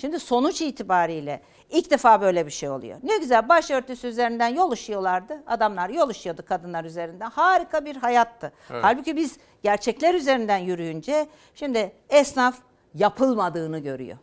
Şimdi 0.00 0.20
sonuç 0.20 0.60
itibariyle 0.60 1.40
ilk 1.70 1.90
defa 1.90 2.20
böyle 2.20 2.46
bir 2.46 2.50
şey 2.50 2.68
oluyor. 2.68 2.98
Ne 3.02 3.18
güzel 3.18 3.48
başörtüsü 3.48 4.08
üzerinden 4.08 4.48
yol 4.48 4.70
ışıyorlardı. 4.70 5.42
Adamlar 5.46 5.88
yol 5.88 6.08
ışıyordu 6.08 6.44
kadınlar 6.48 6.84
üzerinden. 6.84 7.30
Harika 7.30 7.84
bir 7.84 7.96
hayattı. 7.96 8.52
Evet. 8.70 8.84
Halbuki 8.84 9.16
biz 9.16 9.38
gerçekler 9.62 10.14
üzerinden 10.14 10.58
yürüyünce 10.58 11.28
şimdi 11.54 11.92
esnaf 12.08 12.56
yapılmadığını 12.94 13.78
görüyor. 13.78 14.18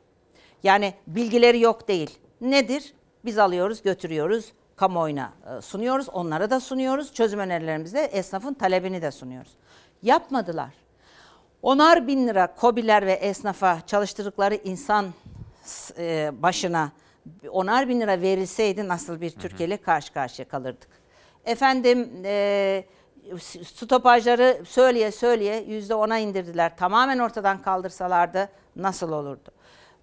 Yani 0.64 0.94
bilgileri 1.08 1.60
yok 1.60 1.88
değil. 1.88 2.20
Nedir? 2.42 2.94
Biz 3.26 3.38
alıyoruz, 3.38 3.82
götürüyoruz, 3.82 4.52
kamuoyuna 4.76 5.34
e, 5.58 5.62
sunuyoruz, 5.62 6.10
onlara 6.10 6.50
da 6.50 6.60
sunuyoruz. 6.60 7.14
Çözüm 7.14 7.40
önerilerimizde 7.40 8.02
esnafın 8.02 8.54
talebini 8.54 9.02
de 9.02 9.12
sunuyoruz. 9.12 9.52
Yapmadılar. 10.04 10.74
Onar 11.62 12.08
bin 12.08 12.28
lira 12.28 12.56
kobiler 12.56 13.06
ve 13.06 13.14
esnafa 13.14 13.82
çalıştırdıkları 13.88 14.56
insan 14.56 15.06
e, 15.98 16.32
başına 16.42 16.92
onar 17.50 17.88
bin 17.88 18.02
lira 18.02 18.22
verilseydi 18.22 18.88
nasıl 18.88 19.22
bir 19.22 19.30
Türkiye 19.30 19.68
ile 19.68 19.78
karşı 19.78 20.14
karşıya 20.14 20.48
kalırdık. 20.48 20.90
Efendim 21.46 22.22
e, 22.26 22.86
stopajları 23.64 24.62
söyleye 24.66 25.12
söyleye 25.12 25.64
yüzde 25.64 25.96
ona 25.96 26.18
indirdiler. 26.18 26.78
Tamamen 26.78 27.20
ortadan 27.20 27.62
kaldırsalardı 27.62 28.50
nasıl 28.76 29.12
olurdu? 29.12 29.52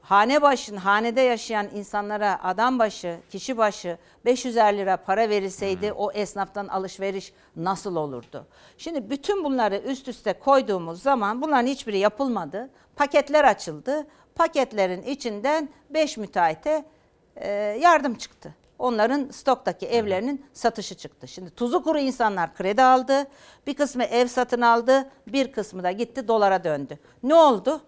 Hane 0.04 0.42
başın, 0.42 0.76
hanede 0.76 1.20
yaşayan 1.20 1.68
insanlara 1.74 2.38
adam 2.42 2.78
başı, 2.78 3.18
kişi 3.30 3.58
başı 3.58 3.98
550 4.24 4.78
lira 4.78 4.96
para 4.96 5.28
verilseydi 5.28 5.92
o 5.92 6.12
esnaftan 6.12 6.68
alışveriş 6.68 7.32
nasıl 7.56 7.96
olurdu? 7.96 8.46
Şimdi 8.78 9.10
bütün 9.10 9.44
bunları 9.44 9.76
üst 9.76 10.08
üste 10.08 10.32
koyduğumuz 10.32 11.02
zaman 11.02 11.42
bunların 11.42 11.66
hiçbiri 11.66 11.98
yapılmadı. 11.98 12.70
Paketler 12.96 13.44
açıldı. 13.44 14.06
Paketlerin 14.34 15.02
içinden 15.02 15.68
5 15.90 16.16
müteahhite 16.16 16.84
e, 17.36 17.48
yardım 17.80 18.14
çıktı. 18.14 18.54
Onların 18.78 19.28
stoktaki 19.28 19.86
evlerinin 19.86 20.46
satışı 20.52 20.94
çıktı. 20.94 21.28
Şimdi 21.28 21.50
tuzu 21.50 21.82
kuru 21.82 21.98
insanlar 21.98 22.54
kredi 22.54 22.82
aldı. 22.82 23.26
Bir 23.66 23.74
kısmı 23.74 24.04
ev 24.04 24.26
satın 24.26 24.60
aldı. 24.60 25.10
Bir 25.26 25.52
kısmı 25.52 25.82
da 25.82 25.90
gitti 25.90 26.28
dolara 26.28 26.64
döndü. 26.64 26.98
Ne 27.22 27.34
oldu? 27.34 27.80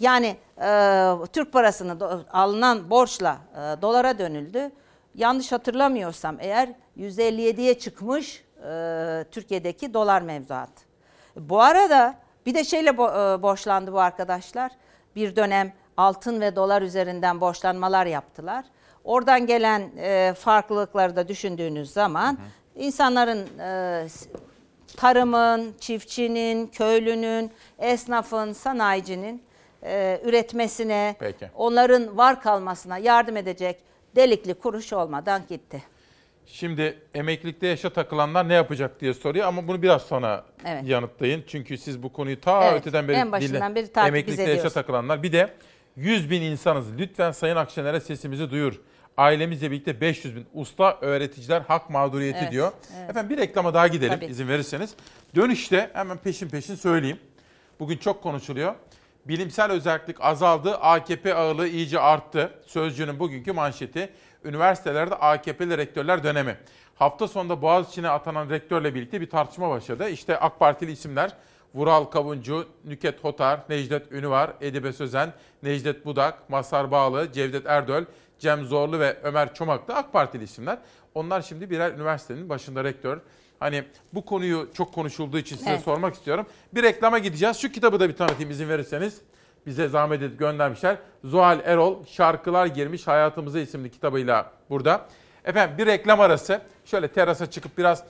Yani 0.00 0.36
e, 0.62 1.12
Türk 1.32 1.52
parasını 1.52 1.92
do- 1.92 2.28
alınan 2.30 2.90
borçla 2.90 3.38
e, 3.54 3.82
dolara 3.82 4.18
dönüldü. 4.18 4.70
Yanlış 5.14 5.52
hatırlamıyorsam 5.52 6.36
eğer 6.40 6.68
%57'ye 6.98 7.78
çıkmış 7.78 8.44
e, 8.66 9.24
Türkiye'deki 9.30 9.94
dolar 9.94 10.22
mevzuatı. 10.22 10.82
Bu 11.36 11.60
arada 11.60 12.14
bir 12.46 12.54
de 12.54 12.64
şeyle 12.64 12.90
bo- 12.90 13.38
e, 13.38 13.42
borçlandı 13.42 13.92
bu 13.92 14.00
arkadaşlar. 14.00 14.70
Bir 15.20 15.36
dönem 15.36 15.72
altın 15.96 16.40
ve 16.40 16.56
dolar 16.56 16.82
üzerinden 16.82 17.40
borçlanmalar 17.40 18.06
yaptılar. 18.06 18.64
Oradan 19.04 19.46
gelen 19.46 19.90
e, 19.98 20.34
farklılıkları 20.38 21.16
da 21.16 21.28
düşündüğünüz 21.28 21.92
zaman 21.92 22.38
insanların 22.74 23.46
e, 23.58 24.06
tarımın, 24.96 25.74
çiftçinin, 25.80 26.66
köylünün, 26.66 27.50
esnafın, 27.78 28.52
sanayicinin 28.52 29.42
e, 29.82 30.20
üretmesine, 30.24 31.16
Peki. 31.18 31.50
onların 31.54 32.16
var 32.16 32.40
kalmasına 32.40 32.98
yardım 32.98 33.36
edecek 33.36 33.82
delikli 34.16 34.54
kuruş 34.54 34.92
olmadan 34.92 35.42
gitti. 35.48 35.82
Şimdi 36.52 36.98
emeklilikte 37.14 37.66
yaşa 37.66 37.90
takılanlar 37.90 38.48
ne 38.48 38.54
yapacak 38.54 39.00
diye 39.00 39.14
soruyor 39.14 39.46
ama 39.46 39.68
bunu 39.68 39.82
biraz 39.82 40.02
sonra 40.02 40.44
Evet. 40.66 40.84
yanıtlayın. 40.86 41.44
Çünkü 41.46 41.78
siz 41.78 42.02
bu 42.02 42.12
konuyu 42.12 42.40
ta 42.40 42.64
Evet, 42.64 42.80
öteden 42.80 43.08
beri 43.08 43.16
en 43.16 43.32
başından 43.32 43.74
beri 43.74 43.92
takip 43.92 44.08
emeklilikte 44.08 44.42
ediyoruz. 44.42 44.64
yaşa 44.64 44.74
takılanlar. 44.74 45.22
Bir 45.22 45.32
de 45.32 45.50
100 45.96 46.30
bin 46.30 46.42
insanız. 46.42 46.86
Lütfen 46.98 47.32
Sayın 47.32 47.56
Akşener'e 47.56 48.00
sesimizi 48.00 48.50
duyur. 48.50 48.80
Ailemizle 49.16 49.70
birlikte 49.70 50.00
500 50.00 50.36
bin. 50.36 50.46
Usta 50.54 50.98
öğreticiler 51.00 51.60
hak 51.68 51.90
mağduriyeti 51.90 52.38
Evet, 52.42 52.52
diyor. 52.52 52.72
evet. 52.98 53.10
Efendim 53.10 53.30
bir 53.30 53.42
reklama 53.42 53.74
daha 53.74 53.86
gidelim 53.88 54.14
Tabii. 54.20 54.26
izin 54.26 54.48
verirseniz. 54.48 54.94
Dönüşte 55.34 55.90
hemen 55.92 56.16
peşin 56.18 56.48
peşin 56.48 56.74
söyleyeyim. 56.74 57.18
Bugün 57.80 57.96
çok 57.96 58.22
konuşuluyor. 58.22 58.74
Bilimsel 59.24 59.70
özellik 59.70 60.16
azaldı, 60.20 60.74
AKP 60.76 61.34
ağırlığı 61.34 61.68
iyice 61.68 62.00
arttı. 62.00 62.50
Sözcü'nün 62.66 63.18
bugünkü 63.18 63.52
manşeti. 63.52 64.08
Üniversitelerde 64.44 65.14
AKP'li 65.14 65.78
rektörler 65.78 66.24
dönemi. 66.24 66.56
Hafta 66.94 67.28
sonunda 67.28 67.62
Boğaziçi'ne 67.62 68.08
atanan 68.08 68.50
rektörle 68.50 68.94
birlikte 68.94 69.20
bir 69.20 69.30
tartışma 69.30 69.70
başladı. 69.70 70.08
İşte 70.08 70.38
AK 70.38 70.58
Partili 70.58 70.92
isimler 70.92 71.32
Vural 71.74 72.04
Kavuncu, 72.04 72.66
Nüket 72.84 73.24
Hotar, 73.24 73.60
Necdet 73.68 74.12
Ünüvar, 74.12 74.50
Edibe 74.60 74.92
Sözen, 74.92 75.32
Necdet 75.62 76.04
Budak, 76.06 76.50
Masar 76.50 76.90
Bağlı, 76.90 77.32
Cevdet 77.32 77.66
Erdöl, 77.66 78.04
Cem 78.38 78.64
Zorlu 78.64 79.00
ve 79.00 79.16
Ömer 79.22 79.54
Çomak 79.54 79.88
da 79.88 79.96
AK 79.96 80.12
Partili 80.12 80.44
isimler. 80.44 80.78
Onlar 81.14 81.42
şimdi 81.42 81.70
birer 81.70 81.92
üniversitenin 81.92 82.48
başında 82.48 82.84
rektör. 82.84 83.18
Hani 83.60 83.84
bu 84.12 84.24
konuyu 84.24 84.68
çok 84.74 84.94
konuşulduğu 84.94 85.38
için 85.38 85.56
size 85.56 85.70
Evet. 85.70 85.80
sormak 85.80 86.14
istiyorum. 86.14 86.46
Bir 86.74 86.82
reklama 86.82 87.18
gideceğiz. 87.18 87.56
Şu 87.56 87.72
kitabı 87.72 88.00
da 88.00 88.08
bir 88.08 88.16
tanıtayım 88.16 88.50
izin 88.50 88.68
verirseniz. 88.68 89.20
Bize 89.66 89.88
zahmet 89.88 90.22
edip 90.22 90.38
göndermişler. 90.38 90.96
Zuhal 91.24 91.60
Erol 91.64 92.04
Şarkılar 92.06 92.66
Girmiş 92.66 93.06
Hayatımıza 93.06 93.60
isimli 93.60 93.90
kitabıyla 93.90 94.52
burada. 94.70 95.06
Efendim 95.44 95.78
bir 95.78 95.86
reklam 95.86 96.20
arası. 96.20 96.60
Şöyle 96.84 97.08
terasa 97.08 97.50
çıkıp 97.50 97.78
biraz 97.78 98.04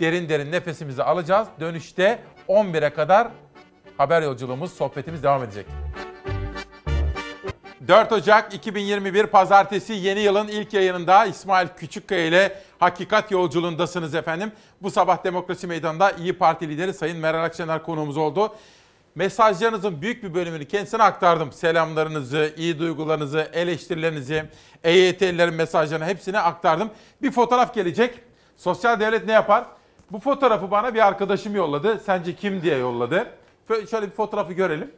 derin 0.00 0.28
derin 0.28 0.52
nefesimizi 0.52 1.02
alacağız. 1.02 1.48
Dönüşte 1.60 2.18
11'e 2.48 2.90
kadar 2.90 3.28
haber 3.96 4.22
yolculuğumuz, 4.22 4.72
sohbetimiz 4.72 5.22
devam 5.22 5.42
edecek. 5.42 5.66
4 7.88 8.12
Ocak 8.12 8.54
2021 8.54 9.26
Pazartesi 9.26 9.92
yeni 9.92 10.20
yılın 10.20 10.48
ilk 10.48 10.72
yayınında 10.72 11.24
İsmail 11.24 11.68
Küçükkaya 11.76 12.26
ile 12.26 12.62
Hakikat 12.78 13.30
Yolculuğundasınız 13.30 14.14
efendim. 14.14 14.52
Bu 14.82 14.90
sabah 14.90 15.24
Demokrasi 15.24 15.66
Meydanı'nda 15.66 16.10
İyi 16.10 16.32
Parti 16.32 16.68
lideri 16.68 16.94
Sayın 16.94 17.18
Meral 17.18 17.44
Akşener 17.44 17.82
konuğumuz 17.82 18.16
oldu. 18.16 18.54
Mesajlarınızın 19.14 20.02
büyük 20.02 20.22
bir 20.22 20.34
bölümünü 20.34 20.64
kendisine 20.64 21.02
aktardım. 21.02 21.52
Selamlarınızı, 21.52 22.52
iyi 22.56 22.78
duygularınızı, 22.78 23.50
eleştirilerinizi, 23.52 24.44
EYT'lilerin 24.84 25.54
mesajlarını 25.54 26.06
hepsini 26.06 26.38
aktardım. 26.38 26.90
Bir 27.22 27.30
fotoğraf 27.30 27.74
gelecek. 27.74 28.20
Sosyal 28.56 29.00
devlet 29.00 29.26
ne 29.26 29.32
yapar? 29.32 29.64
Bu 30.10 30.18
fotoğrafı 30.20 30.70
bana 30.70 30.94
bir 30.94 31.06
arkadaşım 31.06 31.56
yolladı. 31.56 31.98
Sence 31.98 32.36
kim 32.36 32.62
diye 32.62 32.76
yolladı. 32.76 33.26
Şöyle 33.90 34.06
bir 34.06 34.12
fotoğrafı 34.12 34.52
görelim. 34.52 34.90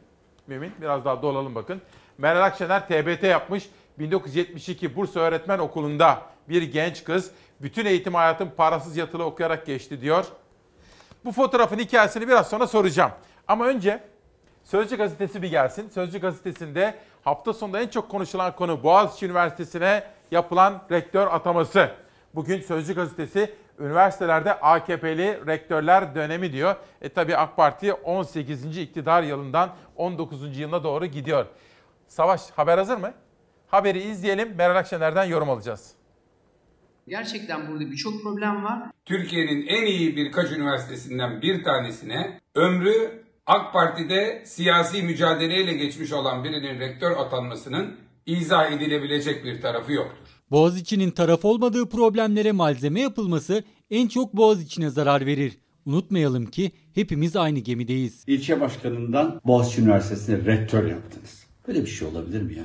Mümin 0.47 0.71
biraz 0.81 1.05
daha 1.05 1.21
dolalım 1.21 1.55
bakın. 1.55 1.81
Meral 2.17 2.43
Akşener 2.43 2.87
TBT 2.87 3.23
yapmış. 3.23 3.69
1972 3.99 4.95
Bursa 4.95 5.19
Öğretmen 5.19 5.59
Okulu'nda 5.59 6.21
bir 6.49 6.61
genç 6.61 7.03
kız 7.03 7.31
bütün 7.61 7.85
eğitim 7.85 8.13
hayatım 8.13 8.51
parasız 8.57 8.97
yatılı 8.97 9.23
okuyarak 9.23 9.65
geçti 9.65 10.01
diyor. 10.01 10.25
Bu 11.25 11.31
fotoğrafın 11.31 11.79
hikayesini 11.79 12.27
biraz 12.27 12.49
sonra 12.49 12.67
soracağım. 12.67 13.11
Ama 13.47 13.65
önce 13.65 14.03
Sözcü 14.63 14.97
gazetesi 14.97 15.41
bir 15.41 15.49
gelsin. 15.49 15.89
Sözcü 15.89 16.19
gazetesinde 16.19 16.95
hafta 17.23 17.53
sonunda 17.53 17.81
en 17.81 17.87
çok 17.87 18.09
konuşulan 18.09 18.55
konu 18.55 18.83
Boğaziçi 18.83 19.25
Üniversitesi'ne 19.25 20.03
yapılan 20.31 20.81
rektör 20.91 21.27
ataması. 21.27 21.91
Bugün 22.35 22.61
Sözcü 22.61 22.95
gazetesi 22.95 23.53
üniversitelerde 23.79 24.53
AKP'li 24.53 25.47
rektörler 25.47 26.15
dönemi 26.15 26.51
diyor. 26.51 26.75
E 27.01 27.09
tabi 27.09 27.37
AK 27.37 27.57
Parti 27.57 27.93
18. 27.93 28.77
iktidar 28.77 29.23
yılından 29.23 29.69
19. 29.95 30.57
yılına 30.57 30.83
doğru 30.83 31.05
gidiyor. 31.05 31.45
Savaş 32.07 32.49
haber 32.49 32.77
hazır 32.77 32.97
mı? 32.97 33.13
Haberi 33.67 33.99
izleyelim. 33.99 34.55
Meral 34.55 34.75
Akşener'den 34.75 35.25
yorum 35.25 35.49
alacağız. 35.49 35.91
Gerçekten 37.07 37.67
burada 37.67 37.91
birçok 37.91 38.23
problem 38.23 38.63
var. 38.63 38.79
Türkiye'nin 39.05 39.67
en 39.67 39.85
iyi 39.85 40.15
birkaç 40.15 40.51
üniversitesinden 40.51 41.41
bir 41.41 41.63
tanesine 41.63 42.39
ömrü 42.55 43.24
AK 43.47 43.73
Parti'de 43.73 44.43
siyasi 44.45 45.03
mücadeleyle 45.03 45.73
geçmiş 45.73 46.13
olan 46.13 46.43
birinin 46.43 46.79
rektör 46.79 47.11
atanmasının 47.11 47.95
izah 48.25 48.71
edilebilecek 48.71 49.45
bir 49.45 49.61
tarafı 49.61 49.93
yoktur. 49.93 50.27
Boğaziçi'nin 50.51 51.11
taraf 51.11 51.45
olmadığı 51.45 51.89
problemlere 51.89 52.51
malzeme 52.51 53.01
yapılması 53.01 53.63
en 53.91 54.07
çok 54.07 54.33
Boğaziçi'ne 54.33 54.89
zarar 54.89 55.25
verir. 55.25 55.57
Unutmayalım 55.85 56.45
ki 56.45 56.71
hepimiz 56.95 57.35
aynı 57.35 57.59
gemideyiz. 57.59 58.23
İlçe 58.27 58.61
başkanından 58.61 59.41
Boğaziçi 59.45 59.81
Üniversitesi'ne 59.81 60.45
rektör 60.45 60.89
yaptınız. 60.89 61.45
Böyle 61.67 61.81
bir 61.81 61.89
şey 61.89 62.07
olabilir 62.07 62.41
mi 62.41 62.55
ya? 62.55 62.63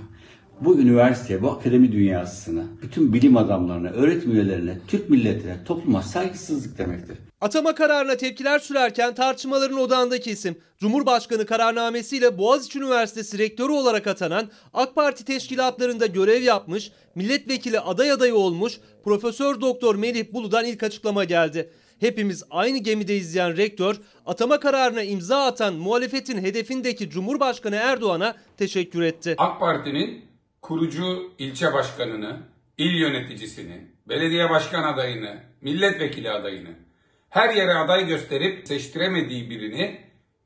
Bu 0.61 0.81
üniversiteye, 0.81 1.43
bu 1.43 1.51
akademi 1.51 1.93
dünyasına, 1.93 2.65
bütün 2.83 3.13
bilim 3.13 3.37
adamlarına, 3.37 3.89
öğretim 3.89 4.33
üyelerine, 4.33 4.79
Türk 4.89 5.11
milletine, 5.11 5.65
topluma 5.65 6.03
saygısızlık 6.03 6.79
demektir. 6.79 7.19
Atama 7.41 7.75
kararına 7.75 8.17
tepkiler 8.17 8.59
sürerken 8.59 9.15
tartışmaların 9.15 9.79
odağındaki 9.79 10.31
isim 10.31 10.59
Cumhurbaşkanı 10.79 11.47
kararnamesiyle 11.47 12.39
Boğaziçi 12.39 12.79
Üniversitesi 12.79 13.39
rektörü 13.39 13.73
olarak 13.73 14.07
atanan 14.07 14.51
AK 14.75 14.95
Parti 14.95 15.25
teşkilatlarında 15.25 16.07
görev 16.07 16.43
yapmış, 16.43 16.93
milletvekili 17.15 17.81
aday 17.81 18.13
adayı 18.13 18.35
olmuş 18.35 18.73
Profesör 19.05 19.61
Doktor 19.61 19.95
Melih 19.95 20.33
Bulu'dan 20.33 20.65
ilk 20.65 20.83
açıklama 20.83 21.25
geldi. 21.25 21.71
Hepimiz 22.01 22.45
aynı 22.51 22.79
gemide 22.79 23.17
izleyen 23.17 23.57
rektör, 23.57 23.97
atama 24.27 24.61
kararına 24.61 25.03
imza 25.03 25.47
atan 25.47 25.75
muhalefetin 25.75 26.43
hedefindeki 26.43 27.11
Cumhurbaşkanı 27.11 27.77
Erdoğan'a 27.77 28.37
teşekkür 28.57 29.03
etti. 29.03 29.35
AK 29.39 29.61
Parti'nin 29.61 30.25
kurucu 30.63 31.33
ilçe 31.39 31.73
başkanını, 31.73 32.37
il 32.79 33.01
yöneticisini, 33.01 33.87
belediye 34.09 34.51
başkan 34.51 34.83
adayını, 34.83 35.41
milletvekili 35.61 36.31
adayını 36.31 36.90
her 37.31 37.55
yere 37.55 37.75
aday 37.75 38.07
gösterip 38.07 38.69
seçtiremediği 38.69 39.51
birini 39.51 40.01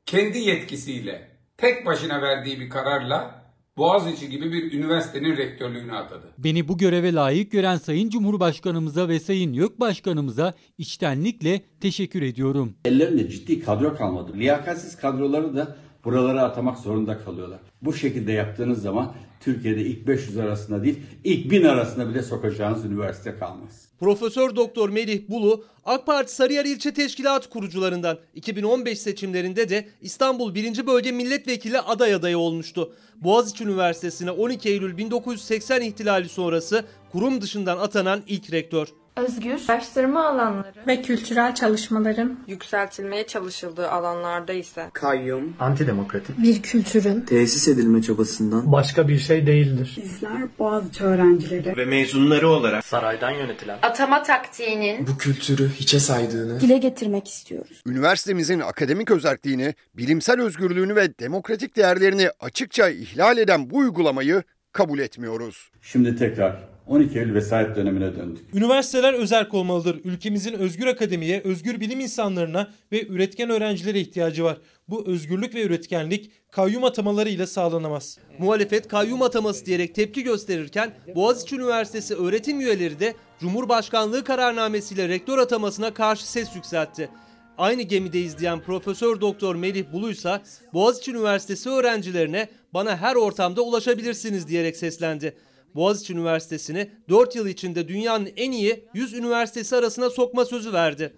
kendi 0.05 0.37
yetkisiyle 0.37 1.27
tek 1.57 1.85
başına 1.85 2.21
verdiği 2.21 2.59
bir 2.59 2.69
kararla 2.69 3.45
Boğaziçi 3.77 4.29
gibi 4.29 4.51
bir 4.51 4.73
üniversitenin 4.73 5.37
rektörlüğüne 5.37 5.93
atadı. 5.93 6.33
Beni 6.37 6.67
bu 6.67 6.77
göreve 6.77 7.13
layık 7.13 7.51
gören 7.51 7.77
Sayın 7.77 8.09
Cumhurbaşkanımıza 8.09 9.09
ve 9.09 9.19
Sayın 9.19 9.53
YÖK 9.53 9.79
Başkanımıza 9.79 10.53
içtenlikle 10.77 11.61
teşekkür 11.81 12.21
ediyorum. 12.21 12.75
Ellerinde 12.85 13.29
ciddi 13.29 13.59
kadro 13.59 13.95
kalmadı. 13.95 14.31
Liyakatsiz 14.35 14.97
kadroları 14.97 15.55
da 15.55 15.77
buralara 16.05 16.43
atamak 16.43 16.77
zorunda 16.77 17.17
kalıyorlar. 17.17 17.59
Bu 17.81 17.93
şekilde 17.93 18.31
yaptığınız 18.31 18.81
zaman 18.81 19.13
Türkiye'de 19.39 19.81
ilk 19.81 20.07
500 20.07 20.37
arasında 20.37 20.83
değil, 20.83 20.99
ilk 21.23 21.51
1000 21.51 21.63
arasında 21.63 22.09
bile 22.09 22.23
sokacağınız 22.23 22.85
üniversite 22.85 23.35
kalmaz. 23.35 23.85
Profesör 23.99 24.55
Doktor 24.55 24.89
Melih 24.89 25.29
Bulu 25.29 25.65
AK 25.85 26.05
Parti 26.05 26.35
Sarıyer 26.35 26.65
İlçe 26.65 26.93
Teşkilatı 26.93 27.49
kurucularından 27.49 28.17
2015 28.33 28.99
seçimlerinde 28.99 29.69
de 29.69 29.87
İstanbul 30.01 30.55
1. 30.55 30.87
Bölge 30.87 31.11
Milletvekili 31.11 31.79
aday 31.79 32.13
adayı 32.13 32.37
olmuştu. 32.37 32.93
Boğaziçi 33.15 33.63
Üniversitesi'ne 33.63 34.31
12 34.31 34.69
Eylül 34.69 34.97
1980 34.97 35.81
ihtilali 35.81 36.29
sonrası 36.29 36.85
kurum 37.11 37.41
dışından 37.41 37.77
atanan 37.77 38.21
ilk 38.27 38.51
rektör. 38.51 38.87
Özgür 39.17 39.61
araştırma 39.69 40.27
alanları 40.27 40.87
ve 40.87 41.01
kültürel 41.01 41.55
çalışmaların 41.55 42.39
yükseltilmeye 42.47 43.27
çalışıldığı 43.27 43.89
alanlarda 43.89 44.53
ise 44.53 44.89
kayyum, 44.93 45.53
antidemokratik 45.59 46.37
bir 46.37 46.61
kültürün 46.61 47.21
tesis 47.21 47.67
edilme 47.67 48.01
çabasından 48.01 48.71
başka 48.71 49.07
bir 49.07 49.19
şey 49.19 49.47
değildir. 49.47 49.97
Bizler 50.03 50.59
Boğaziçi 50.59 51.03
öğrencileri 51.03 51.77
ve 51.77 51.85
mezunları 51.85 52.49
olarak 52.49 52.85
saraydan 52.85 53.31
yönetilen 53.31 53.77
atama 53.81 54.23
taktiğinin 54.23 55.07
bu 55.07 55.17
kültürü 55.17 55.69
hiçe 55.69 55.99
saydığını 55.99 56.59
dile 56.61 56.77
getirmek 56.77 57.27
istiyoruz. 57.27 57.81
Üniversitemizin 57.87 58.59
akademik 58.59 59.11
özelliğini, 59.11 59.73
bilimsel 59.93 60.41
özgürlüğünü 60.41 60.95
ve 60.95 61.19
demokratik 61.19 61.75
değerlerini 61.75 62.29
açıkça 62.39 62.89
ihlal 62.89 63.37
eden 63.37 63.69
bu 63.69 63.77
uygulamayı 63.77 64.43
kabul 64.71 64.99
etmiyoruz. 64.99 65.71
Şimdi 65.81 66.15
tekrar 66.15 66.74
12 66.87 67.19
Eylül 67.19 67.35
vesayet 67.35 67.75
dönemine 67.75 68.15
döndük. 68.15 68.55
Üniversiteler 68.55 69.13
özerk 69.13 69.53
olmalıdır. 69.53 70.01
Ülkemizin 70.03 70.53
özgür 70.53 70.87
akademiye, 70.87 71.41
özgür 71.41 71.79
bilim 71.79 71.99
insanlarına 71.99 72.69
ve 72.91 73.07
üretken 73.07 73.49
öğrencilere 73.49 73.99
ihtiyacı 73.99 74.43
var. 74.43 74.57
Bu 74.87 75.07
özgürlük 75.07 75.55
ve 75.55 75.63
üretkenlik 75.63 76.31
kayyum 76.51 76.83
atamaları 76.83 77.29
ile 77.29 77.47
sağlanamaz. 77.47 78.17
Muhalefet 78.39 78.87
kayyum 78.87 79.21
ataması 79.21 79.65
diyerek 79.65 79.95
tepki 79.95 80.23
gösterirken 80.23 80.93
Boğaziçi 81.15 81.55
Üniversitesi 81.55 82.15
öğretim 82.15 82.61
üyeleri 82.61 82.99
de 82.99 83.13
Cumhurbaşkanlığı 83.39 84.23
kararnamesiyle 84.23 85.07
rektör 85.07 85.37
atamasına 85.37 85.93
karşı 85.93 86.31
ses 86.31 86.55
yükseltti. 86.55 87.09
Aynı 87.57 87.81
gemide 87.81 88.19
izleyen 88.19 88.59
Profesör 88.59 89.21
Doktor 89.21 89.55
Melih 89.55 89.85
Buluysa 89.93 90.41
Boğaziçi 90.73 91.11
Üniversitesi 91.11 91.69
öğrencilerine 91.69 92.49
bana 92.73 92.97
her 92.97 93.15
ortamda 93.15 93.61
ulaşabilirsiniz 93.61 94.47
diyerek 94.47 94.77
seslendi. 94.77 95.35
Boğaziçi 95.75 96.13
Üniversitesi'ni 96.13 96.91
4 97.09 97.35
yıl 97.35 97.47
içinde 97.47 97.87
dünyanın 97.87 98.29
en 98.37 98.51
iyi 98.51 98.89
100 98.93 99.13
üniversitesi 99.13 99.75
arasına 99.75 100.09
sokma 100.09 100.45
sözü 100.45 100.73
verdi. 100.73 101.17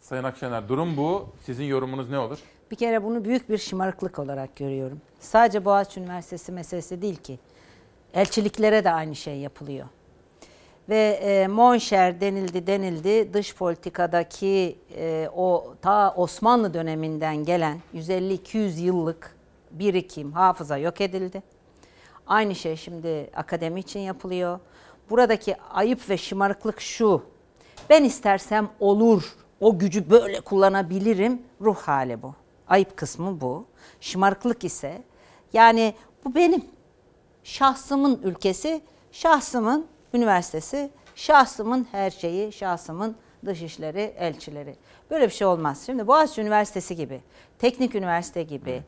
Sayın 0.00 0.24
Akşener 0.24 0.68
durum 0.68 0.96
bu. 0.96 1.28
Sizin 1.42 1.64
yorumunuz 1.64 2.10
ne 2.10 2.18
olur? 2.18 2.38
Bir 2.70 2.76
kere 2.76 3.04
bunu 3.04 3.24
büyük 3.24 3.48
bir 3.48 3.58
şımarıklık 3.58 4.18
olarak 4.18 4.56
görüyorum. 4.56 5.00
Sadece 5.20 5.64
Boğaziçi 5.64 6.00
Üniversitesi 6.00 6.52
meselesi 6.52 7.02
değil 7.02 7.16
ki. 7.16 7.38
Elçiliklere 8.14 8.84
de 8.84 8.90
aynı 8.90 9.16
şey 9.16 9.38
yapılıyor. 9.38 9.86
Ve 10.88 11.20
e, 11.22 11.46
Monşer 11.46 12.20
denildi 12.20 12.66
denildi 12.66 13.34
dış 13.34 13.54
politikadaki 13.54 14.78
e, 14.96 15.28
o 15.36 15.74
ta 15.82 16.14
Osmanlı 16.16 16.74
döneminden 16.74 17.36
gelen 17.36 17.80
150-200 17.94 18.80
yıllık 18.80 19.36
birikim, 19.70 20.32
hafıza 20.32 20.78
yok 20.78 21.00
edildi. 21.00 21.42
Aynı 22.28 22.54
şey 22.54 22.76
şimdi 22.76 23.30
akademi 23.36 23.80
için 23.80 24.00
yapılıyor. 24.00 24.58
Buradaki 25.10 25.56
ayıp 25.70 26.10
ve 26.10 26.18
şımarıklık 26.18 26.80
şu. 26.80 27.22
Ben 27.90 28.04
istersem 28.04 28.68
olur. 28.80 29.36
O 29.60 29.78
gücü 29.78 30.10
böyle 30.10 30.40
kullanabilirim. 30.40 31.42
Ruh 31.60 31.76
hali 31.76 32.22
bu. 32.22 32.34
Ayıp 32.68 32.96
kısmı 32.96 33.40
bu. 33.40 33.66
Şımarıklık 34.00 34.64
ise 34.64 35.02
yani 35.52 35.94
bu 36.24 36.34
benim. 36.34 36.64
Şahsımın 37.44 38.20
ülkesi, 38.22 38.80
şahsımın 39.12 39.86
üniversitesi, 40.14 40.90
şahsımın 41.14 41.86
her 41.92 42.10
şeyi, 42.10 42.52
şahsımın 42.52 43.16
dışişleri, 43.46 44.14
elçileri. 44.18 44.76
Böyle 45.10 45.26
bir 45.26 45.32
şey 45.32 45.46
olmaz. 45.46 45.82
Şimdi 45.86 46.06
Boğaziçi 46.06 46.40
Üniversitesi 46.40 46.96
gibi, 46.96 47.20
teknik 47.58 47.94
üniversite 47.94 48.42
gibi, 48.42 48.82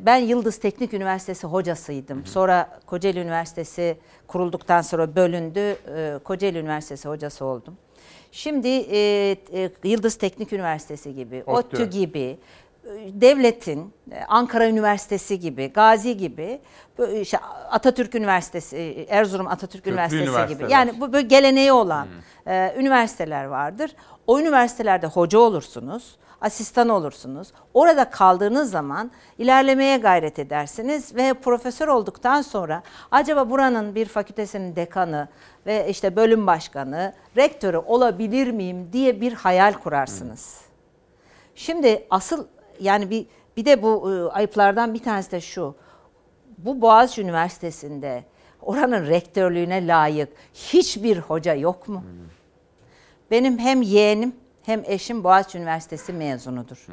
ben 0.00 0.16
Yıldız 0.16 0.58
Teknik 0.58 0.94
Üniversitesi 0.94 1.46
hocasıydım. 1.46 2.26
Sonra 2.26 2.80
Kocaeli 2.86 3.18
Üniversitesi 3.18 3.96
kurulduktan 4.26 4.82
sonra 4.82 5.16
bölündü. 5.16 5.76
Ee, 5.96 6.18
Kocaeli 6.24 6.58
Üniversitesi 6.58 7.08
hocası 7.08 7.44
oldum. 7.44 7.76
Şimdi 8.32 8.68
e, 8.68 8.98
e, 9.52 9.70
Yıldız 9.84 10.14
Teknik 10.14 10.52
Üniversitesi 10.52 11.14
gibi, 11.14 11.42
ODTÜ 11.46 11.84
gibi 11.84 12.38
devletin 13.12 13.92
e, 14.12 14.20
Ankara 14.28 14.68
Üniversitesi 14.68 15.40
gibi, 15.40 15.66
Gazi 15.66 16.16
gibi, 16.16 16.60
işte 17.20 17.38
Atatürk 17.70 18.14
Üniversitesi, 18.14 19.06
Erzurum 19.08 19.46
Atatürk 19.46 19.84
Köklü 19.84 19.90
Üniversitesi 19.90 20.54
gibi. 20.54 20.72
Yani 20.72 21.00
bu 21.00 21.12
böyle 21.12 21.26
geleneği 21.26 21.72
olan 21.72 22.08
e, 22.46 22.74
üniversiteler 22.78 23.44
vardır. 23.44 23.94
O 24.26 24.40
üniversitelerde 24.40 25.06
hoca 25.06 25.38
olursunuz, 25.38 26.16
asistan 26.40 26.88
olursunuz. 26.88 27.52
Orada 27.74 28.10
kaldığınız 28.10 28.70
zaman 28.70 29.10
ilerlemeye 29.38 29.96
gayret 29.96 30.38
edersiniz 30.38 31.14
ve 31.14 31.34
profesör 31.34 31.88
olduktan 31.88 32.42
sonra 32.42 32.82
acaba 33.10 33.50
buranın 33.50 33.94
bir 33.94 34.06
fakültesinin 34.06 34.76
dekanı 34.76 35.28
ve 35.66 35.88
işte 35.88 36.16
bölüm 36.16 36.46
başkanı, 36.46 37.14
rektörü 37.36 37.76
olabilir 37.76 38.50
miyim 38.50 38.88
diye 38.92 39.20
bir 39.20 39.32
hayal 39.32 39.72
kurarsınız. 39.72 40.60
Şimdi 41.54 42.06
asıl 42.10 42.46
yani 42.80 43.10
bir 43.10 43.26
bir 43.56 43.64
de 43.64 43.82
bu 43.82 44.12
e, 44.12 44.32
ayıplardan 44.32 44.94
bir 44.94 44.98
tanesi 44.98 45.32
de 45.32 45.40
şu. 45.40 45.74
Bu 46.58 46.80
Boğaziçi 46.80 47.22
Üniversitesi'nde 47.22 48.24
oranın 48.62 49.06
rektörlüğüne 49.06 49.86
layık 49.86 50.28
hiçbir 50.54 51.18
hoca 51.18 51.54
yok 51.54 51.88
mu? 51.88 52.04
Benim 53.30 53.58
hem 53.58 53.82
yeğenim 53.82 54.36
hem 54.68 54.82
eşim 54.86 55.24
Boğaziçi 55.24 55.58
Üniversitesi 55.58 56.12
mezunudur. 56.12 56.86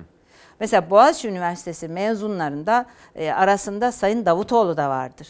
Mesela 0.60 0.90
Boğaziçi 0.90 1.28
Üniversitesi 1.28 1.88
mezunlarında 1.88 2.86
e, 3.16 3.32
arasında 3.32 3.92
Sayın 3.92 4.26
Davutoğlu 4.26 4.78
da 4.78 4.90
vardır. 4.90 5.28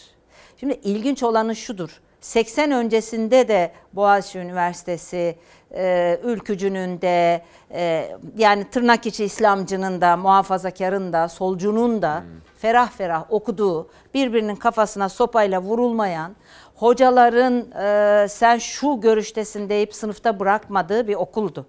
Şimdi 0.59 0.79
ilginç 0.83 1.23
olanı 1.23 1.55
şudur. 1.55 2.01
80 2.21 2.71
öncesinde 2.71 3.47
de 3.47 3.71
Boğaziçi 3.93 4.39
Üniversitesi 4.39 5.35
e, 5.75 6.19
ülkücünün 6.23 7.01
de 7.01 7.43
e, 7.71 8.11
yani 8.37 8.69
tırnak 8.69 9.05
içi 9.05 9.25
İslamcının 9.25 10.01
da 10.01 10.17
muhafazakarın 10.17 11.13
da 11.13 11.29
solcunun 11.29 12.01
da 12.01 12.23
ferah 12.57 12.91
ferah 12.91 13.25
okuduğu 13.29 13.89
birbirinin 14.13 14.55
kafasına 14.55 15.09
sopayla 15.09 15.61
vurulmayan 15.61 16.35
hocaların 16.75 17.71
e, 17.71 18.27
sen 18.29 18.57
şu 18.57 19.01
görüştesin 19.01 19.69
deyip 19.69 19.95
sınıfta 19.95 20.39
bırakmadığı 20.39 21.07
bir 21.07 21.15
okuldu. 21.15 21.67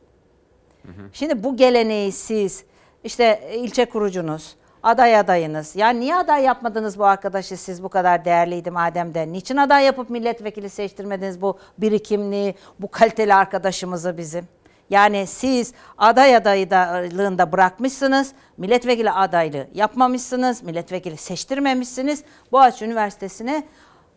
Şimdi 1.12 1.44
bu 1.44 1.56
geleneği 1.56 2.12
siz 2.12 2.64
işte 3.04 3.50
ilçe 3.54 3.84
kurucunuz, 3.84 4.56
aday 4.82 5.16
adayınız. 5.16 5.76
Ya 5.76 5.88
niye 5.88 6.16
aday 6.16 6.44
yapmadınız 6.44 6.98
bu 6.98 7.04
arkadaşı 7.04 7.56
siz 7.56 7.82
bu 7.82 7.88
kadar 7.88 8.24
değerliydi 8.24 8.70
madem 8.70 9.14
de? 9.14 9.32
Niçin 9.32 9.56
aday 9.56 9.84
yapıp 9.84 10.10
milletvekili 10.10 10.68
seçtirmediniz 10.70 11.40
bu 11.40 11.58
birikimli, 11.78 12.54
bu 12.80 12.90
kaliteli 12.90 13.34
arkadaşımızı 13.34 14.18
bizim? 14.18 14.48
Yani 14.90 15.26
siz 15.26 15.74
aday 15.98 16.36
adaylığında 16.36 17.52
bırakmışsınız, 17.52 18.32
milletvekili 18.56 19.10
adaylığı 19.10 19.66
yapmamışsınız, 19.74 20.62
milletvekili 20.62 21.16
seçtirmemişsiniz. 21.16 22.24
Boğaziçi 22.52 22.84
Üniversitesi'ne 22.84 23.66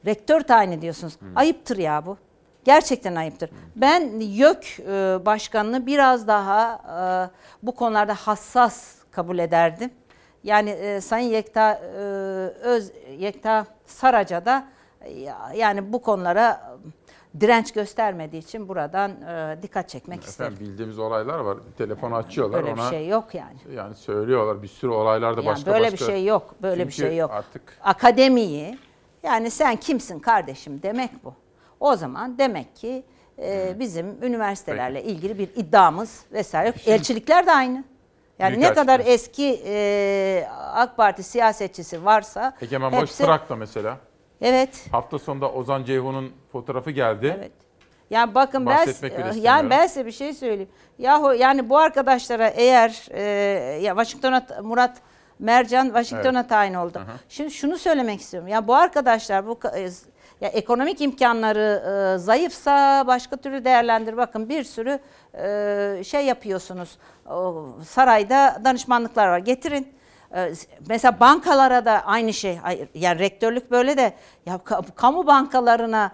rektör 0.06 0.42
tayin 0.42 0.72
ediyorsunuz. 0.72 1.18
Ayıptır 1.36 1.78
ya 1.78 2.06
bu. 2.06 2.18
Gerçekten 2.64 3.16
ayıptır. 3.16 3.50
Ben 3.76 4.20
YÖK 4.20 4.80
e, 4.80 4.86
başkanını 5.26 5.86
biraz 5.86 6.28
daha 6.28 6.82
e, 7.32 7.66
bu 7.66 7.76
konularda 7.76 8.14
hassas 8.14 8.96
kabul 9.12 9.40
ederdim. 9.40 9.92
Yani 10.44 10.70
e, 10.70 11.02
Sayın 11.02 11.30
Yekta 11.30 11.80
Öz 12.64 12.92
Yekta 13.18 13.66
Saraca 13.86 14.46
da 14.46 14.68
yani 15.56 15.94
bu 15.94 16.02
konulara 16.02 16.78
direnç 17.40 17.72
göstermediği 17.72 18.42
için 18.42 18.68
buradan 18.68 19.12
e, 19.12 19.58
dikkat 19.62 19.90
çekmek 19.90 20.24
isterim. 20.24 20.54
Efendim 20.54 20.72
bildiğimiz 20.72 21.00
olaylar 21.00 21.40
var. 21.40 21.58
Telefon 21.78 22.12
açıyorlar 22.12 22.64
Böyle 22.64 22.76
bir 22.76 22.82
ona. 22.82 22.90
şey 22.90 23.08
yok 23.08 23.36
yani. 23.36 23.58
Yani 23.76 23.96
söylüyorlar 23.96 24.64
bir 24.64 24.68
sürü 24.68 24.92
olaylarda 24.92 25.42
Yani 25.42 25.50
başka 25.50 25.72
böyle 25.72 25.92
başka. 25.92 26.06
bir 26.08 26.12
şey 26.12 26.26
yok. 26.26 26.56
Böyle 26.62 26.88
bir 26.88 26.92
Çünkü 26.92 27.08
şey 27.10 27.18
yok. 27.18 27.32
Artık 27.32 27.62
Akademiyi 27.84 28.78
yani 29.24 29.52
sen 29.52 29.76
kimsin 29.76 30.20
kardeşim 30.20 30.80
demek 30.84 31.12
bu. 31.24 31.34
O 31.80 31.96
zaman 31.96 32.38
demek 32.38 32.76
ki 32.76 33.04
e, 33.40 33.80
bizim 33.80 34.24
üniversitelerle 34.24 35.04
ilgili 35.04 35.38
bir 35.40 35.50
iddiamız 35.56 36.24
vesaire 36.32 36.68
yok. 36.68 36.88
Elçilikler 36.88 37.46
de 37.46 37.52
aynı. 37.52 37.84
Yani 38.40 38.52
Büyük 38.58 38.70
ne 38.70 38.74
kadar 38.74 39.02
eski 39.06 39.62
e, 39.66 40.48
AK 40.74 40.98
Parti 40.98 41.24
siyasetçisi 41.24 42.06
varsa 42.06 42.54
Egemen 42.62 42.92
Boş 42.92 43.00
hepsi 43.00 43.24
Pırak'ta 43.24 43.56
mesela. 43.56 43.98
Evet. 44.42 44.88
Hafta 44.92 45.20
sonunda 45.20 45.52
Ozan 45.52 45.84
Ceyhun'un 45.84 46.32
fotoğrafı 46.52 46.92
geldi. 46.92 47.36
Evet. 47.40 47.52
Yani 48.10 48.36
bakın 48.36 48.66
ben 48.66 48.76
Bahsetmek 48.76 49.12
istemiyorum. 49.12 49.42
yani 49.44 49.70
ben 49.70 49.88
size 49.88 50.06
bir 50.06 50.12
şey 50.12 50.34
söyleyeyim. 50.34 50.70
Yahu 50.98 51.34
yani 51.34 51.70
bu 51.70 51.78
arkadaşlara 51.78 52.48
eğer 52.48 53.08
e, 53.12 53.22
ya 53.82 53.96
Washington'a 53.96 54.46
Murat 54.64 54.98
Mercan 55.40 55.86
Washington'a 55.86 56.40
Evet. 56.40 56.50
tayin 56.50 56.74
oldu. 56.74 57.02
Şimdi 57.30 57.52
şunu 57.52 57.78
söylemek 57.78 58.22
istiyorum. 58.22 58.48
Ya 58.50 58.68
bu 58.68 58.76
arkadaşlar 58.76 59.48
bu 59.48 59.60
e, 59.76 59.90
ya 60.42 60.50
ekonomik 60.50 61.02
imkanları 61.02 61.84
e, 62.16 62.18
zayıfsa 62.18 63.04
başka 63.08 63.38
türlü 63.38 63.66
değerlendir. 63.66 64.18
Bakın 64.18 64.50
bir 64.50 64.64
sürü 64.64 65.00
e, 65.34 66.04
şey 66.04 66.26
yapıyorsunuz. 66.26 66.98
O, 67.30 67.66
sarayda 67.88 68.62
danışmanlıklar 68.64 69.28
var. 69.28 69.38
Getirin. 69.40 69.94
E, 70.36 70.52
Mesela 70.90 71.20
bankalara 71.20 71.86
da 71.86 71.92
aynı 72.06 72.34
şey. 72.34 72.58
Hayır, 72.58 72.90
Yani 72.94 73.20
rektörlük 73.20 73.72
böyle 73.72 73.98
de 73.98 74.14
ya 74.46 74.56
ka- 74.56 74.92
kamu 74.96 75.28
bankalarına 75.28 76.12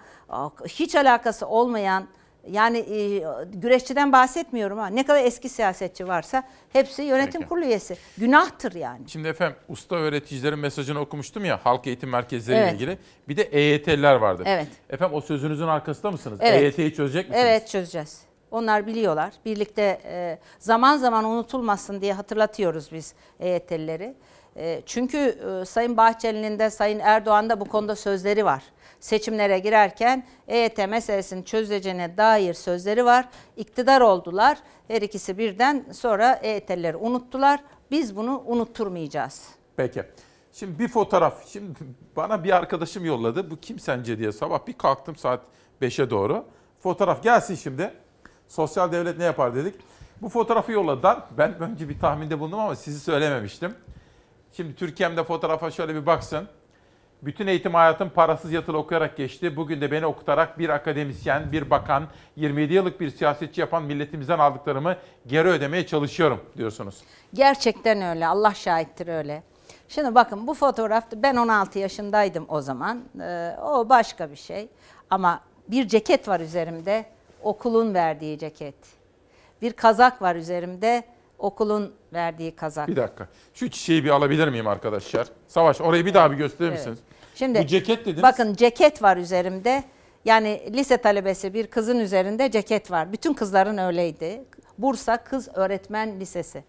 hiç 0.68 0.96
alakası 0.96 1.48
olmayan 1.48 2.08
yani 2.52 2.78
e, 2.78 3.24
güreşçiden 3.54 4.12
bahsetmiyorum 4.12 4.78
ha. 4.78 4.88
Ne 4.88 5.06
kadar 5.06 5.24
eski 5.24 5.50
siyasetçi 5.50 6.08
varsa 6.08 6.44
hepsi 6.74 7.02
yönetim 7.04 7.42
Peki. 7.42 7.50
kurulu 7.50 7.66
üyesi. 7.66 7.98
Günahtır 8.18 8.74
yani. 8.76 9.10
Şimdi 9.10 9.28
efendim 9.28 9.58
usta 9.70 9.96
öğreticilerin 9.96 10.60
mesajını 10.60 11.00
okumuştum 11.00 11.46
ya 11.46 11.60
halk 11.64 11.88
eğitim 11.88 12.10
merkezleriyle 12.10 12.64
Evet. 12.64 12.74
ilgili. 12.74 12.98
Bir 13.30 13.38
de 13.38 13.42
EYT'liler 13.44 14.16
vardı. 14.16 14.44
Evet. 14.46 14.68
Efendim 14.90 15.18
o 15.18 15.22
sözünüzün 15.22 15.68
arkasında 15.68 16.12
mısınız? 16.12 16.40
Evet. 16.42 16.62
EYT'yi 16.62 16.94
çözecek 16.96 17.30
misiniz? 17.30 17.46
Evet 17.48 17.68
çözeceğiz. 17.70 18.22
Onlar 18.52 18.88
biliyorlar. 18.88 19.34
Birlikte 19.46 20.02
e, 20.06 20.40
zaman 20.60 20.98
zaman 20.98 21.26
unutulmasın 21.26 22.02
diye 22.02 22.14
hatırlatıyoruz 22.14 22.92
biz 22.92 23.14
EYT'lileri. 23.40 24.14
E, 24.58 24.82
çünkü 24.86 25.18
e, 25.62 25.66
Sayın 25.66 25.98
Bahçeli'nin 25.98 26.60
de 26.60 26.70
Sayın 26.70 27.00
Erdoğan 27.00 27.50
da 27.50 27.60
bu 27.60 27.66
konuda 27.66 27.96
sözleri 27.96 28.46
var. 28.46 28.64
Seçimlere 29.06 29.60
girerken 29.60 30.26
EYT 30.48 30.78
meselesini 30.78 31.46
çözeceğine 31.46 32.18
dair 32.18 32.54
sözleri 32.54 33.06
var. 33.06 33.30
İktidar 33.58 34.02
oldular. 34.02 34.58
Her 34.88 35.02
ikisi 35.02 35.38
birden 35.38 35.86
sonra 35.94 36.40
EYT'lileri 36.44 36.98
unuttular. 36.98 37.60
Biz 37.92 38.16
bunu 38.16 38.44
unutturmayacağız. 38.46 39.50
Peki. 39.78 40.04
Şimdi 40.52 40.80
bir 40.80 40.88
fotoğraf. 40.88 41.48
Şimdi 41.48 41.80
bana 42.16 42.44
bir 42.44 42.56
arkadaşım 42.56 43.06
yolladı. 43.06 43.52
Bu 43.52 43.60
kim 43.60 43.80
sence 43.80 44.20
diye 44.20 44.32
sabah 44.32 44.68
bir 44.68 44.74
kalktım 44.74 45.16
saat 45.16 45.42
5'e 45.82 46.10
doğru. 46.10 46.46
Fotoğraf 46.80 47.24
gelsin 47.24 47.56
şimdi. 47.56 47.94
Sosyal 48.48 48.92
devlet 48.92 49.18
ne 49.18 49.24
yapar 49.24 49.56
dedik. 49.56 49.76
Bu 50.22 50.30
fotoğrafı 50.30 50.72
yolladılar. 50.72 51.20
Ben 51.38 51.60
önce 51.60 51.90
bir 51.90 52.00
tahminde 52.00 52.40
bulundum 52.40 52.60
ama 52.60 52.76
sizi 52.76 53.00
söylememiştim. 53.00 53.76
Şimdi 54.52 54.76
Türkiye'mde 54.76 55.24
fotoğrafa 55.24 55.72
şöyle 55.72 55.96
bir 55.96 56.06
baksın. 56.06 56.48
Bütün 57.26 57.48
eğitim 57.48 57.74
hayatım 57.74 58.10
parasız 58.10 58.52
yatılı 58.52 58.78
okuyarak 58.78 59.18
geçti. 59.18 59.56
Bugün 59.56 59.82
de 59.82 59.92
beni 59.92 60.06
okutarak 60.06 60.60
bir 60.60 60.70
akademisyen, 60.70 61.52
bir 61.52 61.70
bakan, 61.70 62.08
27 62.36 62.74
yıllık 62.74 63.00
bir 63.00 63.10
siyasetçi 63.10 63.62
yapan 63.62 63.84
milletimizden 63.84 64.40
aldıklarımı 64.40 64.96
geri 65.28 65.48
ödemeye 65.48 65.88
çalışıyorum 65.88 66.42
diyorsunuz. 66.58 66.96
Gerçekten 67.34 68.02
öyle. 68.02 68.28
Allah 68.28 68.54
şahittir 68.54 69.08
öyle. 69.08 69.44
Şimdi 69.88 70.16
bakın 70.16 70.48
bu 70.48 70.54
fotoğrafta 70.54 71.24
ben 71.24 71.36
16 71.36 71.80
yaşındaydım 71.80 72.46
o 72.48 72.62
zaman. 72.62 73.04
Ee, 73.22 73.56
o 73.64 73.90
başka 73.90 74.32
bir 74.32 74.36
şey. 74.36 74.68
Ama 75.10 75.42
bir 75.68 75.88
ceket 75.88 76.28
var 76.28 76.40
üzerimde. 76.40 77.06
Okulun 77.44 77.94
verdiği 77.94 78.40
ceket. 78.40 78.76
Bir 79.62 79.74
kazak 79.74 80.22
var 80.22 80.36
üzerimde. 80.36 81.04
Okulun 81.40 81.94
verdiği 82.14 82.56
kazak. 82.56 82.88
Bir 82.88 82.96
dakika. 82.96 83.28
Şu 83.54 83.70
çiçeği 83.70 84.04
bir 84.04 84.10
alabilir 84.10 84.48
miyim 84.48 84.68
arkadaşlar? 84.68 85.28
Savaş 85.48 85.82
orayı 85.82 86.06
bir 86.06 86.14
daha 86.14 86.32
bir 86.32 86.38
gösterir 86.38 86.70
Evet. 86.70 86.80
misiniz? 86.80 87.00
Şimdi 87.36 87.60
Bu 87.60 87.68
ceket 87.68 88.06
dediniz. 88.06 88.24
Bakın 88.24 88.54
ceket 88.54 89.02
var 89.02 89.18
üzerimde. 89.18 89.84
Yani 90.26 90.62
lise 90.74 90.98
talebesi 90.98 91.54
bir 91.54 91.68
kızın 91.68 92.00
üzerinde 92.00 92.52
ceket 92.52 92.92
var. 92.92 93.12
Bütün 93.12 93.34
kızların 93.34 93.78
öyleydi. 93.78 94.44
Bursa 94.78 95.18
Kız 95.18 95.50
Öğretmen 95.54 96.20
Lisesi. 96.20 96.64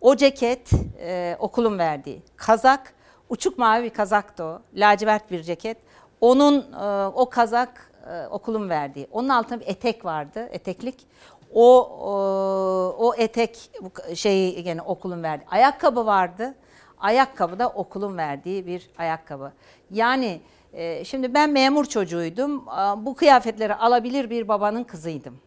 O 0.00 0.16
ceket 0.16 0.70
e, 1.00 1.36
okulun 1.40 1.78
verdiği. 1.78 2.22
Kazak, 2.36 2.94
uçuk 3.28 3.58
mavi 3.58 3.84
bir 3.84 3.90
kazaktı 3.90 4.44
o. 4.44 4.62
Lacivert 4.74 5.30
bir 5.30 5.42
ceket. 5.42 5.76
Onun 6.20 6.72
e, 6.72 7.06
o 7.06 7.30
kazak 7.30 7.92
e, 8.10 8.26
okulun 8.26 8.70
verdiği. 8.70 9.06
Onun 9.12 9.28
altında 9.28 9.60
bir 9.60 9.66
etek 9.66 10.04
vardı, 10.04 10.48
eteklik. 10.52 11.06
O 11.54 11.80
o, 12.00 12.96
o 12.98 13.14
etek 13.14 13.70
şeyi 14.14 14.64
gene 14.64 14.82
okulun 14.82 15.22
verdiği. 15.22 15.46
Ayakkabı 15.50 16.06
vardı. 16.06 16.54
Ayakkabı 16.98 17.58
da 17.58 17.68
okulun 17.68 18.16
verdiği 18.16 18.66
bir 18.66 18.90
ayakkabı. 18.98 19.52
Yani 19.90 20.40
e, 20.72 21.04
şimdi 21.04 21.34
ben 21.34 21.50
memur 21.50 21.84
çocuğuydum. 21.84 22.66
Bu 22.96 23.14
kıyafetleri 23.14 23.74
alabilir 23.74 24.30
bir 24.30 24.48
babanın 24.48 24.84
kızıydım. 24.84 25.38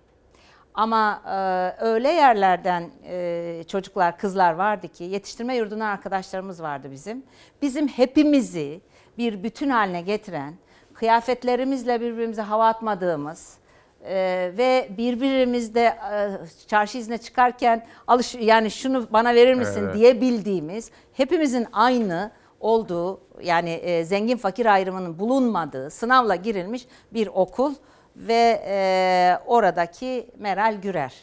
Ama 0.73 1.21
e, 1.25 1.85
öyle 1.85 2.09
yerlerden 2.09 2.89
e, 3.03 3.63
çocuklar, 3.67 4.17
kızlar 4.17 4.53
vardı 4.53 4.87
ki 4.87 5.03
yetiştirme 5.03 5.55
yurduna 5.55 5.87
arkadaşlarımız 5.87 6.61
vardı 6.61 6.87
bizim. 6.91 7.23
Bizim 7.61 7.87
hepimizi 7.87 8.81
bir 9.17 9.43
bütün 9.43 9.69
haline 9.69 10.01
getiren, 10.01 10.53
kıyafetlerimizle 10.93 12.01
birbirimize 12.01 12.41
hava 12.41 12.67
atmadığımız 12.67 13.57
e, 14.05 14.51
ve 14.57 14.89
birbirimizde 14.97 15.81
e, 15.81 16.67
çarşı 16.67 16.97
izine 16.97 17.17
çıkarken 17.17 17.85
alış 18.07 18.35
yani 18.35 18.71
şunu 18.71 19.07
bana 19.13 19.35
verir 19.35 19.53
misin 19.53 19.83
Evet. 19.83 19.95
diyebildiğimiz, 19.95 20.91
hepimizin 21.13 21.67
aynı 21.73 22.31
olduğu 22.59 23.21
yani 23.41 23.69
e, 23.69 24.05
zengin 24.05 24.37
fakir 24.37 24.65
ayrımının 24.65 25.19
bulunmadığı 25.19 25.89
sınavla 25.89 26.35
girilmiş 26.35 26.87
bir 27.13 27.27
okul 27.27 27.73
ve 28.15 28.63
e, 28.67 29.37
oradaki 29.45 30.31
Meral 30.37 30.75
Gürer. 30.81 31.13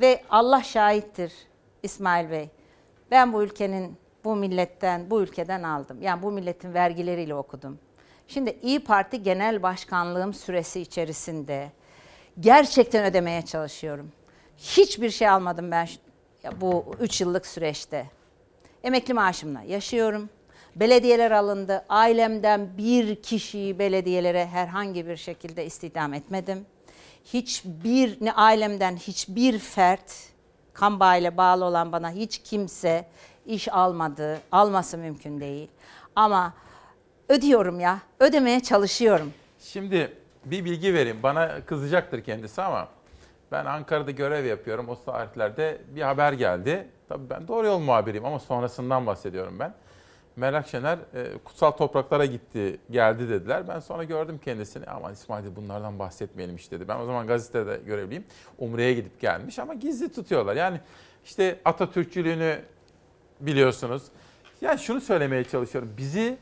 Ve 0.00 0.22
Allah 0.30 0.62
şahittir 0.62 1.32
İsmail 1.82 2.30
Bey. 2.30 2.50
Ben 3.10 3.32
bu 3.32 3.42
ülkenin, 3.42 3.96
bu 4.24 4.36
milletten, 4.36 5.10
bu 5.10 5.22
ülkeden 5.22 5.62
aldım. 5.62 6.02
Yani 6.02 6.22
bu 6.22 6.30
milletin 6.30 6.74
vergileriyle 6.74 7.34
okudum. 7.34 7.78
Şimdi 8.34 8.58
İyi 8.62 8.84
Parti 8.84 9.22
Genel 9.22 9.62
Başkanlığım 9.62 10.34
süresi 10.34 10.80
içerisinde 10.80 11.72
gerçekten 12.40 13.04
ödemeye 13.04 13.42
çalışıyorum. 13.42 14.12
Hiçbir 14.58 15.10
şey 15.10 15.28
almadım 15.28 15.70
ben 15.70 15.88
bu 16.60 16.94
3 17.00 17.20
yıllık 17.20 17.46
süreçte. 17.46 18.06
Emekli 18.84 19.14
maaşımla 19.14 19.62
yaşıyorum. 19.62 20.30
Belediyeler 20.76 21.30
alındı. 21.30 21.84
Ailemden 21.88 22.78
bir 22.78 23.22
kişiyi 23.22 23.78
belediyelere 23.78 24.46
herhangi 24.46 25.06
bir 25.06 25.16
şekilde 25.16 25.66
istihdam 25.66 26.14
etmedim. 26.14 26.66
Hiçbir 27.24 28.16
ne 28.20 28.32
ailemden 28.32 28.96
hiçbir 28.96 29.58
fert 29.58 30.14
kan 30.72 31.00
bağıyla 31.00 31.36
bağlı 31.36 31.64
olan 31.64 31.92
bana 31.92 32.10
hiç 32.10 32.38
kimse 32.38 33.08
iş 33.46 33.68
almadı. 33.68 34.40
Alması 34.52 34.98
mümkün 34.98 35.40
değil. 35.40 35.68
Ama 36.16 36.54
ödüyorum 37.32 37.80
ya. 37.80 37.98
Ödemeye 38.20 38.60
çalışıyorum. 38.60 39.32
Şimdi 39.60 40.12
bir 40.44 40.64
bilgi 40.64 40.94
vereyim. 40.94 41.22
Bana 41.22 41.60
kızacaktır 41.66 42.24
kendisi 42.24 42.62
ama 42.62 42.88
ben 43.52 43.64
Ankara'da 43.64 44.10
görev 44.10 44.44
yapıyorum. 44.44 44.88
O 44.88 44.94
saatlerde 44.94 45.80
bir 45.88 46.02
haber 46.02 46.32
geldi. 46.32 46.88
Tabii 47.08 47.30
ben 47.30 47.48
doğru 47.48 47.66
yol 47.66 47.78
muhabiriyim 47.78 48.24
ama 48.24 48.38
sonrasından 48.38 49.06
bahsediyorum 49.06 49.58
ben. 49.58 49.74
Meral 50.36 50.62
Şener 50.62 50.98
e, 51.14 51.38
kutsal 51.44 51.70
topraklara 51.70 52.24
gitti, 52.24 52.78
geldi 52.90 53.28
dediler. 53.28 53.68
Ben 53.68 53.80
sonra 53.80 54.04
gördüm 54.04 54.40
kendisini. 54.44 54.86
Aman 54.86 55.12
İsmail 55.12 55.56
bunlardan 55.56 55.98
bahsetmeyelim 55.98 56.56
işte 56.56 56.76
dedi. 56.80 56.88
Ben 56.88 57.00
o 57.00 57.06
zaman 57.06 57.26
gazetede 57.26 57.80
görevliyim. 57.86 58.24
Umre'ye 58.58 58.94
gidip 58.94 59.20
gelmiş 59.20 59.58
ama 59.58 59.74
gizli 59.74 60.12
tutuyorlar. 60.12 60.56
Yani 60.56 60.80
işte 61.24 61.58
Atatürkçülüğünü 61.64 62.58
biliyorsunuz. 63.40 64.02
Yani 64.60 64.78
şunu 64.78 65.00
söylemeye 65.00 65.44
çalışıyorum. 65.44 65.90
Bizi 65.96 66.38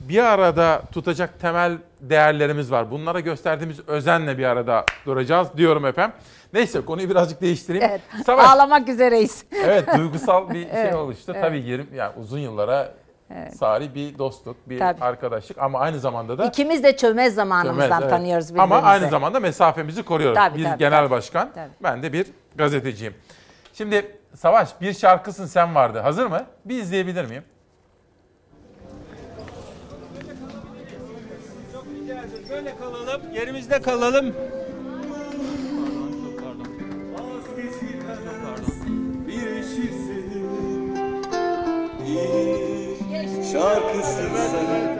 bir 0.00 0.24
arada 0.24 0.82
tutacak 0.92 1.40
temel 1.40 1.78
değerlerimiz 2.00 2.70
var. 2.72 2.90
Bunlara 2.90 3.20
gösterdiğimiz 3.20 3.88
özenle 3.88 4.38
bir 4.38 4.44
arada 4.44 4.84
duracağız 5.06 5.48
diyorum 5.56 5.86
efendim. 5.86 6.16
Neyse 6.52 6.80
konuyu 6.84 7.10
birazcık 7.10 7.40
değiştireyim. 7.40 7.86
Evet. 7.90 8.00
Savaş. 8.26 8.50
Ağlamak 8.50 8.88
üzereyiz. 8.88 9.44
Evet 9.64 9.84
duygusal 9.96 10.48
bir 10.50 10.54
şey 10.70 10.82
Evet, 10.82 10.94
oluştu. 10.94 11.32
evet. 11.34 11.44
Tabii 11.44 11.58
20 11.58 11.96
yani 11.96 12.12
uzun 12.20 12.38
yıllara 12.38 12.92
Evet. 13.34 13.56
sari 13.56 13.94
bir 13.94 14.18
dostluk, 14.18 14.56
bir 14.68 14.78
Tabii. 14.78 15.04
arkadaşlık 15.04 15.58
ama 15.58 15.78
aynı 15.80 15.98
zamanda 15.98 16.38
da 16.38 16.44
İkimiz 16.46 16.84
de 16.84 16.96
çömez 16.96 17.34
zamanımızdan 17.34 17.86
Çömez, 17.88 18.00
evet. 18.02 18.10
tanıyoruz 18.10 18.50
birbirimizi. 18.54 18.74
Ama 18.74 18.88
aynı 18.88 19.08
zamanda 19.08 19.40
mesafemizi 19.40 20.02
koruyoruz. 20.02 20.36
Tabii, 20.36 20.58
bir 20.58 20.64
tabii, 20.64 20.78
genel 20.78 20.98
tabii. 20.98 21.10
başkan, 21.10 21.50
Tabii. 21.54 21.70
ben 21.82 22.02
de 22.02 22.12
bir 22.12 22.26
gazeteciyim. 22.56 23.14
Şimdi 23.74 24.18
Savaş 24.34 24.80
bir 24.80 24.92
şarkısın 24.94 25.46
sen 25.46 25.74
vardı. 25.74 25.98
Hazır 25.98 26.26
mı? 26.26 26.46
Bir 26.64 26.82
izleyebilir 26.82 27.24
miyim? 27.24 27.42
Böyle 32.50 32.76
kalalım, 32.76 33.20
yerimizde 33.34 33.82
kalalım. 33.82 34.34
Bir 39.26 39.62
şiirsin 39.62 40.28
İlk 42.06 43.44
şarkısın 43.52 44.30
sen 44.50 44.98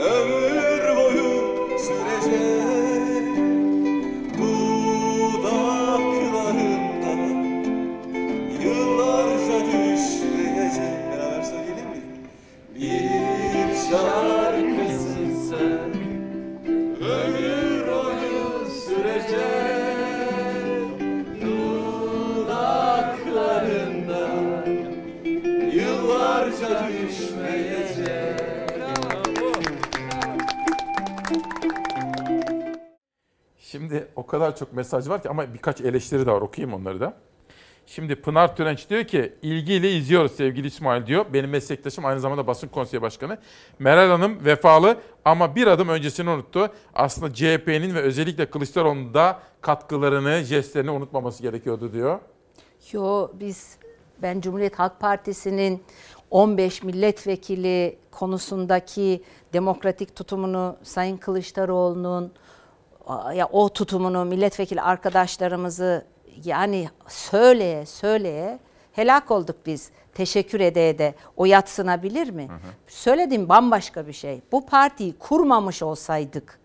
Ömür 0.00 0.96
boyu 0.96 1.30
sürecek 1.78 3.36
Dudaklarında 4.38 5.92
Yıllarca 8.62 9.58
düşmeyecek 9.66 10.98
Beraber 11.12 11.42
söyleyelim 11.42 11.88
mi? 11.90 12.00
Bir 12.74 13.74
şarkısın 13.90 14.39
o 34.16 34.26
kadar 34.26 34.56
çok 34.56 34.72
mesaj 34.72 35.08
var 35.08 35.22
ki 35.22 35.28
ama 35.28 35.54
birkaç 35.54 35.80
eleştiri 35.80 36.26
de 36.26 36.30
var. 36.30 36.40
Okuyayım 36.40 36.74
onları 36.74 37.00
da. 37.00 37.14
Şimdi 37.86 38.14
Pınar 38.14 38.56
Türenç 38.56 38.90
diyor 38.90 39.04
ki 39.04 39.32
ilgiyle 39.42 39.92
izliyoruz 39.92 40.32
sevgili 40.32 40.66
İsmail 40.66 41.06
diyor. 41.06 41.26
Benim 41.32 41.50
meslektaşım 41.50 42.04
aynı 42.04 42.20
zamanda 42.20 42.46
basın 42.46 42.68
konseyi 42.68 43.02
başkanı. 43.02 43.38
Meral 43.78 44.10
Hanım 44.10 44.44
vefalı 44.44 44.96
ama 45.24 45.56
bir 45.56 45.66
adım 45.66 45.88
öncesini 45.88 46.30
unuttu. 46.30 46.68
Aslında 46.94 47.34
CHP'nin 47.34 47.94
ve 47.94 48.00
özellikle 48.00 48.50
Kılıçdaroğlu'nun 48.50 49.14
da 49.14 49.40
katkılarını, 49.60 50.42
jestlerini 50.44 50.90
unutmaması 50.90 51.42
gerekiyordu 51.42 51.92
diyor. 51.92 52.18
Yo 52.92 53.28
biz 53.40 53.76
ben 54.22 54.40
Cumhuriyet 54.40 54.78
Halk 54.78 55.00
Partisi'nin 55.00 55.82
15 56.30 56.82
milletvekili 56.82 57.98
konusundaki 58.10 59.22
demokratik 59.52 60.16
tutumunu 60.16 60.76
Sayın 60.82 61.16
Kılıçdaroğlu'nun 61.16 62.32
ya 63.34 63.48
o 63.52 63.68
tutumunu 63.68 64.24
milletvekili 64.24 64.82
arkadaşlarımızı 64.82 66.04
yani 66.44 66.88
söyleye 67.08 67.86
söyleye 67.86 68.58
helak 68.92 69.30
olduk 69.30 69.56
biz. 69.66 69.90
Teşekkür 70.14 70.60
ede 70.60 70.88
ede. 70.88 71.14
O 71.36 71.44
yatsınabilir 71.44 72.30
mi? 72.30 72.48
Söylediğim 72.86 73.48
bambaşka 73.48 74.06
bir 74.06 74.12
şey. 74.12 74.40
Bu 74.52 74.66
partiyi 74.66 75.18
kurmamış 75.18 75.82
olsaydık 75.82 76.60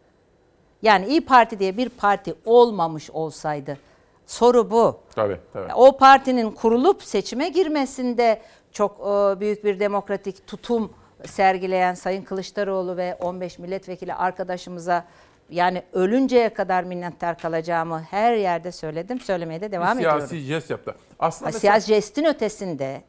yani 0.82 1.06
İyi 1.06 1.26
Parti 1.26 1.60
diye 1.60 1.78
bir 1.78 1.90
parti 1.90 2.36
olmamış 2.46 3.12
olsaydı 3.12 3.78
soru 4.26 4.72
bu. 4.72 5.00
Tabii 5.16 5.40
tabii. 5.54 5.74
O 5.74 5.98
partinin 5.98 6.52
kurulup 6.52 7.04
seçime 7.04 7.50
girmesinde 7.50 8.42
çok 8.72 9.00
e, 9.00 9.40
büyük 9.40 9.64
bir 9.64 9.80
demokratik 9.80 10.48
tutum 10.48 10.94
sergileyen 11.26 11.94
Sayın 11.94 12.22
Kılıçdaroğlu 12.22 12.98
ve 12.98 13.16
15 13.16 13.60
milletvekili 13.60 14.14
arkadaşımıza 14.14 15.06
yani 15.50 15.84
ölünceye 15.94 16.54
kadar 16.54 16.84
minnettar 16.84 17.38
kalacağımı 17.38 18.02
her 18.02 18.34
yerde 18.34 18.72
söyledim. 18.72 19.20
Söylemeye 19.20 19.62
de 19.62 19.72
devam 19.72 19.98
bir 19.98 20.00
ediyorum. 20.04 20.28
siyasi 20.28 20.46
jest 20.46 20.70
yaptı. 20.70 20.96
Aslında 21.20 21.46
mesela- 21.52 21.60
Siyasi 21.60 21.88
jestin 21.96 22.24
ötesinde 22.26 23.02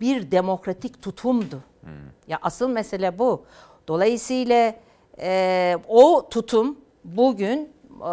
bir 0.00 0.30
demokratik 0.30 1.02
tutumdu. 1.02 1.62
Ya 2.28 2.38
asıl 2.42 2.68
mesele 2.68 3.18
bu. 3.18 3.44
Dolayısıyla 3.88 4.74
e, 5.20 5.76
o 5.88 6.28
tutum 6.30 6.78
bugün 7.04 7.72
e, 8.00 8.12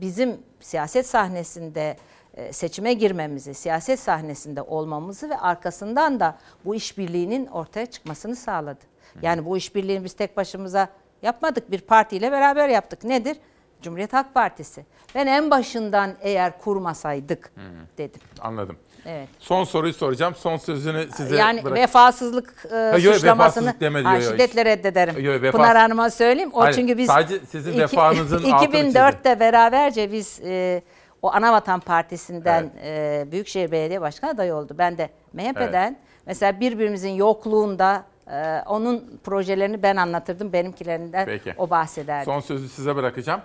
bizim 0.00 0.36
siyaset 0.60 1.06
sahnesinde 1.06 1.96
e, 2.34 2.52
seçime 2.52 2.92
girmemizi, 2.92 3.54
siyaset 3.54 4.00
sahnesinde 4.00 4.62
olmamızı 4.62 5.30
ve 5.30 5.38
arkasından 5.38 6.20
da 6.20 6.38
bu 6.64 6.74
işbirliğinin 6.74 7.46
ortaya 7.46 7.86
çıkmasını 7.86 8.36
sağladı. 8.36 8.80
Yani 9.22 9.44
bu 9.46 9.56
işbirliğini 9.56 10.04
biz 10.04 10.12
tek 10.12 10.36
başımıza 10.36 10.88
yapmadık. 11.22 11.70
Bir 11.70 11.80
partiyle 11.80 12.32
beraber 12.32 12.68
yaptık. 12.68 13.04
Nedir? 13.04 13.36
Cumhuriyet 13.82 14.12
Halk 14.12 14.34
Partisi. 14.34 14.86
Ben 15.14 15.26
en 15.26 15.50
başından 15.50 16.14
eğer 16.20 16.58
kurmasaydık 16.58 17.52
dedim. 17.98 18.20
Anladım. 18.40 18.76
Evet. 19.06 19.28
Son 19.38 19.64
soruyu 19.64 19.94
soracağım. 19.94 20.34
Son 20.34 20.56
sözünü 20.56 21.08
size 21.16 21.36
yani 21.36 21.64
bırak- 21.64 21.74
vefasızlık 21.74 22.66
e, 22.72 22.74
Ha, 22.74 22.98
yok, 22.98 23.14
suçlamasını 23.14 23.24
vefasızlık 23.64 23.80
demedi, 23.80 24.04
ha, 24.04 24.20
şiddetle 24.20 24.64
reddederim. 24.64 25.24
Yok, 25.24 25.42
vefas- 25.42 25.52
Pınar 25.52 25.76
Hanım'a 25.76 26.10
söyleyeyim. 26.10 26.50
O 26.54 26.60
Hayır, 26.60 26.74
çünkü 26.74 26.98
biz 26.98 27.06
sadece 27.06 27.38
sizin 27.46 27.78
vefanızın 27.78 28.36
altını 28.52 28.76
2004'te 28.76 29.40
beraberce 29.40 30.12
biz 30.12 30.40
e, 30.44 30.82
o 31.22 31.32
Anavatan 31.32 31.80
Partisi'nden 31.80 32.70
e, 32.84 33.24
Büyükşehir 33.30 33.70
Belediye 33.72 34.00
Başkanı 34.00 34.30
adayı 34.30 34.54
oldu. 34.54 34.74
Ben 34.78 34.98
de 34.98 35.10
MHP'den 35.32 35.96
mesela 36.26 36.60
birbirimizin 36.60 37.10
yokluğunda 37.10 38.04
e, 38.30 38.62
onun 38.66 39.20
projelerini 39.24 39.82
ben 39.82 39.96
anlatırdım. 39.96 40.52
Benimkilerinden 40.52 41.26
Peki. 41.26 41.54
o 41.58 41.70
bahsederdi. 41.70 42.24
Son 42.24 42.40
sözü 42.40 42.68
size 42.68 42.96
bırakacağım. 42.96 43.40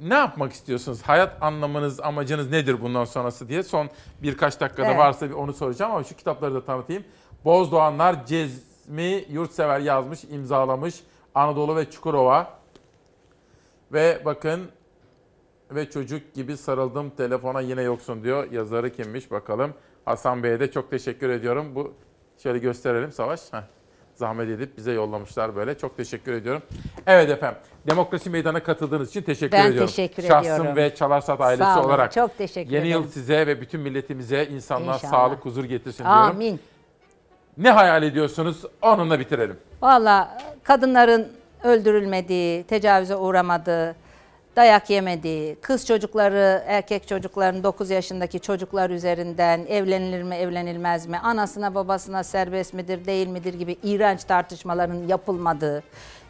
ne 0.00 0.14
yapmak 0.14 0.52
istiyorsunuz? 0.52 1.02
Hayat 1.02 1.42
anlamınız, 1.42 2.00
amacınız 2.00 2.50
nedir 2.50 2.80
bundan 2.82 3.04
sonrası 3.04 3.48
diye 3.48 3.62
son 3.62 3.88
birkaç 4.22 4.60
dakikada 4.60 4.86
Evet. 4.86 4.98
varsa 4.98 5.34
onu 5.34 5.52
soracağım 5.52 5.92
ama 5.92 6.04
şu 6.04 6.16
kitapları 6.16 6.54
da 6.54 6.64
tanıtayım. 6.64 7.04
Bozdoğanlar 7.44 8.26
Cezmi 8.26 9.24
Yurtsever 9.30 9.80
yazmış, 9.80 10.24
imzalamış 10.24 11.00
Anadolu 11.34 11.76
ve 11.76 11.90
Çukurova. 11.90 12.50
Ve 13.92 14.22
bakın 14.24 14.68
ve 15.70 15.90
çocuk 15.90 16.34
gibi 16.34 16.56
sarıldım 16.56 17.10
telefona 17.10 17.60
yine 17.60 17.82
yoksun 17.82 18.24
diyor. 18.24 18.52
Yazarı 18.52 18.92
kimmiş 18.92 19.30
bakalım. 19.30 19.74
Hasan 20.04 20.42
Bey'e 20.42 20.60
de 20.60 20.70
çok 20.70 20.90
teşekkür 20.90 21.30
ediyorum. 21.30 21.74
Bu 21.74 21.94
şöyle 22.38 22.58
gösterelim 22.58 23.12
Savaş. 23.12 23.40
Heh. 23.52 23.75
Zahmet 24.16 24.48
edip 24.48 24.76
bize 24.76 24.92
yollamışlar 24.92 25.56
böyle. 25.56 25.78
Çok 25.78 25.96
teşekkür 25.96 26.32
ediyorum. 26.32 26.62
Evet 27.06 27.30
efendim. 27.30 27.58
Demokrasi 27.90 28.30
Meydanı'na 28.30 28.62
katıldığınız 28.62 29.08
için 29.08 29.22
teşekkür 29.22 29.52
Ben 29.52 29.66
ediyorum. 29.66 29.86
teşekkür 29.86 30.22
Şahsım 30.22 30.52
ediyorum. 30.52 30.76
ve 30.76 30.94
Çalarsat 30.94 31.40
ailesi 31.40 31.62
Sağ 31.62 31.80
olun, 31.80 31.88
olarak. 31.88 32.12
çok 32.12 32.38
teşekkür 32.38 32.70
Yeni 32.70 32.86
ederim. 32.86 33.02
yıl 33.02 33.08
size 33.10 33.46
ve 33.46 33.60
bütün 33.60 33.80
milletimize 33.80 34.44
insanlar 34.44 34.94
İnşallah. 34.94 35.10
sağlık, 35.12 35.44
huzur 35.44 35.64
getirsin 35.64 36.04
diyorum. 36.04 36.20
Amin. 36.22 36.60
Ne 37.58 37.70
hayal 37.70 38.02
ediyorsunuz? 38.02 38.62
Onunla 38.82 39.20
bitirelim. 39.20 39.56
Valla 39.82 40.38
kadınların 40.62 41.28
öldürülmediği, 41.64 42.64
tecavüze 42.64 43.16
uğramadığı, 43.16 43.96
dayak 44.56 44.90
yemediği, 44.90 45.56
kız 45.56 45.86
çocukları, 45.86 46.62
erkek 46.66 47.08
çocukların 47.08 47.62
9 47.62 47.90
yaşındaki 47.90 48.40
çocuklar 48.40 48.90
üzerinden 48.90 49.66
evlenilir 49.68 50.22
mi, 50.22 50.34
evlenilmez 50.34 51.06
mi, 51.06 51.18
anasına 51.18 51.74
babasına 51.74 52.24
serbest 52.24 52.74
midir, 52.74 53.04
değil 53.04 53.28
midir 53.28 53.54
gibi 53.54 53.76
iğrenç 53.82 54.24
tartışmaların 54.24 55.08
yapılmadığı, 55.08 55.82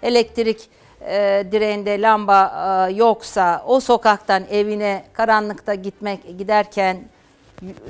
elektrik 0.02 0.68
e, 1.00 1.44
direğinde 1.52 2.02
lamba 2.02 2.52
e, 2.88 2.92
yoksa 2.92 3.62
o 3.66 3.80
sokaktan 3.80 4.42
evine 4.50 5.04
karanlıkta 5.12 5.74
gitmek 5.74 6.38
giderken 6.38 6.96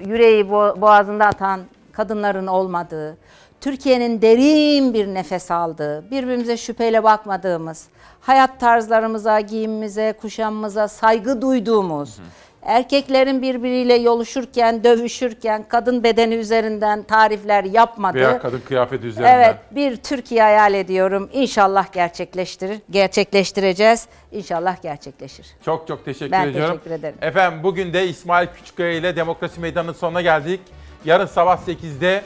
yüreği 0.07 0.45
bo- 0.45 0.81
boğazında 0.81 1.27
atan 1.27 1.61
kadınların 1.93 2.47
olmadığı, 2.47 3.17
Türkiye'nin 3.61 4.23
derin 4.23 4.95
bir 4.95 5.07
nefes 5.07 5.51
aldığı, 5.51 6.11
birbirimize 6.11 6.57
şüpheyle 6.57 7.05
bakmadığımız, 7.05 7.89
hayat 8.27 8.61
tarzlarımıza, 8.61 9.41
giyimimize, 9.41 10.15
kuşamımıza 10.21 10.89
saygı 10.89 11.43
duyduğumuz, 11.43 12.19
erkeklerin 12.63 13.43
birbiriyle 13.43 13.95
yoluşurken, 13.95 14.85
dövüşürken 14.85 15.65
kadın 15.69 16.03
bedeni 16.05 16.35
üzerinden 16.35 17.03
tarifler 17.03 17.65
yapmadığı, 17.65 18.17
Veya 18.17 18.39
kadın 18.39 18.61
kıyafeti 18.61 19.07
üzerinden. 19.07 19.39
Evet, 19.39 19.57
bir 19.71 19.97
Türkiye 19.97 20.43
hayal 20.43 20.75
ediyorum. 20.75 21.31
İnşallah 21.33 21.93
gerçekleştirir. 21.93 22.79
Gerçekleştireceğiz. 22.91 24.07
İnşallah 24.33 24.83
gerçekleşir. 24.83 25.47
Çok 25.65 25.89
çok 25.89 26.05
teşekkür 26.05 26.33
Ben 26.33 26.49
ediyorum. 26.49 26.79
teşekkür 26.79 26.91
ederim. 26.91 27.17
Efendim 27.23 27.63
bugün 27.63 27.93
de 27.93 28.09
İsmail 28.09 28.49
Küçükkaya 28.49 28.93
ile 28.93 29.17
Demokrasi 29.17 29.61
Meydanı'nın 29.61 29.93
sonuna 29.93 30.21
geldik. 30.21 30.61
Yarın 31.05 31.27
sabah 31.27 31.59
8'de 31.67 32.23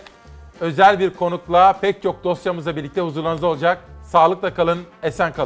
özel 0.60 0.98
bir 0.98 1.10
konukla 1.10 1.72
pek 1.72 2.02
çok 2.02 2.24
dosyamızla 2.24 2.76
birlikte 2.76 3.00
huzurlarınızda 3.00 3.46
olacak. 3.46 3.78
Sağlıkla 4.04 4.54
kalın, 4.54 4.78
esen 5.02 5.32
kalın. 5.32 5.36